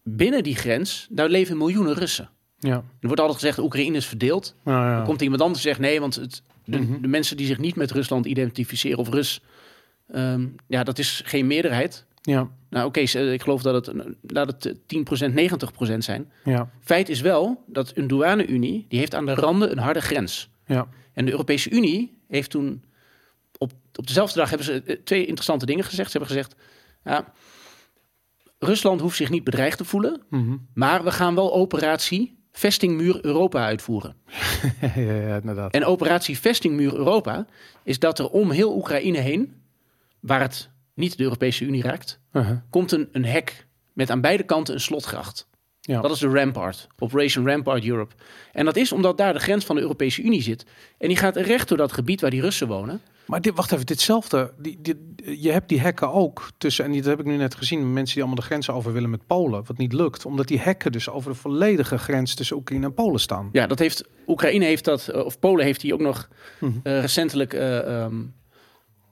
binnen 0.04 0.44
die 0.44 0.56
grens, 0.56 1.08
daar 1.10 1.30
leven 1.30 1.58
miljoenen 1.58 1.94
Russen. 1.94 2.30
ja. 2.60 2.76
Er 2.76 3.08
wordt 3.08 3.20
altijd 3.20 3.40
gezegd, 3.40 3.60
Oekraïne 3.60 3.98
is 3.98 4.06
verdeeld. 4.06 4.56
Nou, 4.64 4.86
ja. 4.86 4.96
Dan 4.96 5.06
komt 5.06 5.22
iemand 5.22 5.42
anders 5.42 5.60
en 5.64 5.68
zegt 5.70 5.80
nee, 5.80 6.00
want 6.00 6.16
het, 6.16 6.42
de, 6.66 6.78
Mhm. 6.80 7.02
de 7.02 7.08
mensen 7.08 7.38
die 7.38 7.46
zich 7.48 7.58
niet 7.58 7.76
met 7.76 7.92
Rusland 7.92 8.26
identificeren 8.26 8.98
of 8.98 9.10
Rus, 9.10 9.42
ehm, 10.08 10.48
ja, 10.68 10.84
dat 10.84 11.00
is 11.00 11.22
geen 11.26 11.48
meerderheid. 11.48 12.06
Ja, 12.22 12.50
Nou 12.70 12.86
oké, 12.88 13.00
ik 13.00 13.42
geloof 13.42 13.62
dat 13.62 13.86
het, 13.86 13.98
eh, 13.98 14.06
laat 14.22 14.48
het 14.48 14.66
eh, 14.66 14.74
10%, 14.86 15.34
90% 15.34 16.04
zijn. 16.04 16.32
ja, 16.44 16.70
Feit 16.80 17.10
is 17.10 17.22
wel 17.22 17.64
dat 17.68 17.92
een 17.96 18.08
douane-unie, 18.08 18.86
die 18.90 19.00
heeft 19.00 19.16
aan 19.16 19.26
de 19.26 19.34
randen 19.34 19.72
een 19.72 19.78
harde 19.78 20.02
grens. 20.02 20.50
ja. 20.66 20.88
En 21.14 21.26
de 21.26 21.32
Europese 21.32 21.70
Unie 21.70 22.18
heeft 22.28 22.50
toen, 22.50 22.84
op, 23.58 23.72
op 23.96 24.08
dezelfde 24.08 24.40
dag 24.40 24.50
hebben 24.50 24.68
ze 24.68 24.82
eh, 24.86 24.96
twee 25.04 25.26
interessante 25.26 25.66
dingen 25.66 25.84
gezegd. 25.84 26.12
Ze 26.12 26.18
hebben 26.18 26.36
gezegd, 26.36 26.56
ja, 27.04 27.34
Rusland 28.60 29.02
hoeft 29.02 29.16
zich 29.18 29.30
niet 29.30 29.44
bedreigd 29.44 29.78
te 29.78 29.86
voelen, 29.86 30.22
Mhm. 30.30 30.56
maar 30.74 31.04
we 31.04 31.12
gaan 31.12 31.36
wel 31.36 31.54
operatie 31.54 32.40
Vestingmuur 32.52 33.26
Europa 33.26 33.66
uitvoeren. 33.66 34.16
ja, 34.82 35.02
ja, 35.02 35.36
inderdaad. 35.40 35.74
En 35.74 35.86
operatie 35.86 36.40
Vestingmuur 36.40 36.96
Europa 36.96 37.46
is 37.84 38.00
dat 38.00 38.20
er 38.20 38.30
om 38.30 38.52
heel 38.52 38.76
Oekraïne 38.76 39.18
heen, 39.18 39.54
waar 40.20 40.42
het 40.42 40.70
niet 40.94 41.18
de 41.18 41.24
Europese 41.24 41.66
Unie 41.66 41.82
raakt, 41.82 42.20
Uh-huh. 42.34 42.58
komt 42.70 42.92
een, 42.92 43.10
een 43.12 43.26
hek 43.26 43.68
met 43.94 44.10
aan 44.10 44.22
beide 44.22 44.44
kanten 44.44 44.74
een 44.74 44.80
slotgracht. 44.80 45.50
Ja. 45.82 46.02
Dat 46.02 46.12
is 46.12 46.20
de 46.20 46.28
Rampart, 46.28 46.88
Operation 47.00 47.48
Rampart 47.48 47.86
Europe. 47.86 48.16
En 48.52 48.66
dat 48.66 48.76
is 48.76 48.92
omdat 48.92 49.18
daar 49.18 49.34
de 49.34 49.40
grens 49.40 49.66
van 49.66 49.76
de 49.76 49.82
Europese 49.82 50.22
Unie 50.22 50.42
zit. 50.42 50.66
En 50.98 51.08
die 51.08 51.18
gaat 51.18 51.36
recht 51.36 51.68
door 51.68 51.78
dat 51.78 51.92
gebied 51.92 52.22
waar 52.22 52.30
die 52.30 52.42
Russen 52.42 52.68
wonen. 52.68 53.02
Maar 53.26 53.42
dit, 53.42 53.56
wacht 53.56 53.72
even, 53.72 53.86
ditzelfde. 53.86 54.54
Die, 54.58 54.78
die, 54.82 54.96
je 55.42 55.52
hebt 55.52 55.70
die 55.70 55.80
hekken 55.80 56.12
ook 56.12 56.50
tussen, 56.58 56.86
en 56.86 56.92
die, 56.92 57.02
dat 57.02 57.10
heb 57.10 57.20
ik 57.20 57.26
nu 57.26 57.38
net 57.38 57.56
gezien, 57.56 57.94
mensen 57.94 58.14
die 58.16 58.24
allemaal 58.24 58.42
de 58.42 58.48
grens 58.50 58.70
over 58.70 58.94
willen 58.94 59.10
met 59.10 59.26
Polen, 59.28 59.64
wat 59.66 59.78
niet 59.78 59.94
lukt, 59.94 60.26
omdat 60.26 60.48
die 60.48 60.60
hekken 60.60 60.92
dus 60.92 61.10
over 61.10 61.32
de 61.32 61.38
volledige 61.38 61.98
grens 61.98 62.34
tussen 62.36 62.56
Oekraïne 62.58 62.86
en 62.86 62.94
Polen 62.94 63.20
staan. 63.20 63.50
Ja, 63.52 63.68
dat 63.68 63.80
heeft 63.80 64.04
Oekraïne 64.28 64.66
heeft 64.66 64.86
dat, 64.86 65.08
eh, 65.08 65.26
of 65.26 65.40
Polen 65.40 65.66
heeft 65.66 65.82
die 65.82 65.94
ook 65.94 66.00
nog 66.02 66.30
Mhm. 66.60 66.72
eh, 66.84 67.00
recentelijk 67.02 67.54
eh, 67.54 68.04
ehm, 68.04 68.16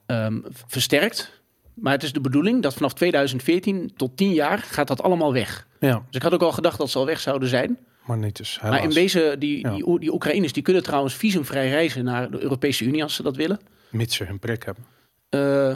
ehm, 0.05 0.39
versterkt. 0.67 1.38
Maar 1.82 1.93
het 1.93 2.03
is 2.03 2.13
de 2.13 2.21
bedoeling 2.21 2.61
dat 2.61 2.73
vanaf 2.73 2.93
2014 2.93 3.91
tot 3.95 4.17
10 4.17 4.34
jaar 4.34 4.57
gaat 4.57 4.88
dat 4.88 5.01
allemaal 5.03 5.34
weg. 5.34 5.67
Ja, 5.80 5.93
Dus 5.95 6.15
ik 6.15 6.21
had 6.21 6.34
ook 6.34 6.41
al 6.41 6.51
gedacht 6.51 6.77
dat 6.77 6.89
ze 6.89 6.97
al 6.97 7.05
weg 7.05 7.19
zouden 7.19 7.49
zijn. 7.49 7.77
maar 8.05 8.17
niet 8.17 8.38
dus. 8.38 8.59
Maar 8.63 8.84
in 8.84 8.93
wezen, 8.93 9.39
die, 9.39 9.59
Ja. 9.59 9.73
die, 9.73 9.88
Oe- 9.88 9.99
die 9.99 10.13
Oekraïners 10.13 10.53
die 10.53 10.63
kunnen 10.63 10.84
trouwens 10.84 11.13
visumvrij 11.15 11.69
reizen 11.69 12.03
naar 12.03 12.32
de 12.32 12.41
Europese 12.41 12.84
Unie 12.86 13.03
als 13.03 13.15
ze 13.15 13.23
dat 13.23 13.36
willen. 13.36 13.59
Mits 13.89 14.15
ze 14.15 14.23
hun 14.23 14.39
prik 14.39 14.63
hebben. 14.65 14.84
Eh, 15.30 15.71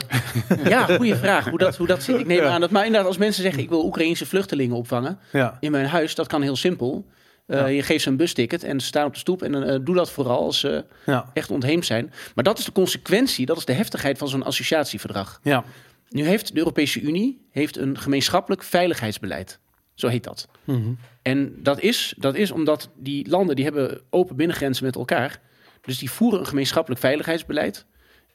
ja, 0.64 0.84
goede 0.86 1.16
vraag 1.16 1.48
hoe 1.48 1.58
dat, 1.58 1.76
hoe 1.76 1.86
dat 1.86 2.02
zit. 2.02 2.20
Ik 2.20 2.26
neem 2.26 2.42
Ja. 2.42 2.48
aan 2.50 2.60
dat, 2.60 2.70
maar 2.70 2.84
inderdaad, 2.84 3.08
als 3.08 3.18
mensen 3.18 3.42
zeggen 3.42 3.62
ik 3.62 3.68
wil 3.68 3.84
Oekraïnse 3.84 4.26
vluchtelingen 4.26 4.76
opvangen 4.76 5.18
Ja, 5.32 5.56
in 5.60 5.70
mijn 5.70 5.86
huis, 5.86 6.14
dat 6.14 6.26
kan 6.26 6.42
heel 6.42 6.56
simpel. 6.56 7.06
Eh, 7.46 7.58
Ja. 7.58 7.66
Je 7.66 7.82
geeft 7.82 8.02
ze 8.02 8.08
een 8.08 8.16
busticket 8.16 8.62
en 8.64 8.80
ze 8.80 8.86
staan 8.86 9.06
op 9.06 9.12
de 9.12 9.18
stoep 9.18 9.42
en 9.42 9.68
eh, 9.68 9.78
doe 9.82 9.94
dat 9.94 10.10
vooral 10.10 10.42
als 10.44 10.60
ze 10.60 10.84
echt 11.32 11.50
ontheemd 11.50 11.84
zijn. 11.86 12.12
Maar 12.34 12.44
dat 12.44 12.58
is 12.58 12.64
de 12.64 12.72
consequentie, 12.72 13.46
dat 13.46 13.56
is 13.56 13.64
de 13.64 13.72
heftigheid 13.72 14.18
van 14.18 14.28
zo'n 14.28 14.42
associatieverdrag. 14.44 15.40
ja. 15.42 15.64
Nu 16.08 16.24
heeft 16.24 16.52
de 16.52 16.58
Europese 16.58 17.00
Unie 17.00 17.46
heeft 17.50 17.76
een 17.76 17.98
gemeenschappelijk 17.98 18.62
veiligheidsbeleid. 18.62 19.58
Zo 19.94 20.08
heet 20.08 20.24
dat. 20.24 20.48
Mhm. 20.64 20.92
En 21.22 21.54
dat 21.62 21.80
is, 21.80 22.14
dat 22.16 22.34
is 22.34 22.50
omdat 22.50 22.90
die 22.96 23.28
landen 23.28 23.56
die 23.56 23.64
hebben 23.64 24.00
open 24.10 24.36
binnengrenzen 24.36 24.84
met 24.84 24.94
elkaar. 24.96 25.40
Dus 25.80 25.98
die 25.98 26.10
voeren 26.10 26.40
een 26.40 26.46
gemeenschappelijk 26.46 27.00
veiligheidsbeleid. 27.00 27.86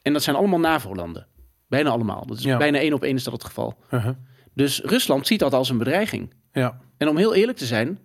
En 0.02 0.12
dat 0.12 0.22
zijn 0.22 0.36
allemaal 0.36 0.58
NAVO-landen. 0.60 1.26
Bijna 1.68 1.90
allemaal. 1.90 2.26
Dat 2.26 2.38
is 2.38 2.44
Ja. 2.44 2.56
bijna 2.56 2.78
één 2.78 2.92
op 2.92 3.02
één 3.02 3.16
is 3.16 3.24
dat 3.24 3.32
het 3.32 3.44
geval. 3.44 3.78
Uh-huh. 3.90 4.14
Dus 4.54 4.80
Rusland 4.80 5.26
ziet 5.26 5.38
dat 5.38 5.52
als 5.54 5.68
een 5.70 5.78
bedreiging. 5.78 6.32
Ja, 6.52 6.80
En 6.96 7.08
om 7.08 7.16
heel 7.16 7.34
eerlijk 7.34 7.58
te 7.58 7.66
zijn. 7.66 7.98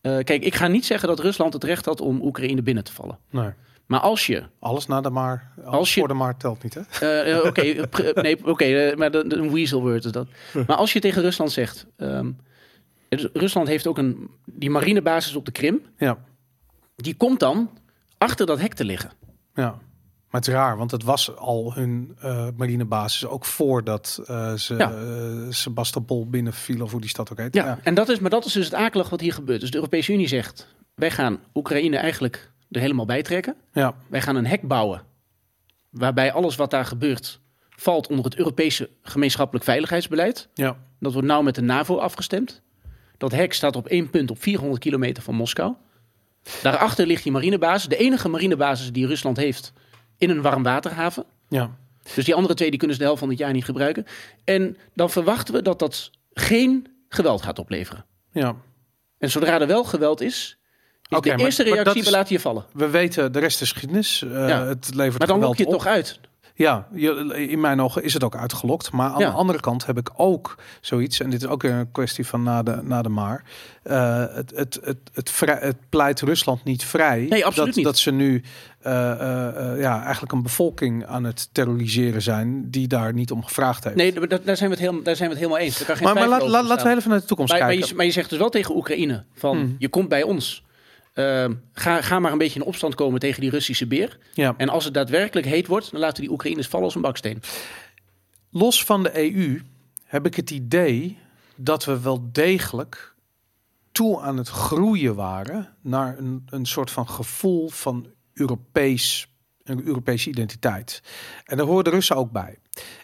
eh, 0.00 0.18
kijk, 0.18 0.44
ik 0.44 0.54
ga 0.54 0.66
niet 0.66 0.86
zeggen 0.86 1.08
dat 1.08 1.20
Rusland 1.20 1.52
het 1.52 1.64
recht 1.64 1.84
had 1.84 2.00
om 2.00 2.22
Oekraïne 2.22 2.62
binnen 2.62 2.84
te 2.84 2.92
vallen. 2.92 3.18
nee. 3.30 3.50
Maar 3.88 4.00
als 4.00 4.26
je 4.26 4.42
Alles 4.60 4.86
na 4.86 5.00
de 5.00 5.10
maar, 5.10 5.52
alles 5.64 5.74
Als 5.78 5.94
je- 5.94 5.98
voor 6.00 6.08
de 6.08 6.14
maar 6.14 6.36
telt 6.36 6.62
niet, 6.62 6.74
hè? 6.74 6.80
Eh, 7.00 7.36
eh, 7.36 7.44
Oké, 7.44 7.60
eh, 7.62 8.22
nee, 8.22 8.46
oké, 8.46 8.94
maar 8.96 9.14
een 9.14 9.52
weasel 9.52 9.80
word 9.80 10.04
is 10.04 10.12
dat. 10.12 10.26
Maar 10.66 10.76
als 10.76 10.92
je 10.92 11.00
tegen 11.00 11.22
Rusland 11.22 11.52
zegt... 11.52 11.86
ehm, 11.96 12.30
Rusland 13.32 13.68
heeft 13.68 13.86
ook 13.86 13.98
een... 13.98 14.30
Die 14.44 14.70
marinebasis 14.70 15.34
op 15.34 15.44
de 15.44 15.50
Krim... 15.52 15.80
Ja, 15.98 16.18
die 16.96 17.14
komt 17.16 17.40
dan 17.40 17.70
achter 18.18 18.46
dat 18.46 18.60
hek 18.60 18.74
te 18.74 18.84
liggen. 18.84 19.10
ja. 19.54 19.78
Maar 20.30 20.40
het 20.40 20.48
is 20.50 20.54
raar, 20.56 20.76
want 20.76 20.90
het 20.90 21.02
was 21.02 21.36
al 21.36 21.74
hun 21.74 22.16
marinebasis 22.56 23.26
ook 23.26 23.44
voordat 23.44 24.20
ze 24.56 24.74
Ja. 24.78 24.92
Sebastopol 25.52 26.26
binnenvielen, 26.28 26.84
of 26.84 26.90
hoe 26.90 27.00
die 27.00 27.10
stad 27.10 27.32
ook 27.32 27.38
heet. 27.38 27.54
Ja, 27.54 27.78
En 27.82 27.94
dat 27.94 28.08
is, 28.08 28.18
maar 28.18 28.30
dat 28.30 28.44
is 28.44 28.52
dus 28.52 28.64
het 28.64 28.74
akelig 28.74 29.08
wat 29.08 29.20
hier 29.20 29.32
gebeurt. 29.32 29.60
Dus 29.60 29.70
de 29.70 29.76
Europese 29.76 30.12
Unie 30.12 30.28
zegt... 30.28 30.74
wij 30.94 31.10
gaan 31.10 31.38
Oekraïne 31.54 31.96
eigenlijk 31.96 32.50
er 32.70 32.80
helemaal 32.80 33.06
bij 33.06 33.22
trekken. 33.22 33.56
ja, 33.72 33.94
Wij 34.08 34.22
gaan 34.22 34.36
een 34.36 34.46
hek 34.46 34.62
bouwen... 34.68 35.02
waarbij 35.90 36.32
alles 36.32 36.56
wat 36.56 36.70
daar 36.70 36.84
gebeurt... 36.84 37.40
valt 37.68 38.06
onder 38.08 38.24
het 38.24 38.36
Europese 38.36 38.90
gemeenschappelijk 39.02 39.64
veiligheidsbeleid. 39.64 40.48
ja. 40.54 40.78
Dat 41.00 41.12
wordt 41.12 41.28
nauw 41.28 41.42
met 41.42 41.54
de 41.54 41.62
NAVO 41.62 41.96
afgestemd. 41.98 42.62
Dat 43.16 43.32
hek 43.32 43.52
staat 43.52 43.76
op 43.76 43.86
één 43.86 44.10
punt 44.10 44.30
op 44.30 44.42
400 44.42 44.80
kilometer 44.80 45.22
van 45.22 45.34
Moskou. 45.34 45.74
Daarachter 46.62 47.06
ligt 47.06 47.22
die 47.22 47.32
marinebasis. 47.32 47.88
De 47.88 47.96
enige 47.96 48.28
marinebasis 48.28 48.92
die 48.92 49.06
Rusland 49.06 49.36
heeft 49.36 49.72
in 50.16 50.30
een 50.30 50.42
warmwaterhaven. 50.42 51.24
ja. 51.48 51.76
Dus 52.14 52.24
die 52.24 52.34
andere 52.34 52.54
twee 52.54 52.68
die 52.70 52.78
kunnen 52.78 52.96
ze 52.96 53.02
de 53.02 53.08
helft 53.08 53.22
van 53.22 53.30
het 53.30 53.38
jaar 53.38 53.52
niet 53.52 53.64
gebruiken. 53.64 54.04
En 54.44 54.76
dan 54.94 55.10
verwachten 55.10 55.54
we 55.54 55.62
dat 55.62 55.78
dat 55.78 56.10
geen 56.32 56.86
geweld 57.08 57.42
gaat 57.42 57.58
opleveren. 57.58 58.04
ja. 58.32 58.56
En 59.18 59.30
zodra 59.30 59.60
er 59.60 59.66
wel 59.66 59.84
geweld 59.84 60.20
is, 60.20 60.57
Oké, 61.08 61.36
de 61.36 61.42
eerste 61.42 61.62
maar 61.64 61.74
dat 61.76 61.84
reactie, 61.84 62.04
we 62.04 62.10
laten 62.10 62.34
je 62.34 62.40
vallen. 62.40 62.64
We 62.72 62.88
weten, 62.88 63.32
de 63.32 63.38
rest 63.38 63.60
is 63.60 63.72
geschiedenis. 63.72 64.22
Eh, 64.22 64.48
Ja. 64.48 64.64
Het 64.66 64.94
levert 64.94 65.18
Maar 65.18 65.26
dan 65.26 65.40
lok 65.40 65.56
je 65.56 65.62
het 65.64 65.72
op. 65.72 65.78
toch 65.78 65.86
uit. 65.88 66.20
Ja, 66.54 66.88
in 67.34 67.60
mijn 67.60 67.80
ogen 67.80 68.02
is 68.02 68.14
het 68.14 68.24
ook 68.24 68.36
uitgelokt. 68.36 68.92
Maar 68.92 69.10
aan 69.10 69.18
Ja. 69.20 69.30
de 69.30 69.36
andere 69.36 69.60
kant 69.60 69.86
heb 69.86 69.98
ik 69.98 70.10
ook 70.16 70.54
zoiets, 70.80 71.20
en 71.20 71.30
dit 71.30 71.42
is 71.42 71.48
ook 71.48 71.62
weer 71.62 71.72
een 71.72 71.92
kwestie 71.92 72.26
van 72.26 72.42
na 72.42 72.62
de, 72.62 72.78
na 72.82 73.02
de 73.02 73.08
maar. 73.08 73.44
eh, 73.82 74.24
het, 74.30 74.52
het, 74.54 74.78
het, 74.82 74.96
het, 75.12 75.30
vrij- 75.30 75.58
het 75.60 75.76
pleit 75.88 76.20
Rusland 76.20 76.64
niet 76.64 76.84
vrij. 76.84 77.26
Nee, 77.28 77.44
absoluut 77.46 77.66
dat, 77.66 77.76
niet. 77.76 77.84
dat 77.84 77.98
ze 77.98 78.10
nu 78.10 78.42
eh, 78.80 79.10
eh, 79.10 79.72
eh, 79.72 79.80
ja, 79.80 80.02
eigenlijk 80.02 80.32
een 80.32 80.42
bevolking 80.42 81.06
aan 81.06 81.24
het 81.24 81.48
terroriseren 81.52 82.22
zijn 82.22 82.70
die 82.70 82.86
daar 82.88 83.12
niet 83.12 83.30
om 83.30 83.44
gevraagd 83.44 83.84
heeft. 83.84 83.96
Nee, 83.96 84.12
daar, 84.12 84.28
daar 84.44 84.56
zijn 84.56 84.70
we 84.70 84.74
het 84.74 84.78
helemaal, 84.78 85.02
daar 85.02 85.16
zijn 85.16 85.28
we 85.28 85.34
het 85.34 85.44
helemaal 85.44 85.64
eens. 85.66 85.76
Daar 85.78 85.86
kan 85.86 85.96
geen 85.96 86.04
maar 86.04 86.14
maar 86.14 86.28
laat, 86.28 86.48
laat, 86.48 86.64
laten 86.64 86.86
we 86.90 86.96
even 86.96 87.10
naar 87.10 87.20
de 87.20 87.24
toekomst 87.26 87.52
Maar, 87.52 87.60
maar, 87.60 87.70
kijken. 87.70 87.88
je, 87.88 87.94
maar 87.94 88.04
je 88.04 88.10
zegt 88.12 88.30
dus 88.30 88.38
wel 88.38 88.48
tegen 88.48 88.76
Oekraïne 88.76 89.24
van 89.34 89.56
Hmm. 89.56 89.76
je 89.78 89.88
komt 89.88 90.08
bij 90.08 90.22
ons. 90.22 90.64
Ehm, 91.18 91.54
ga, 91.72 92.02
ga 92.02 92.18
maar 92.18 92.32
een 92.32 92.38
beetje 92.38 92.60
in 92.60 92.66
opstand 92.66 92.94
komen 92.94 93.20
tegen 93.20 93.40
die 93.40 93.50
Russische 93.50 93.86
beer. 93.86 94.18
ja. 94.34 94.54
En 94.56 94.68
als 94.68 94.84
het 94.84 94.94
daadwerkelijk 94.94 95.46
heet 95.46 95.66
wordt, 95.66 95.90
dan 95.90 96.00
laten 96.00 96.22
die 96.22 96.30
Oekraïners 96.30 96.66
vallen 96.66 96.84
als 96.84 96.94
een 96.94 97.00
baksteen. 97.00 97.42
Los 98.50 98.84
van 98.84 99.02
de 99.02 99.34
EU 99.34 99.62
heb 100.04 100.26
ik 100.26 100.34
het 100.34 100.50
idee 100.50 101.18
dat 101.56 101.84
we 101.84 102.00
wel 102.00 102.28
degelijk 102.32 103.14
toe 103.92 104.20
aan 104.20 104.36
het 104.36 104.48
groeien 104.48 105.14
waren 105.14 105.76
naar 105.82 106.18
een, 106.18 106.42
een 106.46 106.66
soort 106.66 106.90
van 106.90 107.08
gevoel 107.08 107.68
van 107.68 108.06
Europees, 108.32 109.28
een 109.64 109.86
Europese 109.86 110.28
identiteit. 110.28 111.02
En 111.44 111.56
daar 111.56 111.66
horen 111.66 111.84
de 111.84 111.90
Russen 111.90 112.16
ook 112.16 112.30
bij. 112.30 112.58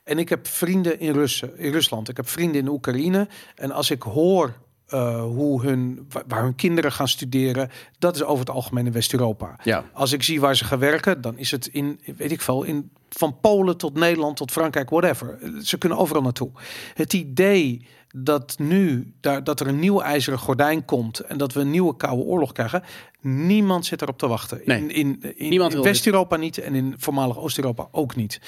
En 0.04 0.18
ik 0.18 0.28
heb 0.28 0.46
vrienden 0.46 1.00
in, 1.00 1.12
Russen, 1.12 1.58
in 1.58 1.72
Rusland, 1.72 2.08
ik 2.08 2.16
heb 2.16 2.28
vrienden 2.28 2.60
in 2.60 2.68
Oekraïne. 2.68 3.28
En 3.54 3.70
als 3.70 3.90
ik 3.90 4.02
hoor 4.02 4.62
eh, 4.86 5.22
hoe 5.22 5.62
hun, 5.62 6.06
wa- 6.10 6.22
waar 6.28 6.42
hun 6.42 6.54
kinderen 6.54 6.92
gaan 6.92 7.08
studeren. 7.08 7.70
Dat 7.98 8.14
is 8.14 8.22
over 8.22 8.38
het 8.46 8.54
algemeen 8.54 8.86
in 8.86 8.92
West-Europa. 8.92 9.56
Ja. 9.62 9.84
Als 9.92 10.12
ik 10.12 10.22
zie 10.22 10.40
waar 10.40 10.56
ze 10.56 10.64
gaan 10.64 10.78
werken, 10.78 11.20
dan 11.20 11.38
is 11.38 11.50
het 11.50 11.66
in, 11.66 12.00
weet 12.16 12.32
ik 12.32 12.40
veel, 12.40 12.62
in, 12.62 12.90
van 13.08 13.40
Polen 13.40 13.76
tot 13.76 13.94
Nederland 13.94 14.36
tot 14.36 14.50
Frankrijk, 14.50 14.90
whatever. 14.90 15.38
Ze 15.62 15.78
kunnen 15.78 15.98
overal 15.98 16.22
naartoe. 16.22 16.50
Het 16.94 17.12
idee 17.12 17.86
dat 18.16 18.54
nu 18.58 19.12
daar, 19.20 19.44
dat 19.44 19.60
er 19.60 19.66
een 19.66 19.78
nieuw 19.78 20.00
ijzeren 20.00 20.38
gordijn 20.38 20.84
komt 20.84 21.20
en 21.20 21.38
dat 21.38 21.52
we 21.52 21.60
een 21.60 21.70
nieuwe 21.70 21.96
koude 21.96 22.22
oorlog 22.22 22.52
krijgen, 22.52 22.82
niemand 23.20 23.86
zit 23.86 24.02
erop 24.02 24.18
te 24.18 24.26
wachten. 24.26 24.60
Nee. 24.64 24.86
In, 24.86 25.20
in. 25.36 25.82
West-Europa 25.82 26.36
niet 26.36 26.58
en 26.58 26.74
in 26.74 26.94
voormalig 26.98 27.38
Oost-Europa 27.38 27.88
ook 27.90 28.16
niet. 28.16 28.40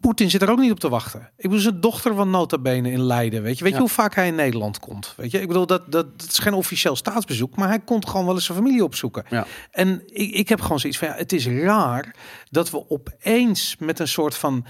Poetin 0.00 0.30
zit 0.30 0.42
er 0.42 0.50
ook 0.50 0.58
niet 0.58 0.70
op 0.70 0.80
te 0.80 0.88
wachten. 0.88 1.20
Ik 1.20 1.42
bedoel, 1.42 1.58
zijn 1.58 1.80
dochter 1.80 2.14
van 2.14 2.30
nota 2.30 2.58
bene 2.58 2.90
in 2.90 3.02
Leiden. 3.02 3.42
Weet 3.42 3.58
je, 3.58 3.62
weet 3.64 3.72
Ja. 3.72 3.78
je 3.78 3.84
hoe 3.84 3.94
vaak 3.94 4.14
hij 4.14 4.26
in 4.26 4.34
Nederland 4.34 4.78
komt? 4.80 5.14
Weet 5.16 5.30
je, 5.30 5.40
ik 5.40 5.46
bedoel, 5.48 5.66
dat, 5.66 5.92
dat, 5.92 6.18
dat 6.18 6.28
is 6.30 6.38
geen 6.38 6.54
officieel 6.54 6.96
staatsbezoek, 6.96 7.56
maar 7.56 7.68
hij 7.68 7.80
komt 7.80 8.08
gewoon 8.08 8.26
wel 8.26 8.34
eens 8.34 8.44
zijn 8.44 8.58
familie 8.58 8.84
opzoeken. 8.84 9.24
Ja. 9.30 9.46
En 9.70 10.02
ik, 10.06 10.30
ik 10.30 10.48
heb 10.48 10.60
gewoon 10.60 10.80
zoiets 10.80 10.98
van, 10.98 11.08
ja, 11.08 11.14
het 11.14 11.32
is 11.32 11.46
raar 11.46 12.14
dat 12.50 12.70
we 12.70 12.90
opeens 12.90 13.76
met 13.78 13.98
een 13.98 14.08
soort 14.08 14.34
van, 14.34 14.64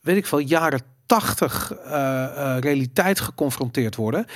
weet 0.00 0.16
ik 0.16 0.26
veel, 0.26 0.38
jaren 0.38 0.80
tachtig 1.06 1.72
eh, 1.72 2.24
eh, 2.24 2.58
realiteit 2.60 3.20
geconfronteerd 3.20 3.96
worden. 3.96 4.26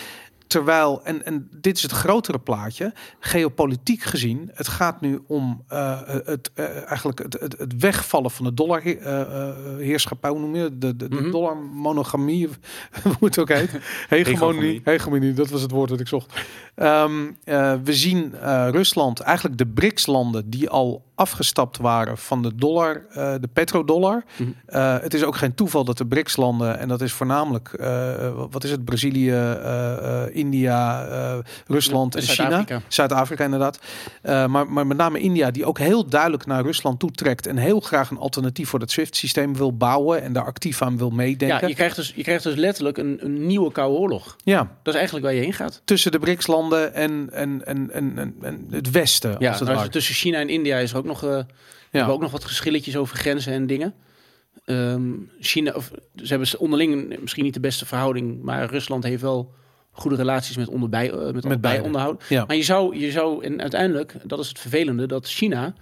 Terwijl, 0.47 1.01
en, 1.05 1.25
en 1.25 1.49
dit 1.61 1.77
is 1.77 1.83
het 1.83 1.91
grotere 1.93 2.39
plaatje, 2.39 2.93
geopolitiek 3.21 4.03
gezien, 4.03 4.51
het 4.55 4.69
gaat 4.69 5.01
nu 5.01 5.21
om 5.27 5.63
eh, 5.69 6.01
het, 6.25 6.51
eh, 6.55 6.65
eigenlijk 6.87 7.19
het, 7.23 7.37
het, 7.41 7.59
het 7.59 7.77
wegvallen 7.79 8.31
van 8.31 8.45
de 8.45 8.55
dollarheerschappij, 8.55 10.31
hoe 10.31 10.39
noem 10.41 10.57
je 10.57 10.63
het? 10.63 10.81
De, 10.81 10.97
de, 10.97 11.09
de 11.09 11.17
Mhm. 11.21 11.31
dollarmonogamie, 11.31 12.49
hoe 13.03 13.15
het 13.21 13.39
ook 13.39 13.49
heet. 13.49 13.71
Hegemonie. 14.09 14.81
Hegemonie. 14.85 15.33
Dat 15.33 15.49
was 15.51 15.63
het 15.63 15.71
woord 15.71 15.89
dat 15.89 16.01
ik 16.01 16.09
zocht. 16.09 16.41
Ehm, 16.75 17.13
eh, 17.45 17.75
we 17.85 17.93
zien 17.95 18.35
eh, 18.35 18.69
Rusland, 18.71 19.21
eigenlijk 19.21 19.59
de 19.59 19.67
BRICS-landen 19.67 20.51
die 20.51 20.69
al 20.71 21.05
afgestapt 21.15 21.77
waren 21.79 22.19
van 22.19 22.43
de 22.43 22.55
dollar, 22.55 23.07
eh, 23.11 23.35
de 23.41 23.49
petrodollar. 23.53 24.25
Mhm. 24.37 24.51
Eh, 24.67 24.99
het 25.01 25.15
is 25.15 25.25
ook 25.25 25.37
geen 25.37 25.55
toeval 25.55 25.85
dat 25.85 25.99
de 25.99 26.07
BRICS-landen, 26.07 26.79
en 26.79 26.89
dat 26.89 27.01
is 27.01 27.13
voornamelijk, 27.13 27.69
eh, 27.73 28.31
wat 28.51 28.65
is 28.65 28.71
het, 28.71 28.85
Brazilië, 28.85 29.31
eh, 29.31 30.23
eh, 30.25 30.34
India, 30.35 31.07
eh, 31.07 31.39
Rusland 31.67 32.15
Ja, 32.15 32.21
en 32.21 32.27
China. 32.27 32.83
Zuid-Afrika. 32.89 33.45
Inderdaad. 33.45 33.79
Eh, 34.23 34.47
maar, 34.47 34.71
maar 34.71 34.87
met 34.87 34.97
name 34.97 35.19
India, 35.19 35.51
die 35.51 35.65
ook 35.65 35.79
heel 35.79 36.07
duidelijk 36.09 36.47
naar 36.47 36.63
Rusland 36.63 37.01
toetrekt 37.01 37.47
en 37.47 37.57
heel 37.57 37.81
graag 37.81 38.11
een 38.11 38.19
alternatief 38.19 38.69
voor 38.69 38.79
dat 38.79 38.91
SWIFT-systeem 38.91 39.57
wil 39.57 39.77
bouwen 39.77 40.23
en 40.23 40.33
daar 40.33 40.45
actief 40.45 40.83
aan 40.83 40.99
wil 40.99 41.09
Ja, 41.09 41.15
meedenken. 41.15 41.69
je 41.69 41.75
krijgt 41.75 41.97
dus, 41.97 42.13
je 42.17 42.23
krijgt 42.23 42.43
dus 42.43 42.55
letterlijk 42.55 42.99
een, 42.99 43.19
een 43.21 43.47
nieuwe 43.47 43.73
koude 43.73 43.99
oorlog. 43.99 44.37
ja. 44.45 44.59
Dat 44.83 44.93
is 44.95 44.95
eigenlijk 44.95 45.25
waar 45.27 45.35
je 45.35 45.41
heen 45.41 45.53
gaat. 45.53 45.83
tussen 45.85 46.13
de 46.13 46.19
BRICS-landen 46.19 46.95
en, 46.95 47.29
en, 47.33 47.67
en, 47.67 47.91
en, 47.93 48.19
en, 48.19 48.35
en 48.43 48.67
het 48.71 48.91
Westen. 48.91 49.37
Ja, 49.39 49.51
als 49.51 49.61
het 49.83 49.93
tussen 49.93 50.15
China 50.15 50.39
en 50.39 50.49
India 50.49 50.77
is 50.79 50.91
er 50.91 50.97
ook 50.99 51.05
nog, 51.05 51.23
eh, 51.25 51.31
ja. 51.31 51.45
hebben 51.91 52.15
ook 52.15 52.21
nog 52.21 52.31
wat 52.31 52.45
geschilletjes 52.45 52.97
over 52.97 53.17
grenzen 53.17 53.53
en 53.53 53.67
dingen. 53.67 53.95
Ehm, 54.65 55.11
China, 55.41 55.73
of, 55.73 55.91
ze 56.17 56.27
hebben 56.27 56.49
ze 56.49 56.59
onderling 56.59 57.21
misschien 57.21 57.45
niet 57.45 57.55
de 57.55 57.61
beste 57.61 57.87
verhouding, 57.87 58.43
maar 58.43 58.71
Rusland 58.71 59.05
heeft 59.05 59.23
wel 59.23 59.55
goede 59.97 60.17
relaties 60.17 60.57
met, 60.57 60.69
onderbij, 60.69 61.11
eh, 61.11 61.17
met, 61.17 61.25
allebei 61.27 61.57
beide. 61.59 61.83
onderhouden. 61.85 62.23
Ja. 62.29 62.45
Maar 62.47 62.57
je 62.57 62.63
zou, 62.63 62.99
je 62.99 63.11
zou, 63.11 63.45
en 63.45 63.61
uiteindelijk, 63.61 64.15
dat 64.25 64.39
is 64.39 64.49
het 64.49 64.59
vervelende, 64.59 65.07
dat 65.07 65.27
China 65.29 65.75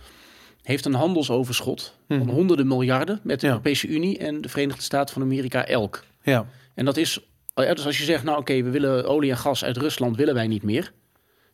heeft 0.63 0.85
een 0.85 0.95
handelsoverschot 0.95 1.95
Mhm. 2.09 2.19
van 2.25 2.29
honderden 2.35 2.67
miljarden 2.67 3.21
met 3.23 3.41
de 3.41 3.47
Ja. 3.47 3.53
Europese 3.53 3.87
Unie 3.89 4.19
en 4.19 4.41
de 4.41 4.49
Verenigde 4.49 4.83
Staten 4.83 5.15
van 5.15 5.23
Amerika 5.23 5.67
elk. 5.67 6.05
ja. 6.23 6.47
En 6.75 6.85
dat 6.85 6.97
is, 6.97 7.19
ja, 7.55 7.75
dus 7.75 7.87
als 7.87 7.99
je 7.99 8.05
zegt, 8.05 8.25
nou 8.25 8.39
oké, 8.39 8.63
we 8.63 8.71
willen 8.71 9.09
olie 9.09 9.31
en 9.31 9.37
gas 9.37 9.65
uit 9.65 9.77
Rusland, 9.77 10.17
willen 10.17 10.35
wij 10.35 10.47
niet 10.47 10.63
meer. 10.63 10.93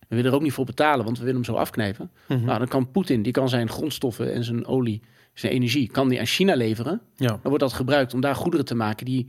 We 0.08 0.16
willen 0.16 0.30
er 0.30 0.36
ook 0.36 0.42
niet 0.42 0.52
voor 0.52 0.64
betalen, 0.64 1.04
want 1.04 1.18
we 1.18 1.24
willen 1.24 1.40
hem 1.42 1.54
zo 1.54 1.58
afknijpen. 1.60 2.10
Mhm. 2.28 2.44
Nou, 2.44 2.58
dan 2.58 2.68
kan 2.68 2.90
Poetin, 2.90 3.22
die 3.22 3.32
kan 3.32 3.48
zijn 3.48 3.68
grondstoffen 3.68 4.32
en 4.34 4.44
zijn 4.44 4.66
olie, 4.66 5.02
zijn 5.34 5.52
energie, 5.52 5.88
kan 5.90 6.08
die 6.08 6.18
aan 6.18 6.26
China 6.26 6.54
leveren. 6.56 7.00
ja. 7.16 7.26
Dan 7.26 7.38
wordt 7.42 7.60
dat 7.60 7.72
gebruikt 7.72 8.14
om 8.14 8.20
daar 8.20 8.34
goederen 8.34 8.66
te 8.66 8.74
maken 8.74 9.06
die 9.06 9.28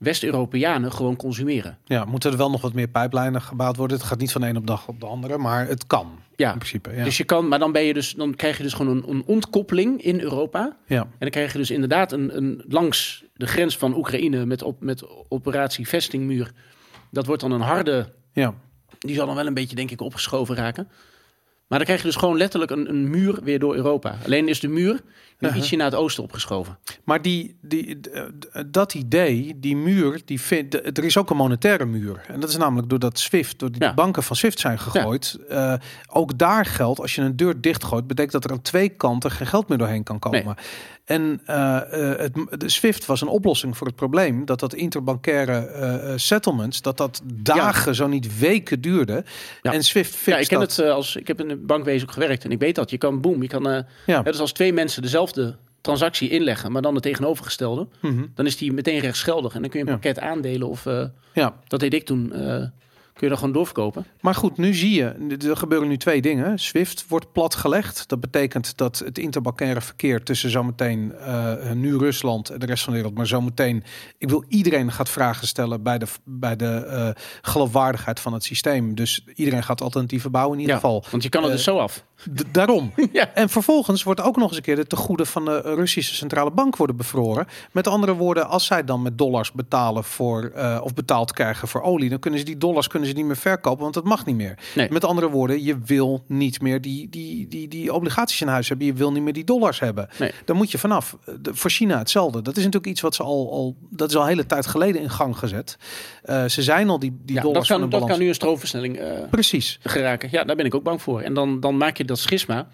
West-Europeanen 0.00 0.92
gewoon 0.92 1.16
consumeren. 1.16 1.78
ja, 1.84 2.04
moeten 2.04 2.30
er 2.30 2.36
wel 2.36 2.50
nog 2.50 2.60
wat 2.60 2.72
meer 2.72 2.88
pijplijnen 2.88 3.42
gebouwd 3.42 3.76
worden. 3.76 3.96
Het 3.96 4.06
gaat 4.06 4.18
niet 4.18 4.32
van 4.32 4.40
de 4.40 4.46
een 4.46 4.56
op 4.56 4.66
dag 4.66 4.88
op 4.88 5.00
de 5.00 5.06
andere, 5.06 5.38
maar 5.38 5.66
het 5.66 5.86
kan 5.86 6.18
Ja, 6.36 6.52
in 6.52 6.58
principe. 6.58 6.94
Ja. 6.94 7.04
dus 7.04 7.16
je 7.16 7.24
kan, 7.24 7.48
maar 7.48 7.58
dan, 7.58 7.72
ben 7.72 7.82
je 7.82 7.94
dus, 7.94 8.12
dan 8.12 8.34
krijg 8.34 8.56
je 8.56 8.62
dus 8.62 8.72
gewoon 8.72 8.96
een, 8.96 9.10
een 9.10 9.22
ontkoppeling 9.26 10.02
in 10.02 10.20
Europa. 10.20 10.76
ja. 10.86 11.00
En 11.00 11.16
dan 11.18 11.30
krijg 11.30 11.52
je 11.52 11.58
dus 11.58 11.70
inderdaad 11.70 12.12
een, 12.12 12.36
een 12.36 12.64
langs 12.68 13.24
de 13.34 13.46
grens 13.46 13.78
van 13.78 13.96
Oekraïne 13.96 14.46
met, 14.46 14.62
op, 14.62 14.80
met 14.80 15.04
operatie 15.28 15.88
Vestingmuur. 15.88 16.52
Dat 17.10 17.26
wordt 17.26 17.42
dan 17.42 17.52
een 17.52 17.60
harde 17.60 18.12
ja. 18.32 18.54
Die 18.98 19.14
zal 19.14 19.26
dan 19.26 19.34
wel 19.34 19.46
een 19.46 19.54
beetje, 19.54 19.76
denk 19.76 19.90
ik, 19.90 20.00
opgeschoven 20.00 20.54
raken. 20.54 20.88
Maar 21.70 21.78
dan 21.78 21.86
krijg 21.88 22.00
je 22.00 22.06
dus 22.06 22.16
gewoon 22.16 22.36
letterlijk 22.36 22.70
een, 22.70 22.88
een 22.88 23.10
muur 23.10 23.38
weer 23.42 23.58
door 23.58 23.74
Europa. 23.74 24.18
Alleen 24.24 24.48
is 24.48 24.60
de 24.60 24.68
muur 24.68 24.92
nu 24.92 25.48
Uh-huh. 25.48 25.56
ietsje 25.62 25.76
naar 25.76 25.86
het 25.90 25.94
oosten 25.94 26.22
opgeschoven. 26.22 26.78
Maar 27.04 27.22
die, 27.22 27.56
die, 27.60 28.00
d- 28.00 28.10
d- 28.40 28.64
dat 28.66 28.94
idee, 28.94 29.52
die 29.60 29.76
muur, 29.76 30.20
die 30.24 30.40
vindt, 30.40 30.70
d- 30.70 30.98
er 30.98 31.04
is 31.04 31.16
ook 31.16 31.30
een 31.30 31.36
monetaire 31.36 31.84
muur. 31.86 32.20
En 32.28 32.40
dat 32.40 32.48
is 32.48 32.56
namelijk 32.56 32.88
doordat 32.88 33.18
SWIFT, 33.18 33.58
door 33.58 33.72
die 33.72 33.82
Ja. 33.82 33.94
banken 33.94 34.22
van 34.22 34.36
SWIFT 34.36 34.60
zijn 34.60 34.78
gegooid. 34.78 35.38
eh, 35.48 35.74
ook 36.08 36.38
daar 36.38 36.64
geldt, 36.66 37.00
als 37.00 37.14
je 37.14 37.22
een 37.22 37.36
deur 37.36 37.60
dichtgooit, 37.60 38.06
betekent 38.06 38.32
dat 38.32 38.44
er 38.44 38.50
aan 38.50 38.62
twee 38.62 38.88
kanten 38.88 39.30
geen 39.30 39.46
geld 39.46 39.68
meer 39.68 39.78
doorheen 39.78 40.02
kan 40.02 40.18
komen. 40.18 40.54
En 41.10 41.40
eh, 41.46 41.76
eh, 42.12 42.18
het, 42.18 42.60
de 42.60 42.68
SWIFT 42.68 43.06
was 43.06 43.20
een 43.20 43.28
oplossing 43.28 43.76
voor 43.76 43.86
het 43.86 43.96
probleem 43.96 44.44
dat 44.44 44.60
dat 44.60 44.74
interbankaire 44.74 45.52
eh, 45.66 46.12
settlements, 46.16 46.82
dat 46.82 46.96
dat 46.96 47.22
dagen, 47.24 47.94
zo 47.94 48.06
niet 48.06 48.38
weken 48.38 48.80
duurde. 48.80 49.24
Ja. 49.62 49.72
En 49.72 49.84
SWIFT 49.84 50.14
fixt 50.14 50.26
Ja, 50.26 50.36
ik 50.36 50.48
ken 50.48 50.58
dat. 50.58 50.76
het 50.76 50.86
als 50.86 51.16
ik 51.16 51.26
heb 51.26 51.40
in 51.40 51.50
een 51.50 51.66
bankwezen 51.66 52.08
ook 52.08 52.12
gewerkt 52.14 52.44
en 52.44 52.50
ik 52.50 52.58
weet 52.58 52.74
dat. 52.74 52.90
Je 52.90 52.98
kan 52.98 53.20
boom, 53.20 53.42
je 53.42 53.48
kan. 53.48 53.62
Ja. 53.62 53.84
hè, 54.06 54.22
dus 54.22 54.40
als 54.40 54.52
twee 54.52 54.72
mensen 54.72 55.02
dezelfde 55.02 55.56
transactie 55.80 56.28
inleggen, 56.28 56.72
maar 56.72 56.82
dan 56.82 56.94
het 56.94 57.02
tegenovergestelde, 57.02 57.86
Mhm. 58.00 58.24
dan 58.34 58.46
is 58.46 58.56
die 58.56 58.72
meteen 58.72 58.98
rechtsgeldig 58.98 59.54
en 59.54 59.60
dan 59.60 59.70
kun 59.70 59.80
je 59.80 59.86
een 59.86 59.92
pakket 59.92 60.20
aandelen 60.20 60.68
of 60.68 60.84
ja. 61.32 61.56
dat 61.66 61.80
deed 61.80 61.94
ik 61.94 62.04
toen. 62.04 62.32
Kun 63.20 63.28
je 63.28 63.34
dan 63.34 63.38
gewoon 63.38 63.52
doorverkopen. 63.52 64.06
Maar 64.20 64.34
goed, 64.34 64.56
nu 64.56 64.74
zie 64.74 64.94
je, 64.94 65.36
er 65.48 65.56
gebeuren 65.56 65.88
nu 65.88 65.96
twee 65.96 66.20
dingen. 66.20 66.58
SWIFT 66.58 67.04
wordt 67.08 67.32
platgelegd. 67.32 68.08
Dat 68.08 68.20
betekent 68.20 68.76
dat 68.76 68.98
het 68.98 69.18
interbankaire 69.18 69.80
verkeer 69.80 70.22
tussen 70.22 70.50
zometeen 70.50 71.12
eh 71.14 71.70
nu 71.72 71.96
Rusland 71.96 72.50
en 72.50 72.58
de 72.58 72.66
rest 72.66 72.84
van 72.84 72.92
de 72.92 72.98
wereld, 72.98 73.16
maar 73.16 73.26
zometeen, 73.26 73.84
ik 74.18 74.28
wil 74.28 74.44
iedereen 74.48 74.92
gaat 74.92 75.08
vragen 75.08 75.46
stellen 75.46 75.82
bij 75.82 75.98
de, 75.98 76.06
bij 76.24 76.56
de 76.56 76.66
eh, 76.66 77.08
geloofwaardigheid 77.42 78.20
van 78.20 78.32
het 78.32 78.44
systeem. 78.44 78.94
Dus 78.94 79.24
iedereen 79.34 79.62
gaat 79.62 79.80
alternatieven 79.80 80.30
bouwen 80.30 80.54
in 80.54 80.60
ieder 80.60 80.74
Ja, 80.74 80.80
geval. 80.80 81.04
Want 81.10 81.22
je 81.22 81.28
kan 81.28 81.42
het 81.42 81.50
Eh, 81.50 81.56
dus 81.56 81.66
zo 81.66 81.78
af. 81.78 82.04
D- 82.34 82.44
daarom. 82.52 82.92
Ja. 83.12 83.30
En 83.34 83.48
vervolgens 83.48 84.02
wordt 84.02 84.20
ook 84.20 84.36
nog 84.36 84.48
eens 84.48 84.56
een 84.56 84.62
keer 84.62 84.76
de 84.76 84.86
tegoeden 84.86 85.26
van 85.26 85.44
de 85.44 85.60
Russische 85.60 86.14
centrale 86.14 86.50
bank 86.50 86.76
worden 86.76 86.96
bevroren. 86.96 87.46
Met 87.72 87.86
andere 87.86 88.14
woorden, 88.14 88.48
als 88.48 88.66
zij 88.66 88.84
dan 88.84 89.02
met 89.02 89.18
dollars 89.18 89.52
betalen 89.52 90.04
voor 90.04 90.44
eh, 90.54 90.80
of 90.82 90.94
betaald 90.94 91.32
krijgen 91.32 91.68
voor 91.68 91.82
olie, 91.82 92.08
dan 92.08 92.18
kunnen 92.18 92.38
ze 92.40 92.44
die 92.46 92.56
dollars 92.58 92.86
kunnen 92.86 93.08
ze 93.08 93.14
niet 93.14 93.24
meer 93.24 93.36
verkopen, 93.36 93.82
want 93.82 93.94
dat 93.94 94.04
mag 94.04 94.26
niet 94.26 94.36
meer. 94.36 94.58
Nee. 94.74 94.90
Met 94.90 95.04
andere 95.04 95.28
woorden, 95.30 95.62
je 95.64 95.78
wil 95.84 96.24
niet 96.26 96.60
meer 96.60 96.80
die, 96.80 97.08
die, 97.08 97.48
die, 97.48 97.68
die 97.68 97.94
obligaties 97.94 98.40
in 98.40 98.48
huis 98.48 98.68
hebben. 98.68 98.86
Je 98.86 98.92
wil 98.92 99.12
niet 99.12 99.22
meer 99.22 99.32
die 99.32 99.44
dollars 99.44 99.80
hebben. 99.80 100.08
Nee. 100.18 100.30
Daar 100.44 100.56
moet 100.56 100.70
je 100.70 100.78
vanaf. 100.78 101.16
De, 101.40 101.54
voor 101.54 101.70
China 101.70 101.98
hetzelfde. 101.98 102.42
Dat 102.42 102.56
is 102.56 102.64
natuurlijk 102.64 102.92
iets 102.92 103.00
wat 103.00 103.14
ze 103.14 103.22
al, 103.22 103.52
al 103.52 103.76
dat 103.90 104.10
is 104.10 104.16
al 104.16 104.22
een 104.22 104.28
hele 104.28 104.46
tijd 104.46 104.66
geleden 104.66 105.00
in 105.02 105.10
gang 105.10 105.38
gezet. 105.38 105.76
Eh, 106.22 106.44
ze 106.44 106.62
zijn 106.62 106.88
al 106.88 106.98
die, 106.98 107.10
die 107.10 107.34
Ja, 107.36 107.42
dat 107.42 107.42
dollars 107.42 107.68
van 107.68 107.80
kan, 107.80 107.90
dat 107.90 108.08
kan 108.08 108.18
nu 108.18 108.28
een 108.28 108.34
stroomversnelling 108.34 108.96
eh, 108.98 109.10
Precies. 109.30 109.78
geraken. 109.82 110.28
Ja, 110.32 110.44
daar 110.44 110.56
ben 110.56 110.64
ik 110.66 110.74
ook 110.74 110.82
bang 110.82 111.02
voor. 111.02 111.20
En 111.20 111.34
dan, 111.34 111.60
dan 111.60 111.76
maak 111.76 111.96
je 111.96 112.04
dat 112.10 112.18
schisma. 112.18 112.68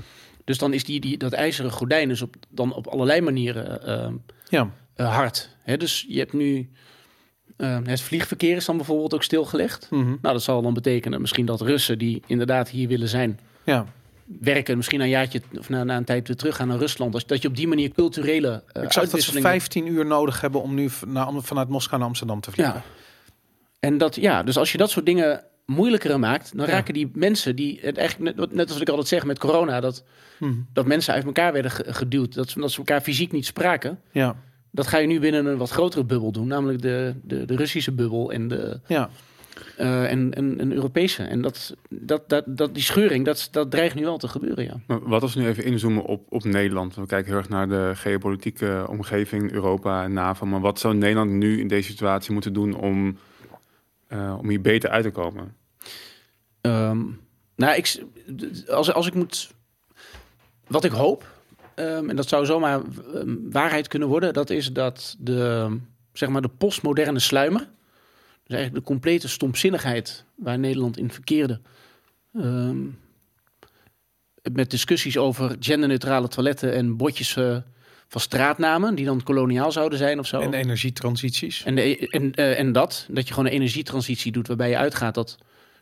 Dus 0.45 0.59
dan 0.59 0.73
is 0.73 0.85
die, 0.85 1.01
die, 1.01 1.17
dat 1.19 1.33
ijzeren 1.33 1.71
gordijn 1.71 2.11
is 2.11 2.23
op, 2.23 2.35
dan 2.49 2.75
op 2.75 2.87
allerlei 2.87 3.21
manieren 3.21 3.87
eh, 3.87 4.09
Ja. 4.49 4.71
eh, 4.95 5.15
hard. 5.15 5.49
Hè, 5.63 5.77
dus 5.77 6.05
je 6.09 6.19
hebt 6.19 6.33
nu... 6.33 6.71
eh, 7.57 7.79
het 7.85 8.01
vliegverkeer 8.01 8.57
is 8.57 8.65
dan 8.65 8.77
bijvoorbeeld 8.77 9.15
ook 9.15 9.23
stilgelegd. 9.23 9.87
Mhm. 9.91 10.05
Nou, 10.07 10.19
dat 10.21 10.43
zal 10.43 10.63
dan 10.63 10.75
betekenen 10.75 11.21
misschien 11.21 11.47
dat 11.47 11.61
Russen 11.61 11.99
die 11.99 12.23
inderdaad 12.27 12.69
hier 12.69 12.89
willen 12.89 13.09
zijn... 13.09 13.41
Ja. 13.65 13.87
werken, 14.41 14.77
misschien 14.77 14.99
na 14.99 15.05
een 15.05 15.11
jaartje 15.11 15.43
of 15.59 15.69
na, 15.69 15.85
na 15.85 15.97
een 15.97 16.05
tijd 16.05 16.27
weer 16.27 16.37
terug 16.37 16.57
gaan 16.57 16.69
naar 16.69 16.79
Rusland. 16.79 17.13
Dus 17.13 17.27
dat 17.27 17.43
je 17.43 17.49
op 17.49 17.57
die 17.57 17.69
manier 17.69 17.91
culturele 17.91 18.49
uh, 18.49 18.57
Ik 18.59 18.63
zag 18.73 18.83
dat 18.83 18.93
ze 18.93 19.01
uitwisselingen... 19.01 19.49
15 19.51 19.87
uur 19.87 20.07
nodig 20.07 20.41
hebben 20.41 20.63
om 20.63 20.75
nu 20.75 20.91
naar, 21.07 21.29
vanuit 21.37 21.69
Moskou 21.69 21.99
naar 21.99 22.09
Amsterdam 22.09 22.41
te 22.41 22.51
vliegen. 22.51 22.75
Ja. 22.75 22.83
En 23.81 23.99
dat, 23.99 24.15
ja, 24.15 24.43
dus 24.43 24.57
als 24.57 24.73
je 24.73 24.79
dat 24.79 24.91
soort 24.91 25.07
dingen 25.07 25.45
moeilijker 25.67 26.19
maakt, 26.19 26.57
dan 26.57 26.67
Ja. 26.67 26.73
raken 26.73 26.95
die 26.95 27.11
mensen 27.15 27.57
die 27.57 27.79
het 27.83 27.97
eigenlijk 27.97 28.37
net, 28.37 28.53
net 28.53 28.63
als 28.65 28.73
wat 28.73 28.81
ik 28.81 28.89
altijd 28.89 29.09
zeg 29.09 29.25
met 29.25 29.39
corona, 29.39 29.81
dat, 29.81 30.05
Mhm. 30.39 30.53
dat 30.73 30.87
mensen 30.87 31.15
uit 31.15 31.25
elkaar 31.25 31.53
werden 31.53 31.71
ge- 31.71 31.93
geduwd, 31.95 32.35
dat 32.35 32.49
ze, 32.51 32.61
dat 32.61 32.71
ze 32.71 32.79
elkaar 32.79 33.01
fysiek 33.01 33.33
niet 33.33 33.47
spraken. 33.47 33.99
Ja. 34.13 34.37
Dat 34.71 34.87
ga 34.87 34.99
je 34.99 35.07
nu 35.07 35.21
binnen 35.21 35.47
een 35.47 35.57
wat 35.57 35.71
grotere 35.71 36.05
bubbel 36.05 36.33
doen, 36.33 36.47
namelijk 36.47 36.83
de, 36.83 37.15
de, 37.23 37.45
de 37.45 37.57
Russische 37.57 37.93
bubbel 37.93 38.33
en 38.33 38.49
de 38.49 38.81
Ja. 38.87 39.11
eh, 39.77 40.11
en, 40.11 40.35
en, 40.35 40.61
en 40.61 40.73
Europese. 40.73 41.23
En 41.23 41.41
dat, 41.43 41.75
dat, 41.89 42.29
dat, 42.29 42.45
dat, 42.47 42.75
die 42.75 42.83
scheuring, 42.83 43.25
dat, 43.25 43.49
dat 43.51 43.71
dreigt 43.71 43.95
nu 43.95 44.03
wel 44.03 44.19
te 44.19 44.29
gebeuren, 44.29 44.65
ja. 44.65 44.81
Maar 44.87 45.09
wat 45.09 45.23
als 45.23 45.35
we 45.35 45.41
nu 45.41 45.47
even 45.49 45.65
inzoomen 45.65 46.05
op, 46.05 46.27
op 46.29 46.45
Nederland? 46.45 46.95
We 46.95 47.07
kijken 47.07 47.29
heel 47.31 47.39
erg 47.39 47.49
naar 47.49 47.69
de 47.69 47.93
geopolitieke 47.95 48.87
omgeving, 48.89 49.53
Europa 49.53 50.05
en 50.05 50.13
NAVO. 50.13 50.47
Maar 50.47 50.61
wat 50.61 50.79
zou 50.81 50.95
Nederland 50.95 51.31
nu 51.31 51.61
in 51.61 51.69
deze 51.69 51.91
situatie 51.91 52.33
moeten 52.33 52.53
doen 52.53 52.75
om 52.77 53.19
eh, 54.17 54.39
om 54.39 54.49
hier 54.49 54.61
beter 54.61 54.91
uit 54.91 55.03
te 55.03 55.11
komen? 55.11 55.57
Ehm, 56.61 57.03
nou, 57.57 57.77
ik, 57.77 58.05
als, 58.69 58.93
als 58.93 59.07
ik 59.07 59.15
moet. 59.15 59.55
Wat 60.67 60.85
ik 60.85 60.91
hoop, 60.91 61.27
ehm, 61.75 62.11
en 62.11 62.17
dat 62.17 62.29
zou 62.29 62.47
zomaar 62.47 62.81
ehm, 63.15 63.37
waarheid 63.51 63.89
kunnen 63.89 64.09
worden, 64.09 64.33
dat 64.33 64.51
is 64.51 64.73
dat 64.73 65.17
de, 65.19 65.77
zeg 66.13 66.29
maar 66.29 66.43
de 66.43 66.49
postmoderne 66.49 67.19
sluimer, 67.19 67.69
dus 68.43 68.57
eigenlijk 68.57 68.75
de 68.75 68.93
complete 68.93 69.29
stomzinnigheid 69.29 70.25
waar 70.35 70.59
Nederland 70.59 70.97
in 70.97 71.11
verkeerde, 71.11 71.61
met 74.53 74.71
discussies 74.71 75.19
over 75.19 75.57
genderneutrale 75.61 76.29
toiletten 76.29 76.73
en 76.73 76.97
bordjes 76.97 77.37
eh, 77.37 77.57
van 78.17 78.25
straatnamen, 78.25 78.95
die 78.95 79.05
dan 79.05 79.23
koloniaal 79.23 79.73
zouden 79.73 79.99
zijn 79.99 80.19
of 80.19 80.27
zo. 80.27 80.41
En 80.41 80.55
energietransities. 80.55 81.65
En, 81.65 81.75
de, 81.75 82.09
en, 82.09 82.33
eh, 82.35 82.59
en 82.59 82.73
dat, 82.73 83.07
dat 83.11 83.29
je 83.29 83.35
gewoon 83.35 83.49
een 83.49 83.57
energietransitie 83.57 84.33
doet 84.33 84.47
waarbij 84.47 84.69
je 84.69 84.77
uitgaat 84.77 85.15
dat, 85.15 85.39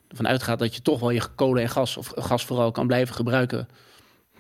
ervan 0.09 0.29
uitgaat 0.29 0.59
dat 0.59 0.75
je 0.75 0.83
toch 0.83 1.01
wel 1.01 1.11
je 1.11 1.23
kolen 1.35 1.63
en 1.63 1.69
gas, 1.69 1.97
of 1.97 2.13
gas 2.17 2.45
vooral, 2.45 2.71
kan 2.71 2.87
blijven 2.87 3.15
gebruiken 3.15 3.69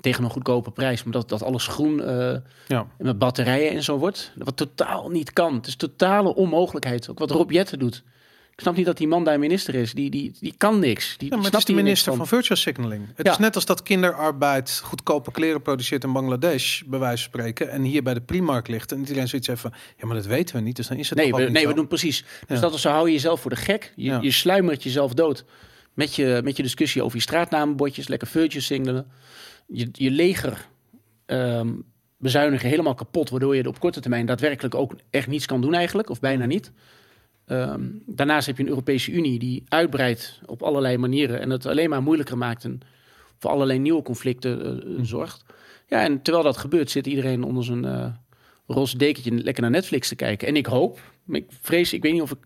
tegen 0.01 0.25
een 0.25 0.31
goedkope 0.31 0.71
prijs. 0.71 1.03
Maar 1.03 1.13
dat, 1.13 1.29
dat 1.29 1.43
alles 1.43 1.67
groen 1.67 2.03
eh, 2.03 2.37
Ja. 2.69 2.87
met 2.99 3.19
batterijen 3.19 3.71
en 3.71 3.83
zo 3.83 3.99
wordt. 3.99 4.33
Wat 4.37 4.57
totaal 4.57 5.09
niet 5.09 5.33
kan. 5.33 5.55
Het 5.55 5.67
is 5.67 5.77
totale 5.77 6.35
onmogelijkheid. 6.35 7.11
Ook 7.11 7.19
wat 7.19 7.31
Rob 7.31 7.51
Jetten 7.51 7.79
doet. 7.79 8.03
Ik 8.55 8.61
snap 8.61 8.77
niet 8.77 8.87
dat 8.87 8.97
die 8.97 9.09
man 9.09 9.25
daar 9.25 9.39
minister 9.39 9.75
is. 9.75 9.93
Die, 9.93 10.11
die, 10.11 10.35
die 10.41 10.55
kan 10.57 10.79
niks. 10.79 11.17
Die, 11.19 11.31
Ja, 11.31 11.37
maar 11.37 11.47
snapt 11.47 11.67
de 11.67 11.73
minister 11.75 12.15
van 12.15 12.27
virtual 12.27 12.57
signaling. 12.57 13.07
Het 13.15 13.27
Ja. 13.27 13.33
is 13.33 13.39
net 13.39 13.55
als 13.55 13.65
dat 13.65 13.83
kinderarbeid 13.83 14.81
goedkope 14.85 15.31
kleren 15.33 15.63
produceert 15.63 16.05
in 16.05 16.13
Bangladesh, 16.13 16.83
bij 16.87 16.99
wijze 16.99 17.23
van 17.23 17.33
spreken, 17.33 17.71
en 17.71 17.83
hier 17.83 18.03
bij 18.03 18.15
de 18.15 18.21
Primark 18.21 18.69
ligt. 18.69 18.93
En 18.93 18.99
iedereen 18.99 19.29
zoiets 19.29 19.49
even, 19.49 19.73
ja, 19.97 20.07
maar 20.07 20.17
dat 20.17 20.27
weten 20.27 20.57
we 20.57 20.63
niet, 20.63 20.77
dus 20.77 20.87
dan 20.87 20.97
is 20.97 21.09
het 21.11 21.19
Nee, 21.19 21.33
we, 21.35 21.43
nee 21.51 21.63
zo. 21.63 21.69
we 21.69 21.75
doen 21.75 21.87
precies. 21.87 22.25
Dus 22.47 22.61
dat 22.61 22.75
is 22.75 22.81
zo 22.81 22.91
hou 22.91 23.07
je 23.07 23.13
jezelf 23.13 23.41
voor 23.41 23.51
de 23.51 23.57
gek. 23.57 23.93
Je, 23.97 24.19
je 24.21 24.31
sluimert 24.31 24.83
jezelf 24.83 25.15
dood. 25.15 25.45
Met 25.95 26.15
je, 26.15 26.41
met 26.45 26.57
je 26.57 26.63
discussie 26.63 27.03
over 27.03 27.17
je 27.17 27.23
straatnamenbordjes, 27.23 28.09
lekker 28.09 28.29
feutjes 28.29 28.67
singelen. 28.67 29.07
Je, 29.67 29.89
je 29.93 30.11
leger 30.11 30.69
ehm, 31.27 31.69
bezuinigen 32.19 32.69
helemaal 32.69 32.95
kapot, 32.95 33.31
waardoor 33.31 33.57
je 33.57 33.69
op 33.69 33.81
korte 33.81 34.01
termijn 34.01 34.27
daadwerkelijk 34.27 34.75
ook 34.75 34.95
echt 35.11 35.27
niets 35.27 35.47
kan 35.47 35.61
doen 35.61 35.75
eigenlijk, 35.75 36.11
of 36.11 36.21
bijna 36.21 36.45
niet. 36.47 36.73
Ehm, 37.47 37.83
daarnaast 38.07 38.47
heb 38.47 38.57
je 38.57 38.63
een 38.63 38.69
Europese 38.69 39.13
Unie 39.13 39.39
die 39.39 39.65
uitbreidt 39.69 40.41
op 40.47 40.63
allerlei 40.63 40.99
manieren 40.99 41.41
en 41.41 41.51
het 41.51 41.67
alleen 41.67 41.91
maar 41.91 42.03
moeilijker 42.03 42.39
maakt 42.39 42.65
en 42.65 42.81
voor 43.39 43.51
allerlei 43.51 43.79
nieuwe 43.79 44.03
conflicten 44.03 44.65
eh, 44.65 44.97
Hm. 44.97 45.05
zorgt. 45.05 45.45
Ja, 45.87 46.03
en 46.03 46.23
terwijl 46.23 46.45
dat 46.45 46.57
gebeurt, 46.57 46.91
zit 46.91 47.07
iedereen 47.07 47.43
onder 47.43 47.65
zijn 47.65 47.85
eh 47.85 48.07
roze 48.67 48.99
dekentje 48.99 49.31
lekker 49.43 49.63
naar 49.63 49.71
Netflix 49.71 50.09
te 50.09 50.15
kijken. 50.15 50.49
En 50.49 50.57
ik 50.57 50.67
hoop, 50.67 50.99
ik 51.29 51.47
vrees, 51.61 51.93
ik 51.93 52.03
weet 52.03 52.13
niet 52.13 52.23
of 52.23 52.31
ik, 52.31 52.39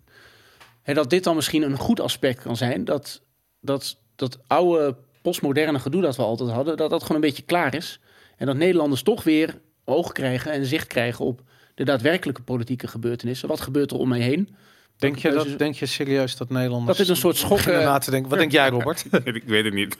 hè, 0.82 0.94
dat 0.94 1.10
dit 1.10 1.24
dan 1.24 1.34
misschien 1.34 1.62
een 1.62 1.76
goed 1.76 2.00
aspect 2.00 2.42
kan 2.42 2.56
zijn, 2.56 2.84
dat 2.84 3.22
dat, 3.60 3.96
dat 4.16 4.38
oude 4.46 4.96
postmoderne 5.22 5.78
gedoe 5.78 6.02
dat 6.02 6.16
we 6.16 6.22
altijd 6.22 6.50
hadden, 6.50 6.76
dat 6.76 6.90
dat 6.90 7.02
gewoon 7.02 7.16
een 7.16 7.28
beetje 7.28 7.42
klaar 7.42 7.74
is. 7.74 8.00
En 8.36 8.46
dat 8.46 8.56
Nederlanders 8.56 9.02
toch 9.02 9.24
weer 9.24 9.60
oog 9.84 10.12
krijgen 10.12 10.52
en 10.52 10.66
zicht 10.66 10.86
krijgen 10.86 11.24
op 11.24 11.42
de 11.74 11.84
daadwerkelijke 11.84 12.42
politieke 12.42 12.88
gebeurtenissen. 12.88 13.48
Wat 13.48 13.60
gebeurt 13.60 13.90
er 13.90 13.96
om 13.98 14.08
mij 14.08 14.20
heen? 14.20 14.56
Denk 14.98 15.16
je, 15.16 15.30
dat, 15.30 15.58
denk 15.58 15.74
je 15.74 15.86
serieus 15.86 16.36
dat 16.36 16.50
Nederlanders 16.50 16.98
Dat 16.98 17.06
dit 17.06 17.16
een 17.16 17.20
soort 17.20 17.36
schok, 17.36 17.66
na 17.66 17.98
te 17.98 18.10
denken? 18.10 18.30
Wat 18.30 18.38
denk 18.38 18.52
jij, 18.52 18.68
Robert? 18.68 19.04
ik 19.24 19.42
weet 19.46 19.64
het 19.64 19.74
niet. 19.74 19.96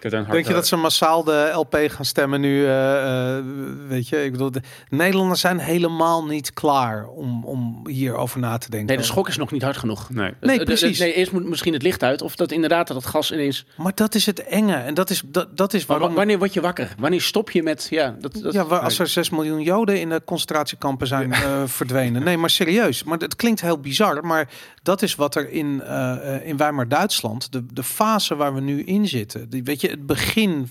Ik 0.00 0.06
heb 0.10 0.14
daar 0.14 0.24
een 0.28 0.34
Denk 0.34 0.46
je 0.46 0.52
dat 0.52 0.66
ze 0.66 0.76
massaal 0.76 1.24
de 1.24 1.50
LP 1.54 1.78
gaan 1.86 2.04
stemmen 2.04 2.40
nu? 2.40 2.64
eh, 2.66 3.36
eh, 3.38 3.44
weet 3.88 4.08
je, 4.08 4.24
ik 4.24 4.32
bedoel, 4.32 4.50
de 4.50 4.60
Nederlanders 4.88 5.40
zijn 5.40 5.58
helemaal 5.58 6.26
niet 6.26 6.52
klaar 6.52 7.06
om, 7.06 7.44
om 7.44 7.88
hierover 7.88 8.40
na 8.40 8.58
te 8.58 8.70
denken. 8.70 8.88
Nee, 8.88 8.96
de 8.96 9.02
schok 9.02 9.28
is 9.28 9.36
nog 9.36 9.50
niet 9.50 9.62
hard 9.62 9.76
genoeg. 9.76 10.10
Nee. 10.10 10.32
Nee, 10.40 10.64
precies. 10.64 10.98
Nee, 10.98 11.12
eerst 11.12 11.32
moet 11.32 11.44
misschien 11.44 11.72
het 11.72 11.82
licht 11.82 12.02
uit. 12.02 12.22
Of 12.22 12.36
dat 12.36 12.50
inderdaad 12.52 12.86
dat 12.86 12.96
het 12.96 13.06
gas 13.06 13.32
ineens... 13.32 13.66
Maar 13.76 13.92
dat 13.94 14.14
is 14.14 14.26
het 14.26 14.44
enge. 14.44 14.74
En 14.74 14.94
dat 14.94 15.10
is, 15.10 15.22
dat, 15.26 15.56
dat 15.56 15.74
is 15.74 15.86
waarom... 15.86 16.08
wa- 16.08 16.14
wanneer 16.14 16.38
word 16.38 16.54
je 16.54 16.60
wakker? 16.60 16.94
Wanneer 16.98 17.20
stop 17.20 17.50
je 17.50 17.62
met... 17.62 17.86
Ja, 17.90 18.16
dat, 18.20 18.38
dat, 18.42 18.52
ja, 18.52 18.64
waar, 18.66 18.80
als 18.80 18.98
er 18.98 19.06
6 19.06 19.30
miljoen 19.30 19.62
Joden 19.62 20.00
in 20.00 20.08
de 20.08 20.22
concentratiekampen 20.24 21.06
zijn 21.06 21.32
eh, 21.32 21.62
verdwenen. 21.66 22.22
Nee, 22.24 22.36
maar 22.36 22.50
serieus. 22.50 23.04
Maar 23.04 23.18
het 23.18 23.36
klinkt 23.36 23.60
heel 23.60 23.78
bizar. 23.80 24.24
Maar 24.26 24.48
dat 24.82 25.02
is 25.02 25.14
wat 25.14 25.34
er 25.34 25.50
in, 25.50 25.82
eh, 25.82 26.34
eh, 26.36 26.46
in 26.46 26.56
Weimar 26.56 26.88
Duitsland, 26.88 27.52
de, 27.52 27.66
de 27.72 27.82
fase 27.82 28.36
waar 28.36 28.54
we 28.54 28.60
nu 28.60 28.82
in 28.82 29.08
zitten. 29.08 29.48
Die, 29.50 29.62
weet 29.62 29.80
je, 29.80 29.89
het 29.90 30.06
begin 30.06 30.68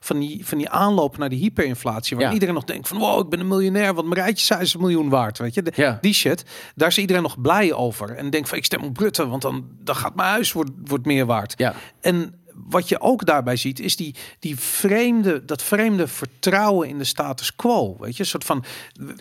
van 0.00 0.18
die, 0.18 0.46
van 0.46 0.58
die 0.58 0.68
aanloop 0.68 1.18
naar 1.18 1.28
die 1.28 1.38
hyperinflatie. 1.38 2.16
Waar 2.16 2.26
Ja. 2.26 2.32
iedereen 2.32 2.54
nog 2.54 2.64
denkt 2.64 2.88
van, 2.88 2.98
wow, 2.98 3.20
ik 3.24 3.28
ben 3.28 3.40
een 3.40 3.48
miljonair. 3.48 3.94
Want 3.94 4.08
mijn 4.08 4.20
rijtje 4.20 4.44
zijn 4.44 4.60
een 4.72 4.80
miljoen 4.80 5.08
waard. 5.08 5.38
Weet 5.38 5.54
je, 5.54 5.62
De- 5.62 5.72
Ja. 5.74 5.98
die 6.00 6.12
shit. 6.14 6.44
Daar 6.74 6.88
is 6.88 6.98
iedereen 6.98 7.22
nog 7.22 7.40
blij 7.40 7.72
over. 7.72 8.10
En 8.16 8.30
denkt 8.30 8.48
van, 8.48 8.58
ik 8.58 8.64
stem 8.64 8.82
op 8.84 8.96
Rutte. 8.98 9.26
Want 9.28 9.42
dan, 9.42 9.64
dan 9.82 9.96
gaat 9.96 10.14
mijn 10.14 10.28
huis 10.28 10.52
wordt, 10.52 10.70
wordt 10.84 11.06
meer 11.06 11.26
waard. 11.26 11.54
Ja. 11.56 11.74
En 12.00 12.34
wat 12.54 12.88
je 12.88 13.00
ook 13.00 13.26
daarbij 13.26 13.56
ziet, 13.56 13.80
is 13.80 13.96
die, 13.96 14.14
die 14.38 14.58
vreemde, 14.58 15.44
dat 15.44 15.62
vreemde 15.62 16.06
vertrouwen 16.06 16.88
in 16.88 16.98
de 16.98 17.04
status 17.04 17.56
quo. 17.56 17.96
Weet 18.00 18.16
je, 18.16 18.22
een 18.22 18.28
soort 18.28 18.44
van. 18.44 18.64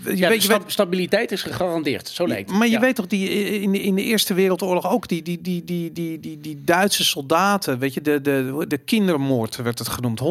Je 0.04 0.18
Ja, 0.18 0.30
weet, 0.30 0.44
sta- 0.44 0.60
stabiliteit 0.66 1.32
is 1.32 1.42
gegarandeerd. 1.42 2.08
Zo 2.08 2.28
lijkt 2.28 2.50
het. 2.50 2.58
maar 2.58 2.68
je 2.68 2.74
Ja. 2.74 2.80
weet 2.80 2.96
toch, 2.96 3.08
die, 3.08 3.30
in, 3.62 3.72
de, 3.72 3.82
in 3.82 3.96
de 3.96 4.04
Eerste 4.04 4.34
Wereldoorlog 4.34 4.90
ook, 4.92 5.08
die, 5.08 5.22
die, 5.22 5.42
die, 5.42 5.64
die, 5.64 5.92
die, 5.92 6.20
die, 6.20 6.40
die 6.40 6.62
Duitse 6.64 7.04
soldaten, 7.04 7.80
weet 7.80 7.94
je, 7.94 8.02
de, 8.02 8.22
de, 8.22 8.66
de 8.68 8.78
kindermoord 8.78 9.56
werd 9.56 9.80
het 9.80 9.88
genoemd. 9.88 10.20
150.000 10.22 10.28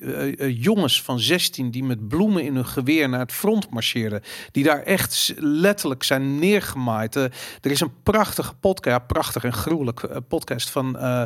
eh, 0.00 0.40
eh, 0.40 0.62
jongens 0.62 1.02
van 1.02 1.20
16 1.20 1.70
die 1.70 1.84
met 1.84 2.08
bloemen 2.08 2.44
in 2.44 2.54
hun 2.54 2.66
geweer 2.66 3.08
naar 3.08 3.20
het 3.20 3.32
front 3.32 3.70
marcheerden. 3.70 4.22
Die 4.50 4.64
daar 4.64 4.82
echt 4.82 5.34
letterlijk 5.36 6.02
zijn 6.02 6.38
neergemaaid. 6.38 7.16
Eh, 7.16 7.22
er 7.60 7.70
is 7.70 7.80
een 7.80 8.02
prachtige 8.02 8.54
podcast, 8.54 8.96
ja, 8.96 9.04
prachtig 9.04 9.44
en 9.44 9.52
gruwelijk 9.52 10.28
podcast 10.28 10.70
van... 10.70 10.98
eh, 10.98 11.22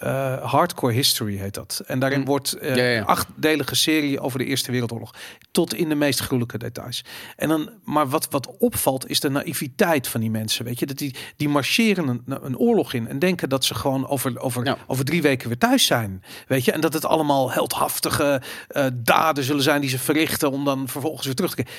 eh, 0.00 0.50
Hardcore 0.50 0.92
History 0.92 1.36
heet 1.36 1.54
dat. 1.54 1.82
En 1.86 1.98
daarin 1.98 2.18
Mm. 2.18 2.24
wordt 2.24 2.52
eh 2.52 2.76
Ja, 2.76 2.84
ja. 2.84 3.02
achtdelige 3.02 3.74
serie 3.74 4.20
over 4.20 4.38
de 4.38 4.44
Eerste 4.44 4.70
Wereldoorlog. 4.70 5.14
Tot 5.50 5.74
in 5.74 5.88
de 5.88 5.94
meest 5.94 6.20
gruwelijke 6.20 6.58
details. 6.58 7.04
En 7.36 7.48
dan, 7.48 7.70
maar 7.84 8.08
wat, 8.08 8.26
wat 8.30 8.56
opvalt 8.58 9.08
is 9.08 9.20
de 9.20 9.28
naïviteit 9.30 10.08
van 10.08 10.20
die 10.20 10.30
mensen. 10.30 10.64
Weet 10.64 10.78
je, 10.78 10.86
dat 10.86 10.98
die, 10.98 11.14
die 11.36 11.48
marcheren 11.48 12.08
een, 12.08 12.22
een 12.44 12.58
oorlog 12.58 12.92
in 12.92 13.08
en 13.08 13.18
denken 13.18 13.48
dat 13.48 13.64
ze 13.64 13.74
gewoon 13.74 14.08
over, 14.08 14.40
over, 14.40 14.76
over 14.86 15.04
drie 15.04 15.22
weken 15.22 15.48
weer 15.48 15.58
thuis 15.58 15.86
zijn. 15.86 16.22
Weet 16.46 16.64
je, 16.64 16.72
en 16.72 16.80
dat 16.80 16.92
het 16.92 17.04
allemaal 17.04 17.52
heldhaftige 17.52 18.42
eh, 18.68 18.86
daden 18.94 19.44
zullen 19.44 19.62
zijn 19.62 19.80
die 19.80 19.90
ze 19.90 19.98
verrichten 19.98 20.50
om 20.50 20.64
dan 20.64 20.88
vervolgens 20.88 21.26
weer 21.26 21.34
terug 21.34 21.54
te 21.54 21.62
keren. 21.62 21.78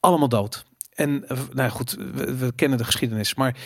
Allemaal 0.00 0.28
dood. 0.28 0.64
En 0.94 1.28
eh, 1.28 1.38
nou 1.52 1.70
goed, 1.70 1.96
we, 2.14 2.36
we 2.36 2.52
kennen 2.54 2.78
de 2.78 2.84
geschiedenis, 2.84 3.34
maar 3.34 3.56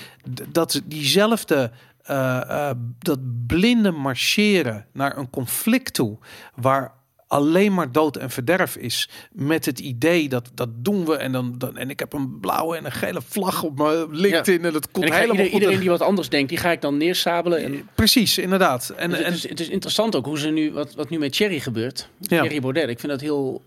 dat 0.48 0.80
diezelfde. 0.84 1.70
Eh, 2.10 2.68
eh, 2.70 2.76
dat 2.98 3.18
blinde 3.46 3.90
marcheren 3.90 4.86
naar 4.92 5.16
een 5.16 5.30
conflict 5.30 5.94
toe, 5.94 6.18
waar 6.54 6.92
alleen 7.26 7.74
maar 7.74 7.92
dood 7.92 8.16
en 8.16 8.30
verderf 8.30 8.76
is, 8.76 9.08
met 9.32 9.64
het 9.64 9.78
idee 9.80 10.28
dat 10.28 10.50
dat 10.54 10.68
doen 10.72 11.04
we 11.04 11.16
en 11.16 11.32
dan, 11.32 11.54
dan 11.58 11.76
en 11.76 11.90
ik 11.90 11.98
heb 11.98 12.12
een 12.12 12.40
blauwe 12.40 12.76
en 12.76 12.84
een 12.84 12.92
gele 12.92 13.20
vlag 13.26 13.62
op 13.62 13.78
mijn 13.78 14.06
LinkedIn 14.16 14.64
en 14.64 14.72
dat 14.72 14.86
En 14.86 14.92
komt 14.92 15.06
ga 15.06 15.14
helemaal 15.14 15.36
ieder- 15.36 15.52
iedereen 15.52 15.80
die 15.80 15.88
wat 15.88 16.00
anders 16.00 16.28
denkt, 16.28 16.48
die 16.48 16.58
ga 16.58 16.70
ik 16.70 16.80
dan 16.80 16.96
neersabelen. 16.96 17.62
En, 17.64 17.88
Precies, 17.94 18.38
inderdaad. 18.38 18.92
En, 18.96 19.08
Dus 19.10 19.18
het, 19.18 19.26
en 19.26 19.32
is, 19.32 19.48
het 19.48 19.60
is 19.60 19.68
interessant 19.68 20.16
ook 20.16 20.24
hoe 20.26 20.38
ze 20.38 20.48
nu, 20.48 20.72
wat, 20.72 20.94
wat 20.94 21.10
nu 21.10 21.18
met 21.18 21.32
Thierry 21.32 21.60
gebeurt. 21.60 22.08
Ja. 22.20 22.40
Thierry 22.40 22.60
Baudet, 22.60 22.88
ik 22.88 22.98
vind 23.00 23.12
dat 23.12 23.20
heel, 23.20 23.62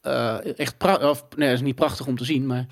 eh, 0.00 0.58
echt 0.58 0.78
prachtig. 0.78 1.08
Of 1.08 1.24
nee, 1.36 1.52
is 1.52 1.60
niet 1.60 1.74
prachtig 1.74 2.06
om 2.06 2.16
te 2.16 2.24
zien, 2.24 2.46
maar 2.46 2.66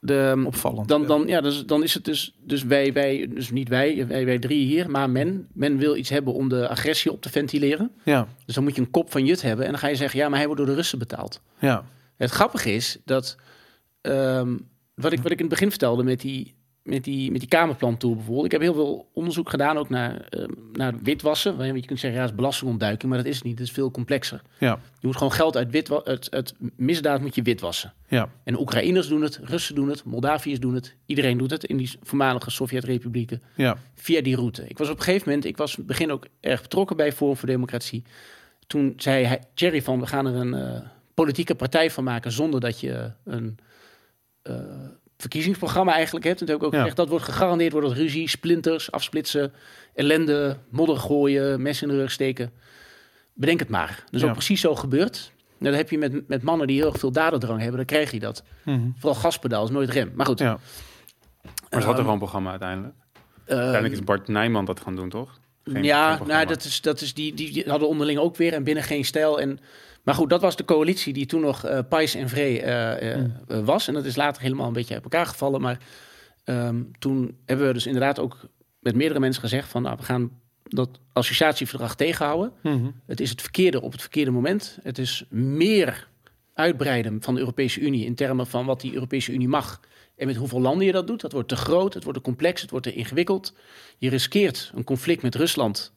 de, 0.00 0.42
opvallend. 0.46 0.88
dan, 0.88 1.06
dan, 1.06 1.26
ja, 1.26 1.40
dus, 1.40 1.66
dan 1.66 1.82
is 1.82 1.94
het 1.94 2.04
dus, 2.04 2.34
dus 2.44 2.62
wij, 2.62 2.92
wij, 2.92 3.28
dus 3.34 3.50
niet 3.50 3.68
wij, 3.68 4.06
wij, 4.06 4.24
wij 4.24 4.38
drie 4.38 4.66
hier, 4.66 4.90
maar 4.90 5.10
men. 5.10 5.48
Men 5.52 5.76
wil 5.78 5.96
iets 5.96 6.08
hebben 6.10 6.34
om 6.34 6.48
de 6.48 6.68
agressie 6.68 7.12
op 7.12 7.22
te 7.22 7.30
ventileren. 7.30 7.90
ja, 8.04 8.28
Dus 8.44 8.54
dan 8.54 8.64
moet 8.64 8.74
je 8.74 8.80
een 8.80 8.90
kop 8.90 9.10
van 9.10 9.24
Jut 9.24 9.42
hebben 9.42 9.64
en 9.64 9.70
dan 9.70 9.80
ga 9.80 9.88
je 9.88 9.96
zeggen, 9.96 10.18
ja, 10.18 10.28
maar 10.28 10.36
hij 10.38 10.46
wordt 10.46 10.60
door 10.60 10.70
de 10.70 10.76
Russen 10.76 10.98
betaald. 10.98 11.40
ja, 11.58 11.84
Het 12.16 12.30
grappige 12.30 12.72
is 12.72 12.98
dat, 13.04 13.36
ehm, 14.00 14.56
wat, 14.94 15.12
ik, 15.12 15.20
wat 15.22 15.30
ik 15.32 15.38
in 15.38 15.44
het 15.44 15.54
begin 15.54 15.70
vertelde 15.70 16.02
met 16.02 16.20
die, 16.20 16.54
met 16.88 17.04
die, 17.04 17.30
met 17.30 17.40
die 17.40 17.48
kamerplantour 17.48 18.14
bijvoorbeeld. 18.16 18.44
Ik 18.46 18.52
heb 18.52 18.60
heel 18.60 18.74
veel 18.74 19.08
onderzoek 19.12 19.50
gedaan 19.50 19.76
ook 19.78 19.88
naar, 19.88 20.20
ehm, 20.28 20.50
naar 20.72 20.92
witwassen. 21.02 21.56
Want 21.56 21.74
je 21.80 21.86
kunt 21.86 21.98
zeggen, 22.00 22.12
ja, 22.18 22.20
het 22.20 22.30
is 22.30 22.36
belastingontduiking, 22.36 23.08
maar 23.12 23.20
dat 23.22 23.26
is 23.30 23.34
het 23.34 23.44
niet. 23.44 23.58
Het 23.58 23.66
is 23.68 23.74
veel 23.74 23.90
complexer. 23.90 24.42
ja, 24.58 24.78
Je 25.00 25.06
moet 25.06 25.16
gewoon 25.16 25.32
geld 25.32 25.56
uit, 25.56 25.70
witwa- 25.70 26.02
uit, 26.04 26.30
uit 26.30 26.54
misdaad 26.76 27.20
moet 27.20 27.34
je 27.34 27.42
witwassen. 27.42 27.92
ja, 28.08 28.28
En 28.44 28.60
Oekraïners 28.60 29.08
doen 29.08 29.22
het, 29.22 29.40
Russen 29.42 29.74
doen 29.74 29.88
het, 29.88 30.04
Moldaviërs 30.04 30.60
doen 30.60 30.74
het. 30.74 30.94
Iedereen 31.06 31.38
doet 31.38 31.50
het 31.50 31.64
in 31.64 31.76
die 31.76 31.90
voormalige 32.02 32.50
Sovjet-republieken 32.50 33.42
ja, 33.54 33.76
via 33.94 34.20
die 34.22 34.36
route. 34.36 34.68
Ik 34.68 34.78
was 34.78 34.88
op 34.90 34.96
een 34.98 35.02
gegeven 35.02 35.28
moment, 35.28 35.46
ik 35.46 35.56
was 35.56 35.70
in 35.70 35.76
het 35.78 35.86
begin 35.86 36.10
ook 36.12 36.26
erg 36.40 36.62
betrokken 36.62 36.96
bij 36.96 37.12
Forum 37.12 37.36
voor 37.36 37.48
Democratie. 37.48 38.02
Toen 38.66 38.92
zei 38.96 39.24
hij, 39.24 39.40
Jerry 39.54 39.82
van, 39.82 40.00
we 40.00 40.06
gaan 40.06 40.26
er 40.26 40.34
een 40.34 40.54
eh, 40.54 40.80
politieke 41.14 41.54
partij 41.54 41.90
van 41.90 42.04
maken 42.04 42.32
zonder 42.32 42.60
dat 42.60 42.80
je 42.80 43.10
een 43.24 43.58
eh, 44.42 44.54
verkiezingsprogramma 45.18 45.92
eigenlijk 45.92 46.24
hebt. 46.24 46.38
Toen 46.38 46.48
heb 46.48 46.56
ik 46.56 46.62
ook 46.62 46.72
Ja. 46.72 46.78
gezegd, 46.78 46.96
dat 46.96 47.08
wordt 47.08 47.24
gegarandeerd 47.24 47.72
door 47.72 47.80
dat 47.80 47.92
ruzie, 47.92 48.28
splinters, 48.28 48.90
afsplitsen, 48.92 49.52
ellende, 49.94 50.56
modder 50.70 50.96
gooien, 50.96 51.62
mes 51.62 51.82
in 51.82 51.88
de 51.88 51.96
rug 51.96 52.10
steken. 52.10 52.52
Bedenk 53.34 53.58
het 53.58 53.68
maar. 53.68 54.02
Dat 54.04 54.14
is 54.14 54.20
Ja. 54.20 54.26
ook 54.26 54.32
precies 54.32 54.60
zo 54.60 54.74
gebeurd. 54.74 55.32
Nou, 55.58 55.70
dat 55.70 55.80
heb 55.80 55.90
je 55.90 55.98
met, 55.98 56.28
met 56.28 56.42
mannen 56.42 56.66
die 56.66 56.76
heel 56.76 56.86
erg 56.90 56.98
veel 56.98 57.12
dadendrang 57.12 57.58
hebben, 57.58 57.76
dan 57.76 57.84
krijg 57.86 58.10
je 58.10 58.18
dat. 58.20 58.42
mhm, 58.64 58.88
Vooral 58.98 59.20
gaspedaal 59.20 59.64
is 59.64 59.70
nooit 59.70 59.90
rem. 59.90 60.12
Maar 60.14 60.26
goed, 60.26 60.38
ja, 60.38 60.46
Maar 60.52 60.60
ze 60.62 61.50
hadden 61.70 61.80
Ehm, 61.88 61.94
gewoon 61.96 62.12
een 62.12 62.18
programma 62.18 62.50
uiteindelijk. 62.50 62.94
Ehm, 63.44 63.56
Uiteindelijk 63.58 63.94
is 63.94 64.04
Bart 64.04 64.28
Nijman 64.28 64.64
dat 64.64 64.80
gaan 64.80 64.96
doen, 64.96 65.08
toch? 65.08 65.38
Geen- 65.70 65.84
ja, 65.84 66.20
nou, 66.26 66.46
dat 66.46 66.64
is, 66.64 66.80
dat 66.80 67.00
is 67.00 67.14
die, 67.14 67.34
die, 67.34 67.52
die 67.52 67.64
hadden 67.66 67.88
onderling 67.88 68.18
ook 68.18 68.36
weer 68.36 68.52
en 68.52 68.64
binnen 68.64 68.84
geen 68.84 69.04
stijl. 69.04 69.40
En, 69.40 69.58
maar 70.02 70.14
goed, 70.14 70.30
dat 70.30 70.40
was 70.40 70.56
de 70.56 70.64
coalitie 70.64 71.12
die 71.12 71.26
toen 71.26 71.40
nog 71.40 71.86
Pais 71.88 72.14
en 72.14 72.28
Vree 72.28 72.62
eh, 72.62 72.92
eh, 72.92 73.24
eh, 73.48 73.64
was. 73.64 73.88
En 73.88 73.94
dat 73.94 74.04
is 74.04 74.16
later 74.16 74.42
helemaal 74.42 74.66
een 74.66 74.72
beetje 74.72 74.94
uit 74.94 75.02
elkaar 75.02 75.26
gevallen. 75.26 75.60
Maar 75.60 75.78
ehm, 76.44 76.82
toen 76.98 77.36
hebben 77.44 77.66
we 77.66 77.72
dus 77.72 77.86
inderdaad 77.86 78.18
ook 78.18 78.36
met 78.80 78.96
meerdere 78.96 79.20
mensen 79.20 79.42
gezegd 79.42 79.68
van... 79.68 79.82
Nou, 79.82 79.96
we 79.96 80.02
gaan 80.02 80.30
dat 80.62 81.00
associatieverdrag 81.12 81.94
tegenhouden. 81.94 82.52
Mhm. 82.62 82.90
Het 83.06 83.20
is 83.20 83.30
het 83.30 83.40
verkeerde 83.40 83.80
op 83.82 83.92
het 83.92 84.00
verkeerde 84.00 84.30
moment. 84.30 84.78
Het 84.82 84.98
is 84.98 85.24
meer 85.30 86.08
uitbreiden 86.58 87.22
van 87.22 87.34
de 87.34 87.40
Europese 87.40 87.80
Unie 87.80 88.04
in 88.04 88.14
termen 88.14 88.46
van 88.46 88.66
wat 88.66 88.80
die 88.80 88.94
Europese 88.94 89.32
Unie 89.32 89.48
mag 89.48 89.80
en 90.16 90.26
met 90.26 90.36
hoeveel 90.36 90.60
landen 90.60 90.86
je 90.86 90.92
dat 90.92 91.06
doet. 91.06 91.20
Dat 91.20 91.32
wordt 91.32 91.48
te 91.48 91.56
groot, 91.56 91.94
het 91.94 92.02
wordt 92.02 92.18
te 92.18 92.24
complex, 92.24 92.60
het 92.60 92.70
wordt 92.70 92.86
te 92.86 92.94
ingewikkeld. 92.94 93.54
Je 93.98 94.08
riskeert 94.08 94.72
een 94.74 94.84
conflict 94.84 95.22
met 95.22 95.34
Rusland, 95.34 95.92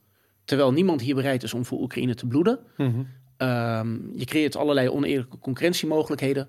terwijl 0.46 0.72
niemand 0.72 1.02
hier 1.02 1.16
bereid 1.16 1.44
is 1.44 1.54
om 1.54 1.66
voor 1.66 1.80
Oekraïne 1.80 2.16
te 2.16 2.26
bloeden. 2.26 2.60
Mhm. 2.78 2.90
Ehm, 3.38 3.98
je 4.16 4.26
creëert 4.26 4.56
allerlei 4.56 4.90
oneerlijke 4.90 5.40
concurrentiemogelijkheden. 5.40 6.48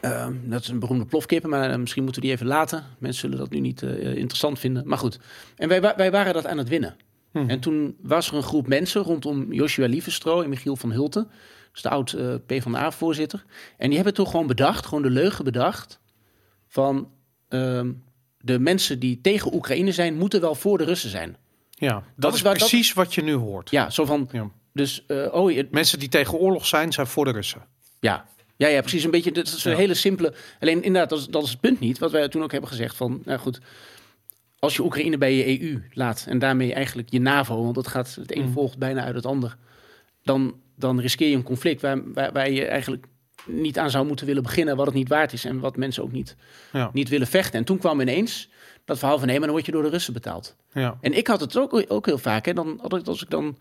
Ehm, 0.00 0.34
dat 0.42 0.62
is 0.62 0.68
een 0.68 0.78
beroemde 0.78 1.06
plofkippen, 1.06 1.50
maar 1.50 1.70
eh, 1.70 1.78
misschien 1.78 2.02
moeten 2.02 2.22
we 2.22 2.28
die 2.28 2.36
even 2.36 2.48
laten. 2.48 2.84
Mensen 2.98 3.20
zullen 3.20 3.38
dat 3.38 3.50
nu 3.50 3.60
niet 3.60 3.82
eh, 3.82 4.16
interessant 4.16 4.58
vinden. 4.58 4.82
Maar 4.86 4.98
goed, 4.98 5.18
en 5.56 5.68
wij, 5.68 5.80
wij 5.80 6.10
waren 6.10 6.34
dat 6.34 6.46
aan 6.46 6.58
het 6.58 6.68
winnen. 6.68 6.96
Mhm. 7.32 7.48
En 7.48 7.60
toen 7.60 7.96
was 8.00 8.28
er 8.28 8.34
een 8.34 8.42
groep 8.42 8.68
mensen 8.68 9.02
rondom 9.02 9.52
Joshua 9.52 9.86
Lievestro 9.86 10.42
en 10.42 10.48
Michiel 10.48 10.76
van 10.76 10.92
Hulten. 10.92 11.30
Dus 11.72 11.82
de 11.82 11.88
oud 11.88 12.12
eh 12.12 12.34
PvdA-voorzitter. 12.46 13.44
En 13.76 13.86
die 13.86 13.94
hebben 13.96 14.14
toen 14.14 14.26
gewoon 14.26 14.46
bedacht, 14.46 14.86
gewoon 14.86 15.02
de 15.02 15.10
leugen 15.10 15.44
bedacht... 15.44 16.00
van 16.68 17.10
ehm, 17.48 17.90
de 18.40 18.58
mensen 18.58 18.98
die 18.98 19.20
tegen 19.20 19.54
Oekraïne 19.54 19.92
zijn... 19.92 20.16
moeten 20.16 20.40
wel 20.40 20.54
voor 20.54 20.78
de 20.78 20.84
Russen 20.84 21.10
zijn. 21.10 21.36
Ja, 21.70 22.02
dat, 22.16 22.30
is 22.30 22.36
is 22.36 22.42
waar- 22.44 22.58
dat- 22.58 22.68
precies 22.68 22.92
wat 22.92 23.14
je 23.14 23.22
nu 23.22 23.32
hoort. 23.34 23.70
Ja, 23.70 23.90
zo 23.90 24.04
van... 24.04 24.28
Ja. 24.32 24.50
Dus, 24.72 25.04
eh, 25.06 25.34
oh, 25.34 25.50
je- 25.50 25.68
Mensen 25.70 25.98
die 25.98 26.08
tegen 26.08 26.38
oorlog 26.38 26.66
zijn, 26.66 26.92
zijn 26.92 27.06
voor 27.06 27.24
de 27.24 27.30
Russen. 27.30 27.62
Ja. 28.00 28.24
Ja, 28.56 28.68
ja, 28.68 28.80
precies. 28.80 29.04
Een 29.04 29.10
beetje, 29.10 29.32
dat 29.32 29.46
is 29.46 29.64
een 29.64 29.70
Ja. 29.70 29.76
hele 29.78 29.94
simpele... 29.94 30.34
Alleen 30.60 30.82
inderdaad, 30.82 31.10
dat 31.10 31.18
is, 31.18 31.26
dat 31.26 31.42
is 31.42 31.50
het 31.50 31.60
punt 31.60 31.80
niet. 31.80 31.98
Wat 31.98 32.10
wij 32.10 32.28
toen 32.28 32.42
ook 32.42 32.52
hebben 32.52 32.70
gezegd 32.70 32.96
van... 32.96 33.22
Nou 33.24 33.38
goed, 33.38 33.60
als 34.58 34.76
je 34.76 34.82
Oekraïne 34.84 35.18
bij 35.18 35.34
je 35.36 35.60
EU 35.62 35.82
laat... 35.92 36.24
en 36.28 36.38
daarmee 36.38 36.74
eigenlijk 36.74 37.10
je 37.10 37.20
NAVO... 37.20 37.62
want 37.62 37.74
dat 37.74 37.86
gaat, 37.88 38.14
het 38.14 38.36
een 38.36 38.42
Mm. 38.44 38.52
volgt 38.52 38.78
bijna 38.78 39.02
uit 39.04 39.14
het 39.14 39.26
ander... 39.26 39.56
dan, 40.22 40.54
dan 40.82 41.00
riskeer 41.00 41.28
je 41.28 41.36
een 41.36 41.42
conflict 41.42 41.80
waar, 41.80 42.12
waar, 42.12 42.32
waar 42.32 42.50
je 42.50 42.64
eigenlijk 42.64 43.06
niet 43.46 43.78
aan 43.78 43.90
zou 43.90 44.06
moeten 44.06 44.26
willen 44.26 44.42
beginnen... 44.42 44.76
wat 44.76 44.86
het 44.86 44.94
niet 44.94 45.08
waard 45.08 45.32
is 45.32 45.44
en 45.44 45.60
wat 45.60 45.76
mensen 45.76 46.02
ook 46.02 46.12
niet, 46.12 46.36
Ja. 46.72 46.90
niet 46.92 47.08
willen 47.08 47.26
vechten. 47.26 47.58
En 47.58 47.64
toen 47.64 47.78
kwam 47.78 48.00
ineens 48.00 48.48
dat 48.84 48.98
verhaal 48.98 49.18
van... 49.18 49.26
nee, 49.26 49.36
maar 49.36 49.46
dan 49.46 49.54
word 49.54 49.66
je 49.66 49.72
door 49.72 49.82
de 49.82 49.88
Russen 49.88 50.12
betaald. 50.12 50.56
Ja. 50.72 50.98
En 51.00 51.16
ik 51.16 51.26
had 51.26 51.40
het 51.40 51.56
ook, 51.56 51.84
ook 51.88 52.06
heel 52.06 52.18
vaak. 52.18 52.46
Hè. 52.46 52.52
Dan 52.52 52.78
had 52.80 52.96
ik, 52.96 53.06
als 53.06 53.22
ik 53.22 53.30
dan... 53.30 53.56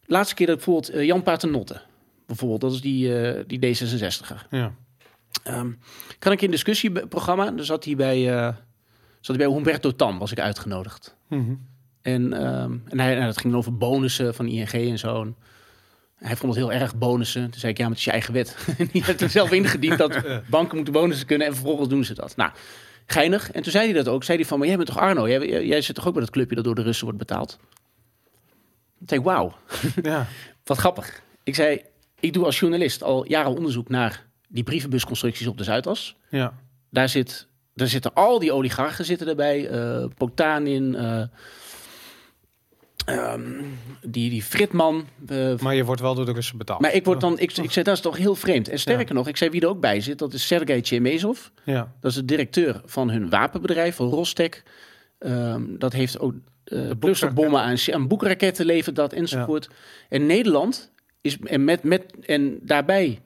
De 0.00 0.12
laatste 0.12 0.34
keer 0.34 0.46
dat 0.46 0.58
ik 0.58 0.64
bijvoorbeeld 0.64 0.94
eh, 0.94 1.06
Jan 1.06 1.22
Paternotte... 1.22 1.80
bijvoorbeeld, 2.26 2.60
dat 2.60 2.72
is 2.72 2.80
die, 2.80 3.18
eh, 3.18 3.44
die 3.46 3.76
D66er... 3.76 4.48
Ja. 4.50 4.74
Ehm, 5.42 5.72
kan 6.18 6.32
ik 6.32 6.38
in 6.38 6.44
een 6.44 6.50
discussieprogramma, 6.50 7.50
daar 7.50 7.64
zat 7.64 7.84
hij 7.84 7.96
bij, 7.96 8.32
eh, 8.36 8.54
zat 9.20 9.36
hij 9.36 9.46
bij 9.46 9.54
Humberto 9.54 9.90
Tan, 9.90 10.18
was 10.18 10.32
ik 10.32 10.40
uitgenodigd. 10.40 11.16
Mhm. 11.28 11.54
En, 12.02 12.32
ehm, 12.32 12.72
en 12.84 13.00
hij, 13.00 13.14
nou, 13.14 13.26
dat 13.26 13.38
ging 13.38 13.52
dan 13.52 13.60
over 13.60 13.76
bonussen 13.76 14.34
van 14.34 14.46
ING 14.46 14.72
en 14.72 14.98
zo. 14.98 15.22
En 15.22 15.36
hij 16.26 16.36
vond 16.36 16.54
het 16.54 16.64
heel 16.64 16.72
erg 16.72 16.96
bonussen. 16.96 17.50
Toen 17.50 17.60
zei 17.60 17.72
ik, 17.72 17.78
ja, 17.78 17.82
maar 17.84 17.92
het 17.92 18.00
is 18.00 18.04
je 18.04 18.10
eigen 18.10 18.32
wet. 18.32 18.56
Die 18.92 19.04
heeft 19.04 19.20
er 19.20 19.30
zelf 19.30 19.52
ingediend 19.52 19.98
dat 19.98 20.22
banken 20.50 20.76
moeten 20.76 20.94
bonussen 20.94 21.26
kunnen 21.26 21.46
en 21.46 21.54
vervolgens 21.54 21.88
doen 21.88 22.04
ze 22.04 22.14
dat. 22.14 22.36
Nou, 22.36 22.50
geinig. 23.06 23.50
En 23.52 23.62
toen 23.62 23.72
zei 23.72 23.84
hij 23.84 23.94
dat 24.02 24.08
ook. 24.08 24.24
Zei 24.24 24.38
hij 24.38 24.46
van, 24.46 24.58
maar 24.58 24.66
jij 24.68 24.76
bent 24.76 24.88
toch 24.88 24.98
Arno? 24.98 25.28
Jij, 25.28 25.66
jij, 25.66 25.80
zit 25.80 25.94
toch 25.94 26.06
ook 26.06 26.12
bij 26.12 26.22
dat 26.22 26.30
clubje 26.30 26.54
dat 26.54 26.64
door 26.64 26.74
de 26.74 26.82
Russen 26.82 27.04
wordt 27.04 27.18
betaald? 27.18 27.58
Toen 28.98 29.08
zei 29.08 29.20
ik, 29.20 29.26
wauw. 29.26 29.54
ja. 30.02 30.26
Wat 30.64 30.78
grappig. 30.78 31.22
Ik 31.42 31.54
zei, 31.54 31.80
ik 32.20 32.32
doe 32.32 32.44
als 32.44 32.58
journalist 32.58 33.02
al 33.02 33.28
jaren 33.28 33.56
onderzoek 33.56 33.88
naar 33.88 34.26
die 34.48 34.62
brievenbusconstructies 34.62 35.46
op 35.46 35.58
de 35.58 35.64
Zuidas. 35.64 36.16
ja. 36.28 36.54
Daar, 36.90 37.08
zit, 37.08 37.46
daar 37.74 37.88
zitten 37.88 38.14
al 38.14 38.38
die 38.38 38.52
oligarchen 38.52 39.04
zitten 39.04 39.28
erbij. 39.28 39.68
eh 39.68 40.04
Potanin, 40.16 40.94
eh, 40.94 41.22
ehm, 43.04 43.40
die, 44.02 44.30
die 44.30 44.42
Fritman. 44.42 45.06
eh, 45.26 45.56
Maar 45.58 45.74
je 45.74 45.84
wordt 45.84 46.00
wel 46.00 46.14
door 46.14 46.24
de 46.26 46.32
Russen 46.32 46.58
betaald. 46.58 46.80
maar 46.80 46.94
ik 46.94 47.04
word 47.04 47.20
dan, 47.20 47.38
ik, 47.38 47.56
ik 47.56 47.70
zei, 47.72 47.84
dat 47.84 47.94
is 47.94 48.00
toch 48.00 48.16
heel 48.16 48.34
vreemd. 48.34 48.68
En 48.68 48.78
sterker 48.78 49.14
nog, 49.14 49.28
ik 49.28 49.36
zei 49.36 49.50
wie 49.50 49.60
er 49.60 49.68
ook 49.68 49.80
bij 49.80 50.00
zit, 50.00 50.18
dat 50.18 50.32
is 50.32 50.46
Sergei 50.46 50.80
Chemezov. 50.82 51.40
Ja. 51.64 51.92
Dat 52.00 52.10
is 52.10 52.16
de 52.16 52.24
directeur 52.24 52.80
van 52.84 53.10
hun 53.10 53.30
wapenbedrijf, 53.30 53.96
van 53.96 54.08
Rostek. 54.08 54.62
Ehm, 55.18 55.62
dat 55.78 55.92
heeft 55.92 56.18
ook 56.18 56.34
eh 56.64 56.90
clusterbommen 57.00 57.60
aan, 57.60 57.76
aan 57.92 58.08
boekraketten 58.08 58.66
levert 58.66 58.96
dat 58.96 59.12
enzovoort. 59.12 59.68
En 60.08 60.26
Nederland 60.26 60.92
is 61.20 61.38
en 61.44 61.64
met, 61.64 61.82
met 61.82 62.04
en 62.26 62.58
daarbij 62.62 63.20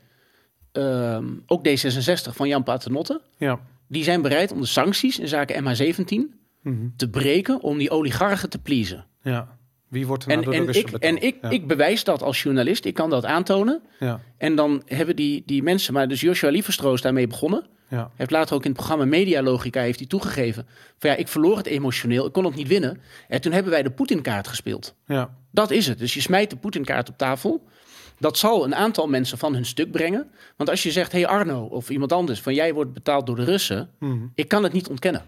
ehm, 0.73 1.27
ook 1.47 1.69
D66 1.69 2.35
van 2.35 2.49
Jan 2.49 2.63
Paternotte. 2.63 3.21
Ja. 3.37 3.61
Die 3.89 4.03
zijn 4.05 4.23
bereid 4.23 4.53
om 4.53 4.61
de 4.61 4.67
sancties 4.67 5.19
in 5.19 5.29
zaken 5.29 5.65
MH17 5.65 6.37
Mhm. 6.63 6.87
te 6.97 7.11
breken 7.11 7.61
om 7.63 7.79
die 7.79 7.91
oligarchen 7.91 8.51
te 8.51 8.59
pleasen. 8.59 9.07
ja. 9.23 9.57
Wie 9.89 10.07
wordt 10.07 10.23
er 10.23 10.29
nou 10.29 10.41
En, 10.41 10.45
door 10.45 10.73
de 10.73 10.79
en, 10.79 10.87
ik, 10.87 10.91
en 10.91 11.23
ik, 11.23 11.37
ja. 11.43 11.51
ik 11.51 11.67
bewijs 11.67 12.05
dat 12.05 12.23
als 12.23 12.43
journalist. 12.43 12.85
Ik 12.85 12.95
kan 12.95 13.11
dat 13.11 13.25
aantonen. 13.25 13.83
Ja. 13.99 14.21
En 14.37 14.55
dan 14.55 14.83
hebben 14.87 15.17
die, 15.17 15.43
die 15.47 15.63
mensen, 15.63 15.95
maar 15.95 16.09
dus 16.09 16.21
Joshua 16.21 16.51
Lieverstro 16.51 16.95
is 16.95 17.01
daarmee 17.01 17.27
begonnen. 17.27 17.67
Ja. 17.91 18.11
heeft 18.17 18.31
later 18.31 18.55
ook 18.55 18.63
in 18.63 18.71
het 18.71 18.79
programma 18.79 19.05
Medialogica 19.05 19.81
heeft 19.81 19.99
hij 19.99 20.09
toegegeven. 20.09 20.67
Van 20.99 21.11
ja, 21.11 21.17
ik 21.17 21.29
verloor 21.29 21.57
het 21.57 21.67
emotioneel, 21.67 22.27
ik 22.27 22.33
kon 22.33 22.45
het 22.45 22.55
niet 22.55 22.69
winnen. 22.69 23.01
En 23.29 23.41
toen 23.41 23.53
hebben 23.53 23.73
wij 23.73 23.83
de 23.83 23.91
Poetin-kaart 23.91 24.49
gespeeld. 24.49 24.95
Ja. 25.07 25.35
Dat 25.51 25.71
is 25.71 25.87
het. 25.87 25.99
Dus 25.99 26.15
je 26.15 26.21
smijt 26.21 26.51
de 26.51 26.57
Poetin-kaart 26.57 27.09
op 27.09 27.19
tafel. 27.19 27.67
Dat 28.19 28.39
zal 28.39 28.65
een 28.65 28.75
aantal 28.75 29.09
mensen 29.09 29.39
van 29.39 29.55
hun 29.55 29.67
stuk 29.67 29.91
brengen. 29.91 30.31
Want 30.57 30.71
als 30.71 30.83
je 30.83 30.91
zegt, 30.91 31.13
hey 31.13 31.27
Arno 31.27 31.65
of 31.65 31.91
iemand 31.91 32.13
anders, 32.13 32.41
van 32.41 32.55
jij 32.55 32.75
wordt 32.75 32.93
betaald 32.93 33.27
door 33.27 33.37
de 33.37 33.45
Russen. 33.45 33.91
Mhm. 33.99 34.27
Ik 34.35 34.49
kan 34.49 34.63
het 34.63 34.73
niet 34.73 34.89
ontkennen. 34.89 35.23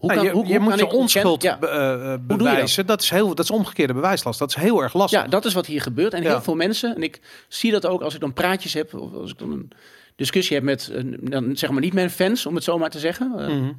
Hoe 0.00 0.08
Nou, 0.12 0.20
kan, 0.20 0.28
je 0.30 0.34
hoe, 0.34 0.46
je 0.46 0.52
hoe 0.58 0.62
moet 0.68 0.74
kan 0.78 0.88
je 0.88 0.94
onschuld 0.96 1.42
Ja. 1.42 1.58
be- 1.58 1.66
eh, 1.66 2.08
dat? 2.10 2.26
bewijzen. 2.26 2.86
Dat? 2.86 3.02
is 3.02 3.10
heel, 3.10 3.28
dat 3.34 3.44
is 3.44 3.50
omgekeerde 3.50 3.92
bewijslast. 3.94 4.38
Dat 4.38 4.48
is 4.48 4.54
heel 4.54 4.82
erg 4.82 4.94
lastig. 4.94 5.22
Ja, 5.22 5.28
dat 5.28 5.44
is 5.44 5.52
wat 5.54 5.66
hier 5.66 5.80
gebeurt. 5.80 6.14
En 6.14 6.22
Ja. 6.22 6.28
heel 6.28 6.42
veel 6.42 6.54
mensen, 6.54 6.94
en 6.96 7.02
ik 7.02 7.20
zie 7.48 7.70
dat 7.72 7.86
ook 7.86 8.02
als 8.02 8.14
ik 8.14 8.20
dan 8.20 8.32
praatjes 8.32 8.72
heb, 8.74 8.94
of 8.94 9.14
als 9.14 9.30
ik 9.30 9.38
dan 9.38 9.50
een 9.52 9.70
discussie 10.16 10.56
heb 10.56 10.64
met, 10.64 10.90
een, 10.92 11.16
dan 11.22 11.56
zeg 11.56 11.70
maar 11.70 11.80
niet 11.80 11.92
mijn 11.92 12.10
fans, 12.10 12.46
om 12.46 12.54
het 12.54 12.64
zo 12.64 12.78
maar 12.78 12.90
te 12.90 12.98
zeggen. 12.98 13.32
eh, 13.38 13.46
Mhm. 13.48 13.72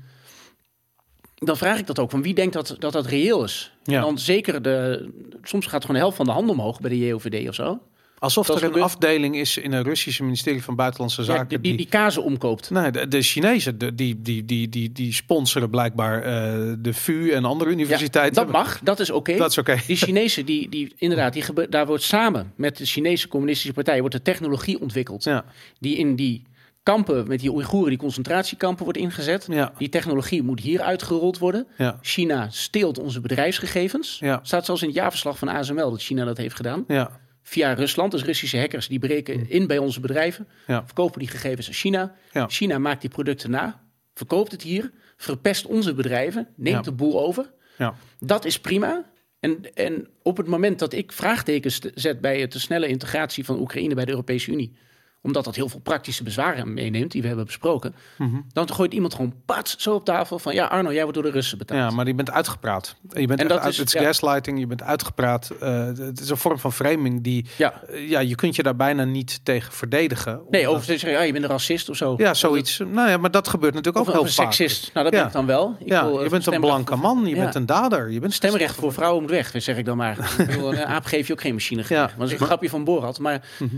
Dan 1.35 1.57
vraag 1.57 1.79
ik 1.79 1.87
dat 1.87 1.99
ook, 1.99 2.11
van 2.11 2.21
wie 2.21 2.33
denkt 2.33 2.53
dat 2.53 2.75
dat, 2.79 2.91
dat 2.93 3.05
reëel 3.05 3.43
is? 3.43 3.71
Ja. 3.83 3.95
En 3.95 4.01
dan 4.01 4.17
zeker, 4.19 4.61
de, 4.61 5.09
soms 5.43 5.65
gaat 5.65 5.81
gewoon 5.81 5.95
de 5.95 6.01
helft 6.01 6.17
van 6.17 6.25
de 6.25 6.31
hand 6.31 6.49
omhoog 6.49 6.79
bij 6.79 6.89
de 6.89 6.97
JOVD 7.07 7.47
of 7.49 7.55
zo. 7.55 7.79
Alsof 8.21 8.47
Dat 8.47 8.55
er 8.57 8.61
een 8.63 8.67
gebeurt- 8.67 8.85
afdeling 8.85 9.35
is 9.35 9.57
in 9.57 9.71
een 9.73 9.83
Russische 9.83 10.23
ministerie 10.23 10.63
van 10.63 10.75
Buitenlandse 10.75 11.21
Ja, 11.21 11.27
Zaken. 11.27 11.47
die, 11.47 11.59
die, 11.59 11.77
die 11.77 11.85
kazen 11.87 12.23
omkoopt. 12.23 12.69
Nee, 12.69 12.91
de, 12.91 13.07
de 13.07 13.21
Chinezen 13.21 13.77
de, 13.77 13.95
die, 13.95 14.21
die, 14.21 14.45
die, 14.45 14.69
die, 14.69 14.91
die 14.91 15.13
sponsoren 15.13 15.69
blijkbaar 15.69 16.21
eh, 16.23 16.73
de 16.79 16.93
VU 16.93 17.29
en 17.31 17.45
andere 17.45 17.69
Ja, 17.69 17.75
universiteiten. 17.75 18.35
dat 18.43 18.51
mag, 18.51 18.79
dat 18.83 18.99
is 18.99 19.09
oké. 19.09 19.37
Dat 19.37 19.49
is 19.49 19.57
oké. 19.57 19.77
Die 19.87 19.95
Chinezen, 19.95 20.45
die, 20.45 20.69
die, 20.69 20.93
inderdaad, 20.97 21.33
die 21.33 21.41
gebe- 21.41 21.69
daar 21.69 21.85
wordt 21.85 22.03
samen 22.03 22.53
met 22.55 22.77
de 22.77 22.85
Chinese 22.85 23.27
communistische 23.27 23.73
partij 23.73 23.99
wordt 23.99 24.15
de 24.15 24.21
technologie 24.21 24.81
ontwikkeld. 24.81 25.23
Ja, 25.23 25.45
Die 25.79 25.97
in 25.97 26.15
die 26.15 26.43
kampen 26.83 27.27
met 27.27 27.39
die 27.39 27.51
Oeigoeren, 27.51 27.89
die 27.89 27.97
concentratiekampen 27.97 28.83
wordt 28.83 28.99
ingezet. 28.99 29.47
ja, 29.49 29.73
Die 29.77 29.89
technologie 29.89 30.43
moet 30.43 30.59
hier 30.59 30.81
uitgerold 30.81 31.37
worden. 31.37 31.67
ja, 31.77 31.97
China 32.01 32.47
steelt 32.51 32.99
onze 32.99 33.21
bedrijfsgegevens. 33.21 34.17
Ja. 34.19 34.39
Staat 34.43 34.65
zelfs 34.65 34.81
in 34.81 34.87
het 34.87 34.97
jaarverslag 34.97 35.37
van 35.37 35.47
ASML 35.47 35.89
dat 35.91 36.01
China 36.01 36.25
dat 36.25 36.37
heeft 36.37 36.55
gedaan. 36.55 36.83
ja, 36.87 37.19
Via 37.43 37.73
Rusland, 37.73 38.11
dus 38.11 38.23
Russische 38.23 38.57
hackers, 38.57 38.87
die 38.87 38.99
breken 38.99 39.49
in 39.49 39.67
bij 39.67 39.77
onze 39.77 39.99
bedrijven. 39.99 40.47
Ja. 40.67 40.83
Verkopen 40.85 41.19
die 41.19 41.27
gegevens 41.27 41.67
aan 41.67 41.73
China. 41.73 42.15
Ja. 42.31 42.47
China 42.47 42.77
maakt 42.77 43.01
die 43.01 43.09
producten 43.09 43.51
na, 43.51 43.83
verkoopt 44.13 44.51
het 44.51 44.61
hier, 44.61 44.91
verpest 45.17 45.65
onze 45.65 45.93
bedrijven, 45.93 46.47
neemt 46.55 46.75
Ja. 46.75 46.81
de 46.81 46.91
boel 46.91 47.25
over. 47.25 47.51
ja. 47.77 47.95
Dat 48.19 48.45
is 48.45 48.59
prima. 48.59 49.09
En, 49.39 49.73
en 49.73 50.07
op 50.23 50.37
het 50.37 50.47
moment 50.47 50.79
dat 50.79 50.93
ik 50.93 51.11
vraagtekens 51.11 51.79
te- 51.79 51.91
zet 51.95 52.21
bij 52.21 52.47
de 52.47 52.59
snelle 52.59 52.87
integratie 52.87 53.45
van 53.45 53.59
Oekraïne 53.59 53.95
bij 53.95 54.05
de 54.05 54.11
Europese 54.11 54.51
Unie, 54.51 54.75
omdat 55.23 55.43
dat 55.45 55.55
heel 55.55 55.69
veel 55.69 55.79
praktische 55.79 56.23
bezwaren 56.23 56.73
meeneemt, 56.73 57.11
die 57.11 57.21
we 57.21 57.27
hebben 57.27 57.45
besproken, 57.45 57.95
Mhm. 58.17 58.35
dan 58.53 58.73
gooit 58.73 58.93
iemand 58.93 59.13
gewoon 59.13 59.33
pats 59.45 59.75
zo 59.77 59.93
op 59.93 60.05
tafel 60.05 60.39
van 60.39 60.53
ja, 60.53 60.65
Arno, 60.65 60.91
jij 60.91 61.01
wordt 61.01 61.13
door 61.17 61.23
de 61.23 61.31
Russen 61.31 61.57
betaald. 61.57 61.79
Ja, 61.79 61.89
maar 61.95 62.07
je 62.07 62.13
bent 62.15 62.31
uitgepraat. 62.31 62.95
Je 63.01 63.27
bent 63.27 63.29
En 63.29 63.37
echt 63.37 63.49
dat 63.49 63.59
uit, 63.59 63.71
is- 63.71 63.77
het 63.77 63.91
ja. 63.91 64.01
gaslighting, 64.01 64.59
je 64.59 64.67
bent 64.67 64.81
uitgepraat. 64.83 65.49
Eh, 65.59 65.85
het 65.85 66.19
is 66.19 66.29
een 66.29 66.37
vorm 66.37 66.59
van 66.59 66.73
framing 66.73 67.23
die, 67.23 67.45
Ja. 67.57 67.81
eh, 67.89 68.09
ja, 68.09 68.19
je 68.19 68.35
kunt 68.35 68.55
je 68.55 68.63
daar 68.63 68.75
bijna 68.75 69.03
niet 69.03 69.39
tegen 69.45 69.73
verdedigen. 69.73 70.41
Nee, 70.49 70.67
over 70.67 70.79
te 70.81 70.85
zeggen, 70.85 71.11
ja, 71.11 71.21
je 71.21 71.31
bent 71.31 71.43
een 71.43 71.49
racist 71.49 71.89
of 71.89 71.95
zo. 71.95 72.13
Ja, 72.17 72.33
zoiets. 72.33 72.77
Nou 72.77 73.09
ja, 73.09 73.17
maar 73.17 73.31
dat 73.31 73.47
gebeurt 73.47 73.73
natuurlijk 73.73 74.05
Of, 74.05 74.13
ook 74.13 74.19
of 74.21 74.27
heel 74.27 74.29
een 74.29 74.35
vaak. 74.45 74.53
seksist. 74.53 74.93
Nou, 74.93 75.05
dat 75.05 75.13
Ja. 75.13 75.19
ben 75.19 75.27
ik 75.27 75.33
dan 75.33 75.45
wel. 75.45 75.75
Ik 75.79 75.87
Ja, 75.87 76.05
wil, 76.05 76.23
je 76.23 76.29
bent 76.29 76.45
een 76.45 76.59
blanke 76.59 76.91
voor- 76.91 77.01
man, 77.01 77.25
je 77.25 77.35
bent 77.35 77.55
een 77.55 77.65
dader. 77.65 78.11
Je 78.11 78.19
bent 78.19 78.33
Stemrecht 78.33 78.75
voor 78.75 78.93
vrouwen 78.93 79.21
moet 79.21 79.31
weg, 79.31 79.51
zeg 79.57 79.77
ik 79.77 79.85
dan 79.85 79.97
maar. 79.97 80.33
Ik 80.37 80.45
bedoel, 80.47 80.73
een 80.73 80.85
aap 80.85 81.05
geef 81.05 81.27
je 81.27 81.33
ook 81.33 81.41
geen 81.41 81.53
machine. 81.53 81.83
Ja. 81.87 82.11
Dat 82.17 82.27
is 82.31 82.39
een 82.39 82.45
grapje 82.45 82.69
van 82.69 82.83
Borat. 82.83 83.19
Maar 83.19 83.41
Mhm. 83.59 83.75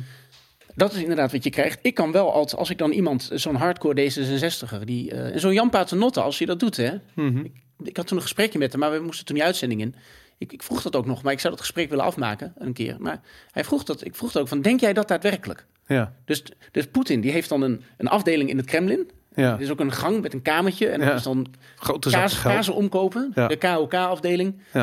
Dat 0.76 0.94
is 0.94 1.02
inderdaad 1.02 1.32
wat 1.32 1.44
je 1.44 1.50
krijgt. 1.50 1.80
Ik 1.82 1.94
kan 1.94 2.12
wel, 2.12 2.34
als, 2.34 2.56
als 2.56 2.70
ik 2.70 2.78
dan 2.78 2.91
iemand, 2.91 3.30
zo'n 3.34 3.56
hardcore 3.56 4.12
D66er, 4.12 4.84
die, 4.86 5.12
eh, 5.12 5.34
en 5.34 5.40
zo'n 5.40 5.54
Jan 5.54 5.70
Paternotte, 5.70 6.22
als 6.22 6.38
je 6.38 6.45
dat 6.45 6.60
doet, 6.60 6.78
hè. 6.78 6.91
Mhm. 7.14 7.38
Ik, 7.38 7.52
ik 7.84 7.98
had 7.98 8.08
toen 8.08 8.18
een 8.18 8.24
gesprekje 8.24 8.60
met 8.60 8.72
hem, 8.72 8.80
maar 8.82 8.91
we 8.91 9.00
moesten 9.00 9.26
toen 9.26 9.36
die 9.36 9.44
uitzending 9.45 9.82
in. 9.82 9.95
Ik, 10.38 10.54
ik 10.54 10.64
vroeg 10.64 10.82
dat 10.82 10.95
ook 10.95 11.06
nog, 11.06 11.24
maar 11.24 11.34
ik 11.34 11.40
zou 11.40 11.54
dat 11.54 11.62
gesprek 11.62 11.90
willen 11.90 12.06
afmaken 12.06 12.54
een 12.58 12.74
keer. 12.74 12.95
Maar 13.00 13.22
hij 13.52 13.64
vroeg 13.64 13.84
dat, 13.84 14.06
ik 14.06 14.16
vroeg 14.16 14.32
dat 14.32 14.41
ook 14.41 14.48
van, 14.48 14.62
denk 14.62 14.80
jij 14.80 14.94
dat 14.94 15.08
daadwerkelijk? 15.08 15.66
Ja, 15.88 16.14
Dus, 16.26 16.44
dus 16.72 16.88
Poetin, 16.88 17.22
die 17.22 17.32
heeft 17.32 17.50
dan 17.50 17.62
een, 17.62 17.82
een 17.98 18.08
afdeling 18.08 18.50
in 18.50 18.58
het 18.58 18.66
Kremlin. 18.66 19.10
ja. 19.36 19.54
Er 19.54 19.62
is 19.62 19.70
ook 19.72 19.80
een 19.80 19.91
gang 19.91 20.22
met 20.22 20.34
een 20.34 20.41
kamertje. 20.41 20.88
En 20.88 21.00
Ja. 21.00 21.06
dat 21.06 21.16
is 21.18 21.24
dan 21.24 21.48
Grote 21.76 22.10
kaas, 22.10 22.41
kazen 22.41 22.74
omkopen, 22.74 23.32
Ja. 23.36 23.48
de 23.48 23.56
KOK-afdeling. 23.58 24.62
Ja. 24.74 24.82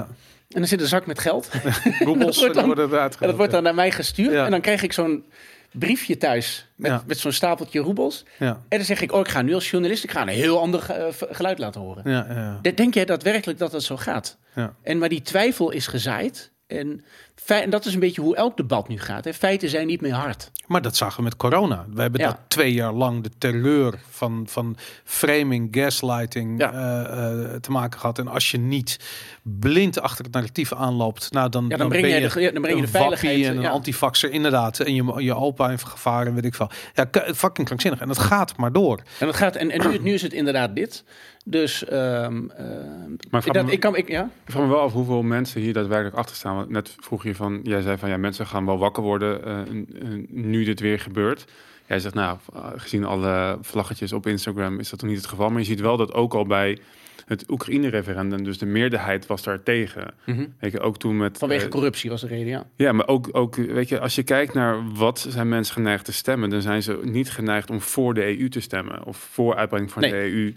En 0.48 0.58
dan 0.60 0.66
zit 0.66 0.80
een 0.80 0.86
zak 0.86 1.06
met 1.06 1.18
geld. 1.18 1.50
Roebels 2.04 2.38
wordt 2.40 2.54
dan- 2.54 2.78
En 2.90 3.10
dat 3.26 3.36
wordt 3.36 3.52
dan 3.52 3.62
naar 3.62 3.74
mij 3.74 3.90
gestuurd. 3.90 4.32
Ja. 4.32 4.44
En 4.44 4.50
dan 4.50 4.60
krijg 4.60 4.82
ik 4.82 4.92
zo'n 4.92 5.24
briefje 5.72 6.16
thuis 6.16 6.66
met, 6.76 6.90
Ja. 6.90 7.02
met 7.06 7.18
zo'n 7.18 7.32
stapeltje 7.32 7.80
roebels. 7.80 8.24
Ja, 8.38 8.48
En 8.68 8.76
dan 8.76 8.84
zeg 8.86 9.00
ik, 9.00 9.12
oh, 9.12 9.20
ik 9.20 9.28
ga 9.28 9.42
nu 9.42 9.54
als 9.54 9.70
journalist 9.70 10.04
ik 10.04 10.10
ga 10.10 10.22
een 10.22 10.28
heel 10.28 10.60
ander 10.60 10.90
eh, 10.90 11.06
geluid 11.30 11.58
laten 11.58 11.80
horen. 11.80 12.10
ja, 12.10 12.26
ja. 12.28 12.34
ja. 12.34 12.58
De- 12.62 12.74
Denk 12.74 12.94
jij 12.94 13.04
daadwerkelijk 13.04 13.58
dat 13.58 13.70
dat 13.70 13.82
zo 13.82 13.96
gaat? 13.96 14.38
Ja. 14.54 14.74
En 14.82 14.98
maar 14.98 15.08
die 15.08 15.22
twijfel 15.22 15.70
is 15.70 15.86
gezaaid. 15.86 16.50
En, 16.66 17.04
fei- 17.44 17.62
en 17.62 17.70
dat 17.70 17.84
is 17.84 17.94
een 17.94 18.00
beetje 18.00 18.20
hoe 18.20 18.36
elk 18.36 18.56
debat 18.56 18.88
nu 18.88 18.98
gaat. 18.98 19.24
Hè. 19.24 19.34
Feiten 19.34 19.68
zijn 19.68 19.86
niet 19.86 20.00
meer 20.00 20.12
hard. 20.12 20.50
Maar 20.66 20.82
dat 20.82 20.96
zagen 20.96 21.16
we 21.16 21.22
met 21.22 21.36
corona. 21.36 21.84
We 21.94 22.00
hebben 22.00 22.20
Ja. 22.20 22.26
dat 22.26 22.36
twee 22.48 22.72
jaar 22.72 22.92
lang 22.92 23.22
de 23.22 23.30
terreur 23.38 23.94
van, 24.10 24.44
van 24.48 24.76
framing, 25.04 25.68
gaslighting 25.70 26.58
Ja. 26.60 26.72
eh, 26.72 27.44
eh, 27.54 27.60
te 27.60 27.70
maken 27.70 28.00
gehad. 28.00 28.18
En 28.18 28.28
als 28.28 28.50
je 28.50 28.58
niet 28.58 28.98
blind 29.42 30.00
achter 30.00 30.24
het 30.24 30.32
narratief 30.34 30.72
aanloopt, 30.72 31.32
nou 31.32 31.48
dan, 31.48 31.64
Ja, 31.68 31.76
dan 31.76 31.88
breng 31.88 32.06
je 32.06 32.28
de- 32.28 32.40
ja, 32.40 32.50
dan 32.50 32.62
breng 32.62 32.76
je 32.76 32.82
een 32.84 32.90
de 32.92 32.98
veiligheid, 32.98 33.44
en 33.44 33.56
een 33.56 33.62
ja. 33.62 33.70
antivaxer 33.70 34.30
inderdaad. 34.30 34.78
En 34.80 34.94
je, 34.94 35.14
je 35.22 35.34
opa 35.34 35.70
in 35.70 35.78
gevaar 35.78 36.26
en 36.26 36.34
weet 36.34 36.44
ik 36.44 36.54
veel. 36.54 36.70
Ja, 36.94 37.08
fucking 37.34 37.66
krankzinnig. 37.66 38.00
En 38.00 38.08
dat 38.08 38.18
gaat 38.18 38.56
maar 38.56 38.72
door. 38.72 39.02
En, 39.18 39.26
dat 39.26 39.36
gaat, 39.36 39.56
en, 39.56 39.70
en 39.70 39.90
nu, 39.90 39.98
nu 39.98 40.12
is 40.12 40.22
het 40.22 40.32
inderdaad 40.32 40.74
dit. 40.74 41.04
Dus 41.44 41.84
ehm, 41.84 42.48
ehm, 42.50 43.10
Maar 43.30 43.46
ik, 43.46 43.52
dat, 43.52 43.64
me- 43.66 43.72
ik 43.72 43.80
kan, 43.80 43.96
ik, 43.96 44.08
ja? 44.08 44.22
Ik 44.44 44.52
vraag 44.52 44.62
me 44.62 44.68
wel 44.68 44.80
af 44.80 44.92
hoeveel 44.92 45.22
mensen 45.22 45.60
hier 45.60 45.72
daadwerkelijk 45.72 46.16
achter 46.16 46.36
staan. 46.36 46.54
Want 46.56 46.70
net 46.70 46.94
vroeg 47.00 47.22
je 47.24 47.29
van, 47.34 47.60
jij 47.62 47.80
zei 47.80 47.96
van 47.98 48.08
ja, 48.08 48.16
mensen 48.16 48.46
gaan 48.46 48.66
wel 48.66 48.78
wakker 48.78 49.02
worden 49.02 49.44
eh, 49.44 49.58
n- 49.72 50.26
nu 50.28 50.64
dit 50.64 50.80
weer 50.80 50.98
gebeurt. 51.00 51.44
Jij 51.86 51.98
zegt 51.98 52.14
nou, 52.14 52.38
eh, 52.54 52.66
gezien 52.76 53.04
alle 53.04 53.58
vlaggetjes 53.60 54.12
op 54.12 54.26
Instagram 54.26 54.78
is 54.78 54.90
dat 54.90 54.98
toch 54.98 55.08
niet 55.08 55.18
het 55.18 55.26
geval. 55.26 55.48
Maar 55.50 55.58
je 55.60 55.64
ziet 55.66 55.80
wel 55.80 55.96
dat 55.96 56.12
ook 56.14 56.34
al 56.34 56.46
bij 56.46 56.78
het 57.26 57.50
Oekraïne-referendum, 57.50 58.44
dus 58.44 58.58
de 58.58 58.66
meerderheid 58.66 59.26
was 59.26 59.42
daar 59.42 59.62
tegen. 59.62 60.14
Weet 60.58 60.72
je, 60.72 60.80
ook 60.80 60.98
toen 60.98 61.16
met... 61.16 61.38
Vanwege 61.38 61.64
eh, 61.64 61.70
corruptie 61.70 62.10
was 62.10 62.20
de 62.20 62.26
reden, 62.26 62.46
ja. 62.46 62.66
ja, 62.76 62.92
maar 62.92 63.08
ook, 63.08 63.28
ook, 63.32 63.54
weet 63.56 63.88
je, 63.88 64.00
als 64.00 64.14
je 64.14 64.22
kijkt 64.22 64.54
naar 64.54 64.92
wat 64.92 65.26
zijn 65.28 65.48
mensen 65.48 65.74
geneigd 65.74 66.04
te 66.04 66.12
stemmen, 66.12 66.50
dan 66.50 66.62
zijn 66.62 66.82
ze 66.82 67.00
niet 67.02 67.30
geneigd 67.30 67.70
om 67.70 67.80
voor 67.80 68.14
de 68.14 68.38
EU 68.40 68.48
te 68.48 68.60
stemmen 68.60 69.04
of 69.04 69.16
voor 69.32 69.54
uitbreiding 69.56 69.92
van 69.92 70.02
Nee. 70.02 70.10
de 70.10 70.16
EU. 70.32 70.52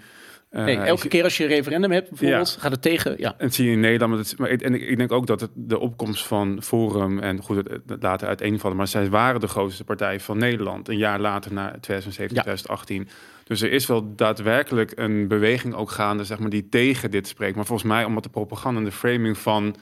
Eh, 0.53 0.63
Nee, 0.63 0.77
elke 0.77 1.03
je- 1.03 1.09
keer 1.09 1.23
als 1.23 1.38
je 1.38 1.43
een 1.43 1.49
referendum 1.49 1.91
hebt, 1.91 2.09
bijvoorbeeld, 2.09 2.53
Ja. 2.55 2.61
gaat 2.61 2.71
het 2.71 2.81
tegen. 2.81 3.15
Ja. 3.17 3.35
en 3.38 3.51
zie 3.51 3.65
je 3.65 3.71
in 3.71 3.80
Nederland. 3.80 4.11
Maar, 4.11 4.19
het, 4.21 4.38
maar 4.38 4.49
ik, 4.49 4.61
en 4.61 4.73
ik, 4.73 4.81
ik 4.81 4.97
denk 4.97 5.11
ook 5.11 5.27
dat 5.27 5.41
het, 5.41 5.49
de 5.53 5.80
opkomst 5.80 6.25
van 6.27 6.61
Forum 6.63 7.19
en 7.19 7.41
goed, 7.41 7.55
het, 7.55 7.69
het 7.88 8.03
later 8.03 8.27
uiteenvallen. 8.27 8.77
Maar 8.77 8.88
zij 8.88 9.09
waren 9.09 9.39
de 9.39 9.47
grootste 9.47 9.84
partij 9.84 10.19
van 10.19 10.38
Nederland. 10.38 10.88
Een 10.89 10.97
jaar 10.97 11.19
later, 11.19 11.53
na 11.53 11.65
2017, 11.80 12.35
Ja. 12.38 12.41
2018. 12.41 13.07
Dus 13.43 13.61
er 13.61 13.71
is 13.71 13.85
wel 13.88 14.15
daadwerkelijk 14.15 14.91
een 14.95 15.27
beweging 15.27 15.73
ook 15.73 15.91
gaande, 15.91 16.23
zeg 16.23 16.39
maar, 16.39 16.49
die 16.49 16.69
tegen 16.69 17.11
dit 17.11 17.27
spreekt. 17.27 17.55
Maar 17.55 17.65
volgens 17.65 17.88
mij, 17.89 18.03
omdat 18.03 18.23
de 18.23 18.30
propaganda 18.30 18.80
en 18.80 18.85
de 18.85 18.91
framing 18.91 19.38
van 19.38 19.75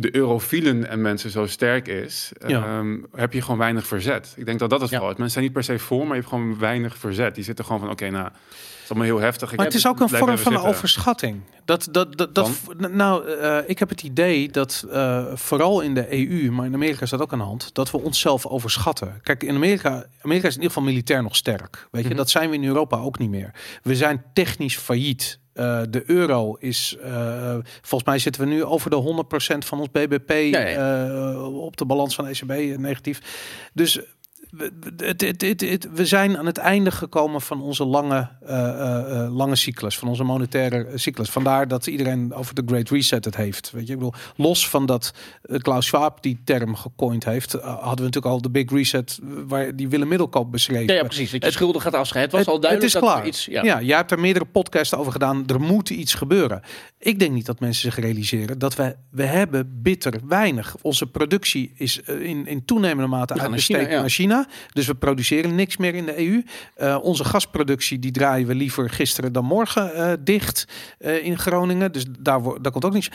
de 0.00 0.16
eurofielen 0.16 0.88
en 0.88 1.00
mensen 1.00 1.30
zo 1.30 1.46
sterk 1.46 1.88
is, 1.88 2.32
Ja. 2.46 2.64
ehm, 2.78 2.96
heb 3.14 3.32
je 3.32 3.42
gewoon 3.42 3.58
weinig 3.58 3.86
verzet. 3.86 4.34
Ik 4.36 4.46
denk 4.46 4.58
dat 4.58 4.70
dat 4.70 4.80
het 4.80 4.90
Ja. 4.90 4.96
vooral 4.96 5.12
is. 5.12 5.18
Mensen 5.20 5.42
zijn 5.42 5.44
niet 5.44 5.66
per 5.66 5.76
se 5.76 5.78
voor, 5.84 5.98
maar 5.98 6.16
je 6.16 6.22
hebt 6.22 6.28
gewoon 6.28 6.58
weinig 6.58 6.96
verzet. 6.98 7.34
Die 7.34 7.44
zitten 7.44 7.64
gewoon 7.64 7.80
van, 7.80 7.90
oké, 7.90 8.10
nou, 8.10 8.24
het 8.24 8.32
is 8.82 8.90
allemaal 8.90 9.06
heel 9.06 9.18
heftig. 9.20 9.50
Ik 9.50 9.56
Maar 9.56 9.66
het 9.66 9.74
is 9.74 9.86
ook 9.86 10.00
een 10.00 10.08
vorm 10.08 10.38
van 10.38 10.56
overschatting. 10.56 11.40
Dat, 11.64 11.88
dat, 11.90 12.16
dat, 12.16 12.34
dat, 12.34 12.50
nou, 12.90 13.28
eh, 13.28 13.58
ik 13.66 13.78
heb 13.78 13.88
het 13.88 14.02
idee 14.02 14.48
dat 14.50 14.86
eh, 14.90 15.24
vooral 15.34 15.80
in 15.80 15.94
de 15.94 16.06
EU, 16.12 16.50
maar 16.50 16.66
in 16.66 16.74
Amerika 16.74 17.02
is 17.02 17.10
dat 17.10 17.20
ook 17.20 17.32
aan 17.32 17.38
de 17.38 17.44
hand, 17.44 17.74
dat 17.74 17.90
we 17.90 17.98
onszelf 18.00 18.46
overschatten. 18.46 19.20
Kijk, 19.22 19.42
in 19.42 19.54
Amerika, 19.54 20.04
Amerika 20.22 20.46
is 20.48 20.54
in 20.54 20.60
ieder 20.62 20.74
geval 20.76 20.88
militair 20.88 21.22
nog 21.22 21.36
sterk. 21.36 21.88
Weet 21.90 22.02
je, 22.02 22.08
Mhm. 22.08 22.16
dat 22.16 22.30
zijn 22.30 22.50
we 22.50 22.56
in 22.56 22.64
Europa 22.64 22.96
ook 22.98 23.18
niet 23.18 23.30
meer. 23.30 23.50
We 23.82 23.96
zijn 23.96 24.22
technisch 24.32 24.76
failliet. 24.76 25.38
Eh, 25.60 25.80
de 25.90 26.02
euro 26.06 26.56
is, 26.58 26.96
eh, 27.02 27.56
volgens 27.62 28.04
mij 28.04 28.18
zitten 28.18 28.42
we 28.42 28.48
nu 28.48 28.64
over 28.64 28.90
de 28.90 28.96
100% 28.96 29.64
van 29.64 29.78
ons 29.78 29.90
BBP 29.90 30.30
eh, 30.30 31.62
op 31.62 31.76
de 31.76 31.84
balans 31.84 32.14
van 32.14 32.26
ECB 32.26 32.78
negatief. 32.78 33.20
Dus 33.72 34.00
we, 34.50 34.72
het, 34.96 35.20
het, 35.20 35.42
het, 35.42 35.60
het- 35.60 35.88
zijn 36.08 36.38
aan 36.38 36.46
het 36.46 36.58
einde 36.58 36.90
gekomen 36.90 37.40
van 37.40 37.62
onze 37.62 37.84
lange, 37.84 38.28
eh, 38.46 38.68
eh, 38.68 39.24
eh, 39.24 39.34
lange 39.34 39.56
cyclus, 39.56 39.98
van 39.98 40.08
onze 40.08 40.24
monetaire 40.24 40.86
cyclus. 40.94 41.30
Vandaar 41.30 41.68
dat 41.68 41.86
iedereen 41.86 42.34
over 42.34 42.54
de 42.54 42.62
Great 42.66 42.88
Reset 42.90 43.24
het 43.24 43.36
heeft. 43.36 43.70
Weet 43.70 43.86
je, 43.86 43.92
ik 43.92 43.98
bedoel, 43.98 44.14
los 44.36 44.68
van 44.68 44.86
dat 44.86 45.12
Klaus 45.58 45.86
Schwab 45.86 46.22
die 46.22 46.40
term 46.44 46.74
gecoind 46.76 47.24
heeft, 47.24 47.52
hadden 47.52 47.80
we 47.80 47.86
natuurlijk 48.02 48.26
al 48.26 48.40
de 48.42 48.50
Big 48.50 48.70
Reset, 48.70 49.18
waar 49.46 49.76
die 49.76 49.88
Willem 49.88 50.08
Middelkoop 50.08 50.50
beschreef. 50.50 50.88
Ja, 50.88 50.94
ja, 50.94 51.02
precies. 51.04 51.30
Dat 51.30 51.44
je 51.44 51.50
schulden 51.50 51.80
gaat 51.80 51.94
afscheiden. 51.94 52.36
Het 52.36 52.46
was 52.46 52.54
al 52.54 52.60
Het- 52.60 52.70
duidelijk 52.70 52.94
het 52.94 53.02
is 53.04 53.08
dat 53.08 53.16
klaar. 53.18 53.22
er 53.22 53.28
iets... 53.28 53.44
ja. 53.44 53.62
Ja. 53.78 53.80
jij 53.86 53.96
hebt 53.96 54.10
er 54.10 54.20
meerdere 54.20 54.44
podcasts 54.44 54.94
over 54.94 55.12
gedaan. 55.12 55.46
Er 55.46 55.60
moet 55.60 55.90
iets 55.90 56.14
gebeuren. 56.14 56.62
Ik 56.98 57.18
denk 57.18 57.32
niet 57.32 57.46
dat 57.46 57.60
mensen 57.60 57.92
zich 57.92 58.04
realiseren 58.04 58.58
dat 58.58 58.74
we, 58.76 58.96
we 59.10 59.24
hebben 59.24 59.80
bitter 59.82 60.20
weinig. 60.28 60.76
Onze 60.82 61.06
productie 61.06 61.72
is 61.76 61.98
in, 61.98 62.46
in 62.46 62.64
toenemende 62.64 63.06
mate 63.10 63.34
We 63.34 63.40
gaan 63.40 63.50
naar 63.50 63.58
uitbesteed 63.58 63.76
China, 63.76 63.90
ja. 63.94 64.00
naar 64.00 64.10
China. 64.10 64.39
Dus 64.72 64.86
we 64.86 64.94
produceren 64.94 65.54
niks 65.54 65.76
meer 65.76 65.94
in 65.94 66.06
de 66.06 66.18
EU. 66.18 66.42
Eh, 66.74 66.98
onze 67.02 67.24
gasproductie 67.24 67.98
die 67.98 68.10
draaien 68.10 68.46
we 68.46 68.54
liever 68.54 68.90
gisteren 68.90 69.32
dan 69.32 69.44
morgen 69.44 69.94
eh, 69.94 70.12
dicht 70.20 70.66
eh, 70.98 71.24
in 71.24 71.38
Groningen. 71.38 71.92
Dus 71.92 72.04
daar, 72.18 72.42
daar 72.42 72.72
komt 72.72 72.84
ook 72.84 72.92
niks. 72.92 73.10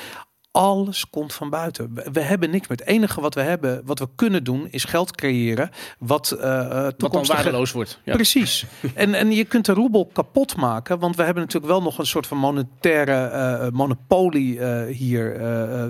Alles 0.55 1.09
komt 1.09 1.33
van 1.33 1.49
buiten. 1.49 1.93
We, 1.93 2.09
we 2.11 2.19
hebben 2.19 2.49
niks 2.49 2.67
meer. 2.67 2.77
Het 2.77 2.87
enige 2.87 3.21
wat 3.21 3.35
we 3.35 3.41
hebben, 3.41 3.81
wat 3.85 3.99
we 3.99 4.07
kunnen 4.15 4.43
doen, 4.43 4.67
is 4.69 4.83
geld 4.83 5.15
creëren. 5.15 5.69
Wat, 5.99 6.31
eh 6.31 6.59
eh, 6.59 6.71
Wat 6.71 6.81
dan 6.81 6.93
toekomstige 6.97 7.41
waardeloos 7.43 7.71
wordt. 7.71 7.99
Ja. 8.03 8.13
Precies. 8.13 8.65
En, 8.93 9.13
en 9.13 9.31
je 9.31 9.45
kunt 9.45 9.65
de 9.65 9.73
roebel 9.73 10.05
kapot 10.13 10.55
maken, 10.55 10.99
want 10.99 11.15
we 11.15 11.23
hebben 11.23 11.43
natuurlijk 11.43 11.71
wel 11.71 11.81
nog 11.81 11.97
een 11.97 12.05
soort 12.05 12.27
van 12.27 12.37
monetaire 12.37 13.11
eh, 13.11 13.69
monopolie 13.71 14.59
eh, 14.59 14.95
hier 14.95 15.39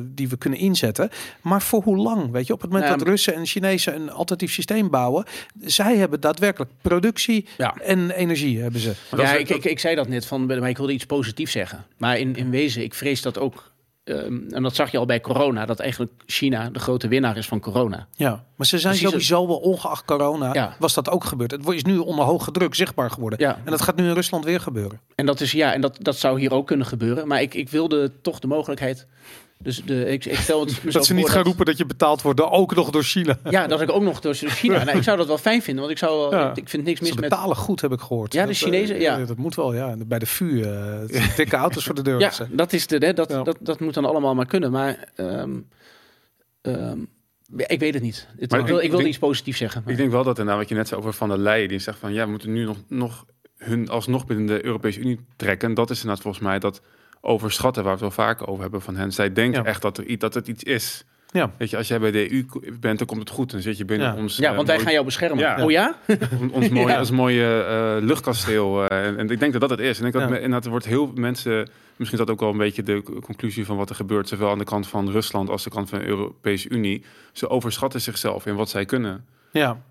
die 0.04 0.30
we 0.30 0.38
kunnen 0.38 0.60
inzetten. 0.60 1.10
Maar 1.42 1.62
voor 1.62 1.84
hoe 1.84 1.98
lang? 1.98 2.32
Weet 2.32 2.48
je, 2.48 2.54
op 2.54 2.62
het 2.62 2.72
moment 2.72 2.90
Ja, 2.90 2.98
dat 2.98 3.08
Russen 3.08 3.34
en 3.34 3.46
Chinezen 3.46 3.96
een 3.96 4.12
alternatief 4.12 4.52
systeem 4.52 4.90
bouwen, 4.90 5.26
zij 5.62 5.96
hebben 5.98 6.20
daadwerkelijk 6.20 6.72
productie 6.82 7.48
Ja. 7.58 7.76
en 7.84 8.12
energie 8.12 8.62
hebben 8.62 8.80
ze. 8.80 8.94
Ja, 9.18 9.34
ik, 9.34 9.50
ik, 9.50 9.66
ik 9.66 9.80
zei 9.80 9.96
dat 9.96 10.08
net 10.08 10.26
van, 10.26 10.46
maar 10.46 10.70
ik 10.70 10.78
wilde 10.78 10.94
iets 10.94 11.06
positiefs 11.06 11.52
zeggen. 11.52 11.86
Maar 11.98 12.18
in, 12.20 12.36
in 12.36 12.50
wezen, 12.50 12.84
ik 12.84 12.94
vrees 12.94 13.22
dat 13.22 13.38
ook. 13.38 13.74
Ehm, 14.06 14.50
en 14.50 14.64
dat 14.64 14.76
zag 14.76 14.92
je 14.92 14.98
al 14.98 15.06
bij 15.06 15.22
corona, 15.22 15.66
dat 15.66 15.80
eigenlijk 15.80 16.12
China 16.26 16.70
de 16.70 16.80
grote 16.80 17.08
winnaar 17.08 17.38
is 17.38 17.48
van 17.48 17.60
corona. 17.60 18.08
Ja, 18.16 18.44
maar 18.56 18.68
ze 18.68 18.80
zijn 18.80 18.94
Precies 18.94 19.10
sowieso 19.10 19.48
wel 19.48 19.58
ongeacht 19.58 20.06
corona 20.06 20.54
Ja. 20.54 20.76
was 20.80 20.94
dat 20.94 21.10
ook 21.10 21.24
gebeurd. 21.24 21.52
Het 21.52 21.68
is 21.68 21.84
nu 21.84 21.98
onder 21.98 22.26
hoge 22.26 22.52
druk 22.52 22.76
zichtbaar 22.76 23.12
geworden. 23.12 23.40
Ja. 23.40 23.60
En 23.64 23.72
dat 23.72 23.82
gaat 23.82 23.96
nu 23.96 24.08
in 24.08 24.14
Rusland 24.14 24.46
weer 24.46 24.60
gebeuren. 24.60 25.02
En 25.16 25.26
dat 25.26 25.42
is 25.42 25.52
ja, 25.52 25.74
en 25.74 25.82
dat, 25.82 25.98
dat 26.02 26.18
zou 26.18 26.40
hier 26.40 26.54
ook 26.54 26.68
kunnen 26.68 26.86
gebeuren. 26.86 27.28
Maar 27.28 27.42
ik, 27.42 27.54
ik 27.54 27.70
wilde 27.70 28.12
toch 28.22 28.40
de 28.40 28.48
mogelijkheid. 28.48 29.08
Dus 29.66 29.84
de, 29.84 30.06
ik, 30.06 30.26
ik 30.26 30.38
stel 30.38 30.60
het 30.66 30.80
Dat 30.94 31.06
ze 31.06 31.14
niet 31.14 31.30
gaan 31.30 31.44
roepen 31.44 31.66
dat 31.66 31.78
je 31.78 31.86
betaald 31.86 32.22
wordt, 32.22 32.42
ook 32.42 32.76
nog 32.76 32.90
door 32.90 33.04
China. 33.04 33.38
Ja, 33.50 33.68
dat 33.68 33.82
ik 33.82 33.92
ook 33.92 34.02
nog 34.02 34.20
door 34.20 34.34
China. 34.34 34.84
Nou, 34.84 34.98
ik 34.98 35.04
zou 35.04 35.18
dat 35.18 35.28
wel 35.28 35.38
fijn 35.38 35.62
vinden, 35.62 35.82
want 35.84 35.96
ik 35.96 36.00
zou 36.00 36.20
wel, 36.20 36.40
Ja. 36.40 36.50
ik, 36.50 36.58
ik 36.58 36.70
vind 36.70 36.84
niks 36.84 37.00
mis 37.00 37.10
Ze 37.10 37.16
met. 37.20 37.30
betalen 37.30 37.56
goed, 37.56 37.82
heb 37.82 37.92
ik 37.92 38.00
gehoord. 38.00 38.34
Ja, 38.34 38.42
de 38.42 38.48
Dat, 38.48 38.56
eh, 38.56 38.62
Chinezen, 38.64 39.00
ja. 39.00 39.26
Dat 39.26 39.38
moet 39.38 39.56
wel, 39.56 39.74
ja. 39.74 39.96
Bij 40.06 40.20
de 40.20 40.26
VU. 40.26 40.62
eh, 40.62 41.00
het 41.00 41.12
zijn 41.16 41.30
dikke 41.36 41.56
auto's 41.56 41.84
voor 41.86 41.96
de 41.96 42.02
deur. 42.02 42.20
Ja, 42.20 42.32
dat 42.52 42.74
is 42.74 42.88
de, 42.88 42.98
hè, 42.98 43.14
dat, 43.14 43.30
Ja. 43.30 43.44
dat, 43.44 43.58
dat 43.60 43.80
moet 43.80 43.94
dan 43.94 44.06
allemaal 44.06 44.36
maar 44.36 44.46
kunnen. 44.46 44.72
Maar 44.72 45.10
ehm, 45.16 45.52
ehm, 46.62 46.98
ik 47.56 47.80
weet 47.80 47.94
het 47.94 48.04
niet. 48.04 48.28
Het, 48.38 48.52
Maar 48.52 48.60
ik, 48.60 48.66
wil, 48.66 48.78
ik 48.78 48.84
ik 48.84 48.90
wil 48.90 48.98
denk- 49.00 49.10
iets 49.10 49.20
positiefs 49.20 49.58
zeggen. 49.58 49.82
maar- 49.84 49.92
Ik 49.92 49.98
denk 49.98 50.12
wel 50.12 50.24
dat 50.24 50.38
inderdaad 50.38 50.62
wat 50.62 50.70
je 50.70 50.76
net 50.76 50.88
zei 50.88 51.00
over 51.00 51.14
Van 51.14 51.30
der 51.30 51.38
Leyen, 51.38 51.68
die 51.68 51.80
zegt 51.80 52.00
van 52.00 52.14
ja, 52.14 52.24
we 52.26 52.30
moeten 52.32 52.54
nu 52.54 52.66
nog, 52.66 52.78
nog 52.88 53.26
hun 53.58 53.90
alsnog 53.90 54.26
binnen 54.26 54.46
de 54.46 54.66
Europese 54.66 55.00
Unie 55.00 55.20
trekken. 55.36 55.74
Dat 55.74 55.90
is 55.90 55.96
inderdaad 55.98 56.22
volgens 56.24 56.44
mij 56.44 56.60
dat 56.60 56.82
overschatten 57.26 57.84
waar 57.84 57.98
we 57.98 58.06
het 58.06 58.16
wel 58.16 58.26
vaker 58.26 58.48
over 58.48 58.62
hebben 58.62 58.82
van 58.82 58.96
hen. 58.96 59.12
Zij 59.12 59.34
denken 59.34 59.62
Ja. 59.64 59.68
echt 59.68 59.82
dat, 59.82 59.98
er, 59.98 60.06
iets- 60.06 60.22
dat 60.22 60.34
het 60.34 60.48
iets 60.48 60.64
is. 60.64 61.06
Ja. 61.32 61.52
Weet 61.58 61.70
je, 61.70 61.78
als 61.78 61.88
jij 61.88 62.00
bij 62.00 62.12
de 62.12 62.32
EU 62.34 62.46
bent, 62.80 62.98
dan 62.98 63.08
komt 63.08 63.20
het 63.20 63.30
goed. 63.30 63.52
Dan 63.52 63.62
zit 63.62 63.78
je 63.78 63.86
binnen 63.86 64.08
Ja. 64.16 64.22
ons. 64.22 64.38
ja, 64.38 64.50
eh, 64.50 64.56
want 64.56 64.68
wij 64.68 64.76
mooi- 64.76 64.86
gaan 64.86 64.94
jou 64.96 65.06
beschermen. 65.06 65.40
Ja. 65.40 65.64
Oh 65.64 65.72
ja? 65.72 65.96
ons 66.52 66.70
mooie, 66.70 66.88
Ja. 66.88 67.00
ons 67.00 67.12
mooie 67.12 67.64
eh, 67.64 68.04
luchtkasteel. 68.06 68.86
eh, 68.88 69.08
en, 69.08 69.18
en 69.18 69.30
ik 69.30 69.40
denk 69.40 69.52
dat 69.52 69.62
dat 69.62 69.70
het 69.70 69.80
is. 69.80 70.00
En 70.00 70.06
ik 70.06 70.12
denk 70.14 70.24
dat 70.30 70.34
inderdaad, 70.38 70.64
er 70.66 70.70
wordt 70.70 70.86
heel 70.86 71.12
mensen. 71.16 71.70
Misschien 71.96 72.20
is 72.20 72.26
dat 72.26 72.30
ook 72.36 72.40
wel 72.40 72.50
een 72.52 72.58
beetje 72.58 72.84
de 72.84 73.04
conclusie 73.22 73.66
van 73.66 73.78
wat 73.78 73.90
er 73.90 73.96
gebeurt, 73.96 74.28
zowel 74.28 74.50
aan 74.50 74.58
de 74.58 74.64
kant 74.64 74.88
van 74.88 75.12
Rusland 75.12 75.50
als 75.50 75.64
de 75.64 75.70
kant 75.70 75.90
van 75.90 76.00
de 76.00 76.06
Europese 76.06 76.70
Unie. 76.70 77.04
Ze 77.34 77.50
overschatten 77.50 78.02
zichzelf 78.02 78.46
in 78.46 78.56
wat 78.56 78.70
zij 78.70 78.86
kunnen. 78.86 79.26
Ja. 79.52 79.82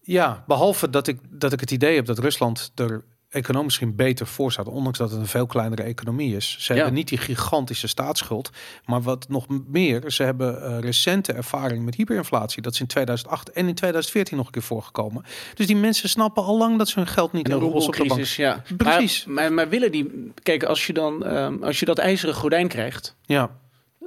ja, 0.00 0.44
behalve 0.46 0.90
dat 0.90 1.06
ik, 1.08 1.18
dat 1.28 1.52
ik 1.52 1.60
het 1.60 1.70
idee 1.70 1.94
heb 1.94 2.06
dat 2.06 2.18
Rusland 2.18 2.72
er 2.74 3.04
economisch 3.38 3.66
misschien 3.66 3.96
beter 3.96 4.26
voor 4.26 4.52
staat, 4.52 4.68
ondanks 4.68 4.98
dat 4.98 5.10
het 5.10 5.20
een 5.20 5.26
veel 5.26 5.46
kleinere 5.46 5.82
economie 5.82 6.36
is. 6.36 6.56
Ze 6.58 6.72
Ja. 6.72 6.74
hebben 6.78 6.96
niet 6.96 7.08
die 7.08 7.18
gigantische 7.18 7.86
staatsschuld, 7.86 8.50
maar 8.84 9.02
wat 9.02 9.28
nog 9.28 9.46
meer, 9.66 10.10
ze 10.10 10.22
hebben 10.22 10.62
eh, 10.62 10.78
recente 10.80 11.32
ervaring 11.32 11.84
met 11.84 11.94
hyperinflatie. 11.94 12.62
Dat 12.62 12.72
is 12.72 12.80
in 12.80 12.86
2008 12.86 13.50
en 13.50 13.68
in 13.68 13.74
2014 13.74 14.36
nog 14.36 14.46
een 14.46 14.52
keer 14.52 14.62
voorgekomen. 14.62 15.24
Dus 15.54 15.66
die 15.66 15.76
mensen 15.76 16.08
snappen 16.08 16.42
al 16.42 16.58
lang 16.58 16.78
dat 16.78 16.88
ze 16.88 16.98
hun 16.98 17.08
geld 17.08 17.32
niet 17.32 17.44
En 17.48 17.58
de 17.58 17.64
op 17.64 17.94
de 17.94 18.04
bank. 18.06 18.24
ja. 18.24 18.62
Precies. 18.76 19.24
Maar, 19.24 19.34
maar, 19.34 19.52
maar 19.52 19.68
willen 19.68 19.92
die... 19.92 20.32
Kijk, 20.42 20.62
als 20.62 20.86
je 20.86 20.92
dan 20.92 21.24
ehm, 21.24 21.62
als 21.62 21.80
je 21.80 21.86
dat 21.86 21.98
ijzeren 21.98 22.34
gordijn 22.34 22.68
krijgt... 22.68 23.16
Ja, 23.22 23.50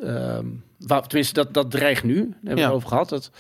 ehm, 0.01 0.45
waar, 0.77 1.01
tenminste, 1.07 1.33
dat, 1.33 1.53
dat 1.53 1.71
dreigt 1.71 2.03
nu. 2.03 2.15
Daar 2.15 2.23
hebben 2.33 2.53
we 2.53 2.59
Ja. 2.59 2.65
het 2.65 2.75
over 2.75 2.87
gehad. 2.89 3.09
Dat, 3.09 3.31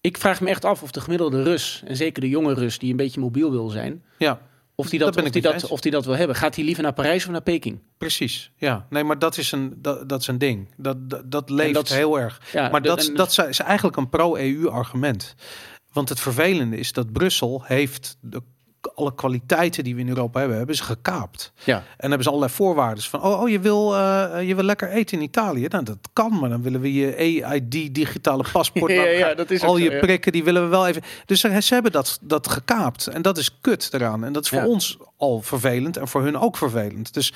ik 0.00 0.18
vraag 0.18 0.40
me 0.40 0.48
echt 0.48 0.64
af 0.64 0.82
of 0.82 0.90
de 0.90 1.00
gemiddelde 1.00 1.42
Rus... 1.42 1.82
en 1.86 1.96
zeker 1.96 2.20
de 2.22 2.28
jonge 2.28 2.54
Rus 2.54 2.78
die 2.78 2.90
een 2.90 2.96
beetje 2.96 3.20
mobiel 3.20 3.50
wil 3.50 3.68
zijn... 3.68 4.02
ja. 4.18 4.40
Of 4.84 4.90
die 4.90 4.98
Dat 4.98 5.08
of 5.16 5.30
die 5.30 5.42
dat, 5.42 5.52
je 5.52 5.58
eens. 5.62 5.68
of 5.70 5.80
die 5.80 5.90
dat 5.92 6.04
wil 6.04 6.16
hebben. 6.16 6.36
Gaat 6.36 6.54
hij 6.56 6.64
liever 6.64 6.82
naar 6.82 6.92
Parijs 6.92 7.24
of 7.24 7.30
naar 7.30 7.42
Peking? 7.42 7.80
Precies, 7.98 8.52
ja. 8.56 8.86
Nee, 8.90 9.04
maar 9.04 9.18
dat 9.18 9.36
is 9.36 9.52
een, 9.52 9.74
dat, 9.76 10.08
dat 10.08 10.20
is 10.20 10.26
een 10.26 10.38
ding. 10.38 10.68
Dat, 10.76 11.10
dat, 11.10 11.30
dat 11.30 11.50
leeft 11.50 11.74
dat 11.74 11.88
heel 11.88 12.18
erg. 12.20 12.40
Ja, 12.52 12.68
maar 12.68 12.82
de- 12.82 12.88
dat, 12.88 13.06
en- 13.08 13.14
dat 13.14 13.38
is 13.48 13.58
eigenlijk 13.58 13.96
een 13.96 14.08
pro-EU 14.08 14.68
argument. 14.68 15.34
Want 15.92 16.08
het 16.08 16.20
vervelende 16.20 16.76
is 16.76 16.92
dat 16.92 17.12
Brussel 17.12 17.62
heeft 17.64 18.16
de, 18.20 18.42
alle 18.94 19.14
kwaliteiten 19.14 19.84
die 19.84 19.94
we 19.94 20.00
in 20.00 20.08
Europa 20.08 20.38
hebben, 20.38 20.56
hebben 20.56 20.76
ze 20.76 20.82
gekaapt. 20.82 21.52
Ja. 21.64 21.76
En 21.76 21.84
hebben 22.08 22.22
ze 22.22 22.28
allerlei 22.28 22.52
voorwaarden 22.52 23.04
van, 23.04 23.22
oh, 23.22 23.40
oh 23.40 23.48
je, 23.48 23.60
wil, 23.60 23.96
eh, 23.96 24.48
je 24.48 24.54
wil 24.54 24.64
lekker 24.64 24.88
eten 24.88 25.18
in 25.18 25.24
Italië. 25.24 25.66
Nou, 25.68 25.84
dat 25.84 25.98
kan, 26.12 26.38
maar 26.38 26.48
dan 26.48 26.62
willen 26.62 26.80
we 26.80 26.92
je 26.92 27.14
EID, 27.14 27.94
digitale 27.94 28.44
paspoort. 28.52 28.92
Ja, 29.02 29.04
ja, 29.04 29.34
dat 29.34 29.50
is 29.50 29.62
al 29.62 29.76
je 29.76 29.90
zo, 29.90 29.98
prikken, 29.98 30.32
die 30.32 30.44
willen 30.44 30.62
we 30.62 30.68
wel 30.68 30.86
even. 30.86 31.02
Dus 31.26 31.40
ze, 31.40 31.74
hebben 31.74 31.92
dat, 31.92 32.18
dat 32.22 32.48
gekaapt. 32.48 33.06
En 33.06 33.22
dat 33.22 33.38
is 33.38 33.60
kut 33.60 33.88
eraan. 33.92 34.24
En 34.24 34.32
dat 34.32 34.44
is 34.44 34.48
voor 34.48 34.62
ons 34.62 34.98
al 35.16 35.40
vervelend 35.40 35.96
en 35.96 36.08
voor 36.08 36.22
hun 36.22 36.38
ook 36.38 36.56
vervelend. 36.56 37.14
Dus 37.14 37.32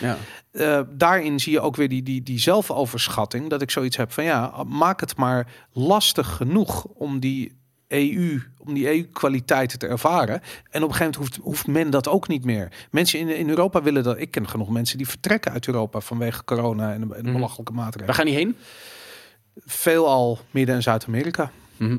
eh, 0.50 0.80
daarin 0.90 1.40
zie 1.40 1.52
je 1.52 1.60
ook 1.60 1.76
weer 1.76 1.88
die, 1.88 2.02
die, 2.02 2.22
die 2.22 2.38
zelfoverschatting. 2.38 3.50
Dat 3.50 3.62
ik 3.62 3.70
zoiets 3.70 3.96
heb 3.96 4.12
van 4.12 4.24
ja, 4.24 4.64
maak 4.66 5.00
het 5.00 5.16
maar 5.16 5.52
lastig 5.72 6.36
genoeg 6.36 6.84
om 6.84 7.20
die 7.20 7.64
EU, 7.88 8.40
om 8.58 8.74
die 8.74 8.86
EU-kwaliteiten 8.88 9.78
te 9.78 9.86
ervaren. 9.86 10.40
En 10.70 10.82
op 10.82 10.88
een 10.88 10.94
gegeven 10.94 10.98
moment 10.98 11.16
hoeft, 11.16 11.36
hoeft 11.36 11.66
men 11.66 11.90
dat 11.90 12.08
ook 12.08 12.28
niet 12.28 12.44
meer. 12.44 12.68
Mensen 12.90 13.18
in, 13.18 13.28
in 13.28 13.48
Europa 13.48 13.82
willen 13.82 14.02
dat. 14.02 14.18
Ik 14.18 14.30
ken 14.30 14.48
genoeg 14.48 14.68
mensen 14.68 14.96
die 14.98 15.08
vertrekken 15.08 15.52
uit 15.52 15.66
Europa 15.66 16.00
vanwege 16.00 16.44
corona 16.44 16.92
en 16.92 17.00
de, 17.08 17.14
en 17.14 17.22
de 17.22 17.28
Mhm. 17.28 17.32
belachelijke 17.32 17.72
maatregelen. 17.72 18.06
Waar 18.06 18.14
gaan 18.14 18.24
die 18.26 18.34
heen? 18.34 18.56
Veelal 19.56 20.38
Midden- 20.50 20.74
en 20.74 20.82
Zuid-Amerika. 20.82 21.50
Mhm. 21.76 21.96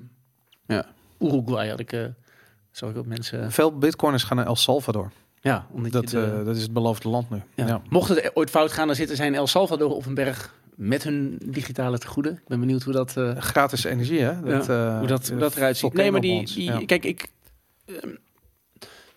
Ja. 0.68 0.86
Uruguay 1.20 1.70
had 1.70 1.80
ik... 1.80 1.92
eh 1.92 2.06
zag 2.72 2.90
ik 2.90 2.98
ook 2.98 3.06
mensen... 3.06 3.52
Veel 3.52 3.78
bitcoiners 3.78 4.24
gaan 4.24 4.38
naar 4.38 4.46
El 4.46 4.56
Salvador. 4.56 5.12
Ja, 5.42 5.68
omdat 5.72 5.92
Dat, 5.92 6.08
de- 6.10 6.24
eh, 6.40 6.46
dat 6.46 6.56
is 6.56 6.62
het 6.62 6.74
beloofde 6.74 7.10
land 7.10 7.30
nu. 7.30 7.42
Ja. 7.56 7.68
Ja. 7.68 7.82
Mocht 7.90 8.10
het 8.10 8.32
ooit 8.34 8.50
fout 8.50 8.72
gaan, 8.72 8.88
dan 8.88 8.96
zitten 8.96 9.16
zij 9.16 9.28
in 9.28 9.36
El 9.36 9.48
Salvador 9.48 9.90
op 9.96 10.06
een 10.06 10.14
berg 10.14 10.54
met 10.78 11.04
hun 11.04 11.38
digitale 11.46 11.98
tegoeden. 11.98 12.34
Ik 12.34 12.48
ben 12.48 12.60
benieuwd 12.60 12.84
hoe 12.84 12.94
dat, 12.94 13.18
eh, 13.18 13.36
Gratis 13.38 13.84
energie, 13.84 14.20
hè? 14.20 14.42
Dat, 14.42 14.70
eh, 14.70 14.98
hoe 14.98 15.08
dat, 15.08 15.30
hoe 15.30 15.40
dat 15.40 15.56
eruit 15.56 15.78
ziet. 15.78 15.94
Nee, 15.94 16.12
maar 16.12 16.22
die, 16.22 16.46
die 16.46 16.48
volcanobrand, 16.48 16.80
ja. 16.90 16.98
kijk, 16.98 17.06
ik, 17.06 17.28
ehm, 17.86 18.16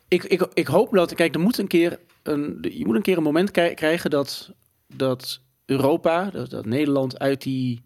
ik, 0.09 0.25
ik, 0.25 0.49
ik 0.55 0.67
hoop 0.67 0.93
dat, 0.93 1.15
kijk, 1.15 1.35
er 1.35 1.41
moet 1.41 1.59
een 1.59 1.67
keer 1.67 1.99
een, 2.23 2.59
je 2.73 2.87
moet 2.87 2.97
een 2.97 3.03
keer 3.03 3.17
een 3.17 3.23
moment 3.23 3.51
kri- 3.51 3.75
krijgen 3.75 4.11
dat, 4.11 4.53
dat 4.87 5.41
Europa, 5.65 6.31
dat, 6.31 6.51
dat 6.51 6.67
Nederland 6.67 7.19
uit 7.19 7.43
die, 7.43 7.83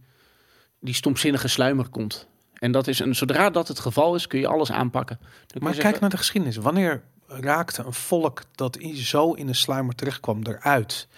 die 0.80 0.94
stomzinnige 0.94 1.48
sluimer 1.48 1.88
komt. 1.88 2.26
En 2.54 2.72
dat 2.72 2.86
is 2.86 2.98
een, 2.98 3.14
zodra 3.14 3.50
dat 3.50 3.68
het 3.68 3.78
geval 3.78 4.14
is, 4.14 4.26
kun 4.26 4.38
je 4.40 4.46
alles 4.46 4.72
aanpakken. 4.72 5.18
Dan 5.20 5.28
Maar 5.62 5.72
zeggen- 5.72 5.90
kijk 5.90 6.00
naar 6.00 6.10
de 6.10 6.16
geschiedenis. 6.16 6.56
Wanneer 6.56 7.02
raakte 7.26 7.82
een 7.84 7.92
volk 7.92 8.42
dat 8.54 8.76
in, 8.76 8.96
zo 8.96 9.32
in 9.32 9.48
een 9.48 9.54
sluimer 9.54 9.94
terechtkwam 9.94 10.40
eruit? 10.42 11.08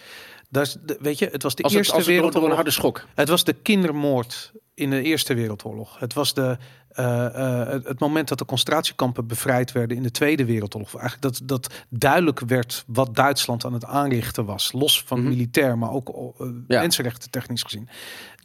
Dat 0.49 0.77
weet 0.99 1.19
je, 1.19 1.29
het 1.31 1.43
was 1.43 1.55
de 1.55 1.63
als 1.63 1.73
Eerste 1.73 1.93
als 1.93 2.05
het 2.05 2.13
Wereldoorlog. 2.15 2.49
een 2.49 2.55
harde 2.55 2.71
schok. 2.71 3.05
Het 3.15 3.29
was 3.29 3.43
de 3.43 3.53
kindermoord 3.53 4.51
in 4.73 4.89
de 4.89 5.01
Eerste 5.01 5.33
Wereldoorlog. 5.33 5.99
Het 5.99 6.13
was 6.13 6.33
de, 6.33 6.57
eh, 6.89 7.25
eh, 7.71 7.83
het, 7.83 7.99
moment 7.99 8.27
dat 8.27 8.37
de 8.37 8.45
concentratiekampen 8.45 9.27
bevrijd 9.27 9.71
werden 9.71 9.97
in 9.97 10.03
de 10.03 10.11
Tweede 10.11 10.45
Wereldoorlog. 10.45 10.95
Eigenlijk 10.95 11.21
dat, 11.21 11.41
dat 11.43 11.73
duidelijk 11.89 12.39
werd 12.39 12.83
wat 12.87 13.15
Duitsland 13.15 13.65
aan 13.65 13.73
het 13.73 13.85
aanrichten 13.85 14.45
was. 14.45 14.71
Los 14.71 15.03
van 15.03 15.19
Mhm. 15.19 15.29
militair, 15.29 15.77
maar 15.77 15.91
ook 15.91 16.09
eh, 16.09 16.47
Ja. 16.67 16.79
mensenrechten 16.81 17.29
technisch 17.29 17.63
gezien. 17.63 17.89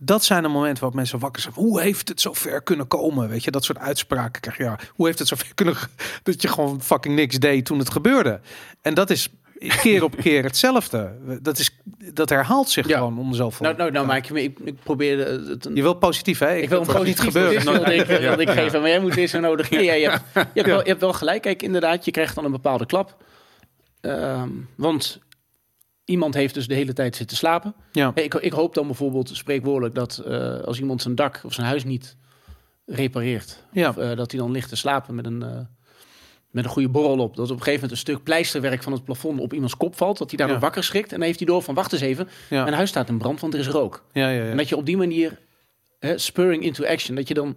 Dat 0.00 0.24
zijn 0.24 0.42
de 0.42 0.48
momenten 0.48 0.80
waarop 0.80 0.94
mensen 0.98 1.18
wakker 1.18 1.42
zijn. 1.42 1.54
Hoe 1.54 1.80
heeft 1.80 2.08
het 2.08 2.20
zo 2.20 2.32
ver 2.32 2.62
kunnen 2.62 2.86
komen? 2.86 3.28
Weet 3.28 3.44
je, 3.44 3.50
dat 3.50 3.64
soort 3.64 3.78
uitspraken 3.78 4.40
krijg 4.40 4.56
je. 4.56 4.64
Ja, 4.64 4.78
hoe 4.94 5.06
heeft 5.06 5.18
het 5.18 5.28
zo 5.28 5.36
ver 5.36 5.54
kunnen... 5.54 5.74
Dat 6.22 6.42
je 6.42 6.48
gewoon 6.48 6.82
fucking 6.82 7.14
niks 7.14 7.38
deed 7.38 7.64
toen 7.64 7.78
het 7.78 7.90
gebeurde. 7.90 8.40
En 8.80 8.94
dat 8.94 9.10
is 9.10 9.28
keer 9.68 10.02
op 10.04 10.16
keer 10.16 10.42
hetzelfde. 10.42 11.12
Dat, 11.42 11.58
is, 11.58 11.70
dat 12.12 12.28
herhaalt 12.28 12.70
zich 12.70 12.88
Ja. 12.88 12.96
gewoon 12.96 13.18
onder 13.18 13.36
zoveel... 13.36 13.66
Nou, 13.66 13.76
nou, 13.78 14.06
nou 14.06 14.06
je 14.22 14.32
me, 14.32 14.42
ik, 14.42 14.58
ik 14.64 14.82
probeerde 14.82 15.48
het 15.48 15.64
een, 15.64 15.74
Je 15.74 15.82
wil 15.82 15.94
positief, 15.94 16.38
hè? 16.38 16.54
Ik 16.54 16.68
wil 16.68 16.80
een 16.80 16.84
het 16.86 16.92
gaat 16.92 17.00
positief 17.02 17.24
niet 17.24 17.32
gebeuren. 17.34 17.64
wilde 17.72 17.94
ik, 17.94 18.08
ik 18.40 18.50
geven, 18.50 18.80
maar 18.80 18.88
jij 18.90 19.00
moet 19.00 19.14
zo 19.30 19.40
nodig. 19.40 19.70
Nee, 19.70 19.84
ja, 19.84 19.92
je, 19.94 20.10
hebt, 20.10 20.22
je, 20.34 20.40
hebt 20.54 20.66
wel, 20.66 20.80
je 20.80 20.88
hebt 20.88 21.00
wel 21.00 21.12
gelijk. 21.12 21.42
Kijk, 21.42 21.62
inderdaad, 21.62 22.04
je 22.04 22.10
krijgt 22.10 22.34
dan 22.34 22.44
een 22.44 22.50
bepaalde 22.52 22.86
klap. 22.86 23.16
Ehm, 24.00 24.48
want 24.76 25.20
iemand 26.04 26.34
heeft 26.34 26.54
dus 26.54 26.66
de 26.66 26.74
hele 26.74 26.92
tijd 26.92 27.16
zitten 27.16 27.36
slapen. 27.36 27.74
Ja. 27.92 28.12
Ik, 28.14 28.34
ik 28.34 28.52
hoop 28.52 28.74
dan 28.74 28.86
bijvoorbeeld 28.86 29.30
spreekwoordelijk 29.32 29.94
dat 29.94 30.22
eh, 30.26 30.60
als 30.60 30.80
iemand 30.80 31.02
zijn 31.02 31.14
dak 31.14 31.40
of 31.44 31.52
zijn 31.52 31.66
huis 31.66 31.84
niet 31.84 32.16
repareert, 32.86 33.64
Ja. 33.72 33.88
of, 33.88 33.96
eh, 33.96 34.16
dat 34.16 34.30
hij 34.30 34.40
dan 34.40 34.50
ligt 34.50 34.68
te 34.68 34.76
slapen 34.76 35.14
met 35.14 35.26
een, 35.26 35.42
eh, 35.42 35.58
met 36.52 36.64
een 36.64 36.70
goede 36.70 36.88
borrel 36.88 37.18
op. 37.18 37.36
Dat 37.36 37.44
op 37.50 37.56
een 37.56 37.62
gegeven 37.62 37.72
moment 37.72 37.90
een 37.90 37.96
stuk 38.14 38.22
pleisterwerk 38.22 38.82
van 38.82 38.92
het 38.92 39.04
plafond 39.04 39.40
op 39.40 39.52
iemands 39.52 39.76
kop 39.76 39.96
valt. 39.96 40.18
Dat 40.18 40.28
hij 40.28 40.36
daardoor 40.38 40.56
Ja. 40.56 40.62
wakker 40.62 40.84
schrikt. 40.84 41.12
En 41.12 41.16
dan 41.18 41.26
heeft 41.26 41.38
hij 41.38 41.48
door 41.48 41.62
van 41.62 41.74
wacht 41.74 41.92
eens 41.92 42.02
even. 42.02 42.28
Ja. 42.50 42.62
Mijn 42.62 42.74
huis 42.74 42.88
staat 42.88 43.08
in 43.08 43.18
brand, 43.18 43.40
want 43.40 43.54
er 43.54 43.60
is 43.60 43.68
rook. 43.68 44.04
Ja, 44.12 44.28
ja, 44.28 44.42
ja. 44.44 44.50
En 44.50 44.56
dat 44.56 44.68
je 44.68 44.76
op 44.76 44.86
die 44.86 44.96
manier, 44.96 45.38
hè, 45.98 46.18
spurring 46.18 46.62
into 46.62 46.84
action, 46.84 47.16
dat 47.16 47.28
je, 47.28 47.34
dan, 47.34 47.56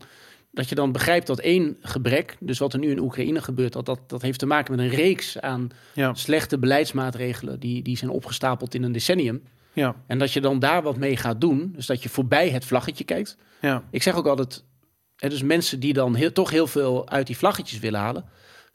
dat 0.52 0.70
je 0.70 0.76
dan 0.76 0.92
begrijpt 0.92 1.28
dat 1.28 1.40
één 1.40 1.78
gebrek, 1.82 2.38
dus 2.40 2.60
wat 2.60 2.74
er 2.74 2.80
nu 2.80 2.90
in 2.92 3.00
Oekraïne 3.00 3.42
gebeurt, 3.42 3.74
dat, 3.74 3.86
dat, 3.86 4.00
dat 4.08 4.22
heeft 4.22 4.40
te 4.40 4.46
maken 4.46 4.76
met 4.76 4.86
een 4.86 4.92
reeks 4.96 5.40
aan 5.40 5.70
ja, 5.94 6.14
slechte 6.14 6.58
beleidsmaatregelen 6.60 7.60
die, 7.60 7.82
die 7.82 7.98
zijn 7.98 8.12
opgestapeld 8.12 8.74
in 8.74 8.84
een 8.84 8.92
decennium. 8.92 9.44
ja, 9.74 9.96
En 10.08 10.18
dat 10.20 10.32
je 10.32 10.42
dan 10.42 10.60
daar 10.60 10.82
wat 10.84 10.98
mee 10.98 11.18
gaat 11.18 11.42
doen, 11.42 11.72
dus 11.76 11.86
dat 11.86 12.04
je 12.04 12.10
voorbij 12.10 12.50
het 12.50 12.66
vlaggetje 12.66 13.04
kijkt. 13.04 13.38
ja. 13.62 13.84
Ik 13.92 14.04
zeg 14.04 14.16
ook 14.16 14.28
altijd, 14.28 14.64
hè, 15.16 15.30
dus 15.30 15.42
mensen 15.44 15.80
die 15.80 15.94
dan 15.94 16.16
heel, 16.16 16.32
toch 16.32 16.50
heel 16.50 16.68
veel 16.68 17.10
uit 17.10 17.28
die 17.28 17.38
vlaggetjes 17.38 17.80
willen 17.80 18.00
halen, 18.00 18.26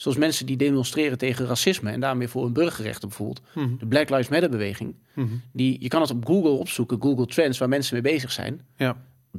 zoals 0.01 0.16
mensen 0.16 0.47
die 0.47 0.56
demonstreren 0.56 1.18
tegen 1.18 1.47
racisme 1.47 1.90
en 1.90 2.01
daarmee 2.01 2.28
voor 2.28 2.44
hun 2.44 2.52
burgerrechten 2.52 3.09
bijvoorbeeld, 3.09 3.40
Mhm, 3.55 3.77
de 3.78 3.86
Black 3.86 4.10
Lives 4.10 4.28
Matter 4.28 4.51
beweging, 4.51 4.94
mhm. 5.14 5.28
die, 5.52 5.77
je 5.81 5.89
kan 5.89 6.01
het 6.01 6.10
op 6.10 6.27
Google 6.27 6.51
opzoeken, 6.51 7.02
Google 7.02 7.27
Trends, 7.27 7.59
waar 7.59 7.68
mensen 7.68 8.02
mee 8.02 8.12
bezig 8.12 8.32
zijn. 8.32 8.66
Ja, 8.77 8.97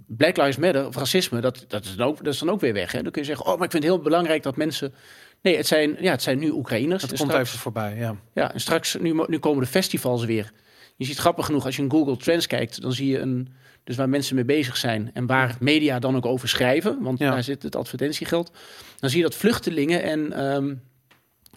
Black 0.07 0.37
Lives 0.37 0.57
Matter 0.57 0.87
of 0.87 0.95
racisme, 0.95 1.41
dat, 1.41 1.65
dat, 1.67 1.85
is 1.85 1.95
dan 1.95 2.07
ook, 2.07 2.23
dat 2.23 2.33
is 2.33 2.39
dan 2.39 2.49
ook 2.49 2.59
weer 2.59 2.73
weg. 2.73 2.91
Hè? 2.91 3.01
Dan 3.01 3.11
kun 3.11 3.21
je 3.21 3.27
zeggen, 3.27 3.45
oh, 3.45 3.55
maar 3.55 3.65
ik 3.65 3.71
vind 3.71 3.83
het 3.83 3.93
heel 3.93 4.01
belangrijk 4.01 4.43
dat 4.43 4.55
mensen... 4.55 4.93
Nee, 5.41 5.57
het 5.57 5.67
zijn, 5.67 5.97
ja, 5.99 6.11
het 6.11 6.21
zijn 6.21 6.39
nu 6.39 6.49
Oekraïners. 6.49 7.01
het 7.01 7.11
En 7.11 7.17
komt 7.17 7.29
straks, 7.29 7.47
even 7.47 7.59
voorbij, 7.59 7.97
ja. 7.97 8.15
ja, 8.33 8.53
en 8.53 8.59
straks, 8.59 8.97
nu, 8.99 9.23
nu 9.27 9.39
komen 9.39 9.63
de 9.63 9.69
festivals 9.69 10.25
weer. 10.25 10.51
Je 10.95 11.05
ziet 11.05 11.17
grappig 11.17 11.45
genoeg, 11.45 11.65
als 11.65 11.75
je 11.75 11.81
in 11.81 11.91
Google 11.91 12.17
Trends 12.17 12.47
kijkt, 12.47 12.81
dan 12.81 12.93
zie 12.93 13.07
je 13.07 13.19
een... 13.19 13.49
Dus 13.91 13.99
waar 13.99 14.09
mensen 14.09 14.35
mee 14.35 14.45
bezig 14.45 14.77
zijn 14.77 15.11
en 15.13 15.25
waar 15.25 15.55
media 15.59 15.99
dan 15.99 16.15
ook 16.15 16.25
over 16.25 16.49
schrijven, 16.49 16.97
want 17.01 17.19
Ja. 17.19 17.31
daar 17.31 17.43
zit 17.43 17.63
het 17.63 17.75
advertentiegeld. 17.75 18.51
Dan 18.99 19.09
zie 19.09 19.19
je 19.19 19.25
dat 19.25 19.35
vluchtelingen 19.35 20.03
en 20.03 20.33
ehm, 20.33 20.73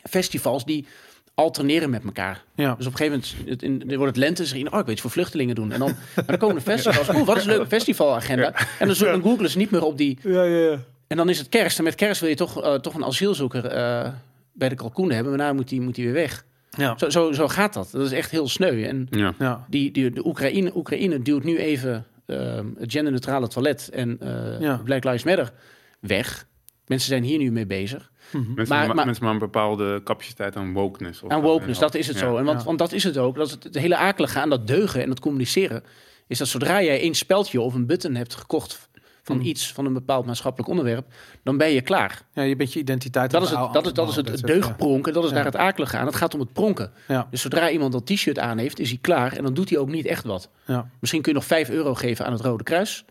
festivals 0.03 0.65
die 0.65 0.87
alterneren 1.35 1.91
met 1.91 2.05
elkaar. 2.05 2.45
Ja, 2.55 2.75
Dus 2.75 2.87
op 2.87 2.93
een 2.93 2.99
gegeven 2.99 3.23
moment 3.39 3.51
het, 3.51 3.63
in, 3.63 3.97
wordt 3.97 4.17
het 4.17 4.25
lente, 4.25 4.47
zeg 4.47 4.59
je, 4.59 4.73
oh, 4.73 4.79
ik 4.79 4.85
weet 4.85 4.89
iets 4.93 5.01
voor 5.01 5.11
vluchtelingen 5.11 5.55
doen. 5.55 5.73
En 5.73 5.79
dan, 5.79 5.95
maar 6.15 6.25
dan 6.27 6.39
komen 6.39 6.57
de 6.57 6.63
festivals. 6.73 7.09
Oeh, 7.09 7.27
wat 7.27 7.37
is 7.37 7.45
een 7.45 7.51
leuke 7.51 7.67
festivalagenda. 7.67 8.55
En 8.79 8.87
dan, 8.87 8.97
zo- 8.97 9.05
dan 9.11 9.23
googelen 9.23 9.51
ze 9.51 9.59
niet 9.59 9.71
meer 9.71 9.85
op 9.85 9.99
die. 9.99 10.19
ja, 10.23 10.43
ja. 10.45 10.71
ja. 10.71 10.79
En 11.07 11.17
dan 11.17 11.29
is 11.29 11.39
het 11.39 11.49
kerst. 11.49 11.79
En 11.79 11.85
met 11.85 11.95
kerst 11.95 12.21
wil 12.21 12.29
je 12.31 12.37
toch, 12.37 12.63
eh, 12.63 12.75
toch 12.75 12.95
een 12.95 13.05
asielzoeker 13.05 13.67
eh, 13.67 14.09
bij 14.53 14.69
de 14.69 14.75
kalkoenen 14.75 15.15
hebben. 15.15 15.33
Maar 15.33 15.41
daarna 15.41 15.57
moet 15.59 15.69
die, 15.69 15.81
moet 15.81 15.95
die 15.95 16.05
weer 16.05 16.15
weg. 16.15 16.45
Ja, 16.77 16.95
Zo, 16.99 17.11
zo, 17.11 17.33
zo 17.33 17.49
gaat 17.49 17.73
dat. 17.75 17.89
Dat 17.93 18.07
is 18.07 18.13
echt 18.13 18.31
heel 18.31 18.49
sneu. 18.49 18.85
En 18.85 19.07
Ja. 19.39 19.65
die, 19.69 19.91
die, 19.91 20.11
de 20.11 20.27
Oekraïne, 20.27 20.77
Oekraïne 20.77 21.23
duwt 21.23 21.45
nu 21.45 21.59
even 21.59 22.07
het 22.27 22.93
genderneutrale 22.93 23.49
toilet 23.49 23.89
en 23.93 24.17
eh, 24.21 24.61
Ja. 24.61 24.81
Black 24.85 25.05
Lives 25.05 25.25
Matter 25.25 25.53
weg. 26.01 26.47
Mensen 26.87 27.09
zijn 27.09 27.23
hier 27.23 27.39
nu 27.39 27.51
mee 27.53 27.67
bezig. 27.67 28.11
Mhm. 28.33 28.37
Mensen, 28.55 28.77
Maar- 28.77 28.87
maar, 28.87 28.95
maar- 28.97 29.05
mensen 29.07 29.25
maar 29.25 29.33
een 29.33 29.39
bepaalde 29.39 30.01
capaciteit 30.05 30.57
aan 30.57 30.73
wokeness. 30.73 31.23
Of 31.23 31.31
Aan 31.31 31.41
wokeness, 31.43 31.79
dat 31.81 31.95
is 31.95 32.07
het 32.07 32.19
Ja. 32.19 32.23
zo. 32.27 32.37
En 32.37 32.45
want, 32.45 32.59
Ja. 32.59 32.65
want 32.65 32.79
dat 32.79 32.93
is 32.93 33.05
het 33.05 33.19
ook. 33.19 33.37
Dat 33.37 33.47
is 33.47 33.53
het, 33.53 33.65
het 33.65 33.75
hele 33.79 33.97
akelige 33.97 34.39
aan 34.41 34.51
dat 34.51 34.67
deugen 34.67 35.03
en 35.03 35.09
dat 35.09 35.21
communiceren. 35.21 35.83
Is 36.27 36.39
dat 36.39 36.49
zodra 36.49 36.83
jij 36.83 37.01
één 37.01 37.15
speldje 37.15 37.61
of 37.61 37.75
een 37.75 37.87
button 37.87 38.15
hebt 38.15 38.35
gekocht 38.35 38.89
van 39.25 39.37
Mhm. 39.37 39.47
iets, 39.47 39.73
van 39.73 39.87
een 39.87 39.93
bepaald 39.93 40.27
maatschappelijk 40.27 40.71
onderwerp, 40.71 41.07
dan 41.43 41.57
ben 41.57 41.71
je 41.71 41.81
klaar. 41.81 42.23
ja, 42.33 42.43
je 42.43 42.57
bent 42.57 42.73
je 42.73 42.79
identiteit 42.81 43.31
Dat 43.31 43.43
is 43.43 43.51
het, 43.51 43.73
dat 43.73 43.87
is, 43.87 43.93
dat 43.93 44.09
is 44.09 44.17
het, 44.17 44.29
het 44.29 44.43
deugdpronken, 44.43 45.13
dat 45.13 45.23
is 45.25 45.29
Ja. 45.31 45.35
daar 45.37 45.45
het 45.45 45.57
akelige 45.57 45.97
aan. 45.97 46.07
Het 46.07 46.15
gaat 46.15 46.35
om 46.35 46.41
het 46.41 46.53
pronken. 46.53 46.93
Ja, 47.09 47.27
Dus 47.31 47.41
zodra 47.41 47.71
iemand 47.71 47.93
dat 47.93 48.07
t-shirt 48.07 48.39
aan 48.39 48.59
heeft, 48.59 48.79
is 48.79 48.89
hij 48.89 48.99
klaar 49.01 49.33
en 49.33 49.43
dan 49.43 49.55
doet 49.55 49.71
hij 49.71 49.79
ook 49.79 49.89
niet 49.89 50.07
echt 50.07 50.25
wat. 50.25 50.49
ja, 50.67 50.91
Misschien 51.01 51.23
kun 51.23 51.33
je 51.33 51.39
nog 51.39 51.47
5 51.47 51.69
euro 51.71 51.95
geven 51.95 52.27
aan 52.27 52.33
het 52.33 52.41
Rode 52.41 52.65
Kruis. 52.65 53.05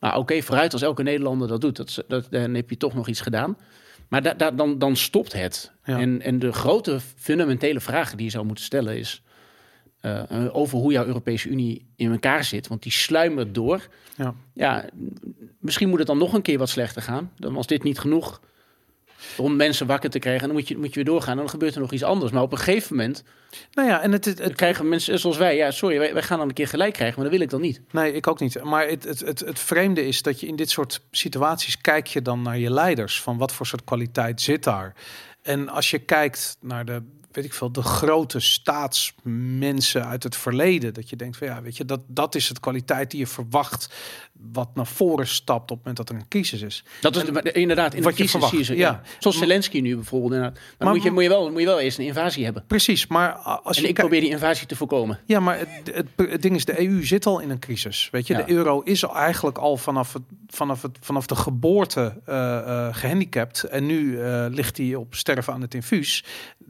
Nou, 0.00 0.16
oké, 0.18 0.42
vooruit 0.42 0.72
als 0.72 0.82
elke 0.82 1.02
Nederlander 1.02 1.48
dat 1.48 1.60
doet, 1.60 1.76
dat, 1.76 2.04
dat, 2.08 2.26
dan 2.30 2.54
heb 2.54 2.70
je 2.70 2.76
toch 2.76 2.94
nog 2.94 3.08
iets 3.08 3.20
gedaan. 3.20 3.56
Maar 4.08 4.22
da, 4.22 4.34
da- 4.34 4.50
dan, 4.50 4.78
dan 4.78 4.96
stopt 4.96 5.32
het. 5.32 5.72
Ja. 5.84 5.98
En, 5.98 6.22
en 6.22 6.38
de 6.38 6.52
grote 6.52 6.98
fundamentele 7.16 7.80
vraag 7.80 8.14
die 8.14 8.24
je 8.24 8.30
zou 8.30 8.44
moeten 8.46 8.64
stellen 8.64 8.98
is... 8.98 9.22
eh, 10.00 10.30
eh, 10.44 10.56
over 10.56 10.78
hoe 10.78 10.92
jouw 10.92 11.04
Europese 11.04 11.48
Unie 11.48 11.86
in 11.96 12.10
elkaar 12.12 12.44
zit. 12.44 12.68
Want 12.68 12.82
die 12.82 12.92
sluimert 12.92 13.54
door. 13.54 13.88
Ja. 14.16 14.34
Ja, 14.54 14.84
misschien 15.58 15.88
moet 15.88 15.98
het 15.98 16.06
dan 16.06 16.18
nog 16.18 16.32
een 16.32 16.42
keer 16.42 16.58
wat 16.58 16.68
slechter 16.68 17.02
gaan. 17.02 17.32
Dan 17.36 17.52
was 17.54 17.66
dit 17.66 17.82
niet 17.82 17.98
genoeg 17.98 18.40
om 19.36 19.56
mensen 19.56 19.86
wakker 19.86 20.10
te 20.10 20.18
krijgen. 20.18 20.42
En 20.42 20.48
dan 20.48 20.56
moet 20.56 20.68
je, 20.68 20.76
moet 20.76 20.88
je 20.88 20.94
weer 20.94 21.04
doorgaan. 21.04 21.32
En 21.32 21.38
dan 21.38 21.48
gebeurt 21.48 21.74
er 21.74 21.80
nog 21.80 21.92
iets 21.92 22.02
anders. 22.02 22.32
Maar 22.32 22.42
op 22.42 22.52
een 22.52 22.58
gegeven 22.58 22.96
moment 22.96 23.24
Nou 23.74 23.88
ja, 23.88 24.00
en 24.02 24.12
het, 24.12 24.24
het, 24.24 24.38
het- 24.38 24.54
krijgen 24.54 24.88
mensen 24.88 25.18
zoals 25.18 25.36
wij... 25.36 25.56
Ja, 25.56 25.70
sorry, 25.70 25.98
wij, 25.98 26.12
wij 26.12 26.22
gaan 26.22 26.38
dan 26.38 26.48
een 26.48 26.54
keer 26.54 26.68
gelijk 26.68 26.92
krijgen. 26.92 27.14
Maar 27.20 27.24
dat 27.24 27.34
wil 27.38 27.44
ik 27.44 27.50
dan 27.50 27.60
niet. 27.60 27.80
Nee, 27.90 28.12
ik 28.12 28.26
ook 28.26 28.40
niet. 28.40 28.62
Maar 28.62 28.88
het, 28.88 29.04
het, 29.04 29.20
het, 29.20 29.40
het 29.40 29.58
vreemde 29.58 30.06
is 30.06 30.22
dat 30.22 30.40
je 30.40 30.46
in 30.46 30.56
dit 30.56 30.70
soort 30.70 31.00
situaties 31.10 31.80
kijk 31.80 32.06
je 32.06 32.22
dan 32.22 32.42
naar 32.42 32.58
je 32.58 32.70
leiders. 32.70 33.22
Van 33.22 33.38
wat 33.38 33.52
voor 33.52 33.66
soort 33.66 33.84
kwaliteit 33.84 34.40
zit 34.40 34.64
daar? 34.64 34.94
En 35.42 35.68
als 35.68 35.90
je 35.90 35.98
kijkt 35.98 36.56
naar 36.60 36.84
de, 36.84 37.02
weet 37.32 37.44
ik 37.44 37.54
veel, 37.54 37.72
de 37.72 37.82
grote 37.82 38.40
staatsmensen 38.40 40.06
uit 40.06 40.22
het 40.22 40.36
verleden. 40.36 40.94
Dat 40.94 41.10
je 41.10 41.16
denkt 41.16 41.36
van 41.36 41.46
ja, 41.46 41.62
weet 41.62 41.76
je, 41.76 41.84
dat, 41.84 42.00
dat 42.06 42.34
is 42.34 42.48
het 42.48 42.60
kwaliteit 42.60 43.10
die 43.10 43.20
je 43.20 43.26
verwacht. 43.26 43.94
Wat 44.52 44.68
naar 44.74 44.86
voren 44.86 45.26
stapt 45.26 45.70
op 45.70 45.76
het 45.76 45.86
moment 45.86 45.96
dat 45.96 46.08
er 46.08 46.14
een 46.14 46.28
crisis 46.28 46.62
is. 46.62 46.84
Dat 47.00 47.16
is 47.16 47.22
inderdaad, 47.52 47.94
in 47.94 48.02
wat 48.02 48.16
je 48.16 48.24
crisis 48.24 48.48
zie 48.48 48.58
je 48.58 48.64
ze. 48.64 48.74
verwacht, 48.74 48.96
Ja. 48.96 49.02
ja. 49.12 49.18
Zoals 49.18 49.38
Zelensky 49.38 49.80
nu 49.80 49.94
bijvoorbeeld. 49.94 50.30
dan 50.42 50.52
Maar- 50.78 50.88
moet, 50.94 51.02
je, 51.02 51.10
moet, 51.10 51.22
je 51.22 51.28
wel, 51.28 51.50
moet 51.50 51.60
je 51.60 51.66
wel 51.66 51.80
eerst 51.80 51.98
een 51.98 52.04
invasie 52.04 52.44
hebben. 52.44 52.64
Precies, 52.66 53.06
maar 53.06 53.32
als 53.32 53.76
En 53.76 53.82
je 53.82 53.88
ik 53.88 53.94
probeer 53.94 54.20
die 54.20 54.30
invasie 54.30 54.66
te 54.66 54.76
voorkomen. 54.76 55.20
Ja, 55.26 55.40
maar 55.40 55.58
het, 55.58 55.68
het, 55.94 56.06
het 56.30 56.42
ding 56.42 56.54
is, 56.54 56.64
de 56.64 56.80
EU 56.88 57.04
zit 57.06 57.26
al 57.26 57.38
in 57.40 57.50
een 57.50 57.58
crisis. 57.58 58.08
Weet 58.10 58.26
je, 58.26 58.34
Ja. 58.34 58.42
de 58.42 58.52
euro 58.52 58.80
is 58.80 59.02
eigenlijk 59.02 59.58
al 59.58 59.76
vanaf, 59.76 60.12
het, 60.12 60.22
vanaf, 60.46 60.82
het, 60.82 60.98
vanaf 61.00 61.26
de 61.26 61.36
geboorte 61.36 62.20
eh, 62.26 62.56
eh, 62.58 62.94
gehandicapt. 62.94 63.62
En 63.62 63.86
nu 63.86 64.20
eh, 64.20 64.46
ligt 64.48 64.76
hij 64.76 64.94
op 64.94 65.14
sterven 65.14 65.52
aan 65.52 65.60
het 65.60 65.74
infuus. 65.74 66.24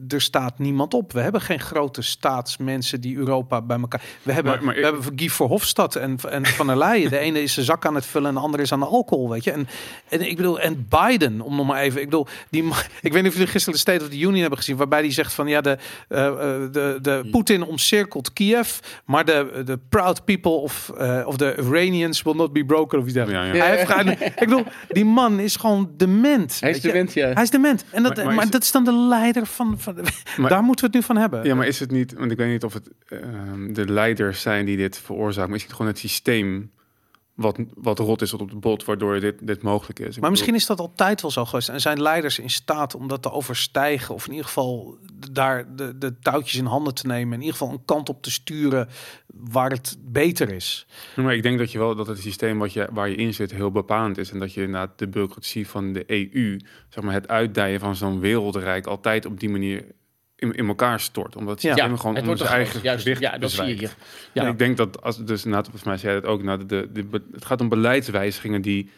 Er 0.09 0.21
staat 0.21 0.59
niemand 0.59 0.93
op. 0.93 1.11
We 1.13 1.19
hebben 1.21 1.41
geen 1.41 1.59
grote 1.59 2.01
staatsmensen 2.01 3.01
die 3.01 3.15
Europa 3.17 3.61
bij 3.61 3.79
elkaar. 3.79 4.01
We 4.21 4.31
hebben, 4.31 4.53
Maar- 4.53 4.63
maar- 4.63 4.75
we 4.75 4.81
hebben 4.83 5.03
Guy 5.15 5.29
Verhofstadt 5.29 5.95
en, 5.95 6.17
en 6.29 6.45
Van 6.45 6.67
der 6.67 6.77
Leyen. 6.77 7.09
De 7.09 7.17
ene 7.17 7.41
is 7.41 7.57
zijn 7.63 7.77
zak 7.77 7.85
aan 7.85 7.95
het 7.95 8.05
vullen 8.05 8.27
en 8.29 8.33
de 8.33 8.39
andere 8.39 8.63
is 8.63 8.71
aan 8.71 8.79
de 8.79 8.85
alcohol. 8.85 9.29
Weet 9.29 9.43
je, 9.43 9.51
en, 9.51 9.67
en 10.09 10.29
ik 10.29 10.35
bedoel, 10.35 10.59
en 10.59 10.87
Biden, 10.89 11.41
om 11.41 11.55
nog 11.55 11.67
maar 11.67 11.81
even. 11.81 11.99
Ik 12.01 12.09
bedoel, 12.09 12.27
die, 12.49 12.63
ik 13.01 13.13
weet 13.13 13.21
niet 13.21 13.31
of 13.31 13.33
jullie 13.37 13.47
gisteren 13.51 13.73
de 13.73 13.79
State 13.79 14.03
of 14.03 14.09
the 14.09 14.17
Union 14.19 14.39
hebben 14.39 14.57
gezien, 14.57 14.75
waarbij 14.77 15.01
die 15.01 15.11
zegt 15.11 15.33
van 15.33 15.47
ja, 15.47 15.61
de, 15.61 15.77
eh, 16.07 16.25
de, 16.71 16.97
de 17.01 17.27
Poetin 17.31 17.63
omcirkelt 17.63 18.33
Kiev, 18.33 18.77
maar 19.05 19.25
de, 19.25 19.61
de 19.65 19.79
proud 19.89 20.25
people 20.25 20.51
of, 20.51 20.91
eh 20.97 21.21
of 21.25 21.37
the 21.37 21.55
Iranians 21.57 22.21
will 22.21 22.33
not 22.35 22.53
be 22.53 22.65
broken 22.65 22.99
of 22.99 23.03
iets 23.05 23.13
dergelijks. 23.13 23.47
Ja, 23.47 23.53
ja. 23.53 23.63
Hij 23.63 23.77
heeft 23.77 24.21
ik 24.21 24.39
bedoel, 24.39 24.63
die 24.87 25.05
man 25.05 25.39
is 25.39 25.55
gewoon 25.55 25.91
dement. 25.97 26.57
Hij 26.59 26.69
is 26.69 26.81
dement, 26.81 27.13
ja. 27.13 27.33
Hij 27.33 27.43
is 27.43 27.49
dement. 27.49 27.85
En 27.91 28.03
dat, 28.03 28.15
Maar- 28.15 28.25
maar, 28.25 28.35
maar 28.35 28.43
is- 28.43 28.49
dat 28.51 28.63
is 28.63 28.71
dan 28.71 28.83
de 28.83 28.93
leider 28.93 29.45
van. 29.45 29.75
van 29.79 29.95
Maar- 30.37 30.49
daar 30.49 30.63
moeten 30.63 30.85
we 30.85 30.91
het 30.97 30.99
nu 30.99 31.13
van 31.13 31.17
hebben. 31.17 31.43
Ja, 31.43 31.55
maar 31.55 31.67
is 31.67 31.79
het 31.79 31.91
niet, 31.91 32.13
want 32.13 32.31
ik 32.31 32.37
weet 32.37 32.49
niet 32.49 32.63
of 32.63 32.73
het 32.73 32.89
ehm, 33.07 33.73
de 33.73 33.91
leiders 33.91 34.41
zijn 34.41 34.65
die 34.65 34.77
dit 34.77 34.97
veroorzaken, 34.97 35.49
maar 35.49 35.57
is 35.59 35.63
het 35.65 35.73
gewoon 35.73 35.87
het 35.87 35.99
systeem 35.99 36.71
wat, 37.41 37.57
wat 37.75 37.99
rot 37.99 38.21
is 38.21 38.33
op 38.33 38.49
de 38.49 38.55
bot, 38.55 38.85
waardoor 38.85 39.19
dit, 39.19 39.47
dit 39.47 39.61
mogelijk 39.61 39.99
is? 39.99 40.15
Ik 40.15 40.21
Maar 40.21 40.29
misschien 40.29 40.55
is 40.55 40.65
dat 40.65 40.79
altijd 40.79 41.21
wel 41.21 41.31
zo 41.31 41.45
geweest. 41.45 41.69
En 41.69 41.81
zijn 41.81 42.01
leiders 42.01 42.39
in 42.39 42.49
staat 42.49 42.95
om 42.95 43.07
dat 43.07 43.21
te 43.21 43.31
overstijgen. 43.31 44.15
Of 44.15 44.25
in 44.25 44.31
ieder 44.31 44.45
geval 44.45 44.97
daar 45.31 45.75
de, 45.75 45.97
de 45.97 46.19
touwtjes 46.19 46.59
in 46.59 46.65
handen 46.65 46.93
te 46.93 47.07
nemen. 47.07 47.33
In 47.33 47.39
ieder 47.39 47.57
geval 47.57 47.73
een 47.73 47.85
kant 47.85 48.09
op 48.09 48.21
te 48.21 48.31
sturen 48.31 48.89
waar 49.27 49.69
het 49.69 49.97
beter 49.99 50.49
is. 50.49 50.87
maar 51.15 51.35
ik 51.35 51.43
denk 51.43 51.57
dat 51.57 51.71
je 51.71 51.77
wel 51.77 51.95
dat 51.95 52.07
het 52.07 52.19
systeem 52.19 52.59
wat 52.59 52.73
je, 52.73 52.89
waar 52.91 53.09
je 53.09 53.15
in 53.15 53.33
zit 53.33 53.51
heel 53.51 53.71
bepalend 53.71 54.17
is. 54.17 54.31
En 54.31 54.39
dat 54.39 54.53
je 54.53 54.61
inderdaad 54.61 54.99
de 54.99 55.07
bureaucratie 55.07 55.67
van 55.67 55.93
de 55.93 56.03
EU, 56.07 56.59
zeg 56.89 57.03
maar 57.03 57.13
het 57.13 57.27
uitdijen 57.27 57.79
van 57.79 57.95
zo'n 57.95 58.19
wereldrijk, 58.19 58.87
altijd 58.87 59.25
op 59.25 59.39
die 59.39 59.49
manier 59.49 59.85
in, 60.41 60.53
in 60.53 60.67
elkaar 60.67 60.99
stort. 60.99 61.35
Omdat 61.35 61.53
het 61.53 61.61
Ja. 61.61 61.73
systeem 61.73 61.97
gewoon 61.97 62.15
het 62.15 62.23
onder 62.23 62.37
wordt 62.37 62.51
zijn 62.51 62.61
eigen. 62.63 62.81
Juist, 62.83 63.03
gewicht 63.03 63.21
ja, 63.21 63.37
dat 63.37 63.51
zie 63.51 63.63
je. 63.81 63.89
Ja. 64.33 64.43
En 64.43 64.47
ik 64.47 64.57
denk 64.57 64.77
dat 64.77 65.01
als 65.01 65.17
dus 65.25 65.37
inderdaad, 65.45 65.63
volgens 65.69 65.83
mij 65.85 65.97
zei 65.97 66.15
het 66.15 66.25
ook, 66.25 66.43
nou, 66.43 66.65
de, 66.65 66.65
de, 66.65 67.09
de- 67.09 67.23
het 67.31 67.45
gaat 67.45 67.61
om 67.61 67.69
beleidswijzigingen 67.69 68.61
die 68.61 68.89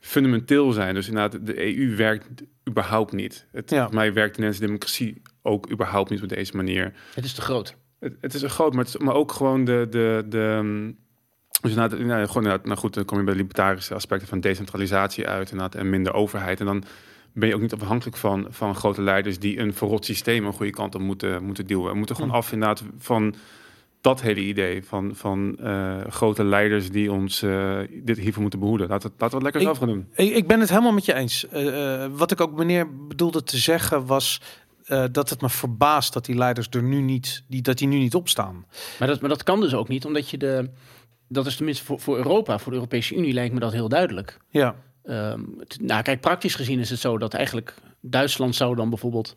fundamenteel 0.00 0.72
zijn. 0.72 0.94
Dus 0.94 1.08
inderdaad, 1.08 1.46
de 1.46 1.76
EU 1.78 1.96
werkt 1.96 2.26
überhaupt 2.68 3.12
niet. 3.12 3.46
Het, 3.52 3.70
Ja. 3.70 3.76
Volgens 3.76 3.96
mij 3.96 4.12
werkt 4.12 4.34
de 4.36 4.40
Nederlandse 4.40 4.66
democratie 4.66 5.22
ook 5.42 5.70
überhaupt 5.70 6.10
niet 6.10 6.22
op 6.22 6.28
deze 6.28 6.56
manier. 6.56 6.92
Het 7.14 7.24
is 7.24 7.32
te 7.32 7.40
groot. 7.40 7.76
Het, 8.00 8.16
het 8.20 8.34
is 8.34 8.42
een 8.42 8.50
groot, 8.50 8.74
maar, 8.74 8.84
het 8.84 8.94
is, 8.94 9.00
maar 9.00 9.14
ook 9.14 9.32
gewoon 9.32 9.64
de. 9.64 9.86
de, 9.90 10.24
de 10.28 10.58
mm, 10.62 10.96
dus 11.60 11.70
inderdaad, 11.74 11.98
nou, 11.98 12.26
gewoon, 12.26 12.42
nou 12.64 12.76
goed, 12.76 12.94
dan 12.94 13.04
kom 13.04 13.18
je 13.18 13.24
bij 13.24 13.32
de 13.34 13.40
libertarische 13.40 13.94
aspecten 13.94 14.28
van 14.28 14.40
decentralisatie 14.40 15.26
uit 15.26 15.50
inderdaad, 15.50 15.74
en 15.80 15.90
minder 15.90 16.14
overheid. 16.14 16.60
En 16.60 16.66
dan 16.66 16.84
ben 17.38 17.48
je 17.48 17.54
ook 17.54 17.60
niet 17.60 17.72
afhankelijk 17.74 18.16
van, 18.16 18.46
van 18.50 18.74
grote 18.74 19.02
leiders 19.02 19.38
die 19.38 19.58
een 19.58 19.74
verrot 19.74 20.04
systeem 20.04 20.46
een 20.46 20.52
goede 20.52 20.72
kant 20.72 20.94
op 20.94 21.00
moeten, 21.00 21.42
moeten 21.44 21.66
duwen. 21.66 21.90
We 21.90 21.96
moeten 21.98 22.14
gewoon 22.14 22.30
Hm. 22.30 22.36
af 22.36 22.52
inderdaad 22.52 22.82
van 22.98 23.34
dat 24.00 24.20
hele 24.20 24.40
idee 24.40 24.84
van, 24.84 25.10
van 25.14 25.58
eh, 25.58 26.00
grote 26.08 26.44
leiders 26.44 26.90
die 26.90 27.12
ons 27.12 27.42
eh, 27.42 27.78
dit 28.02 28.18
hiervoor 28.18 28.42
moeten 28.42 28.60
behoeden. 28.60 28.88
Laten 28.88 29.06
we, 29.08 29.12
het- 29.12 29.20
laten 29.22 29.38
we 29.38 29.44
het 29.44 29.54
lekker 29.54 29.60
Ik- 29.72 29.76
zelf 29.76 29.78
gaan 29.78 29.98
doen. 30.16 30.26
Ik, 30.26 30.36
ik 30.36 30.46
ben 30.46 30.60
het 30.60 30.68
helemaal 30.68 30.92
met 30.92 31.04
je 31.04 31.14
eens. 31.14 31.48
Eh, 31.48 32.02
eh, 32.04 32.10
wat 32.14 32.30
ik 32.30 32.40
ook 32.40 32.52
meneer 32.56 33.06
bedoelde 33.08 33.42
te 33.42 33.56
zeggen 33.56 34.06
was... 34.06 34.40
eh, 34.84 35.04
dat 35.12 35.30
het 35.30 35.40
me 35.40 35.48
verbaast 35.48 36.12
dat 36.12 36.24
die 36.24 36.36
leiders 36.36 36.66
er 36.70 36.82
nu 36.82 37.00
niet, 37.00 37.44
die, 37.48 37.62
dat 37.62 37.78
die 37.78 37.88
nu 37.88 37.98
niet 37.98 38.14
opstaan. 38.14 38.66
Maar 38.98 39.08
dat, 39.08 39.20
maar 39.20 39.28
dat 39.30 39.42
kan 39.42 39.60
dus 39.60 39.74
ook 39.74 39.88
niet, 39.88 40.04
omdat 40.04 40.30
je 40.30 40.38
de... 40.38 40.70
Dat 41.28 41.46
is 41.46 41.56
tenminste 41.56 41.84
voor, 41.84 42.00
voor 42.00 42.16
Europa, 42.16 42.58
voor 42.58 42.72
de 42.72 42.78
Europese 42.78 43.14
Unie 43.16 43.32
lijkt 43.32 43.54
me 43.54 43.60
dat 43.60 43.72
heel 43.72 43.88
duidelijk. 43.88 44.38
Ja, 44.48 44.74
Ehm, 45.06 45.40
nou, 45.80 46.02
kijk, 46.02 46.20
praktisch 46.20 46.54
gezien 46.54 46.78
is 46.78 46.90
het 46.90 46.98
zo 46.98 47.18
dat 47.18 47.34
eigenlijk 47.34 47.74
Duitsland 48.00 48.54
zou 48.54 48.76
dan 48.76 48.88
bijvoorbeeld 48.88 49.34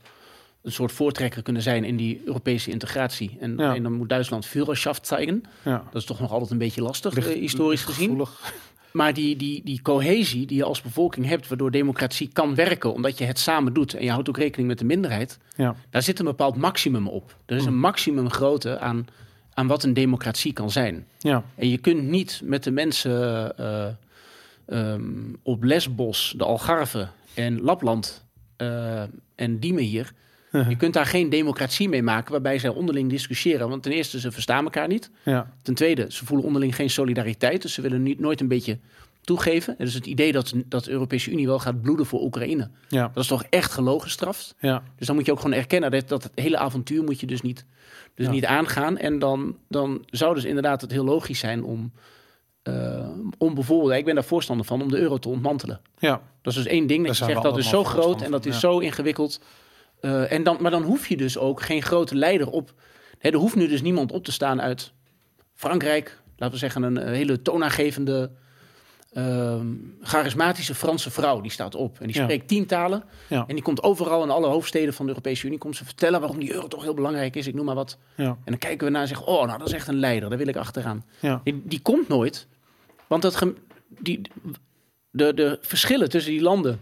een 0.62 0.72
soort 0.72 0.92
voortrekker 0.92 1.42
kunnen 1.42 1.62
zijn 1.62 1.84
in 1.84 1.96
die 1.96 2.22
Europese 2.26 2.72
integratie. 2.72 3.38
En, 3.40 3.54
Ja. 3.58 3.76
en 3.76 3.84
dan 3.84 3.94
moet 3.94 4.10
Duitsland 4.10 4.46
Führerschaft 4.46 5.08
zeigen. 5.08 5.44
ja. 5.64 5.84
Dat 5.92 6.02
is 6.02 6.08
toch 6.08 6.20
nog 6.20 6.32
altijd 6.32 6.52
een 6.52 6.58
beetje 6.58 6.82
lastig, 6.82 7.14
Ligt- 7.16 7.28
eh, 7.34 7.40
historisch 7.40 7.84
gezien. 7.84 8.22
Maar 8.92 9.14
die, 9.14 9.36
die, 9.36 9.62
die 9.64 9.82
cohesie 9.82 10.46
die 10.46 10.58
je 10.58 10.64
als 10.64 10.82
bevolking 10.82 11.26
hebt, 11.26 11.48
waardoor 11.48 11.72
democratie 11.72 12.30
kan 12.34 12.56
werken, 12.56 12.94
omdat 12.94 13.18
je 13.18 13.24
het 13.26 13.40
samen 13.40 13.74
doet 13.74 13.94
en 13.94 14.04
je 14.04 14.12
houdt 14.12 14.30
ook 14.30 14.38
rekening 14.38 14.68
met 14.70 14.80
de 14.80 14.86
minderheid, 14.86 15.38
Ja. 15.56 15.76
daar 15.90 16.02
zit 16.04 16.20
een 16.20 16.26
bepaald 16.26 16.56
maximum 16.56 17.08
op. 17.08 17.36
Er 17.46 17.56
is 17.56 17.66
een 17.66 17.78
maximum 17.80 18.30
grootte 18.32 18.80
aan, 18.80 19.08
aan 19.54 19.68
wat 19.68 19.84
een 19.84 19.94
democratie 19.94 20.54
kan 20.54 20.72
zijn. 20.72 21.06
Ja. 21.20 21.44
En 21.56 21.70
je 21.70 21.78
kunt 21.78 22.04
niet 22.04 22.42
met 22.44 22.64
de 22.64 22.72
mensen 22.72 23.58
eh, 23.58 23.86
ehm, 24.70 25.34
op 25.44 25.64
Lesbos, 25.64 26.34
de 26.38 26.44
Algarve 26.44 27.08
en 27.34 27.62
Lapland 27.62 28.26
eh, 28.58 29.02
en 29.36 29.60
Diemen 29.60 29.84
hier. 29.84 30.14
Je 30.52 30.76
kunt 30.76 30.94
daar 30.94 31.06
geen 31.06 31.30
democratie 31.30 31.90
mee 31.90 32.04
maken 32.04 32.32
waarbij 32.32 32.60
zij 32.60 32.70
onderling 32.70 33.10
discussiëren. 33.10 33.70
Want 33.70 33.84
ten 33.84 33.92
eerste, 33.92 34.20
ze 34.20 34.32
verstaan 34.32 34.64
elkaar 34.64 34.88
niet. 34.88 35.10
Ja. 35.24 35.54
Ten 35.62 35.74
tweede, 35.74 36.06
ze 36.10 36.26
voelen 36.26 36.46
onderling 36.46 36.76
geen 36.76 36.90
solidariteit. 36.90 37.62
Dus 37.62 37.74
ze 37.74 37.82
willen 37.82 38.04
niet, 38.04 38.20
nooit 38.20 38.42
een 38.42 38.48
beetje 38.48 38.80
toegeven. 39.22 39.78
En 39.78 39.86
dus 39.86 39.94
het 39.94 40.06
idee 40.06 40.32
dat, 40.32 40.54
dat 40.66 40.84
de 40.84 40.92
Europese 40.92 41.32
Unie 41.32 41.48
wel 41.48 41.60
gaat 41.60 41.82
bloeden 41.82 42.06
voor 42.06 42.22
Oekraïne. 42.22 42.70
Ja. 42.88 43.12
Dat 43.14 43.24
is 43.24 43.30
toch 43.30 43.44
echt 43.44 43.72
gelogenstraft? 43.72 44.56
Ja. 44.60 44.84
Dus 44.98 45.08
dan 45.08 45.16
moet 45.16 45.26
je 45.26 45.32
ook 45.32 45.40
gewoon 45.40 45.58
erkennen 45.58 45.92
dat, 45.92 46.08
dat 46.08 46.24
het 46.24 46.32
hele 46.36 46.58
avontuur 46.58 47.04
moet 47.04 47.20
je 47.20 47.28
dus 47.28 47.42
niet, 47.42 47.66
dus 48.16 48.28
niet 48.28 48.46
aangaan. 48.46 48.98
En 48.98 49.20
dan, 49.20 49.58
dan 49.68 50.06
zou 50.06 50.36
dus 50.36 50.44
inderdaad 50.44 50.82
het 50.82 50.92
heel 50.92 51.06
logisch 51.06 51.40
zijn 51.40 51.64
om, 51.64 51.92
eh, 52.64 53.08
om 53.38 53.54
bijvoorbeeld, 53.54 53.92
ik 53.92 54.06
ben 54.06 54.16
daar 54.16 54.24
voorstander 54.24 54.66
van, 54.66 54.82
om 54.82 54.90
de 54.90 54.98
euro 54.98 55.18
te 55.18 55.30
ontmantelen. 55.30 55.82
Ja. 55.98 56.22
Dat 56.42 56.54
is 56.54 56.64
dus 56.64 56.72
één 56.72 56.88
ding 56.88 57.08
dat 57.08 57.18
je 57.18 57.26
zegt 57.26 57.42
dat 57.42 57.58
is 57.58 57.70
zo 57.70 57.84
groot 57.84 58.22
en 58.22 58.32
dat 58.32 58.46
is 58.46 58.60
zo 58.60 58.80
ingewikkeld. 58.80 59.42
Eh, 60.02 60.32
en 60.32 60.44
dan, 60.44 60.58
maar 60.60 60.72
dan 60.72 60.84
hoef 60.84 61.08
je 61.08 61.18
dus 61.18 61.38
ook 61.38 61.62
geen 61.62 61.82
grote 61.82 62.16
leider 62.16 62.50
op. 62.50 62.74
Hè, 63.18 63.30
er 63.30 63.38
hoeft 63.38 63.56
nu 63.56 63.68
dus 63.68 63.82
niemand 63.82 64.12
op 64.12 64.24
te 64.24 64.32
staan 64.32 64.62
uit 64.62 64.94
Frankrijk, 65.54 66.22
laten 66.38 66.54
we 66.54 66.60
zeggen 66.60 66.84
een 66.84 66.98
eh, 66.98 67.14
hele 67.14 67.42
toonaangevende, 67.42 68.32
ehm, 69.14 69.68
charismatische 70.02 70.76
Franse 70.76 71.12
vrouw 71.12 71.42
die 71.42 71.52
staat 71.52 71.76
op 71.76 72.00
en 72.00 72.08
die 72.08 72.16
spreekt 72.16 72.48
tien 72.48 72.66
talen 72.66 73.04
en 73.30 73.46
die 73.56 73.62
komt 73.62 73.84
overal 73.84 74.24
in 74.24 74.30
alle 74.30 74.48
hoofdsteden 74.48 74.94
van 74.94 75.06
de 75.06 75.12
Europese 75.12 75.46
Unie 75.48 75.58
komt 75.58 75.76
ze 75.76 75.86
vertellen 75.86 76.20
waarom 76.20 76.40
die 76.40 76.54
euro 76.54 76.68
toch 76.68 76.84
heel 76.84 76.94
belangrijk 76.94 77.36
is. 77.36 77.48
Ik 77.48 77.54
noem 77.54 77.66
maar 77.66 77.76
wat. 77.76 77.98
Ja. 78.16 78.26
En 78.26 78.40
dan 78.46 78.58
kijken 78.58 78.86
we 78.86 78.92
naar 78.92 79.02
en 79.02 79.08
zeggen, 79.08 79.28
oh, 79.28 79.46
nou 79.46 79.58
dat 79.58 79.68
is 79.68 79.74
echt 79.74 79.88
een 79.88 80.00
leider, 80.00 80.30
daar 80.30 80.38
wil 80.38 80.48
ik 80.48 80.56
achteraan. 80.56 81.06
Die, 81.44 81.62
die 81.66 81.82
komt 81.82 82.08
nooit, 82.08 82.48
want 83.08 83.22
dat 83.22 83.44
die, 83.88 84.22
de, 85.12 85.34
de 85.34 85.58
verschillen 85.62 86.10
tussen 86.10 86.32
die 86.32 86.42
landen 86.42 86.82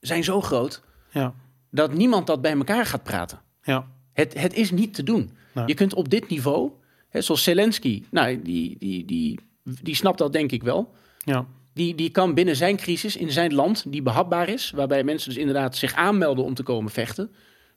zijn 0.00 0.24
zo 0.24 0.40
groot 0.40 0.82
Ja. 1.10 1.34
dat 1.70 1.92
niemand 1.94 2.26
dat 2.26 2.40
bij 2.40 2.52
elkaar 2.52 2.86
gaat 2.86 3.02
praten. 3.02 3.40
Ja. 3.62 3.86
Het, 4.12 4.40
het 4.40 4.54
is 4.54 4.70
niet 4.70 4.94
te 4.94 5.02
doen. 5.02 5.30
Nee. 5.54 5.66
Je 5.66 5.74
kunt 5.74 5.94
op 5.94 6.08
dit 6.08 6.28
niveau, 6.28 6.70
hè, 7.08 7.20
zoals 7.20 7.42
Zelensky, 7.42 8.02
nou, 8.10 8.42
die, 8.42 8.76
die, 8.78 9.04
die, 9.04 9.40
die 9.82 9.94
snapt 9.94 10.18
dat 10.18 10.32
denk 10.32 10.52
ik 10.52 10.62
wel. 10.62 10.92
Ja. 11.28 11.46
Die, 11.74 11.94
die 11.94 12.10
kan 12.10 12.34
binnen 12.34 12.56
zijn 12.56 12.76
crisis 12.76 13.16
in 13.16 13.32
zijn 13.32 13.54
land, 13.54 13.84
die 13.92 14.02
behapbaar 14.02 14.48
is, 14.48 14.70
waarbij 14.70 15.04
mensen 15.04 15.28
dus 15.28 15.38
inderdaad 15.38 15.76
zich 15.76 15.94
aanmelden 15.94 16.44
om 16.44 16.54
te 16.54 16.62
komen 16.62 16.90
vechten, 16.90 17.30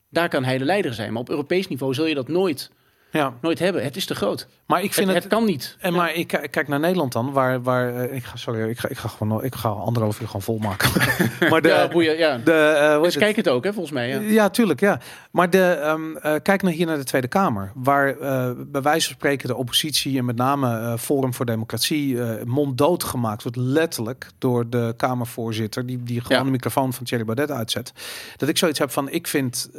daar 0.09 0.29
kan 0.29 0.43
hij 0.43 0.57
de 0.57 0.65
leider 0.65 0.93
zijn. 0.93 1.11
Maar 1.11 1.21
op 1.21 1.29
Europees 1.29 1.67
niveau 1.67 1.93
zul 1.93 2.05
je 2.05 2.15
dat 2.15 2.27
nooit 2.27 2.71
Ja, 3.11 3.33
nooit 3.41 3.59
hebben. 3.59 3.83
Het 3.83 3.95
is 3.95 4.05
te 4.05 4.15
groot. 4.15 4.47
maar 4.65 4.83
ik 4.83 4.93
vind 4.93 5.05
Het, 5.07 5.15
het... 5.15 5.23
het 5.23 5.33
kan 5.33 5.45
niet. 5.45 5.75
En 5.79 5.93
maar 5.93 6.13
ik 6.13 6.27
ki- 6.27 6.47
kijk 6.47 6.67
naar 6.67 6.79
Nederland 6.79 7.11
dan, 7.11 7.31
waar, 7.31 7.61
waar 7.61 7.95
eh, 7.95 8.15
ik 8.15 8.23
ga, 8.23 8.35
sorry, 8.37 8.69
ik 8.69 8.77
ga, 8.79 8.89
ik 8.89 8.97
ga 8.97 9.07
gewoon, 9.07 9.43
ik 9.43 9.55
ga 9.55 9.69
anderhalf 9.69 10.19
uur 10.19 10.25
gewoon 10.25 10.41
volmaken. 10.41 10.89
maar 11.49 11.61
de, 11.61 11.67
ja, 11.67 11.87
boeien, 11.87 12.17
ja. 12.17 12.37
de, 12.37 12.99
Dus 13.03 13.13
het? 13.13 13.23
kijk 13.23 13.35
het 13.35 13.49
ook, 13.49 13.63
hè, 13.63 13.73
volgens 13.73 13.93
mij. 13.93 14.09
Ja. 14.09 14.19
Ja, 14.19 14.49
tuurlijk, 14.49 14.79
ja. 14.79 14.99
Maar 15.31 15.49
de, 15.49 15.63
ehm, 15.63 16.15
eh, 16.15 16.33
kijk 16.43 16.61
naar 16.61 16.71
hier 16.73 16.85
naar 16.85 16.97
de 16.97 17.03
Tweede 17.03 17.27
Kamer, 17.27 17.71
waar 17.75 18.15
bij 18.67 18.81
wijze 18.81 19.05
van 19.07 19.15
spreken 19.15 19.47
de 19.47 19.55
oppositie 19.55 20.17
en 20.17 20.25
met 20.25 20.35
name 20.35 20.97
Forum 20.97 21.33
voor 21.33 21.45
Democratie 21.45 22.17
monddood 22.45 23.03
gemaakt 23.03 23.43
wordt, 23.43 23.57
letterlijk 23.57 24.27
door 24.37 24.69
de 24.69 24.93
Kamervoorzitter, 24.97 25.85
die, 25.85 26.03
die 26.03 26.21
gewoon 26.21 26.37
Ja. 26.37 26.43
de 26.43 26.49
microfoon 26.51 26.93
van 26.93 27.05
Thierry 27.05 27.25
Baudet 27.25 27.51
uitzet. 27.51 27.93
Dat 28.37 28.49
ik 28.49 28.57
zoiets 28.57 28.79
heb 28.79 28.91
van, 28.91 29.09
ik 29.09 29.27
vind, 29.27 29.69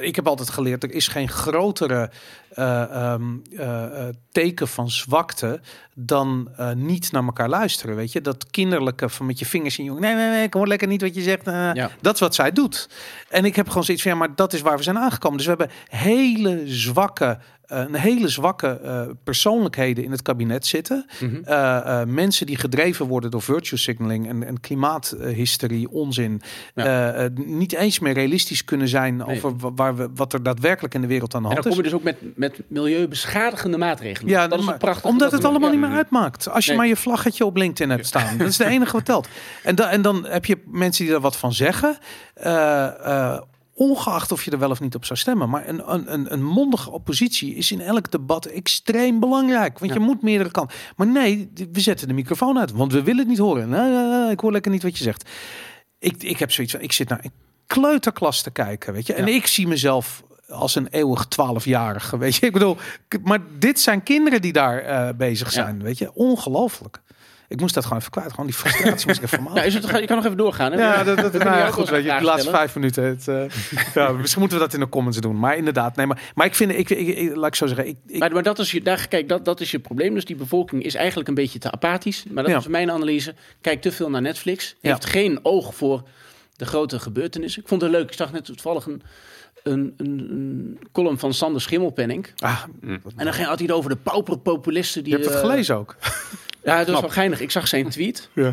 ik 0.00 0.16
heb 0.16 0.26
altijd 0.26 0.50
geleerd, 0.50 0.82
er 0.82 0.90
is 0.92 1.08
geen 1.08 1.28
grotere 1.28 2.10
eh, 2.50 2.82
ehm, 2.82 3.36
eh, 3.56 3.84
eh, 3.84 4.14
teken 4.32 4.68
van 4.68 4.90
zwakte 4.90 5.60
dan 5.94 6.48
niet 6.74 7.12
naar 7.12 7.24
elkaar 7.24 7.48
luisteren. 7.48 7.96
Weet 7.96 8.12
je, 8.12 8.20
dat 8.20 8.50
kinderlijke 8.50 9.08
van 9.08 9.26
met 9.26 9.38
je 9.38 9.46
vingers 9.46 9.78
in 9.78 9.84
je. 9.84 9.90
Nee, 9.90 10.14
nee, 10.14 10.28
nee, 10.28 10.42
ik 10.42 10.54
hoor 10.54 10.66
lekker 10.66 10.88
niet 10.88 11.00
wat 11.00 11.14
je 11.14 11.22
zegt. 11.22 11.44
Ja. 11.44 11.90
Dat 12.00 12.14
is 12.14 12.20
wat 12.20 12.34
zij 12.34 12.52
doet. 12.52 12.88
En 13.28 13.44
ik 13.44 13.56
heb 13.56 13.68
gewoon 13.68 13.84
zoiets 13.84 14.02
van, 14.02 14.12
ja, 14.12 14.18
maar 14.18 14.34
dat 14.34 14.52
is 14.52 14.60
waar 14.60 14.76
we 14.76 14.82
zijn 14.82 14.98
aangekomen. 14.98 15.36
Dus 15.36 15.46
we 15.46 15.54
hebben 15.58 15.76
hele 15.88 16.62
zwakke, 16.64 17.38
een 17.70 17.94
hele 17.94 18.28
zwakke 18.28 18.66
eh, 18.80 19.02
persoonlijkheden 19.24 20.04
in 20.04 20.10
het 20.10 20.22
kabinet 20.22 20.66
zitten. 20.66 21.06
Mhm. 21.20 21.36
Eh, 21.44 22.00
eh, 22.00 22.06
mensen 22.08 22.46
die 22.46 22.56
gedreven 22.56 23.06
worden 23.06 23.30
door 23.30 23.42
virtue 23.42 23.78
signaling 23.78 24.28
en, 24.28 24.46
en 24.46 24.60
klimaathysterie, 24.60 25.90
onzin. 25.90 26.42
Ja. 26.74 27.28
Niet 27.34 27.72
eens 27.72 27.98
meer 27.98 28.12
realistisch 28.12 28.64
kunnen 28.64 28.88
zijn 28.88 29.24
over 29.24 29.56
wa- 29.56 29.72
waar 29.74 29.96
we, 29.96 30.08
wat 30.14 30.32
er 30.32 30.42
daadwerkelijk 30.42 30.94
in 30.94 31.00
de 31.00 31.06
wereld 31.06 31.34
aan 31.34 31.42
de 31.42 31.48
En 31.48 31.54
dan 31.54 31.64
hand 31.64 31.76
kom 31.76 31.84
is. 31.84 31.90
je 31.90 31.96
dus 31.96 32.14
ook 32.16 32.20
met, 32.20 32.36
met 32.38 32.60
milieubeschadigende 32.68 33.76
maatregelen. 33.78 34.30
Ja, 34.30 34.48
dat 34.48 34.58
is 34.58 34.64
maar- 34.64 34.78
prachtig. 34.78 35.10
omdat 35.10 35.32
het 35.32 35.44
allemaal 35.44 35.70
niet 35.70 35.80
meer 35.80 35.88
Ja. 35.90 35.96
uitmaakt. 35.96 36.48
Als 36.50 36.64
je 36.64 36.70
Nee. 36.70 36.78
maar 36.80 36.88
je 36.88 36.96
vlaggetje 36.96 37.44
op 37.44 37.56
LinkedIn 37.56 37.90
hebt 37.90 38.06
staan. 38.06 38.38
Dat 38.38 38.48
is 38.48 38.56
de 38.56 38.64
enige 38.66 38.92
wat 38.92 39.04
telt. 39.04 39.28
En, 39.62 39.74
da 39.74 39.90
en 39.90 40.02
dan 40.02 40.26
heb 40.26 40.44
je 40.44 40.58
mensen 40.66 41.04
die 41.04 41.14
er 41.14 41.20
wat 41.20 41.36
van 41.36 41.52
zeggen. 41.52 41.98
Ongeacht 43.80 44.32
of 44.32 44.44
je 44.44 44.50
er 44.50 44.58
wel 44.58 44.70
of 44.70 44.80
niet 44.80 44.94
op 44.94 45.04
zou 45.04 45.18
stemmen. 45.18 45.48
Maar 45.50 45.68
een, 45.68 45.92
een, 46.12 46.32
een, 46.32 46.44
mondige 46.44 46.90
oppositie 46.90 47.54
is 47.54 47.72
in 47.72 47.80
elk 47.80 48.10
debat 48.10 48.46
extreem 48.46 49.20
belangrijk. 49.20 49.78
Want 49.78 49.92
je 49.92 49.98
Ja. 49.98 50.04
moet 50.04 50.22
meerdere 50.22 50.50
kanten. 50.50 50.76
Maar 50.96 51.06
nee, 51.06 51.50
we 51.72 51.80
zetten 51.80 52.08
de 52.08 52.14
microfoon 52.14 52.58
uit. 52.58 52.72
Want 52.72 52.92
we 52.92 53.02
willen 53.02 53.18
het 53.18 53.28
niet 53.28 53.38
horen. 53.38 53.68
Nee, 53.68 53.90
nee, 53.90 54.06
nee, 54.06 54.30
ik 54.30 54.40
hoor 54.40 54.52
lekker 54.52 54.70
niet 54.70 54.82
wat 54.82 54.98
je 54.98 55.04
zegt. 55.04 55.28
Ik, 55.98 56.22
ik 56.22 56.38
heb 56.38 56.52
zoiets 56.52 56.72
van, 56.72 56.82
ik 56.82 56.92
zit 56.92 57.08
naar 57.08 57.20
een 57.22 57.32
kleuterklas 57.66 58.42
te 58.42 58.50
kijken. 58.50 58.92
Weet 58.92 59.06
je? 59.06 59.14
En 59.14 59.26
Ja. 59.26 59.34
ik 59.34 59.46
zie 59.46 59.66
mezelf 59.66 60.22
als 60.48 60.74
een 60.74 60.88
eeuwig 60.90 61.24
twaalfjarige. 61.26 62.18
Weet 62.18 62.34
je, 62.36 62.46
ik 62.46 62.52
bedoel, 62.52 62.76
maar 63.24 63.38
dit 63.58 63.80
zijn 63.80 64.02
kinderen 64.02 64.42
die 64.42 64.52
daar 64.52 64.78
eh, 64.78 65.08
bezig 65.16 65.46
Ja. 65.54 65.62
zijn. 65.62 65.82
Weet 65.82 65.98
je, 65.98 66.14
ongelooflijk. 66.14 67.00
Ik 67.50 67.60
moest 67.60 67.74
dat 67.74 67.82
gewoon 67.84 67.98
even 67.98 68.10
kwijt. 68.10 68.30
Gewoon 68.30 68.46
die 68.46 68.54
frustratie 68.54 69.06
moest 69.06 69.18
ik 69.18 69.24
even 69.24 69.42
van 69.42 69.54
Ja, 69.54 69.62
is 69.70 69.74
het, 69.74 69.86
je 69.88 70.06
kan 70.06 70.16
nog 70.16 70.24
even 70.24 70.36
doorgaan. 70.36 70.72
Hè? 70.72 70.78
ja, 70.78 71.04
dat, 71.04 71.16
dat, 71.16 71.32
nou 71.44 71.44
ja, 71.58 71.70
goed, 71.70 71.88
weet 71.88 72.04
je, 72.04 72.16
de 72.18 72.24
laatste 72.24 72.50
vijf 72.50 72.74
minuten. 72.74 73.04
Het, 73.04 73.28
eh, 73.28 73.42
ja, 73.94 74.12
misschien 74.12 74.40
moeten 74.40 74.58
we 74.58 74.64
dat 74.64 74.74
in 74.74 74.80
de 74.80 74.88
comments 74.88 75.18
doen. 75.18 75.38
Maar 75.38 75.56
inderdaad, 75.56 75.96
nee, 75.96 76.06
maar, 76.06 76.30
maar 76.34 76.46
ik 76.46 76.54
vind, 76.54 76.70
ik, 76.72 76.90
ik, 76.90 77.16
ik- 77.16 77.36
laat 77.36 77.46
ik 77.46 77.54
zo 77.54 77.66
zeggen, 77.66 77.86
ik, 77.86 77.96
ik, 78.06 78.18
Maar, 78.18 78.32
maar 78.32 78.42
dat 78.42 78.58
is 78.58 78.70
je, 78.70 78.82
daar, 78.82 79.08
kijk, 79.08 79.28
dat, 79.28 79.44
dat 79.44 79.60
is 79.60 79.70
je 79.70 79.78
probleem. 79.78 80.14
Dus 80.14 80.24
die 80.24 80.36
bevolking 80.36 80.82
is 80.82 80.94
eigenlijk 80.94 81.28
een 81.28 81.34
beetje 81.34 81.58
te 81.58 81.70
apathisch. 81.70 82.24
Maar 82.30 82.42
dat 82.42 82.52
Ja. 82.52 82.58
is 82.58 82.66
mijn 82.66 82.90
analyse. 82.90 83.34
Kijkt 83.60 83.82
te 83.82 83.92
veel 83.92 84.10
naar 84.10 84.22
Netflix. 84.22 84.76
Ja. 84.80 84.90
Heeft 84.90 85.04
geen 85.06 85.38
oog 85.42 85.74
voor 85.74 86.02
de 86.56 86.64
grote 86.66 86.98
gebeurtenissen. 86.98 87.62
Ik 87.62 87.68
vond 87.68 87.82
het 87.82 87.90
leuk. 87.90 88.08
Ik 88.10 88.16
zag 88.16 88.32
net 88.32 88.44
toevallig 88.44 88.86
een, 88.86 89.02
een, 89.62 89.94
een, 89.96 90.26
een 90.30 90.78
column 90.92 91.18
van 91.18 91.34
Sander 91.34 91.60
Schimmelpenning. 91.60 92.26
ah, 92.38 92.62
En 92.82 93.00
dan 93.24 93.32
ging- 93.32 93.46
had 93.48 93.58
hij 93.58 93.66
het 93.66 93.76
over 93.76 93.90
de 93.90 93.96
pauperpopulisten. 93.96 95.04
Die, 95.04 95.12
je 95.12 95.18
hebt 95.18 95.30
het 95.34 95.42
eh, 95.42 95.48
gelezen 95.48 95.76
ook. 95.76 95.96
Ja, 96.64 96.76
dat 96.76 96.86
Knap. 96.86 97.00
wel 97.00 97.10
geinig. 97.10 97.40
Ik 97.40 97.50
zag 97.50 97.68
zijn 97.68 97.88
tweet. 97.88 98.28
Ja. 98.34 98.44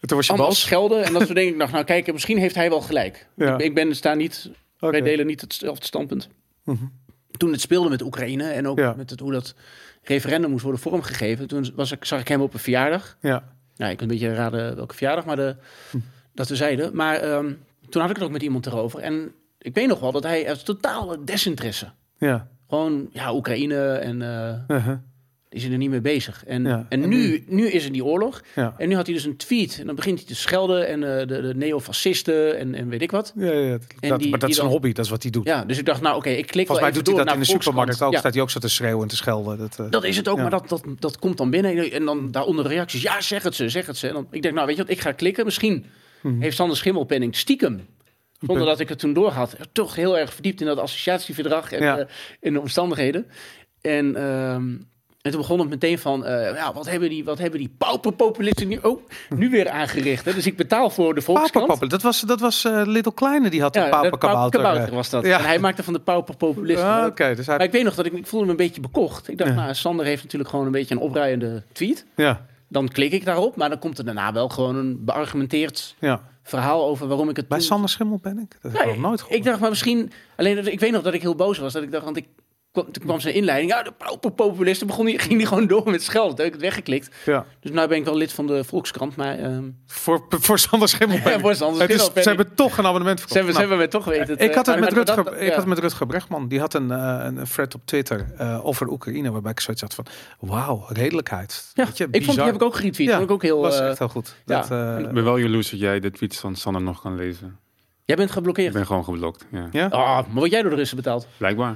En 0.00 0.08
toen 0.08 0.16
was 0.16 0.26
je 0.26 0.54
schelden. 0.54 1.04
En 1.04 1.12
dat 1.12 1.22
soort 1.22 1.34
dingen. 1.34 1.52
Ik 1.52 1.58
dacht, 1.58 1.72
nou 1.72 1.84
kijk, 1.84 2.12
misschien 2.12 2.38
heeft 2.38 2.54
hij 2.54 2.68
wel 2.68 2.80
gelijk. 2.80 3.26
Ja. 3.36 3.54
Ik, 3.54 3.60
ik 3.60 3.74
ben 3.74 3.96
sta 3.96 4.14
niet 4.14 4.50
Oké. 4.80 4.90
Wij 4.92 5.00
delen 5.00 5.26
niet 5.26 5.40
hetzelfde 5.40 5.84
standpunt. 5.86 6.28
Mhm. 6.64 6.84
Toen 7.30 7.52
het 7.52 7.60
speelde 7.60 7.88
met 7.88 8.02
Oekraïne 8.02 8.44
en 8.50 8.68
ook 8.68 8.78
Ja. 8.78 8.94
met 8.96 9.10
het, 9.10 9.20
hoe 9.20 9.32
dat 9.32 9.54
referendum 10.02 10.50
moest 10.50 10.62
worden 10.62 10.80
vormgegeven, 10.80 11.46
toen 11.48 11.72
was 11.74 11.92
ik, 11.92 12.04
zag 12.04 12.20
ik 12.20 12.28
hem 12.28 12.40
op 12.40 12.54
een 12.54 12.60
verjaardag. 12.60 13.16
Ja. 13.20 13.44
Nou, 13.76 13.90
ik 13.90 13.96
kan 13.98 14.08
een 14.08 14.12
beetje 14.18 14.34
raden 14.34 14.76
welke 14.76 14.94
verjaardag, 14.94 15.24
maar 15.24 15.36
de, 15.36 15.56
Hm. 15.90 15.98
dat 16.34 16.48
we 16.48 16.56
zeiden. 16.56 16.96
Maar 16.96 17.16
ehm, 17.16 17.52
toen 17.88 18.00
had 18.00 18.10
ik 18.10 18.16
het 18.16 18.24
ook 18.24 18.32
met 18.32 18.42
iemand 18.42 18.66
erover. 18.66 19.00
En 19.00 19.32
ik 19.58 19.74
weet 19.74 19.88
nog 19.88 20.00
wel 20.00 20.12
dat 20.12 20.22
hij 20.22 20.48
uit 20.48 20.64
totale 20.64 21.24
desinteresse. 21.24 21.90
Ja. 22.18 22.48
Gewoon, 22.68 23.08
ja, 23.12 23.34
Oekraïne 23.34 23.92
en 23.92 24.22
eh 24.22 24.76
Uh-huh. 24.76 24.96
Die 25.50 25.60
zijn 25.60 25.72
er 25.72 25.78
niet 25.78 25.90
mee 25.90 26.00
bezig. 26.00 26.44
En, 26.46 26.64
Ja. 26.64 26.86
en 26.88 27.02
En 27.02 27.08
nu, 27.08 27.44
nu 27.46 27.68
is 27.70 27.84
er 27.84 27.92
die 27.92 28.04
oorlog. 28.04 28.42
Ja. 28.54 28.74
En 28.78 28.88
nu 28.88 28.94
had 28.94 29.06
hij 29.06 29.14
dus 29.14 29.24
een 29.24 29.36
tweet. 29.36 29.76
En 29.80 29.86
dan 29.86 29.94
begint 29.94 30.18
hij 30.18 30.26
te 30.26 30.34
schelden. 30.34 30.86
En 30.88 31.02
eh, 31.20 31.26
de, 31.26 31.40
de 31.40 31.54
neofascisten 31.54 32.58
en, 32.58 32.74
en 32.74 32.88
weet 32.88 33.02
ik 33.02 33.10
wat. 33.10 33.32
Ja, 33.36 33.52
ja, 33.52 33.70
dat, 33.70 33.82
En 34.00 34.08
dat- 34.08 34.18
die- 34.20 34.30
maar 34.30 34.38
dat 34.38 34.48
is 34.50 34.58
een 34.58 34.66
hobby, 34.66 34.92
dat 34.92 35.04
is 35.04 35.10
wat 35.10 35.22
hij 35.22 35.30
doet. 35.30 35.44
Ja, 35.46 35.64
dus 35.64 35.78
ik 35.78 35.84
dacht, 35.84 36.00
nou 36.00 36.16
oké, 36.16 36.28
ik 36.30 36.46
klik 36.46 36.66
Volgens 36.66 36.86
mij 36.88 36.96
doet 36.96 37.06
hij 37.16 37.24
dat 37.24 37.34
in 37.34 37.40
de 37.40 37.46
supermarkt 37.46 38.02
ook. 38.02 38.12
Ja. 38.12 38.18
Staat 38.18 38.32
hij 38.34 38.42
ook 38.42 38.50
zo 38.50 38.58
te 38.58 38.68
schreeuwen 38.68 39.02
en 39.02 39.08
te 39.08 39.16
schelden. 39.16 39.58
Dat, 39.58 39.78
eh, 39.78 39.86
Dat 39.90 40.04
is 40.04 40.16
het 40.16 40.28
ook, 40.28 40.36
maar 40.36 40.50
dat, 40.50 40.68
dat, 40.68 40.82
dat 40.98 41.18
komt 41.18 41.36
dan 41.38 41.50
binnen. 41.50 41.90
En 41.92 42.04
dan 42.04 42.30
daaronder 42.30 42.66
reacties. 42.66 43.02
Ja, 43.02 43.20
zeg 43.20 43.42
het 43.42 43.54
ze, 43.54 43.68
zeg 43.68 43.86
het 43.86 43.96
ze. 43.96 44.08
En 44.08 44.14
dan, 44.14 44.26
ik 44.30 44.42
denk, 44.42 44.54
nou 44.54 44.66
weet 44.66 44.76
je 44.76 44.82
wat, 44.82 44.90
ik 44.90 45.00
ga 45.00 45.12
klikken. 45.12 45.44
Misschien 45.44 45.84
Mhm. 46.22 46.40
heeft 46.40 46.56
Sander 46.56 46.76
Schimmelpenning 46.76 47.36
stiekem, 47.36 47.86
zonder 48.40 48.66
dat 48.66 48.80
ik 48.80 48.88
het 48.88 48.98
toen 48.98 49.12
door 49.12 49.30
had, 49.30 49.56
toch 49.72 49.94
heel 49.94 50.18
erg 50.18 50.32
verdiept 50.34 50.60
in 50.60 50.66
dat 50.66 50.78
associatieverdrag 50.78 51.72
en 51.72 51.82
Ja. 51.82 51.98
eh, 51.98 52.06
in 52.40 52.52
de 52.52 52.60
omstandigheden. 52.60 53.26
En, 53.80 54.16
ehm, 54.16 54.76
en 55.22 55.30
toen 55.30 55.40
begon 55.40 55.58
het 55.58 55.68
meteen 55.68 55.98
van, 55.98 56.24
eh, 56.24 56.54
ja, 56.54 56.72
wat 56.72 56.88
hebben 56.90 57.08
die, 57.08 57.24
wat 57.24 57.38
hebben 57.38 57.58
die 57.58 57.74
pauperpopulisten 57.78 58.68
nu, 58.68 58.78
oh, 58.82 59.00
nu 59.28 59.50
weer 59.50 59.68
aangericht. 59.70 60.24
Hè? 60.24 60.34
Dus 60.34 60.46
ik 60.46 60.56
betaal 60.56 60.90
voor 60.90 61.14
de 61.14 61.20
Volkskrant. 61.20 61.90
Dat 61.90 62.02
was, 62.02 62.20
dat 62.20 62.40
was 62.40 62.64
eh, 62.64 62.82
Little 62.84 63.14
Kleine, 63.14 63.50
die 63.50 63.60
had 63.60 63.76
een 63.76 63.82
Ja, 63.82 63.88
paperkabouter. 63.88 64.40
pauperkabouter 64.40 64.88
eh. 64.88 64.94
was 64.94 65.10
dat. 65.10 65.24
Ja. 65.26 65.38
En 65.38 65.44
hij 65.44 65.58
maakte 65.58 65.82
van 65.82 65.92
de 65.92 65.98
pauperpopulisten. 66.00 66.86
Ah, 66.88 67.04
ook. 67.04 67.10
Oké, 67.10 67.34
dus 67.34 67.46
hij... 67.46 67.56
Maar 67.56 67.66
ik 67.66 67.72
weet 67.72 67.84
nog 67.84 67.94
dat 67.94 68.06
ik, 68.06 68.12
ik 68.12 68.26
voelde 68.26 68.44
me 68.46 68.50
een 68.50 68.56
beetje 68.56 68.80
bekocht. 68.80 69.28
Ik 69.28 69.38
dacht, 69.38 69.50
Ja. 69.50 69.56
nou, 69.56 69.74
Sander 69.74 70.06
heeft 70.06 70.22
natuurlijk 70.22 70.50
gewoon 70.50 70.66
een 70.66 70.72
beetje 70.72 70.94
een 70.94 71.00
opruiende 71.00 71.62
tweet. 71.72 72.06
Ja, 72.16 72.46
Dan 72.68 72.88
klik 72.88 73.12
ik 73.12 73.24
daarop, 73.24 73.56
maar 73.56 73.68
dan 73.68 73.78
komt 73.78 73.98
er 73.98 74.04
daarna 74.04 74.32
wel 74.32 74.48
gewoon 74.48 74.76
een 74.76 75.04
beargumenteerd 75.04 75.94
ja. 75.98 76.20
verhaal 76.42 76.84
over 76.86 77.06
waarom 77.08 77.28
ik 77.28 77.36
het 77.36 77.48
Bij 77.48 77.60
Sander 77.60 77.88
Schimmel 77.90 78.18
ben 78.22 78.38
ik. 78.38 78.58
Dat 78.62 78.72
heb 78.72 78.88
ik 78.88 78.98
nooit 78.98 79.20
gehoord. 79.20 79.38
Ik 79.38 79.44
dacht, 79.44 79.60
maar 79.60 79.70
misschien... 79.70 80.12
Alleen, 80.36 80.72
ik 80.72 80.80
weet 80.80 80.92
nog 80.92 81.02
dat 81.02 81.14
ik 81.14 81.20
heel 81.22 81.34
boos 81.34 81.58
was. 81.58 81.72
Dat 81.72 81.82
ik 81.82 81.92
dacht, 81.92 82.04
want 82.04 82.16
ik, 82.16 82.26
kwam- 82.72 82.92
toen 82.92 83.04
kwam 83.04 83.20
zijn 83.20 83.34
inleiding. 83.34 83.70
Ja, 83.70 83.82
de 83.82 83.92
pauperpopulisten 83.98 84.86
begon 84.86 85.06
die, 85.06 85.18
ging 85.18 85.38
die 85.38 85.46
gewoon 85.46 85.66
door 85.66 85.90
met 85.90 86.02
schelden. 86.02 86.28
Toen 86.36 86.44
heb 86.44 86.46
ik 86.46 86.52
het 86.52 86.62
weggeklikt. 86.62 87.10
Ja. 87.24 87.46
Dus 87.60 87.70
nu 87.70 87.86
ben 87.86 87.96
ik 87.98 88.04
wel 88.04 88.16
lid 88.16 88.32
van 88.32 88.46
de 88.46 88.64
Volkskrant. 88.64 89.16
Maar 89.16 89.38
ehm, 89.38 89.64
Voor, 89.86 90.26
voor 90.28 90.58
Sander 90.58 90.94
Ja, 90.98 91.30
ik. 91.30 91.40
voor 91.40 91.54
Sander 91.54 91.80
Het 91.82 91.90
is- 91.90 92.04
Ze 92.04 92.10
ik. 92.14 92.24
hebben 92.24 92.54
toch 92.54 92.78
een 92.78 92.86
abonnement 92.86 93.20
ze 93.20 93.26
verkocht. 93.26 93.34
hebben, 93.34 93.52
ze 93.54 93.58
Nou, 93.60 93.70
hebben 93.70 93.78
me 93.78 93.88
toch 93.88 94.04
weten. 94.04 94.48
ik 94.48 94.54
had 94.54 94.66
het 94.66 94.80
met, 94.80 94.92
Rutger, 94.92 95.24
dat- 95.24 95.34
ik 95.34 95.48
ja. 95.48 95.54
had 95.54 95.66
met 95.66 95.78
Rutger 95.78 96.06
Brechtman. 96.06 96.48
Die 96.48 96.60
had 96.60 96.74
een, 96.74 96.90
eh, 96.90 97.20
een 97.24 97.44
thread 97.44 97.74
op 97.74 97.80
Twitter 97.84 98.26
eh, 98.36 98.66
over 98.66 98.88
Oekraïne. 98.88 99.30
Waarbij 99.30 99.50
ik 99.50 99.60
zoiets 99.60 99.82
had 99.82 99.94
van, 99.94 100.06
wauw, 100.40 100.84
redelijkheid. 100.88 101.70
Ja, 101.74 101.84
Weet 101.84 101.96
je, 101.98 102.08
ik 102.10 102.24
vond, 102.24 102.36
die 102.36 102.46
heb 102.46 102.54
ik 102.54 102.62
ook 102.62 102.76
geretweet. 102.76 103.06
Ja, 103.08 103.12
Vond 103.16 103.24
ik 103.28 103.30
ook 103.34 103.42
heel... 103.42 103.60
was 103.60 103.80
eh, 103.80 103.88
echt 103.88 103.98
heel 103.98 104.08
goed. 104.08 104.34
ja. 104.46 104.60
Dat, 104.60 104.70
eh, 104.70 104.98
Ik 104.98 105.10
ben 105.12 105.24
wel 105.24 105.36
jaloers 105.36 105.70
dat 105.70 105.80
jij 105.80 106.00
de 106.00 106.10
tweets 106.10 106.38
van 106.38 106.56
Sander 106.56 106.82
nog 106.82 107.00
kan 107.00 107.16
lezen. 107.16 107.58
jij 108.04 108.16
bent 108.16 108.28
Ik 108.28 108.34
geblokkeerd. 108.34 108.72
ben 108.72 108.86
gewoon 108.86 109.04
geblokt. 109.04 109.46
Ja. 109.50 109.68
ja? 109.72 109.86
Ah, 109.86 110.00
maar 110.16 110.24
word 110.34 110.50
jij 110.50 110.60
door 110.62 110.70
de 110.70 110.76
Russen 110.76 110.96
betaald? 110.96 111.26
Blijkbaar. 111.36 111.74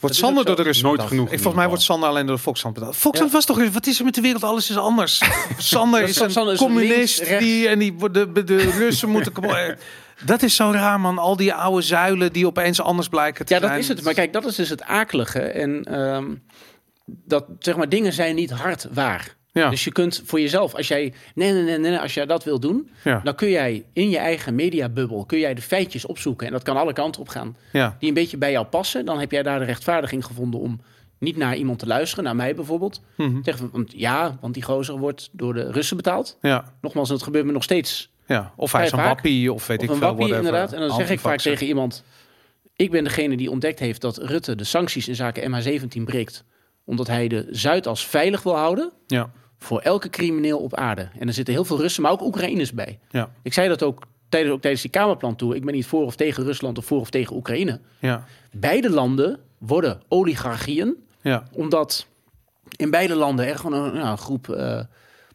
Wordt 0.00 0.16
Sander 0.16 0.44
door 0.44 0.56
de 0.56 0.62
Russen 0.62 0.86
Nooit 0.86 1.00
genoeg 1.02 1.26
Ik, 1.26 1.34
volgens 1.34 1.54
mij 1.54 1.68
wordt 1.68 1.82
Sander 1.82 2.08
alleen 2.08 2.26
door 2.26 2.36
de 2.36 2.42
Volkskrant 2.42 2.74
betaald. 2.74 2.96
Volkskrant 2.96 3.30
Ja. 3.32 3.36
was 3.36 3.46
toch... 3.46 3.72
Wat 3.72 3.86
is 3.86 3.98
er 3.98 4.04
met 4.04 4.14
de 4.14 4.20
wereld? 4.20 4.44
Alles 4.44 4.70
is 4.70 4.76
anders. 4.76 5.22
Sander 5.58 6.02
is 6.02 6.20
een 6.20 6.30
Sander 6.30 6.54
is 6.54 6.60
links, 6.60 6.74
communist. 6.74 7.38
die, 7.38 7.68
en 7.68 7.78
die, 7.78 7.96
de, 8.10 8.32
de, 8.32 8.44
de 8.44 8.56
Russen 8.70 9.08
moeten... 9.08 9.32
Dat 10.24 10.42
is 10.42 10.54
zo 10.56 10.70
raar, 10.70 11.00
man. 11.00 11.18
Al 11.18 11.36
die 11.36 11.54
oude 11.54 11.82
zuilen 11.82 12.32
die 12.32 12.46
opeens 12.46 12.80
anders 12.80 13.08
blijken 13.08 13.46
te 13.46 13.54
Ja, 13.54 13.60
dat 13.60 13.68
zijn. 13.68 13.80
is 13.80 13.88
het. 13.88 14.02
Maar 14.02 14.14
kijk, 14.14 14.32
dat 14.32 14.44
is 14.44 14.54
dus 14.54 14.68
het 14.68 14.82
akelige. 14.82 15.40
En 15.40 15.84
ehm, 15.84 16.24
dat, 17.04 17.44
zeg 17.58 17.76
maar, 17.76 17.88
dingen 17.88 18.12
zijn 18.12 18.34
niet 18.34 18.50
hard 18.50 18.86
waar. 18.92 19.36
Ja, 19.52 19.70
Dus 19.70 19.84
je 19.84 19.92
kunt 19.92 20.22
voor 20.24 20.40
jezelf, 20.40 20.74
als 20.74 20.88
jij, 20.88 21.12
nee, 21.34 21.52
nee, 21.52 21.62
nee, 21.62 21.78
nee, 21.78 21.98
als 21.98 22.14
jij 22.14 22.26
dat 22.26 22.44
wil 22.44 22.60
doen, 22.60 22.90
ja, 23.04 23.20
dan 23.24 23.34
kun 23.34 23.50
jij 23.50 23.84
in 23.92 24.10
je 24.10 24.18
eigen 24.18 24.54
mediabubbel, 24.54 25.24
kun 25.24 25.38
jij 25.38 25.54
de 25.54 25.62
feitjes 25.62 26.06
opzoeken. 26.06 26.46
En 26.46 26.52
dat 26.52 26.62
kan 26.62 26.76
alle 26.76 26.92
kanten 26.92 27.20
op 27.20 27.28
gaan. 27.28 27.56
ja, 27.72 27.96
Die 27.98 28.08
een 28.08 28.14
beetje 28.14 28.36
bij 28.36 28.50
jou 28.50 28.66
passen. 28.66 29.04
Dan 29.04 29.18
heb 29.20 29.30
jij 29.30 29.42
daar 29.42 29.58
de 29.58 29.64
rechtvaardiging 29.64 30.24
gevonden 30.24 30.60
om 30.60 30.80
niet 31.18 31.36
naar 31.36 31.56
iemand 31.56 31.78
te 31.78 31.86
luisteren, 31.86 32.24
naar 32.24 32.36
mij 32.36 32.54
bijvoorbeeld. 32.54 33.00
Mhm. 33.16 33.42
Zeg, 33.42 33.56
want 33.72 33.92
ja, 33.96 34.38
want 34.40 34.54
die 34.54 34.62
gozer 34.62 34.98
wordt 34.98 35.28
door 35.32 35.54
de 35.54 35.70
Russen 35.72 35.96
betaald. 35.96 36.38
ja, 36.42 36.72
Nogmaals, 36.80 37.08
dat 37.08 37.22
gebeurt 37.22 37.44
me 37.44 37.52
nog 37.52 37.62
steeds 37.62 38.10
ja. 38.26 38.52
Of 38.56 38.72
hij 38.72 38.84
is 38.84 38.92
een 38.92 38.98
wappie 38.98 39.52
of 39.52 39.66
weet 39.66 39.78
Of 39.78 39.84
ik 39.84 39.90
een 39.90 39.96
veel. 39.96 40.06
wappie, 40.06 40.34
inderdaad. 40.34 40.72
En 40.72 40.80
dan 40.80 40.92
zeg 40.96 41.10
ik 41.10 41.20
vaak 41.20 41.38
tegen 41.40 41.66
iemand... 41.66 42.04
Ik 42.76 42.90
ben 42.90 43.04
degene 43.04 43.36
die 43.36 43.50
ontdekt 43.50 43.78
heeft 43.78 44.00
dat 44.00 44.16
Rutte 44.18 44.54
de 44.56 44.64
sancties 44.64 45.08
in 45.08 45.14
zaken 45.14 45.52
MH17 45.62 46.02
breekt. 46.04 46.44
Omdat 46.88 47.06
hij 47.06 47.28
de 47.28 47.46
Zuidas 47.50 48.06
veilig 48.06 48.42
wil 48.42 48.56
houden 48.56 48.92
Ja, 49.06 49.30
voor 49.58 49.80
elke 49.80 50.10
crimineel 50.10 50.58
op 50.58 50.74
aarde. 50.74 51.08
En 51.18 51.26
er 51.26 51.32
zitten 51.34 51.54
heel 51.54 51.64
veel 51.64 51.80
Russen, 51.80 52.02
maar 52.02 52.12
ook 52.12 52.22
Oekraïners 52.22 52.72
bij. 52.72 52.98
ja, 53.10 53.30
Ik 53.42 53.52
zei 53.52 53.68
dat 53.68 53.82
ook 53.82 54.02
tijdens, 54.28 54.54
ook 54.54 54.60
tijdens 54.60 54.82
die 54.82 54.90
Kamerplan 54.90 55.36
toe. 55.36 55.54
Ik 55.56 55.64
ben 55.64 55.74
niet 55.74 55.86
voor 55.86 56.04
of 56.04 56.16
tegen 56.16 56.44
Rusland 56.44 56.78
of 56.78 56.84
voor 56.84 57.00
of 57.00 57.10
tegen 57.10 57.36
Oekraïne. 57.36 57.80
ja. 57.98 58.24
Beide 58.52 58.90
landen 58.90 59.38
worden 59.58 60.00
oligarchieën. 60.08 60.96
Ja. 61.22 61.42
Omdat 61.52 62.06
in 62.76 62.90
beide 62.90 63.14
landen 63.14 63.46
er 63.46 63.58
gewoon 63.58 63.84
een, 63.84 64.06
een 64.06 64.18
groep 64.18 64.48
eh, 64.50 64.80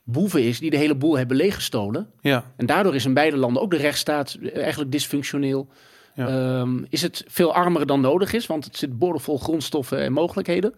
boeven 0.03 0.43
is 0.43 0.59
die 0.59 0.69
de 0.69 0.77
hele 0.77 0.95
boel 0.95 1.17
hebben 1.17 1.37
leeggestolen. 1.37 2.09
Ja. 2.21 2.43
En 2.55 2.65
daardoor 2.65 2.95
is 2.95 3.05
in 3.05 3.13
beide 3.13 3.37
landen 3.37 3.61
ook 3.61 3.71
de 3.71 3.77
rechtsstaat 3.77 4.37
eigenlijk 4.53 4.91
dysfunctioneel. 4.91 5.67
Ja. 6.15 6.27
Ehm, 6.27 6.83
is 6.89 7.01
het 7.01 7.23
veel 7.27 7.53
armer 7.53 7.85
dan 7.85 8.01
nodig 8.01 8.33
is, 8.33 8.45
want 8.47 8.65
het 8.65 8.77
zit 8.77 8.97
boordevol 8.97 9.39
grondstoffen 9.39 9.99
en 9.99 10.13
mogelijkheden. 10.13 10.73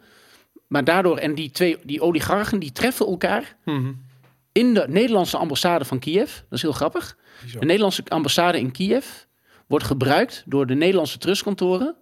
Maar 0.76 0.84
daardoor, 0.84 1.18
en 1.18 1.36
die 1.36 1.52
twee 1.52 1.78
die 1.84 2.02
oligarchen, 2.02 2.60
die 2.60 2.72
treffen 2.72 3.06
elkaar 3.06 3.56
Mhm. 3.66 3.92
in 4.52 4.74
de 4.74 4.86
Nederlandse 4.90 5.38
ambassade 5.38 5.86
van 5.86 6.00
Kiev. 6.00 6.34
Dat 6.36 6.44
is 6.50 6.62
heel 6.62 6.72
grappig. 6.72 7.18
Bizar. 7.44 7.60
De 7.60 7.66
Nederlandse 7.66 8.04
ambassade 8.08 8.60
in 8.60 8.72
Kiev 8.72 9.06
wordt 9.68 9.86
gebruikt 9.86 10.44
door 10.46 10.66
de 10.68 10.74
Nederlandse 10.74 11.18
trustkantoren 11.18 11.96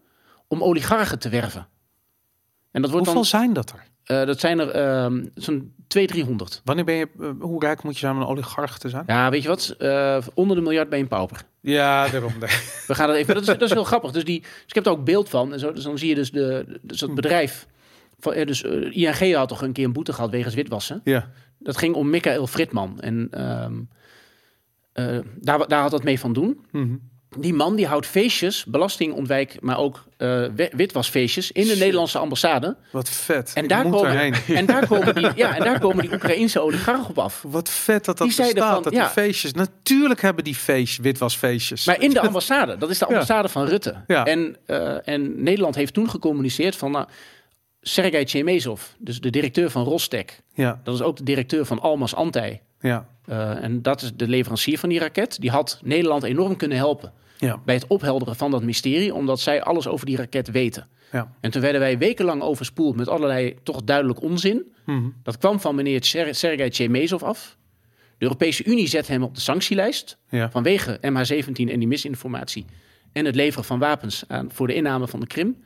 om 0.48 0.64
oligarchen 0.64 1.20
te 1.20 1.30
werven. 1.30 1.68
En 2.72 2.82
dat 2.82 2.92
wordt 2.92 3.06
Hoeveel 3.06 3.14
dan, 3.14 3.40
zijn 3.40 3.54
dat 3.54 3.70
er? 3.72 3.84
eh, 4.04 4.26
dat 4.28 4.40
zijn 4.40 4.60
er 4.60 4.70
ehm, 4.70 5.26
zo'n 5.36 5.74
200, 5.88 6.08
300. 6.08 6.62
Wanneer 6.64 6.86
ben 6.86 6.96
je, 6.96 7.08
eh, 7.20 7.30
hoe 7.40 7.60
rijk 7.66 7.84
moet 7.84 7.94
je 7.94 8.00
zijn 8.00 8.16
om 8.16 8.22
een 8.22 8.28
oligarch 8.28 8.78
te 8.78 8.90
zijn? 8.90 9.04
Ja, 9.08 9.30
weet 9.30 9.42
je 9.42 9.48
wat? 9.48 9.76
Eh, 9.78 10.18
onder 10.34 10.56
de 10.56 10.62
miljard 10.62 10.90
ben 10.90 10.98
je 10.98 11.04
een 11.04 11.10
pauper. 11.10 11.42
Ja, 11.62 12.08
daarom. 12.08 12.34
We 12.88 12.96
gaan 12.96 13.08
dat 13.08 13.16
even. 13.16 13.34
Dat 13.34 13.44
is, 13.44 13.50
dat 13.50 13.62
is 13.62 13.72
heel 13.72 13.84
grappig. 13.84 14.12
Dus, 14.12 14.24
die, 14.26 14.40
dus 14.42 14.50
ik 14.68 14.76
heb 14.76 14.86
er 14.86 14.92
ook 14.92 15.06
beeld 15.06 15.30
van. 15.30 15.54
En 15.54 15.60
zo, 15.60 15.72
dus 15.74 15.84
dan 15.84 15.98
zie 15.98 16.10
je 16.10 16.16
dus, 16.16 16.32
de, 16.32 16.80
dus 16.82 17.00
dat 17.00 17.16
bedrijf. 17.16 17.68
Van, 18.24 18.34
eh, 18.34 18.46
dus 18.46 18.64
eh, 18.64 18.96
ING 19.22 19.34
had 19.36 19.48
toch 19.50 19.62
een 19.62 19.74
keer 19.74 19.86
een 19.86 19.94
boete 19.94 20.14
gehad 20.14 20.30
wegens 20.30 20.54
witwassen. 20.56 21.02
ja. 21.04 21.30
Dat 21.60 21.78
ging 21.78 21.96
om 21.96 22.10
Michael 22.10 22.48
Fritman. 22.48 23.02
En 23.02 23.28
ehm, 23.32 23.74
eh, 24.94 25.20
daar, 25.36 25.68
daar 25.68 25.82
had 25.82 25.92
dat 25.92 26.04
mee 26.04 26.20
van 26.20 26.34
doen. 26.34 26.66
Mhm. 26.72 26.96
Die 27.38 27.54
man 27.54 27.76
die 27.76 27.88
houdt 27.88 28.06
feestjes, 28.06 28.66
belastingontwijk, 28.66 29.58
maar 29.62 29.78
ook 29.78 30.04
wi- 30.56 30.70
witwasfeestjes 30.76 31.52
in 31.52 31.62
de 31.64 31.68
Shit. 31.70 31.80
Nederlandse 31.80 32.18
ambassade. 32.18 32.78
Wat 32.92 33.10
vet. 33.10 33.52
En 33.54 33.68
daar, 33.68 33.84
komen, 33.90 34.34
en, 34.48 34.66
daar 34.66 34.88
komen 34.88 35.16
die, 35.16 35.30
ja, 35.44 35.56
en 35.58 35.64
daar 35.64 35.80
komen 35.80 36.02
die 36.04 36.14
Oekraïnse 36.14 36.60
oligarchen 36.60 37.10
op 37.10 37.18
af. 37.18 37.44
Wat 37.48 37.70
vet 37.70 38.06
dat 38.06 38.18
dat 38.18 38.28
Die 38.28 38.38
bestaat, 38.38 38.74
van, 38.74 38.84
dat 38.84 38.94
ja. 38.94 39.00
die 39.04 39.10
feestjes. 39.10 39.54
Natuurlijk 39.54 40.22
hebben 40.22 40.44
die 40.44 40.56
feestjes, 40.56 40.98
witwasfeestjes. 41.06 41.86
Maar 41.86 42.02
in 42.02 42.10
de 42.10 42.20
ambassade, 42.28 42.78
dat 42.78 42.90
is 42.90 42.98
de 43.00 43.06
Ja. 43.08 43.12
ambassade 43.14 43.50
van 43.50 43.66
Rutte. 43.66 43.96
Ja. 44.08 44.26
En, 44.26 44.56
en 45.06 45.44
Nederland 45.44 45.76
heeft 45.76 45.94
toen 45.94 46.10
gecommuniceerd 46.10 46.76
van 46.76 46.92
nou, 46.92 47.06
Sergei 47.86 48.26
Chemezov, 48.26 48.82
dus 48.98 49.22
de 49.22 49.30
directeur 49.30 49.70
van 49.70 49.84
Rostek, 49.84 50.42
Ja, 50.54 50.82
dat 50.84 50.96
is 50.96 51.02
ook 51.02 51.18
de 51.18 51.24
directeur 51.24 51.66
van 51.66 51.80
Almas 51.80 52.16
Antij. 52.16 52.62
ja, 52.80 53.12
Eh, 53.26 53.64
en 53.64 53.82
dat 53.82 54.02
is 54.02 54.12
de 54.16 54.28
leverancier 54.28 54.80
van 54.80 54.90
die 54.90 55.00
raket. 55.00 55.38
Die 55.42 55.50
had 55.50 55.80
Nederland 55.84 56.24
enorm 56.24 56.56
kunnen 56.56 56.78
helpen 56.78 57.14
ja, 57.38 57.62
bij 57.66 57.76
het 57.76 57.88
ophelderen 57.88 58.36
van 58.36 58.52
dat 58.52 58.64
mysterie, 58.64 59.14
omdat 59.14 59.40
zij 59.40 59.62
alles 59.64 59.88
over 59.88 60.06
die 60.06 60.16
raket 60.18 60.52
weten. 60.52 60.88
ja. 61.12 61.34
En 61.42 61.52
toen 61.52 61.62
werden 61.62 61.82
wij 61.82 61.98
wekenlang 61.98 62.42
overspoeld 62.42 62.96
met 62.96 63.08
allerlei 63.08 63.56
toch 63.64 63.84
duidelijk 63.84 64.22
onzin. 64.22 64.64
Mhm. 64.86 65.10
Dat 65.24 65.38
kwam 65.38 65.60
van 65.60 65.76
meneer 65.76 66.04
Ser- 66.04 66.36
Sergei 66.36 66.70
Chemezov 66.70 67.24
af. 67.24 67.58
De 68.18 68.24
Europese 68.30 68.64
Unie 68.64 68.88
zet 68.88 69.08
hem 69.08 69.24
op 69.24 69.36
de 69.36 69.42
sanctielijst 69.42 70.18
ja. 70.30 70.50
vanwege 70.52 70.98
MH17 71.02 71.70
en 71.72 71.80
die 71.80 71.88
misinformatie 71.88 72.66
en 73.12 73.26
het 73.26 73.36
leveren 73.36 73.66
van 73.66 73.80
wapens 73.80 74.24
aan, 74.28 74.50
voor 74.52 74.68
de 74.68 74.74
inname 74.74 75.08
van 75.08 75.20
de 75.20 75.28
Krim. 75.28 75.64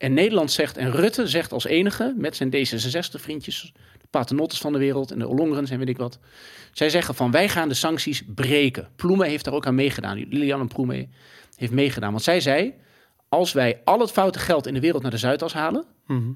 En 0.00 0.12
Nederland 0.14 0.50
zegt, 0.52 0.76
en 0.76 0.90
Rutte 0.90 1.26
zegt 1.28 1.52
als 1.52 1.64
enige, 1.64 2.14
met 2.16 2.36
zijn 2.36 2.50
D66-vriendjes, 2.50 3.72
de 4.00 4.06
paternottes 4.10 4.58
van 4.58 4.72
de 4.72 4.78
wereld 4.78 5.10
en 5.10 5.18
de 5.18 5.28
Ollongerens 5.28 5.70
en 5.70 5.78
weet 5.78 5.88
ik 5.88 5.96
wat. 5.96 6.18
Zij 6.72 6.90
zeggen 6.90 7.14
van, 7.14 7.30
wij 7.30 7.48
gaan 7.48 7.68
de 7.68 7.74
sancties 7.74 8.22
breken. 8.34 8.88
Ploemen 8.96 9.28
heeft 9.28 9.44
daar 9.44 9.54
ook 9.54 9.66
aan 9.66 9.74
meegedaan. 9.74 10.16
Liliane 10.28 10.66
Ploemen 10.66 11.12
heeft 11.56 11.72
meegedaan. 11.72 12.10
Want 12.10 12.22
zij 12.24 12.40
zei, 12.40 12.74
als 13.28 13.52
wij 13.52 13.80
al 13.84 14.00
het 14.00 14.10
foute 14.10 14.38
geld 14.38 14.66
in 14.66 14.74
de 14.74 14.80
wereld 14.80 15.02
naar 15.02 15.10
de 15.10 15.16
Zuidas 15.18 15.52
halen, 15.52 15.84
Mhm. 16.06 16.30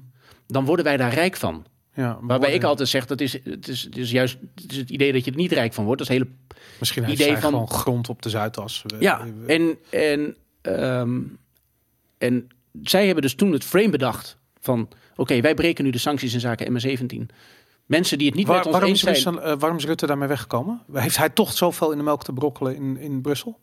dan 0.47 0.65
worden 0.65 0.85
wij 0.85 0.97
daar 0.97 1.13
rijk 1.13 1.35
van. 1.35 1.65
ja 1.93 2.17
Waarbij 2.21 2.53
ik 2.53 2.63
altijd 2.63 2.89
zeg, 2.89 3.05
dat 3.05 3.21
is, 3.21 3.33
het, 3.43 3.67
is, 3.67 3.81
het 3.83 3.97
is 3.97 4.11
juist 4.11 4.37
het, 4.55 4.71
is 4.71 4.77
het 4.77 4.89
idee 4.89 5.13
dat 5.13 5.25
je 5.25 5.31
er 5.31 5.37
niet 5.37 5.51
rijk 5.51 5.73
van 5.73 5.85
wordt. 5.85 5.99
Dat 5.99 6.09
is 6.09 6.15
hele 6.17 6.29
Misschien 6.79 7.09
idee 7.09 7.37
van- 7.37 7.67
grond 7.69 8.09
op 8.09 8.21
de 8.21 8.29
Zuidas. 8.29 8.83
Ja, 8.99 9.27
en, 9.47 9.77
en, 9.89 10.35
ehm, 10.61 11.19
en 12.17 12.47
zij 12.83 13.05
hebben 13.05 13.23
dus 13.23 13.35
toen 13.35 13.51
het 13.51 13.63
frame 13.63 13.89
bedacht 13.89 14.37
van... 14.59 14.89
oké, 15.15 15.41
wij 15.41 15.53
breken 15.53 15.83
nu 15.83 15.89
de 15.89 15.97
sancties 15.97 16.33
in 16.33 16.39
zaken 16.39 16.71
MH17. 16.73 17.35
Mensen 17.85 18.17
die 18.17 18.27
het 18.27 18.35
niet 18.35 18.47
Waar- 18.47 18.55
met 18.57 18.65
ons 18.65 18.73
waarom, 18.73 18.89
eens 18.91 19.03
is, 19.03 19.21
zijn... 19.21 19.33
Rutte- 19.35 19.49
eh, 19.49 19.59
waarom 19.59 19.77
is 19.77 19.85
Rutte 19.85 20.05
daarmee 20.05 20.27
weggekomen? 20.27 20.81
Heeft 20.93 21.17
hij 21.17 21.29
toch 21.29 21.53
zoveel 21.53 21.91
in 21.91 21.97
de 21.97 22.03
melk 22.03 22.23
te 22.23 22.33
brokkelen 22.33 22.75
in, 22.75 22.97
in 22.97 23.21
Brussel? 23.21 23.59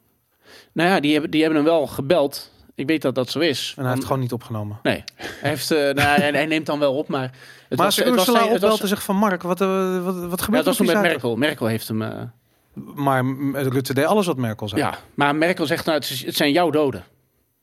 Nou 0.72 0.88
ja, 0.88 1.00
die 1.00 1.12
hebben, 1.12 1.30
die 1.30 1.42
hebben 1.42 1.58
hem 1.62 1.68
wel 1.70 1.86
gebeld. 1.86 2.50
Ik 2.74 2.86
weet 2.86 3.02
dat 3.02 3.14
dat 3.14 3.30
zo 3.30 3.38
is. 3.38 3.72
En 3.76 3.82
hij 3.82 3.84
heeft 3.84 3.96
Van- 3.96 4.06
gewoon 4.06 4.22
niet 4.22 4.32
opgenomen. 4.32 4.78
Nee, 4.82 5.04
hij, 5.16 5.50
heeft, 5.50 5.70
eh, 5.70 5.78
nou, 5.78 6.00
hij, 6.20 6.30
hij 6.30 6.46
neemt 6.46 6.66
dan 6.66 6.78
wel 6.78 6.94
op, 6.94 7.08
maar... 7.08 7.22
Het 7.22 7.78
maar 7.78 7.86
was, 7.86 7.86
als 7.86 7.96
het 7.96 8.06
Ursula 8.18 8.48
het 8.48 8.60
was- 8.62 8.80
en 8.80 8.88
zegt 8.88 9.02
van 9.02 9.16
Mark, 9.16 9.42
wat, 9.42 9.60
eh, 9.60 10.04
wat, 10.04 10.14
wat 10.14 10.22
ja, 10.24 10.30
het 10.30 10.42
gebeurt 10.42 10.64
was 10.64 10.76
toen 10.76 10.86
met? 10.86 11.00
Merkel. 11.00 11.36
Merkel 11.36 11.66
heeft 11.66 11.88
hem... 11.88 12.30
Maar 12.94 13.24
Rutte 13.52 13.94
deed 13.94 14.04
alles 14.04 14.26
wat 14.26 14.36
Merkel 14.36 14.68
zei. 14.68 14.80
ja, 14.80 14.98
maar 15.14 15.36
Merkel 15.36 15.66
zegt, 15.66 15.84
nou, 15.86 15.98
het, 15.98 16.10
is- 16.10 16.24
het 16.24 16.36
zijn 16.36 16.52
jouw 16.52 16.70
doden. 16.70 17.04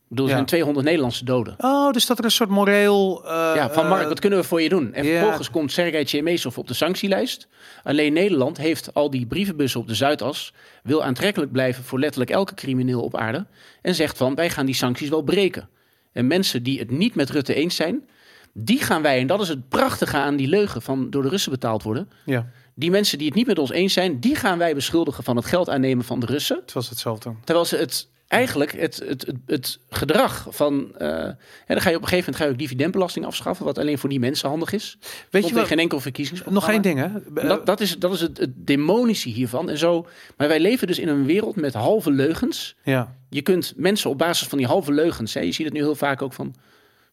Bedoel, 0.10 0.26
er 0.26 0.31
zijn 0.31 0.45
200 0.45 0.86
Nederlandse 0.86 1.26
doden. 1.26 1.56
Oh, 1.57 1.91
dus 1.91 2.06
dat 2.06 2.18
er 2.18 2.23
een 2.26 2.31
soort 2.31 2.49
moreel... 2.49 3.23
eh, 3.26 3.31
Ja, 3.31 3.69
van 3.72 3.88
Mark, 3.88 4.02
eh, 4.02 4.07
wat 4.07 4.19
kunnen 4.19 4.40
we 4.40 4.45
voor 4.45 4.61
je 4.61 4.69
doen? 4.69 4.94
En 4.94 5.06
vervolgens 5.06 5.49
komt 5.49 5.72
Sergei 5.72 6.06
Chemezov 6.06 6.57
op 6.57 6.68
de 6.68 6.73
sanctielijst. 6.73 7.48
Alleen 7.84 8.14
Nederland 8.14 8.57
heeft 8.57 8.94
al 8.94 9.10
die 9.10 9.26
brievenbussen 9.26 9.80
op 9.80 9.88
de 9.88 9.95
Zuidas... 9.95 10.53
wil 10.84 11.03
aantrekkelijk 11.03 11.52
blijven 11.52 11.84
voor 11.84 11.99
letterlijk 11.99 12.31
elke 12.31 12.53
crimineel 12.53 13.02
op 13.02 13.15
aarde... 13.18 13.45
en 13.81 13.95
zegt 13.95 14.18
van, 14.18 14.36
wij 14.36 14.49
gaan 14.49 14.65
die 14.65 14.76
sancties 14.76 15.10
wel 15.10 15.22
breken. 15.22 15.69
En 16.11 16.27
mensen 16.27 16.64
die 16.64 16.80
het 16.80 16.91
niet 16.91 17.15
met 17.15 17.30
Rutte 17.30 17.53
eens 17.53 17.76
zijn... 17.76 18.10
die 18.53 18.81
gaan 18.81 19.02
wij, 19.02 19.19
en 19.19 19.27
dat 19.27 19.41
is 19.41 19.49
het 19.49 19.69
prachtige 19.69 20.18
aan 20.18 20.36
die 20.36 20.48
leugen... 20.48 20.81
van 20.81 21.10
door 21.10 21.23
de 21.23 21.30
Russen 21.30 21.52
betaald 21.52 21.84
worden... 21.84 22.10
Ja, 22.26 22.45
die 22.76 22.91
mensen 22.91 23.18
die 23.18 23.27
het 23.27 23.36
niet 23.36 23.48
met 23.48 23.60
ons 23.60 23.72
eens 23.72 23.94
zijn... 23.94 24.19
die 24.19 24.36
gaan 24.36 24.57
wij 24.57 24.73
beschuldigen 24.76 25.23
van 25.23 25.36
het 25.36 25.45
geld 25.45 25.69
aannemen 25.69 26.06
van 26.06 26.19
de 26.19 26.26
Russen... 26.26 26.56
het 26.61 26.73
was 26.73 26.90
hetzelfde. 26.90 27.34
Terwijl 27.44 27.65
ze 27.65 27.76
het 27.77 28.07
eigenlijk 28.30 28.72
het, 28.72 29.01
het, 29.07 29.26
het, 29.26 29.35
het 29.45 29.80
gedrag 29.89 30.47
van. 30.49 30.91
eh, 30.97 31.07
hè, 31.10 31.34
dan 31.68 31.81
ga 31.81 31.89
je 31.89 31.95
op 31.95 32.01
een 32.01 32.07
gegeven 32.07 32.18
moment 32.18 32.35
ga 32.35 32.43
je 32.43 32.49
ook 32.51 32.57
dividendbelasting 32.57 33.26
afschaffen, 33.26 33.65
wat 33.65 33.77
alleen 33.77 33.97
voor 33.97 34.10
die 34.10 34.19
mensen 34.19 34.49
handig 34.49 34.72
is. 34.73 34.97
Weet 35.30 35.47
je 35.47 35.53
wat? 35.53 35.68
geen 35.68 35.80
enkel 35.80 35.99
verkiezingsprogramma. 35.99 36.68
Nog 36.76 36.85
één 36.85 36.95
ding, 36.95 36.99
hè? 37.34 37.47
Dat, 37.47 37.65
dat 37.65 37.80
is, 37.81 37.97
dat 37.97 38.14
is 38.14 38.22
het, 38.22 38.38
het 38.38 38.51
demonische 38.56 39.30
hiervan. 39.30 39.69
En 39.69 39.77
zo, 39.77 40.07
maar 40.38 40.47
wij 40.47 40.60
leven 40.60 40.88
dus 40.88 40.99
in 40.99 41.07
een 41.07 41.26
wereld 41.26 41.56
met 41.56 41.73
halve 41.73 42.11
leugens. 42.11 42.76
Ja, 42.84 43.15
Je 43.30 43.41
kunt 43.41 43.73
mensen 43.76 44.10
op 44.10 44.18
basis 44.18 44.47
van 44.47 44.57
die 44.57 44.68
halve 44.68 44.91
leugens. 44.91 45.34
Hè, 45.34 45.39
je 45.39 45.51
ziet 45.51 45.65
het 45.65 45.73
nu 45.73 45.80
heel 45.80 45.95
vaak 45.95 46.22
ook 46.22 46.34
van. 46.34 46.45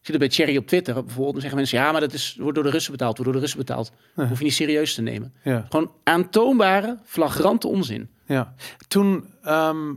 Je 0.00 0.12
ziet 0.12 0.20
het 0.22 0.28
bij 0.36 0.44
Cherry 0.44 0.56
op 0.60 0.66
Twitter 0.66 0.94
bijvoorbeeld. 0.94 1.32
Dan 1.32 1.40
zeggen 1.40 1.58
mensen: 1.58 1.78
ja, 1.78 1.92
maar 1.92 2.00
dat 2.00 2.12
is, 2.12 2.36
wordt 2.38 2.54
door 2.54 2.64
de 2.64 2.70
Russen 2.70 2.92
betaald. 2.92 3.16
Wordt 3.16 3.24
door 3.24 3.40
de 3.40 3.46
Russen 3.46 3.58
betaald. 3.66 3.92
Ja. 4.16 4.26
Hoef 4.28 4.38
je 4.38 4.44
niet 4.44 4.54
serieus 4.54 4.94
te 4.94 5.02
nemen. 5.02 5.32
ja, 5.42 5.66
Gewoon 5.70 5.90
aantoonbare, 6.04 6.98
flagrante 7.04 7.68
onzin. 7.68 8.08
ja. 8.26 8.54
Toen 8.88 9.24
ehm, 9.42 9.92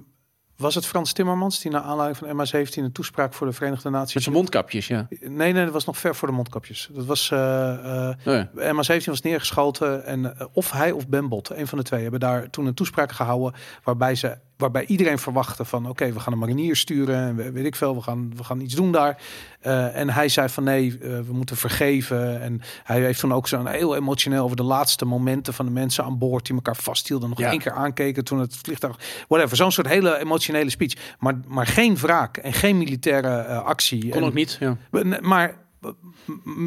was 0.59 0.75
het 0.75 0.85
Frans 0.85 1.13
Timmermans 1.13 1.59
die 1.59 1.71
naar 1.71 1.81
aanleiding 1.81 2.17
van 2.17 2.47
MH17 2.47 2.73
een 2.73 2.91
toespraak 2.91 3.33
voor 3.33 3.47
de 3.47 3.53
Verenigde 3.53 3.89
Met 3.89 3.99
Naties... 3.99 4.23
zijn 4.23 4.35
mondkapjes, 4.35 4.87
ja. 4.87 5.07
Nee, 5.19 5.53
nee, 5.53 5.63
dat 5.63 5.73
was 5.73 5.85
nog 5.85 5.97
ver 5.97 6.15
voor 6.15 6.27
de 6.27 6.33
mondkapjes. 6.33 6.89
Dat 6.91 7.05
was... 7.05 7.31
eh, 7.31 8.09
eh, 8.09 8.15
ja. 8.23 8.49
MH17 8.55 9.03
was 9.03 9.21
neergeschoten 9.21 10.05
en 10.05 10.39
eh, 10.39 10.47
of 10.53 10.71
hij 10.71 10.91
of 10.91 11.07
Ben 11.07 11.29
Bot, 11.29 11.49
een 11.49 11.67
van 11.67 11.77
de 11.77 11.83
twee, 11.83 12.01
hebben 12.01 12.19
daar 12.19 12.49
toen 12.49 12.65
een 12.65 12.73
toespraak 12.73 13.11
gehouden 13.11 13.59
waarbij 13.83 14.15
ze 14.15 14.37
waarbij 14.59 14.85
iedereen 14.85 15.19
verwachtte 15.19 15.65
van 15.65 15.89
oké, 15.89 16.11
we 16.13 16.19
gaan 16.19 16.33
een 16.33 16.39
marinier 16.39 16.75
sturen 16.75 17.15
en 17.15 17.35
we- 17.35 17.51
weet 17.51 17.65
ik 17.65 17.75
veel, 17.75 17.95
we 17.95 18.01
gaan, 18.01 18.31
we 18.35 18.43
gaan 18.43 18.59
iets 18.59 18.75
doen 18.75 18.91
daar. 18.91 19.21
Eh, 19.59 19.95
en 19.95 20.09
hij 20.09 20.29
zei 20.29 20.49
van 20.49 20.63
nee, 20.63 20.97
eh, 21.01 21.09
we 21.09 21.33
moeten 21.33 21.55
vergeven. 21.57 22.41
En 22.41 22.61
hij 22.83 23.01
heeft 23.01 23.19
toen 23.19 23.33
ook 23.33 23.47
zo'n 23.47 23.67
heel 23.67 23.95
emotioneel 23.95 24.43
over 24.43 24.55
de 24.57 24.63
laatste 24.63 25.05
momenten 25.05 25.53
van 25.53 25.65
de 25.65 25.71
mensen 25.71 26.03
aan 26.03 26.17
boord 26.17 26.45
die 26.45 26.55
elkaar 26.55 26.75
vasthielden. 26.75 27.29
Nog 27.29 27.39
Ja. 27.39 27.49
één 27.51 27.59
keer 27.59 27.71
aankeken 27.71 28.23
toen 28.23 28.39
het 28.39 28.57
vliegtuig, 28.63 28.95
whatever. 29.27 29.57
Zo'n 29.57 29.71
soort 29.71 29.87
hele 29.87 30.17
emotionele 30.19 30.69
speech. 30.69 30.93
Maar, 31.19 31.39
maar 31.47 31.67
geen 31.67 31.97
wraak 31.97 32.37
en 32.37 32.53
geen 32.53 32.77
militaire 32.77 33.27
eh, 33.37 33.63
actie. 33.63 34.09
Kon 34.09 34.21
En- 34.21 34.27
ook 34.27 34.33
niet. 34.33 34.57
Ja. 34.59 34.77
maar 35.21 35.55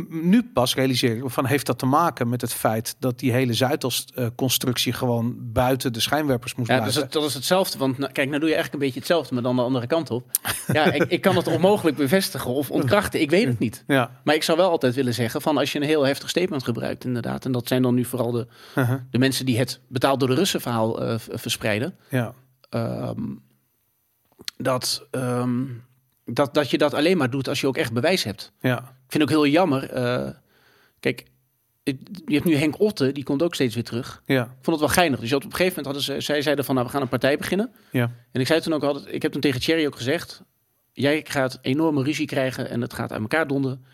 nu 0.09 0.43
pas 0.43 0.75
realiseer 0.75 1.17
ik 1.17 1.23
van 1.27 1.47
heeft 1.47 1.67
dat 1.67 1.79
te 1.79 1.87
maken 1.87 2.29
met 2.29 2.41
het 2.41 2.53
feit 2.53 2.97
dat 2.99 3.19
die 3.19 3.33
hele 3.33 3.55
Zuidas-constructie 3.55 4.93
gewoon 4.93 5.37
buiten 5.39 5.93
de 5.93 6.01
schijnwerpers 6.01 6.55
moest 6.55 6.69
Ja, 6.71 6.75
dus 6.75 6.83
blijven. 6.85 7.03
het, 7.03 7.13
dat 7.13 7.25
is 7.25 7.35
hetzelfde. 7.35 7.79
Want 7.79 7.99
nou, 7.99 8.13
kijk, 8.13 8.29
nou 8.29 8.41
doe 8.41 8.49
je 8.49 8.55
eigenlijk 8.55 8.73
een 8.83 8.89
beetje 8.89 8.99
hetzelfde, 8.99 9.35
maar 9.35 9.43
dan 9.43 9.57
de 9.57 9.63
andere 9.63 9.87
kant 9.87 10.11
op. 10.11 10.31
Ja, 10.73 10.93
ik, 10.93 11.03
ik 11.03 11.21
kan 11.21 11.37
het 11.37 11.47
onmogelijk 11.47 11.97
bevestigen 11.97 12.51
of 12.51 12.71
ontkrachten. 12.71 13.21
Ik 13.21 13.31
weet 13.31 13.47
het 13.47 13.59
niet. 13.59 13.85
Ja, 13.87 14.21
Maar 14.25 14.35
ik 14.35 14.43
zou 14.43 14.59
wel 14.59 14.71
altijd 14.71 14.95
willen 14.95 15.15
zeggen 15.15 15.41
van 15.43 15.59
als 15.59 15.73
je 15.73 15.79
een 15.81 15.85
heel 15.87 16.07
heftig 16.07 16.29
statement 16.29 16.65
gebruikt, 16.65 17.05
inderdaad. 17.05 17.45
En 17.45 17.53
dat 17.53 17.69
zijn 17.69 17.83
dan 17.83 17.95
nu 17.95 18.05
vooral 18.05 18.31
de, 18.31 18.47
uh-huh. 18.77 19.01
de 19.11 19.19
mensen 19.19 19.47
die 19.47 19.59
het 19.59 19.81
betaald 19.89 20.21
door 20.21 20.29
de 20.29 20.35
Russen 20.35 20.61
verhaal 20.61 21.03
eh, 21.03 21.15
verspreiden. 21.19 21.95
ja, 22.09 22.35
Ehm, 22.73 23.35
dat, 24.57 25.07
ehm, 25.11 25.65
dat, 26.24 26.55
dat 26.55 26.70
je 26.70 26.78
dat 26.78 26.94
alleen 26.94 27.16
maar 27.16 27.31
doet 27.31 27.49
als 27.49 27.61
je 27.61 27.66
ook 27.66 27.77
echt 27.77 27.93
bewijs 27.93 28.24
hebt. 28.24 28.53
ja, 28.61 28.78
Ik 28.78 29.11
vind 29.12 29.23
ook 29.23 29.28
heel 29.28 29.47
jammer. 29.47 29.90
eh, 29.90 30.31
kijk, 31.01 31.24
je 31.85 32.35
hebt 32.35 32.44
nu 32.44 32.55
Henk 32.55 32.81
Otte, 32.81 33.12
die 33.12 33.24
komt 33.24 33.43
ook 33.43 33.55
steeds 33.55 33.74
weer 33.74 33.85
terug. 33.85 34.23
ja, 34.27 34.43
Ik 34.43 34.49
vond 34.51 34.66
het 34.66 34.78
wel 34.78 34.89
geinig. 34.89 35.20
Dus 35.20 35.32
op 35.32 35.44
een 35.44 35.51
gegeven 35.51 35.69
moment 35.82 35.86
hadden 35.86 36.03
ze, 36.03 36.24
zij 36.27 36.43
zeiden 36.43 36.65
van 36.65 36.74
nou 36.74 36.86
we 36.86 36.93
gaan 36.93 37.03
een 37.03 37.09
partij 37.09 37.36
beginnen. 37.36 37.73
ja, 37.90 38.11
En 38.32 38.40
ik 38.40 38.47
zei 38.47 38.61
toen 38.61 38.73
ook 38.73 38.82
altijd, 38.82 39.15
ik 39.15 39.23
heb 39.23 39.32
toen 39.32 39.40
tegen 39.40 39.61
Thierry 39.61 39.86
ook 39.86 39.97
gezegd, 39.97 40.43
jij 40.93 41.20
gaat 41.28 41.59
enorme 41.62 42.03
ruzie 42.03 42.27
krijgen 42.27 42.69
en 42.70 42.81
het 42.81 42.93
gaat 42.93 43.12
uit 43.12 43.20
elkaar 43.20 43.47
donderen. 43.47 43.85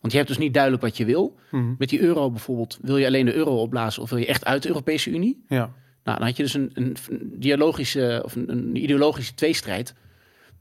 Want 0.00 0.12
je 0.12 0.22
hebt 0.22 0.28
dus 0.34 0.38
niet 0.44 0.54
duidelijk 0.54 0.82
wat 0.82 0.96
je 0.96 1.04
wil. 1.04 1.38
Mhm. 1.50 1.74
Met 1.78 1.88
die 1.88 2.00
euro 2.00 2.30
bijvoorbeeld, 2.30 2.78
wil 2.82 2.96
je 2.96 3.06
alleen 3.06 3.24
de 3.26 3.34
euro 3.34 3.60
opblazen 3.60 4.02
of 4.02 4.10
wil 4.10 4.18
je 4.18 4.26
echt 4.26 4.44
uit 4.44 4.62
de 4.62 4.68
Europese 4.68 5.10
Unie? 5.10 5.44
Ja. 5.48 5.72
Nou, 6.04 6.18
dan 6.18 6.26
had 6.26 6.36
je 6.36 6.42
dus 6.42 6.54
een, 6.54 6.70
een 6.74 6.96
dialogische 7.36 8.20
of 8.24 8.34
een, 8.36 8.50
een 8.50 8.76
ideologische 8.76 9.34
tweestrijd. 9.34 9.94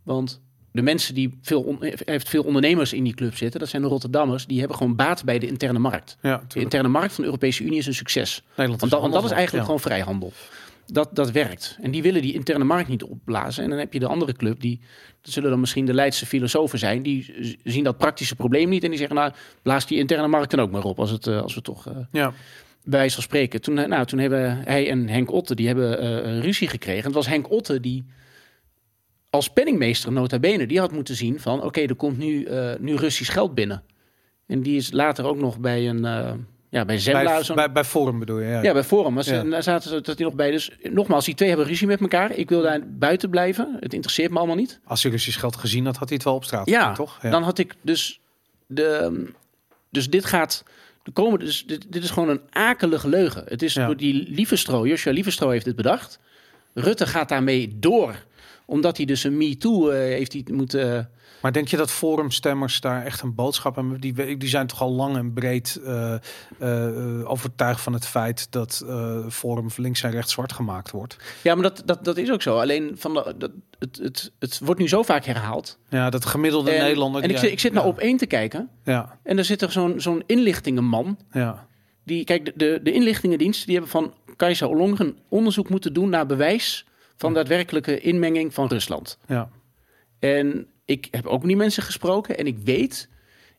Want 0.03 0.41
de 0.73 0.81
mensen 0.81 1.13
die 1.13 1.37
veel, 1.41 1.61
on, 1.61 1.77
heeft 2.05 2.29
veel 2.29 2.43
ondernemers 2.43 2.93
in 2.93 3.03
die 3.03 3.13
club 3.13 3.35
zitten, 3.35 3.59
dat 3.59 3.69
zijn 3.69 3.81
de 3.81 3.87
Rotterdammers, 3.87 4.45
die 4.45 4.59
hebben 4.59 4.77
gewoon 4.77 4.95
baat 4.95 5.23
bij 5.23 5.39
de 5.39 5.47
interne 5.47 5.79
markt. 5.79 6.17
Ja, 6.21 6.43
De 6.47 6.59
interne 6.59 6.87
markt 6.87 7.13
van 7.13 7.23
de 7.23 7.29
Europese 7.29 7.63
Unie 7.63 7.77
is 7.77 7.85
een 7.85 7.93
succes. 7.93 8.43
Nederland 8.49 8.79
Want 8.79 8.91
dat, 8.91 9.11
dat 9.11 9.23
is 9.23 9.31
eigenlijk 9.31 9.59
ja. 9.59 9.63
gewoon 9.63 9.79
vrijhandel. 9.79 10.33
Dat, 10.85 11.09
dat 11.15 11.31
werkt. 11.31 11.77
En 11.81 11.91
die 11.91 12.01
willen 12.01 12.21
die 12.21 12.33
interne 12.33 12.63
markt 12.63 12.89
niet 12.89 13.03
opblazen. 13.03 13.63
En 13.63 13.69
dan 13.69 13.79
heb 13.79 13.93
je 13.93 13.99
de 13.99 14.07
andere 14.07 14.33
club, 14.33 14.61
die 14.61 14.79
dat 15.21 15.33
zullen 15.33 15.49
dan 15.49 15.59
misschien 15.59 15.85
de 15.85 15.93
Leidse 15.93 16.25
filosofen 16.25 16.79
zijn, 16.79 17.03
die 17.03 17.55
zien 17.63 17.83
dat 17.83 17.97
praktische 17.97 18.35
probleem 18.35 18.69
niet. 18.69 18.83
En 18.83 18.89
die 18.89 18.97
zeggen, 18.97 19.15
nou, 19.15 19.31
blaas 19.61 19.87
die 19.87 19.97
interne 19.97 20.27
markt 20.27 20.51
dan 20.51 20.59
ook 20.59 20.71
maar 20.71 20.83
op, 20.83 20.99
als, 20.99 21.11
het, 21.11 21.27
eh, 21.27 21.41
als 21.41 21.55
we 21.55 21.61
toch 21.61 21.87
eh, 21.87 21.93
Ja. 22.11 22.33
bij 22.83 22.99
wijze 22.99 23.13
van 23.13 23.23
spreken. 23.23 23.61
Toen, 23.61 23.77
eh, 23.77 23.87
nou, 23.87 24.05
toen 24.05 24.19
hebben 24.19 24.61
hij 24.63 24.89
en 24.89 25.09
Henk 25.09 25.31
Otte, 25.31 25.55
die 25.55 25.67
hebben 25.67 26.41
ruzie 26.41 26.67
gekregen. 26.67 27.03
Het 27.03 27.13
was 27.13 27.27
Henk 27.27 27.51
Otte 27.51 27.79
die 27.79 28.05
als 29.34 29.49
penningmeester 29.49 30.11
nota 30.11 30.39
bene, 30.39 30.65
die 30.68 30.80
had 30.80 30.91
moeten 30.91 31.15
zien 31.15 31.39
van, 31.39 31.64
oké, 31.64 31.81
er 31.81 31.95
komt 31.95 32.18
nu, 32.18 32.43
eh, 32.43 32.72
nu 32.80 32.95
Russisch 32.95 33.34
geld 33.34 33.55
binnen. 33.55 33.84
En 34.47 34.61
die 34.61 34.76
is 34.76 34.91
later 34.91 35.26
ook 35.26 35.38
nog 35.38 35.60
bij 35.60 35.89
een, 35.89 36.05
eh, 36.05 36.34
ja, 36.69 36.85
bij 36.85 36.99
Zendla, 36.99 37.41
Bij, 37.47 37.55
bij, 37.55 37.72
bij 37.72 37.84
Forum 37.84 38.19
bedoel 38.19 38.39
je? 38.39 38.47
Ja. 38.47 38.61
ja, 38.61 38.73
bij 38.73 38.84
Forum. 38.84 39.15
Was, 39.15 39.26
Ja. 39.27 39.39
en 39.39 39.49
Daar 39.49 39.64
zaten 39.64 39.89
ze 39.89 40.01
dat 40.01 40.18
hij 40.18 40.26
nog 40.26 40.35
bij. 40.35 40.51
Dus 40.51 40.72
nogmaals, 40.81 41.26
die 41.26 41.35
twee 41.35 41.49
hebben 41.49 41.68
ruzie 41.68 41.88
met 41.88 42.01
elkaar. 42.01 42.31
Ik 42.31 42.49
wil 42.49 42.61
daar 42.61 42.80
buiten 42.88 43.30
blijven. 43.30 43.77
Het 43.80 43.93
interesseert 43.93 44.31
me 44.31 44.38
allemaal 44.38 44.55
niet. 44.55 44.80
Als 44.85 45.03
hij 45.03 45.11
Russisch 45.11 45.39
geld 45.39 45.55
gezien 45.55 45.85
had, 45.85 45.97
had 45.97 46.07
hij 46.07 46.18
het 46.18 46.26
wel 46.26 46.35
op 46.35 46.43
straat. 46.43 46.69
Ja, 46.69 46.93
toch? 46.93 47.19
Ja. 47.22 47.30
dan 47.30 47.43
had 47.43 47.57
ik 47.57 47.73
dus 47.81 48.19
de. 48.68 49.23
Dus 49.89 50.10
dit 50.10 50.26
gaat. 50.26 50.64
De 51.03 51.11
komende, 51.11 51.45
dus 51.45 51.65
dit, 51.65 51.85
dit 51.89 52.03
is 52.03 52.10
gewoon 52.10 52.30
een 52.30 52.41
akelige 52.49 53.10
leugen. 53.10 53.43
Het 53.47 53.61
is 53.61 53.73
door 53.73 53.97
die 53.97 54.30
Lievestro, 54.30 54.88
Joshua 54.88 55.11
Lievestro 55.14 55.49
heeft 55.49 55.65
dit 55.65 55.76
bedacht. 55.76 56.19
Rutte 56.73 57.07
gaat 57.07 57.30
daarmee 57.30 57.76
door. 57.80 58.15
Omdat 58.65 58.98
hij 58.98 59.06
dus 59.06 59.23
een 59.23 59.38
MeToo 59.38 59.90
eh, 59.90 59.98
heeft 59.98 60.34
hij 60.34 60.45
moeten... 60.52 61.10
Maar 61.41 61.52
denk 61.53 61.68
je 61.68 61.77
dat 61.77 61.91
forumstemmers 61.91 62.81
daar 62.81 63.06
echt 63.06 63.22
een 63.22 63.35
boodschap 63.35 63.76
hebben? 63.76 64.02
Die, 64.02 64.38
die 64.38 64.49
zijn 64.49 64.68
toch 64.68 64.81
al 64.81 64.91
lang 64.91 65.18
en 65.18 65.34
breed 65.34 65.80
eh, 65.85 66.14
eh, 66.60 67.30
overtuigd 67.31 67.81
van 67.81 67.94
het 67.94 68.07
feit 68.07 68.52
dat 68.52 68.84
eh 68.88 69.27
forum 69.30 69.68
links 69.76 70.03
en 70.03 70.11
rechts 70.11 70.31
zwart 70.31 70.53
gemaakt 70.53 70.91
wordt. 70.91 71.18
Ja, 71.41 71.53
maar 71.53 71.64
dat, 71.64 71.81
dat, 71.85 72.03
dat 72.06 72.18
is 72.18 72.31
ook 72.31 72.41
zo. 72.41 72.60
Alleen 72.60 72.91
van 72.95 73.14
de, 73.14 73.35
dat, 73.38 73.52
het, 73.80 73.98
het, 73.98 74.31
het 74.40 74.60
wordt 74.64 74.80
nu 74.80 74.88
zo 74.88 75.03
vaak 75.03 75.26
herhaald. 75.26 75.77
Ja, 75.90 76.10
dat 76.10 76.26
gemiddelde 76.26 76.72
En, 76.72 76.81
Nederlander. 76.81 77.23
en 77.23 77.30
ik, 77.30 77.38
zit, 77.38 77.52
ik 77.52 77.60
zit 77.60 77.73
nou 77.73 77.88
op 77.88 77.99
één 77.99 78.18
te 78.18 78.26
kijken. 78.26 78.69
Ja, 78.84 79.19
En 79.23 79.38
er 79.38 79.45
zit 79.45 79.61
er 79.61 79.72
zo'n 79.72 80.02
zo'n 80.02 80.23
inlichtingenman. 80.26 81.18
ja, 81.31 81.68
Die, 82.03 82.23
kijk, 82.23 82.45
de, 82.45 82.53
de, 82.56 82.80
de 82.84 82.91
inlichtingendienst 82.91 83.65
die 83.65 83.73
hebben 83.73 83.91
van 83.91 84.14
Kajsa 84.35 84.68
Ollongren 84.68 85.18
onderzoek 85.30 85.69
moeten 85.69 85.94
doen 85.94 86.10
naar 86.10 86.26
bewijs 86.26 86.85
van 87.18 87.34
daadwerkelijke 87.34 87.99
inmenging 87.99 88.53
van 88.53 88.68
Rusland. 88.68 89.18
ja. 89.27 89.49
En 90.19 90.68
ik 90.85 91.07
heb 91.11 91.26
ook 91.26 91.40
met 91.40 91.48
die 91.48 91.57
mensen 91.57 91.84
gesproken 91.84 92.38
en 92.38 92.48
ik 92.48 92.57
weet, 92.57 93.10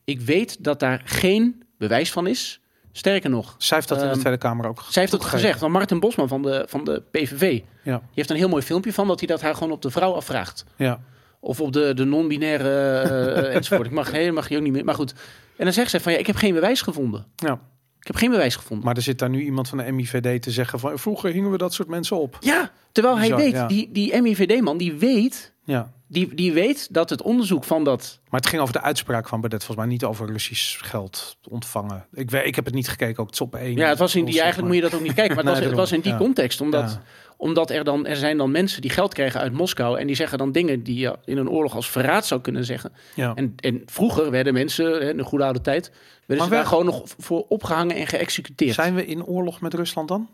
ik 0.05 0.21
weet 0.21 0.65
dat 0.65 0.81
daar 0.81 1.03
geen 1.05 1.63
bewijs 1.79 2.13
van 2.13 2.27
is. 2.27 2.61
Sterker 2.93 3.31
nog, 3.31 3.55
Zij 3.59 3.77
heeft 3.77 3.89
dat 3.89 3.99
in 3.99 4.05
de 4.05 4.11
Ehm, 4.11 4.21
Tweede 4.21 4.39
Kamer 4.39 4.67
ook 4.69 4.79
zij 4.89 5.03
heeft 5.03 5.11
toegegeven. 5.11 5.41
gezegd. 5.41 5.61
Want 5.61 5.73
Martin 5.73 6.01
Bosman 6.01 6.29
van 6.29 6.43
de, 6.43 6.65
van 6.69 6.85
de 6.85 7.03
PVV, 7.11 7.61
Ja, 7.83 7.97
die 7.99 8.09
heeft 8.15 8.31
een 8.31 8.37
heel 8.37 8.49
mooi 8.49 8.63
filmpje 8.63 8.93
van 8.93 9.07
dat 9.09 9.19
hij 9.19 9.29
dat 9.29 9.41
haar 9.41 9.55
gewoon 9.55 9.73
op 9.73 9.83
de 9.83 9.91
vrouw 9.91 10.13
afvraagt. 10.13 10.65
ja. 10.77 11.01
Of 11.41 11.61
op 11.61 11.73
de, 11.73 11.95
de 11.95 12.05
non-binaire 12.05 12.99
eh, 13.01 13.55
enzovoort. 13.55 13.87
Ik 13.87 13.93
mag, 13.93 14.13
nee, 14.13 14.33
mag 14.33 14.49
je 14.49 14.57
ook 14.57 14.63
niet 14.63 14.73
meer. 14.73 14.85
Maar 14.85 14.95
goed. 14.95 15.15
En 15.57 15.65
dan 15.65 15.73
zegt 15.73 15.91
ze 15.91 16.01
van 16.01 16.13
ja, 16.13 16.19
ik 16.19 16.27
heb 16.27 16.37
geen 16.37 16.55
bewijs 16.55 16.83
gevonden. 16.83 17.27
ja. 17.37 17.61
Ik 18.05 18.11
heb 18.11 18.17
geen 18.17 18.31
bewijs 18.31 18.57
gevonden. 18.57 18.87
Maar 18.87 18.97
er 18.97 19.03
zit 19.03 19.19
daar 19.19 19.31
nu 19.31 19.43
iemand 19.45 19.69
van 19.69 19.79
de 19.79 19.93
MIVD 19.93 20.43
te 20.43 20.51
zeggen 20.51 20.79
van 20.79 20.99
vroeger 20.99 21.33
hingen 21.33 21.51
we 21.51 21.59
dat 21.59 21.73
soort 21.73 21.89
mensen 21.89 22.17
op. 22.17 22.39
Ja, 22.41 22.71
terwijl 22.93 23.19
hij 23.19 23.35
weet, 23.35 23.53
ja. 23.53 23.67
die, 23.67 23.93
die 23.93 24.23
MIVD-man, 24.23 24.77
die 24.77 24.93
weet, 24.93 25.53
Ja. 25.65 25.93
Die, 26.15 26.35
die 26.35 26.53
weet 26.53 26.95
dat 26.95 27.11
het 27.11 27.23
onderzoek 27.23 27.65
van 27.65 27.85
dat... 27.85 28.21
Maar 28.31 28.41
het 28.41 28.49
ging 28.49 28.63
over 28.63 28.75
de 28.75 28.81
uitspraak 28.81 29.29
van 29.29 29.41
Badet, 29.41 29.65
volgens 29.65 29.87
mij 29.87 29.95
niet 29.97 30.05
over 30.05 30.27
Russisch 30.27 30.79
geld 30.91 31.37
ontvangen. 31.49 32.07
Ik, 32.13 32.31
ik 32.33 32.55
heb 32.55 32.65
het 32.65 32.75
niet 32.75 32.89
gekeken, 32.89 33.19
ook 33.21 33.27
het 33.27 33.35
is 33.35 33.41
op 33.41 33.55
één. 33.55 33.77
Ja, 33.77 33.89
het 33.89 33.99
was 33.99 34.15
in 34.15 34.25
die, 34.25 34.41
eigenlijk 34.41 34.67
moet 34.69 34.77
je 34.83 34.83
dat 34.91 34.95
ook 34.95 35.07
niet 35.07 35.15
kijken, 35.15 35.35
maar 35.35 35.45
het, 35.55 35.55
Nee, 35.55 35.63
was, 35.63 35.71
het 35.71 35.91
was 35.91 35.93
in 35.93 36.01
die 36.01 36.17
context, 36.17 36.61
omdat, 36.61 36.91
Ja. 36.91 37.03
omdat 37.37 37.71
er 37.71 37.85
dan, 37.85 38.07
er 38.07 38.17
zijn 38.17 38.37
dan 38.37 38.51
mensen 38.51 38.81
die 38.83 38.91
geld 38.91 39.15
krijgen 39.15 39.41
uit 39.41 39.53
Moskou 39.53 39.99
en 39.99 40.07
die 40.07 40.17
zeggen 40.17 40.39
dan 40.39 40.53
dingen 40.53 40.83
die 40.83 40.99
je 40.99 41.17
in 41.25 41.37
een 41.39 41.49
oorlog 41.49 41.75
als 41.75 41.91
verraad 41.91 42.27
zou 42.27 42.41
kunnen 42.41 42.65
zeggen. 42.65 42.93
Ja. 43.15 43.35
En, 43.35 43.55
en 43.57 43.83
vroeger 43.87 44.31
werden 44.31 44.53
mensen, 44.53 45.01
in 45.03 45.17
de 45.17 45.25
goede 45.25 45.45
oude 45.45 45.61
tijd, 45.61 45.91
werden 46.27 46.37
Maar 46.37 46.47
ze 46.47 46.63
daar 46.63 46.67
gewoon 46.67 46.85
nog 46.85 47.03
voor 47.19 47.45
opgehangen 47.49 47.97
en 47.97 48.07
geëxecuteerd. 48.07 48.75
Zijn 48.75 48.95
we 48.95 49.07
in 49.07 49.25
oorlog 49.25 49.61
met 49.61 49.75
Rusland 49.75 50.09
dan? 50.09 50.29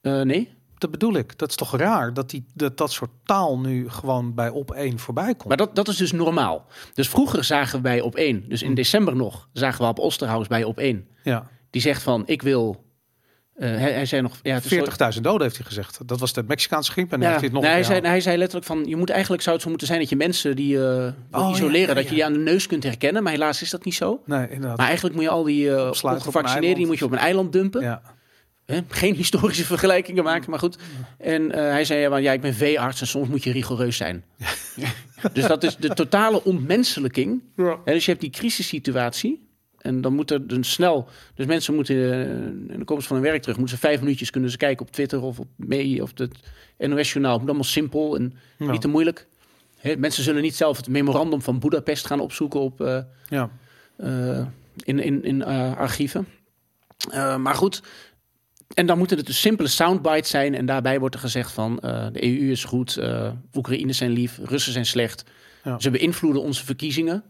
Eh, 0.00 0.20
nee, 0.20 0.50
Dat 0.80 0.90
bedoel 0.90 1.14
ik. 1.14 1.38
Dat 1.38 1.48
is 1.48 1.54
toch 1.56 1.76
raar 1.76 2.14
dat 2.14 2.30
die, 2.30 2.44
dat, 2.54 2.76
dat 2.78 2.92
soort 2.92 3.10
taal 3.24 3.58
nu 3.58 3.88
gewoon 3.90 4.34
bij 4.34 4.48
op 4.48 4.70
één 4.70 4.98
voorbij 4.98 5.34
komt. 5.34 5.44
maar 5.48 5.56
dat, 5.56 5.74
dat 5.74 5.88
is 5.88 5.96
dus 5.96 6.12
normaal. 6.12 6.66
Dus 6.94 7.08
vroeger 7.08 7.44
zagen 7.44 7.76
we 7.76 7.82
bij 7.82 8.00
op 8.00 8.14
één, 8.16 8.44
dus 8.48 8.60
Hm. 8.60 8.66
in 8.66 8.74
december 8.74 9.16
nog, 9.16 9.48
zagen 9.52 9.82
we 9.84 9.90
op 9.90 9.98
Osterhaus 9.98 10.46
bij 10.46 10.64
op 10.64 10.78
één. 10.78 11.06
ja. 11.22 11.46
Die 11.70 11.82
zegt 11.82 12.02
van, 12.02 12.22
ik 12.26 12.42
wil... 12.42 12.84
eh, 13.54 13.68
hij, 13.68 13.92
hij 13.92 14.06
zei 14.06 14.22
nog... 14.22 14.38
Ja, 14.42 14.54
het 14.54 14.64
is 14.64 14.70
zo- 14.70 14.84
40.000 15.14 15.20
doden 15.20 15.42
heeft 15.42 15.56
hij 15.56 15.66
gezegd. 15.66 15.98
Dat 16.08 16.20
was 16.20 16.32
de 16.32 16.42
Mexicaanse 16.42 16.92
griep. 16.92 17.12
En 17.12 17.20
dan 17.20 17.20
Ja, 17.20 17.26
heeft 17.28 17.40
hij 17.40 17.44
het 17.48 17.54
nog 17.54 17.62
nee, 17.62 17.72
hij, 17.72 17.84
zei, 17.84 18.00
hij 18.06 18.20
zei 18.20 18.36
letterlijk 18.36 18.66
van, 18.66 18.84
je 18.86 18.96
moet 18.96 19.10
eigenlijk 19.10 19.42
zou 19.42 19.54
het 19.54 19.62
zo 19.64 19.68
moeten 19.70 19.86
zijn 19.86 20.00
dat 20.00 20.08
je 20.08 20.16
mensen 20.16 20.56
die 20.56 20.76
eh, 20.76 20.82
wil 21.30 21.40
Oh, 21.42 21.50
isoleren, 21.54 21.88
ja, 21.88 21.94
dat 21.94 22.04
je 22.08 22.14
die 22.14 22.24
aan 22.24 22.32
de 22.32 22.38
neus 22.38 22.66
kunt 22.66 22.82
herkennen. 22.82 23.22
Maar 23.22 23.32
helaas 23.32 23.62
is 23.62 23.70
dat 23.70 23.84
niet 23.84 23.94
zo. 23.94 24.22
Nee, 24.26 24.48
inderdaad. 24.50 24.76
Maar 24.76 24.86
eigenlijk 24.86 25.14
moet 25.14 25.24
je 25.24 25.30
al 25.30 25.44
die 25.44 25.74
eh 25.74 25.86
op 25.88 26.02
een 26.02 26.10
ongevaccineerden, 26.10 26.76
die 26.78 26.86
moet 26.86 26.98
je 26.98 27.04
op 27.04 27.12
een 27.12 27.18
eiland 27.18 27.52
dumpen. 27.52 28.00
Hè? 28.70 28.80
Geen 28.88 29.14
historische 29.14 29.64
vergelijkingen 29.64 30.24
maken, 30.24 30.50
maar 30.50 30.58
goed. 30.58 30.78
En 31.18 31.52
eh, 31.52 31.60
hij 31.70 31.84
zei, 31.84 32.00
ja, 32.00 32.16
ja, 32.16 32.32
ik 32.32 32.40
ben 32.40 32.54
veearts 32.54 33.00
en 33.00 33.06
soms 33.06 33.28
moet 33.28 33.44
je 33.44 33.52
rigoureus 33.52 33.96
zijn. 33.96 34.24
dus 35.32 35.46
dat 35.46 35.62
is 35.62 35.76
de 35.76 35.88
totale 35.88 36.44
ontmenselijking. 36.44 37.42
Ja. 37.56 37.78
Hè, 37.84 37.92
dus 37.92 38.04
je 38.04 38.10
hebt 38.10 38.22
die 38.22 38.30
crisissituatie. 38.30 39.48
En 39.78 40.00
dan 40.00 40.14
moet 40.14 40.30
er 40.30 40.46
dan 40.46 40.64
snel... 40.64 41.08
Dus 41.34 41.46
mensen 41.46 41.74
moeten... 41.74 41.96
eh, 41.96 42.72
in 42.74 42.78
de 42.78 42.84
komst 42.84 43.06
van 43.06 43.16
hun 43.16 43.24
werk 43.26 43.40
terug... 43.42 43.56
moeten 43.58 43.76
ze 43.76 43.82
vijf 43.82 44.00
minuutjes 44.00 44.30
kunnen 44.30 44.50
ze 44.50 44.56
kijken 44.56 44.86
op 44.86 44.92
Twitter 44.92 45.22
of 45.22 45.38
op 45.38 45.46
mee 45.56 46.02
of 46.02 46.12
het 46.14 46.34
NOS-journaal. 46.78 47.30
Het 47.32 47.40
moet 47.40 47.48
allemaal 47.48 47.64
simpel 47.68 48.16
en 48.16 48.34
Ja. 48.58 48.70
niet 48.70 48.80
te 48.80 48.88
moeilijk. 48.88 49.26
Hè, 49.78 49.96
mensen 49.96 50.22
zullen 50.22 50.42
niet 50.42 50.56
zelf 50.56 50.76
het 50.76 50.88
memorandum 50.88 51.42
van 51.42 51.58
Budapest 51.58 52.06
gaan 52.06 52.20
opzoeken 52.20 52.60
op... 52.60 52.80
eh, 52.80 52.98
Ja. 53.28 53.50
in, 54.76 54.98
in, 54.98 55.24
in 55.24 55.44
archieven. 55.76 56.26
Maar 57.38 57.54
goed, 57.54 57.82
en 58.74 58.86
dan 58.86 58.98
moeten 58.98 59.16
het 59.16 59.26
dus 59.26 59.40
simpele 59.40 59.68
soundbites 59.68 60.30
zijn. 60.30 60.54
En 60.54 60.66
daarbij 60.66 60.98
wordt 60.98 61.14
er 61.14 61.20
gezegd 61.20 61.52
van 61.52 61.78
eh, 61.80 62.06
de 62.12 62.24
EU 62.24 62.50
is 62.50 62.64
goed, 62.64 62.96
eh 62.96 63.30
Oekraïners 63.54 63.98
zijn 63.98 64.10
lief, 64.10 64.38
Russen 64.44 64.72
zijn 64.72 64.86
slecht. 64.86 65.24
Ja. 65.64 65.78
Ze 65.78 65.90
beïnvloeden 65.90 66.42
onze 66.42 66.64
verkiezingen. 66.64 67.22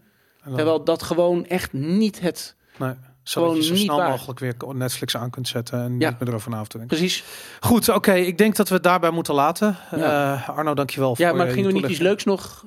Dan- 0.45 0.55
Terwijl 0.55 0.85
dat 0.85 1.03
gewoon 1.03 1.47
echt 1.47 1.73
niet 1.73 2.21
het... 2.21 2.55
nee. 2.79 2.89
gewoon 2.89 2.97
Zodat 3.23 3.57
je 3.57 3.63
zo 3.63 3.73
niet 3.73 3.83
snel 3.83 3.97
waar. 3.97 4.11
mogelijk 4.11 4.39
weer 4.39 4.55
Netflix 4.75 5.17
aan 5.17 5.31
kunt 5.31 5.49
zetten 5.49 5.83
en 5.83 5.99
Ja. 5.99 6.09
niet 6.09 6.19
meer 6.21 6.29
erover 6.29 6.51
na 6.51 6.57
hoeft 6.59 6.71
te 6.71 6.79
denken. 6.79 6.97
Precies. 6.97 7.25
Goed, 7.61 7.89
oké. 7.89 8.13
ik 8.15 8.39
denk 8.39 8.57
dat 8.57 8.69
we 8.69 8.75
het 8.75 8.83
daarbij 8.83 9.11
moeten 9.11 9.35
laten. 9.35 9.77
Ja. 9.97 10.35
Eh, 10.35 10.49
Arno, 10.49 10.75
dankjewel 10.75 11.15
Ja, 11.19 11.29
voor 11.29 11.37
maar 11.37 11.47
eh, 11.47 11.53
ging 11.53 11.67
je 11.67 11.73
er 11.73 11.81
niet 11.81 11.91
iets 11.91 12.01
leuks 12.01 12.25
nog... 12.25 12.65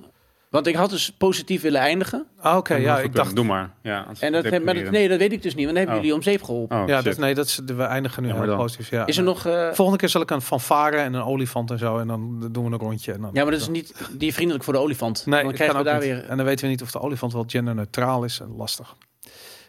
Want 0.53 0.67
ik 0.67 0.75
had 0.75 0.89
dus 0.89 1.09
positief 1.17 1.61
willen 1.61 1.81
eindigen. 1.81 2.25
Ah, 2.39 2.57
oké. 2.57 2.75
ja, 2.75 2.99
ik 2.99 3.13
dacht... 3.15 3.35
Doe 3.35 3.45
maar. 3.45 3.73
Ja, 3.81 4.07
En 4.19 4.31
dat, 4.31 4.43
maar 4.63 4.73
dat, 4.73 4.91
nee, 4.91 5.07
dat 5.09 5.19
weet 5.19 5.31
ik 5.31 5.41
dus 5.41 5.55
niet. 5.55 5.65
Want 5.65 5.77
dan 5.77 5.85
hebben 5.85 5.95
Oh. 5.95 6.01
jullie 6.01 6.15
om 6.15 6.21
zeep 6.21 6.43
geholpen. 6.43 6.81
Oh, 6.81 6.87
ja, 6.87 7.01
dus, 7.01 7.17
nee, 7.17 7.33
dat 7.33 7.45
is, 7.45 7.59
we 7.65 7.83
eindigen 7.83 8.23
nu 8.23 8.33
heel 8.33 8.55
positief. 8.55 8.89
Ja. 8.89 9.05
Is 9.05 9.17
er 9.17 9.23
nog... 9.23 9.45
eh, 9.45 9.69
Volgende 9.71 9.99
keer 9.99 10.09
zal 10.09 10.21
ik 10.21 10.31
een 10.31 10.41
fanfare 10.41 10.97
en 10.97 11.13
een 11.13 11.23
olifant 11.23 11.71
en 11.71 11.77
zo. 11.77 11.97
En 11.97 12.07
dan 12.07 12.49
doen 12.51 12.65
we 12.65 12.71
een 12.71 12.77
rondje. 12.79 13.13
En 13.13 13.21
dan, 13.21 13.29
ja, 13.33 13.41
maar 13.43 13.51
dat 13.51 13.61
is 13.61 13.67
niet 13.67 13.93
die 14.17 14.33
vriendelijk 14.33 14.63
voor 14.63 14.73
de 14.73 14.79
olifant. 14.79 15.25
Nee, 15.25 15.35
dan 15.35 15.45
dat 15.47 15.53
krijgen 15.55 15.75
kan 15.75 15.85
we 15.85 15.89
ook 15.91 15.99
daar 15.99 16.09
niet. 16.09 16.19
weer... 16.21 16.29
En 16.29 16.37
dan 16.37 16.45
weten 16.45 16.65
we 16.65 16.71
niet 16.71 16.81
of 16.81 16.91
de 16.91 16.99
olifant 17.01 17.33
wel 17.33 17.43
genderneutraal 17.47 18.23
is. 18.23 18.41
Lastig. 18.57 18.95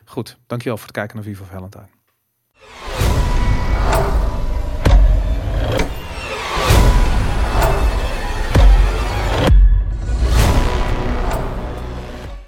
Goed, 0.04 0.36
dankjewel 0.46 0.76
voor 0.76 0.86
het 0.86 0.96
kijken 0.96 1.16
naar 1.16 1.24
Vivo 1.24 1.44
Valentine. 1.50 1.86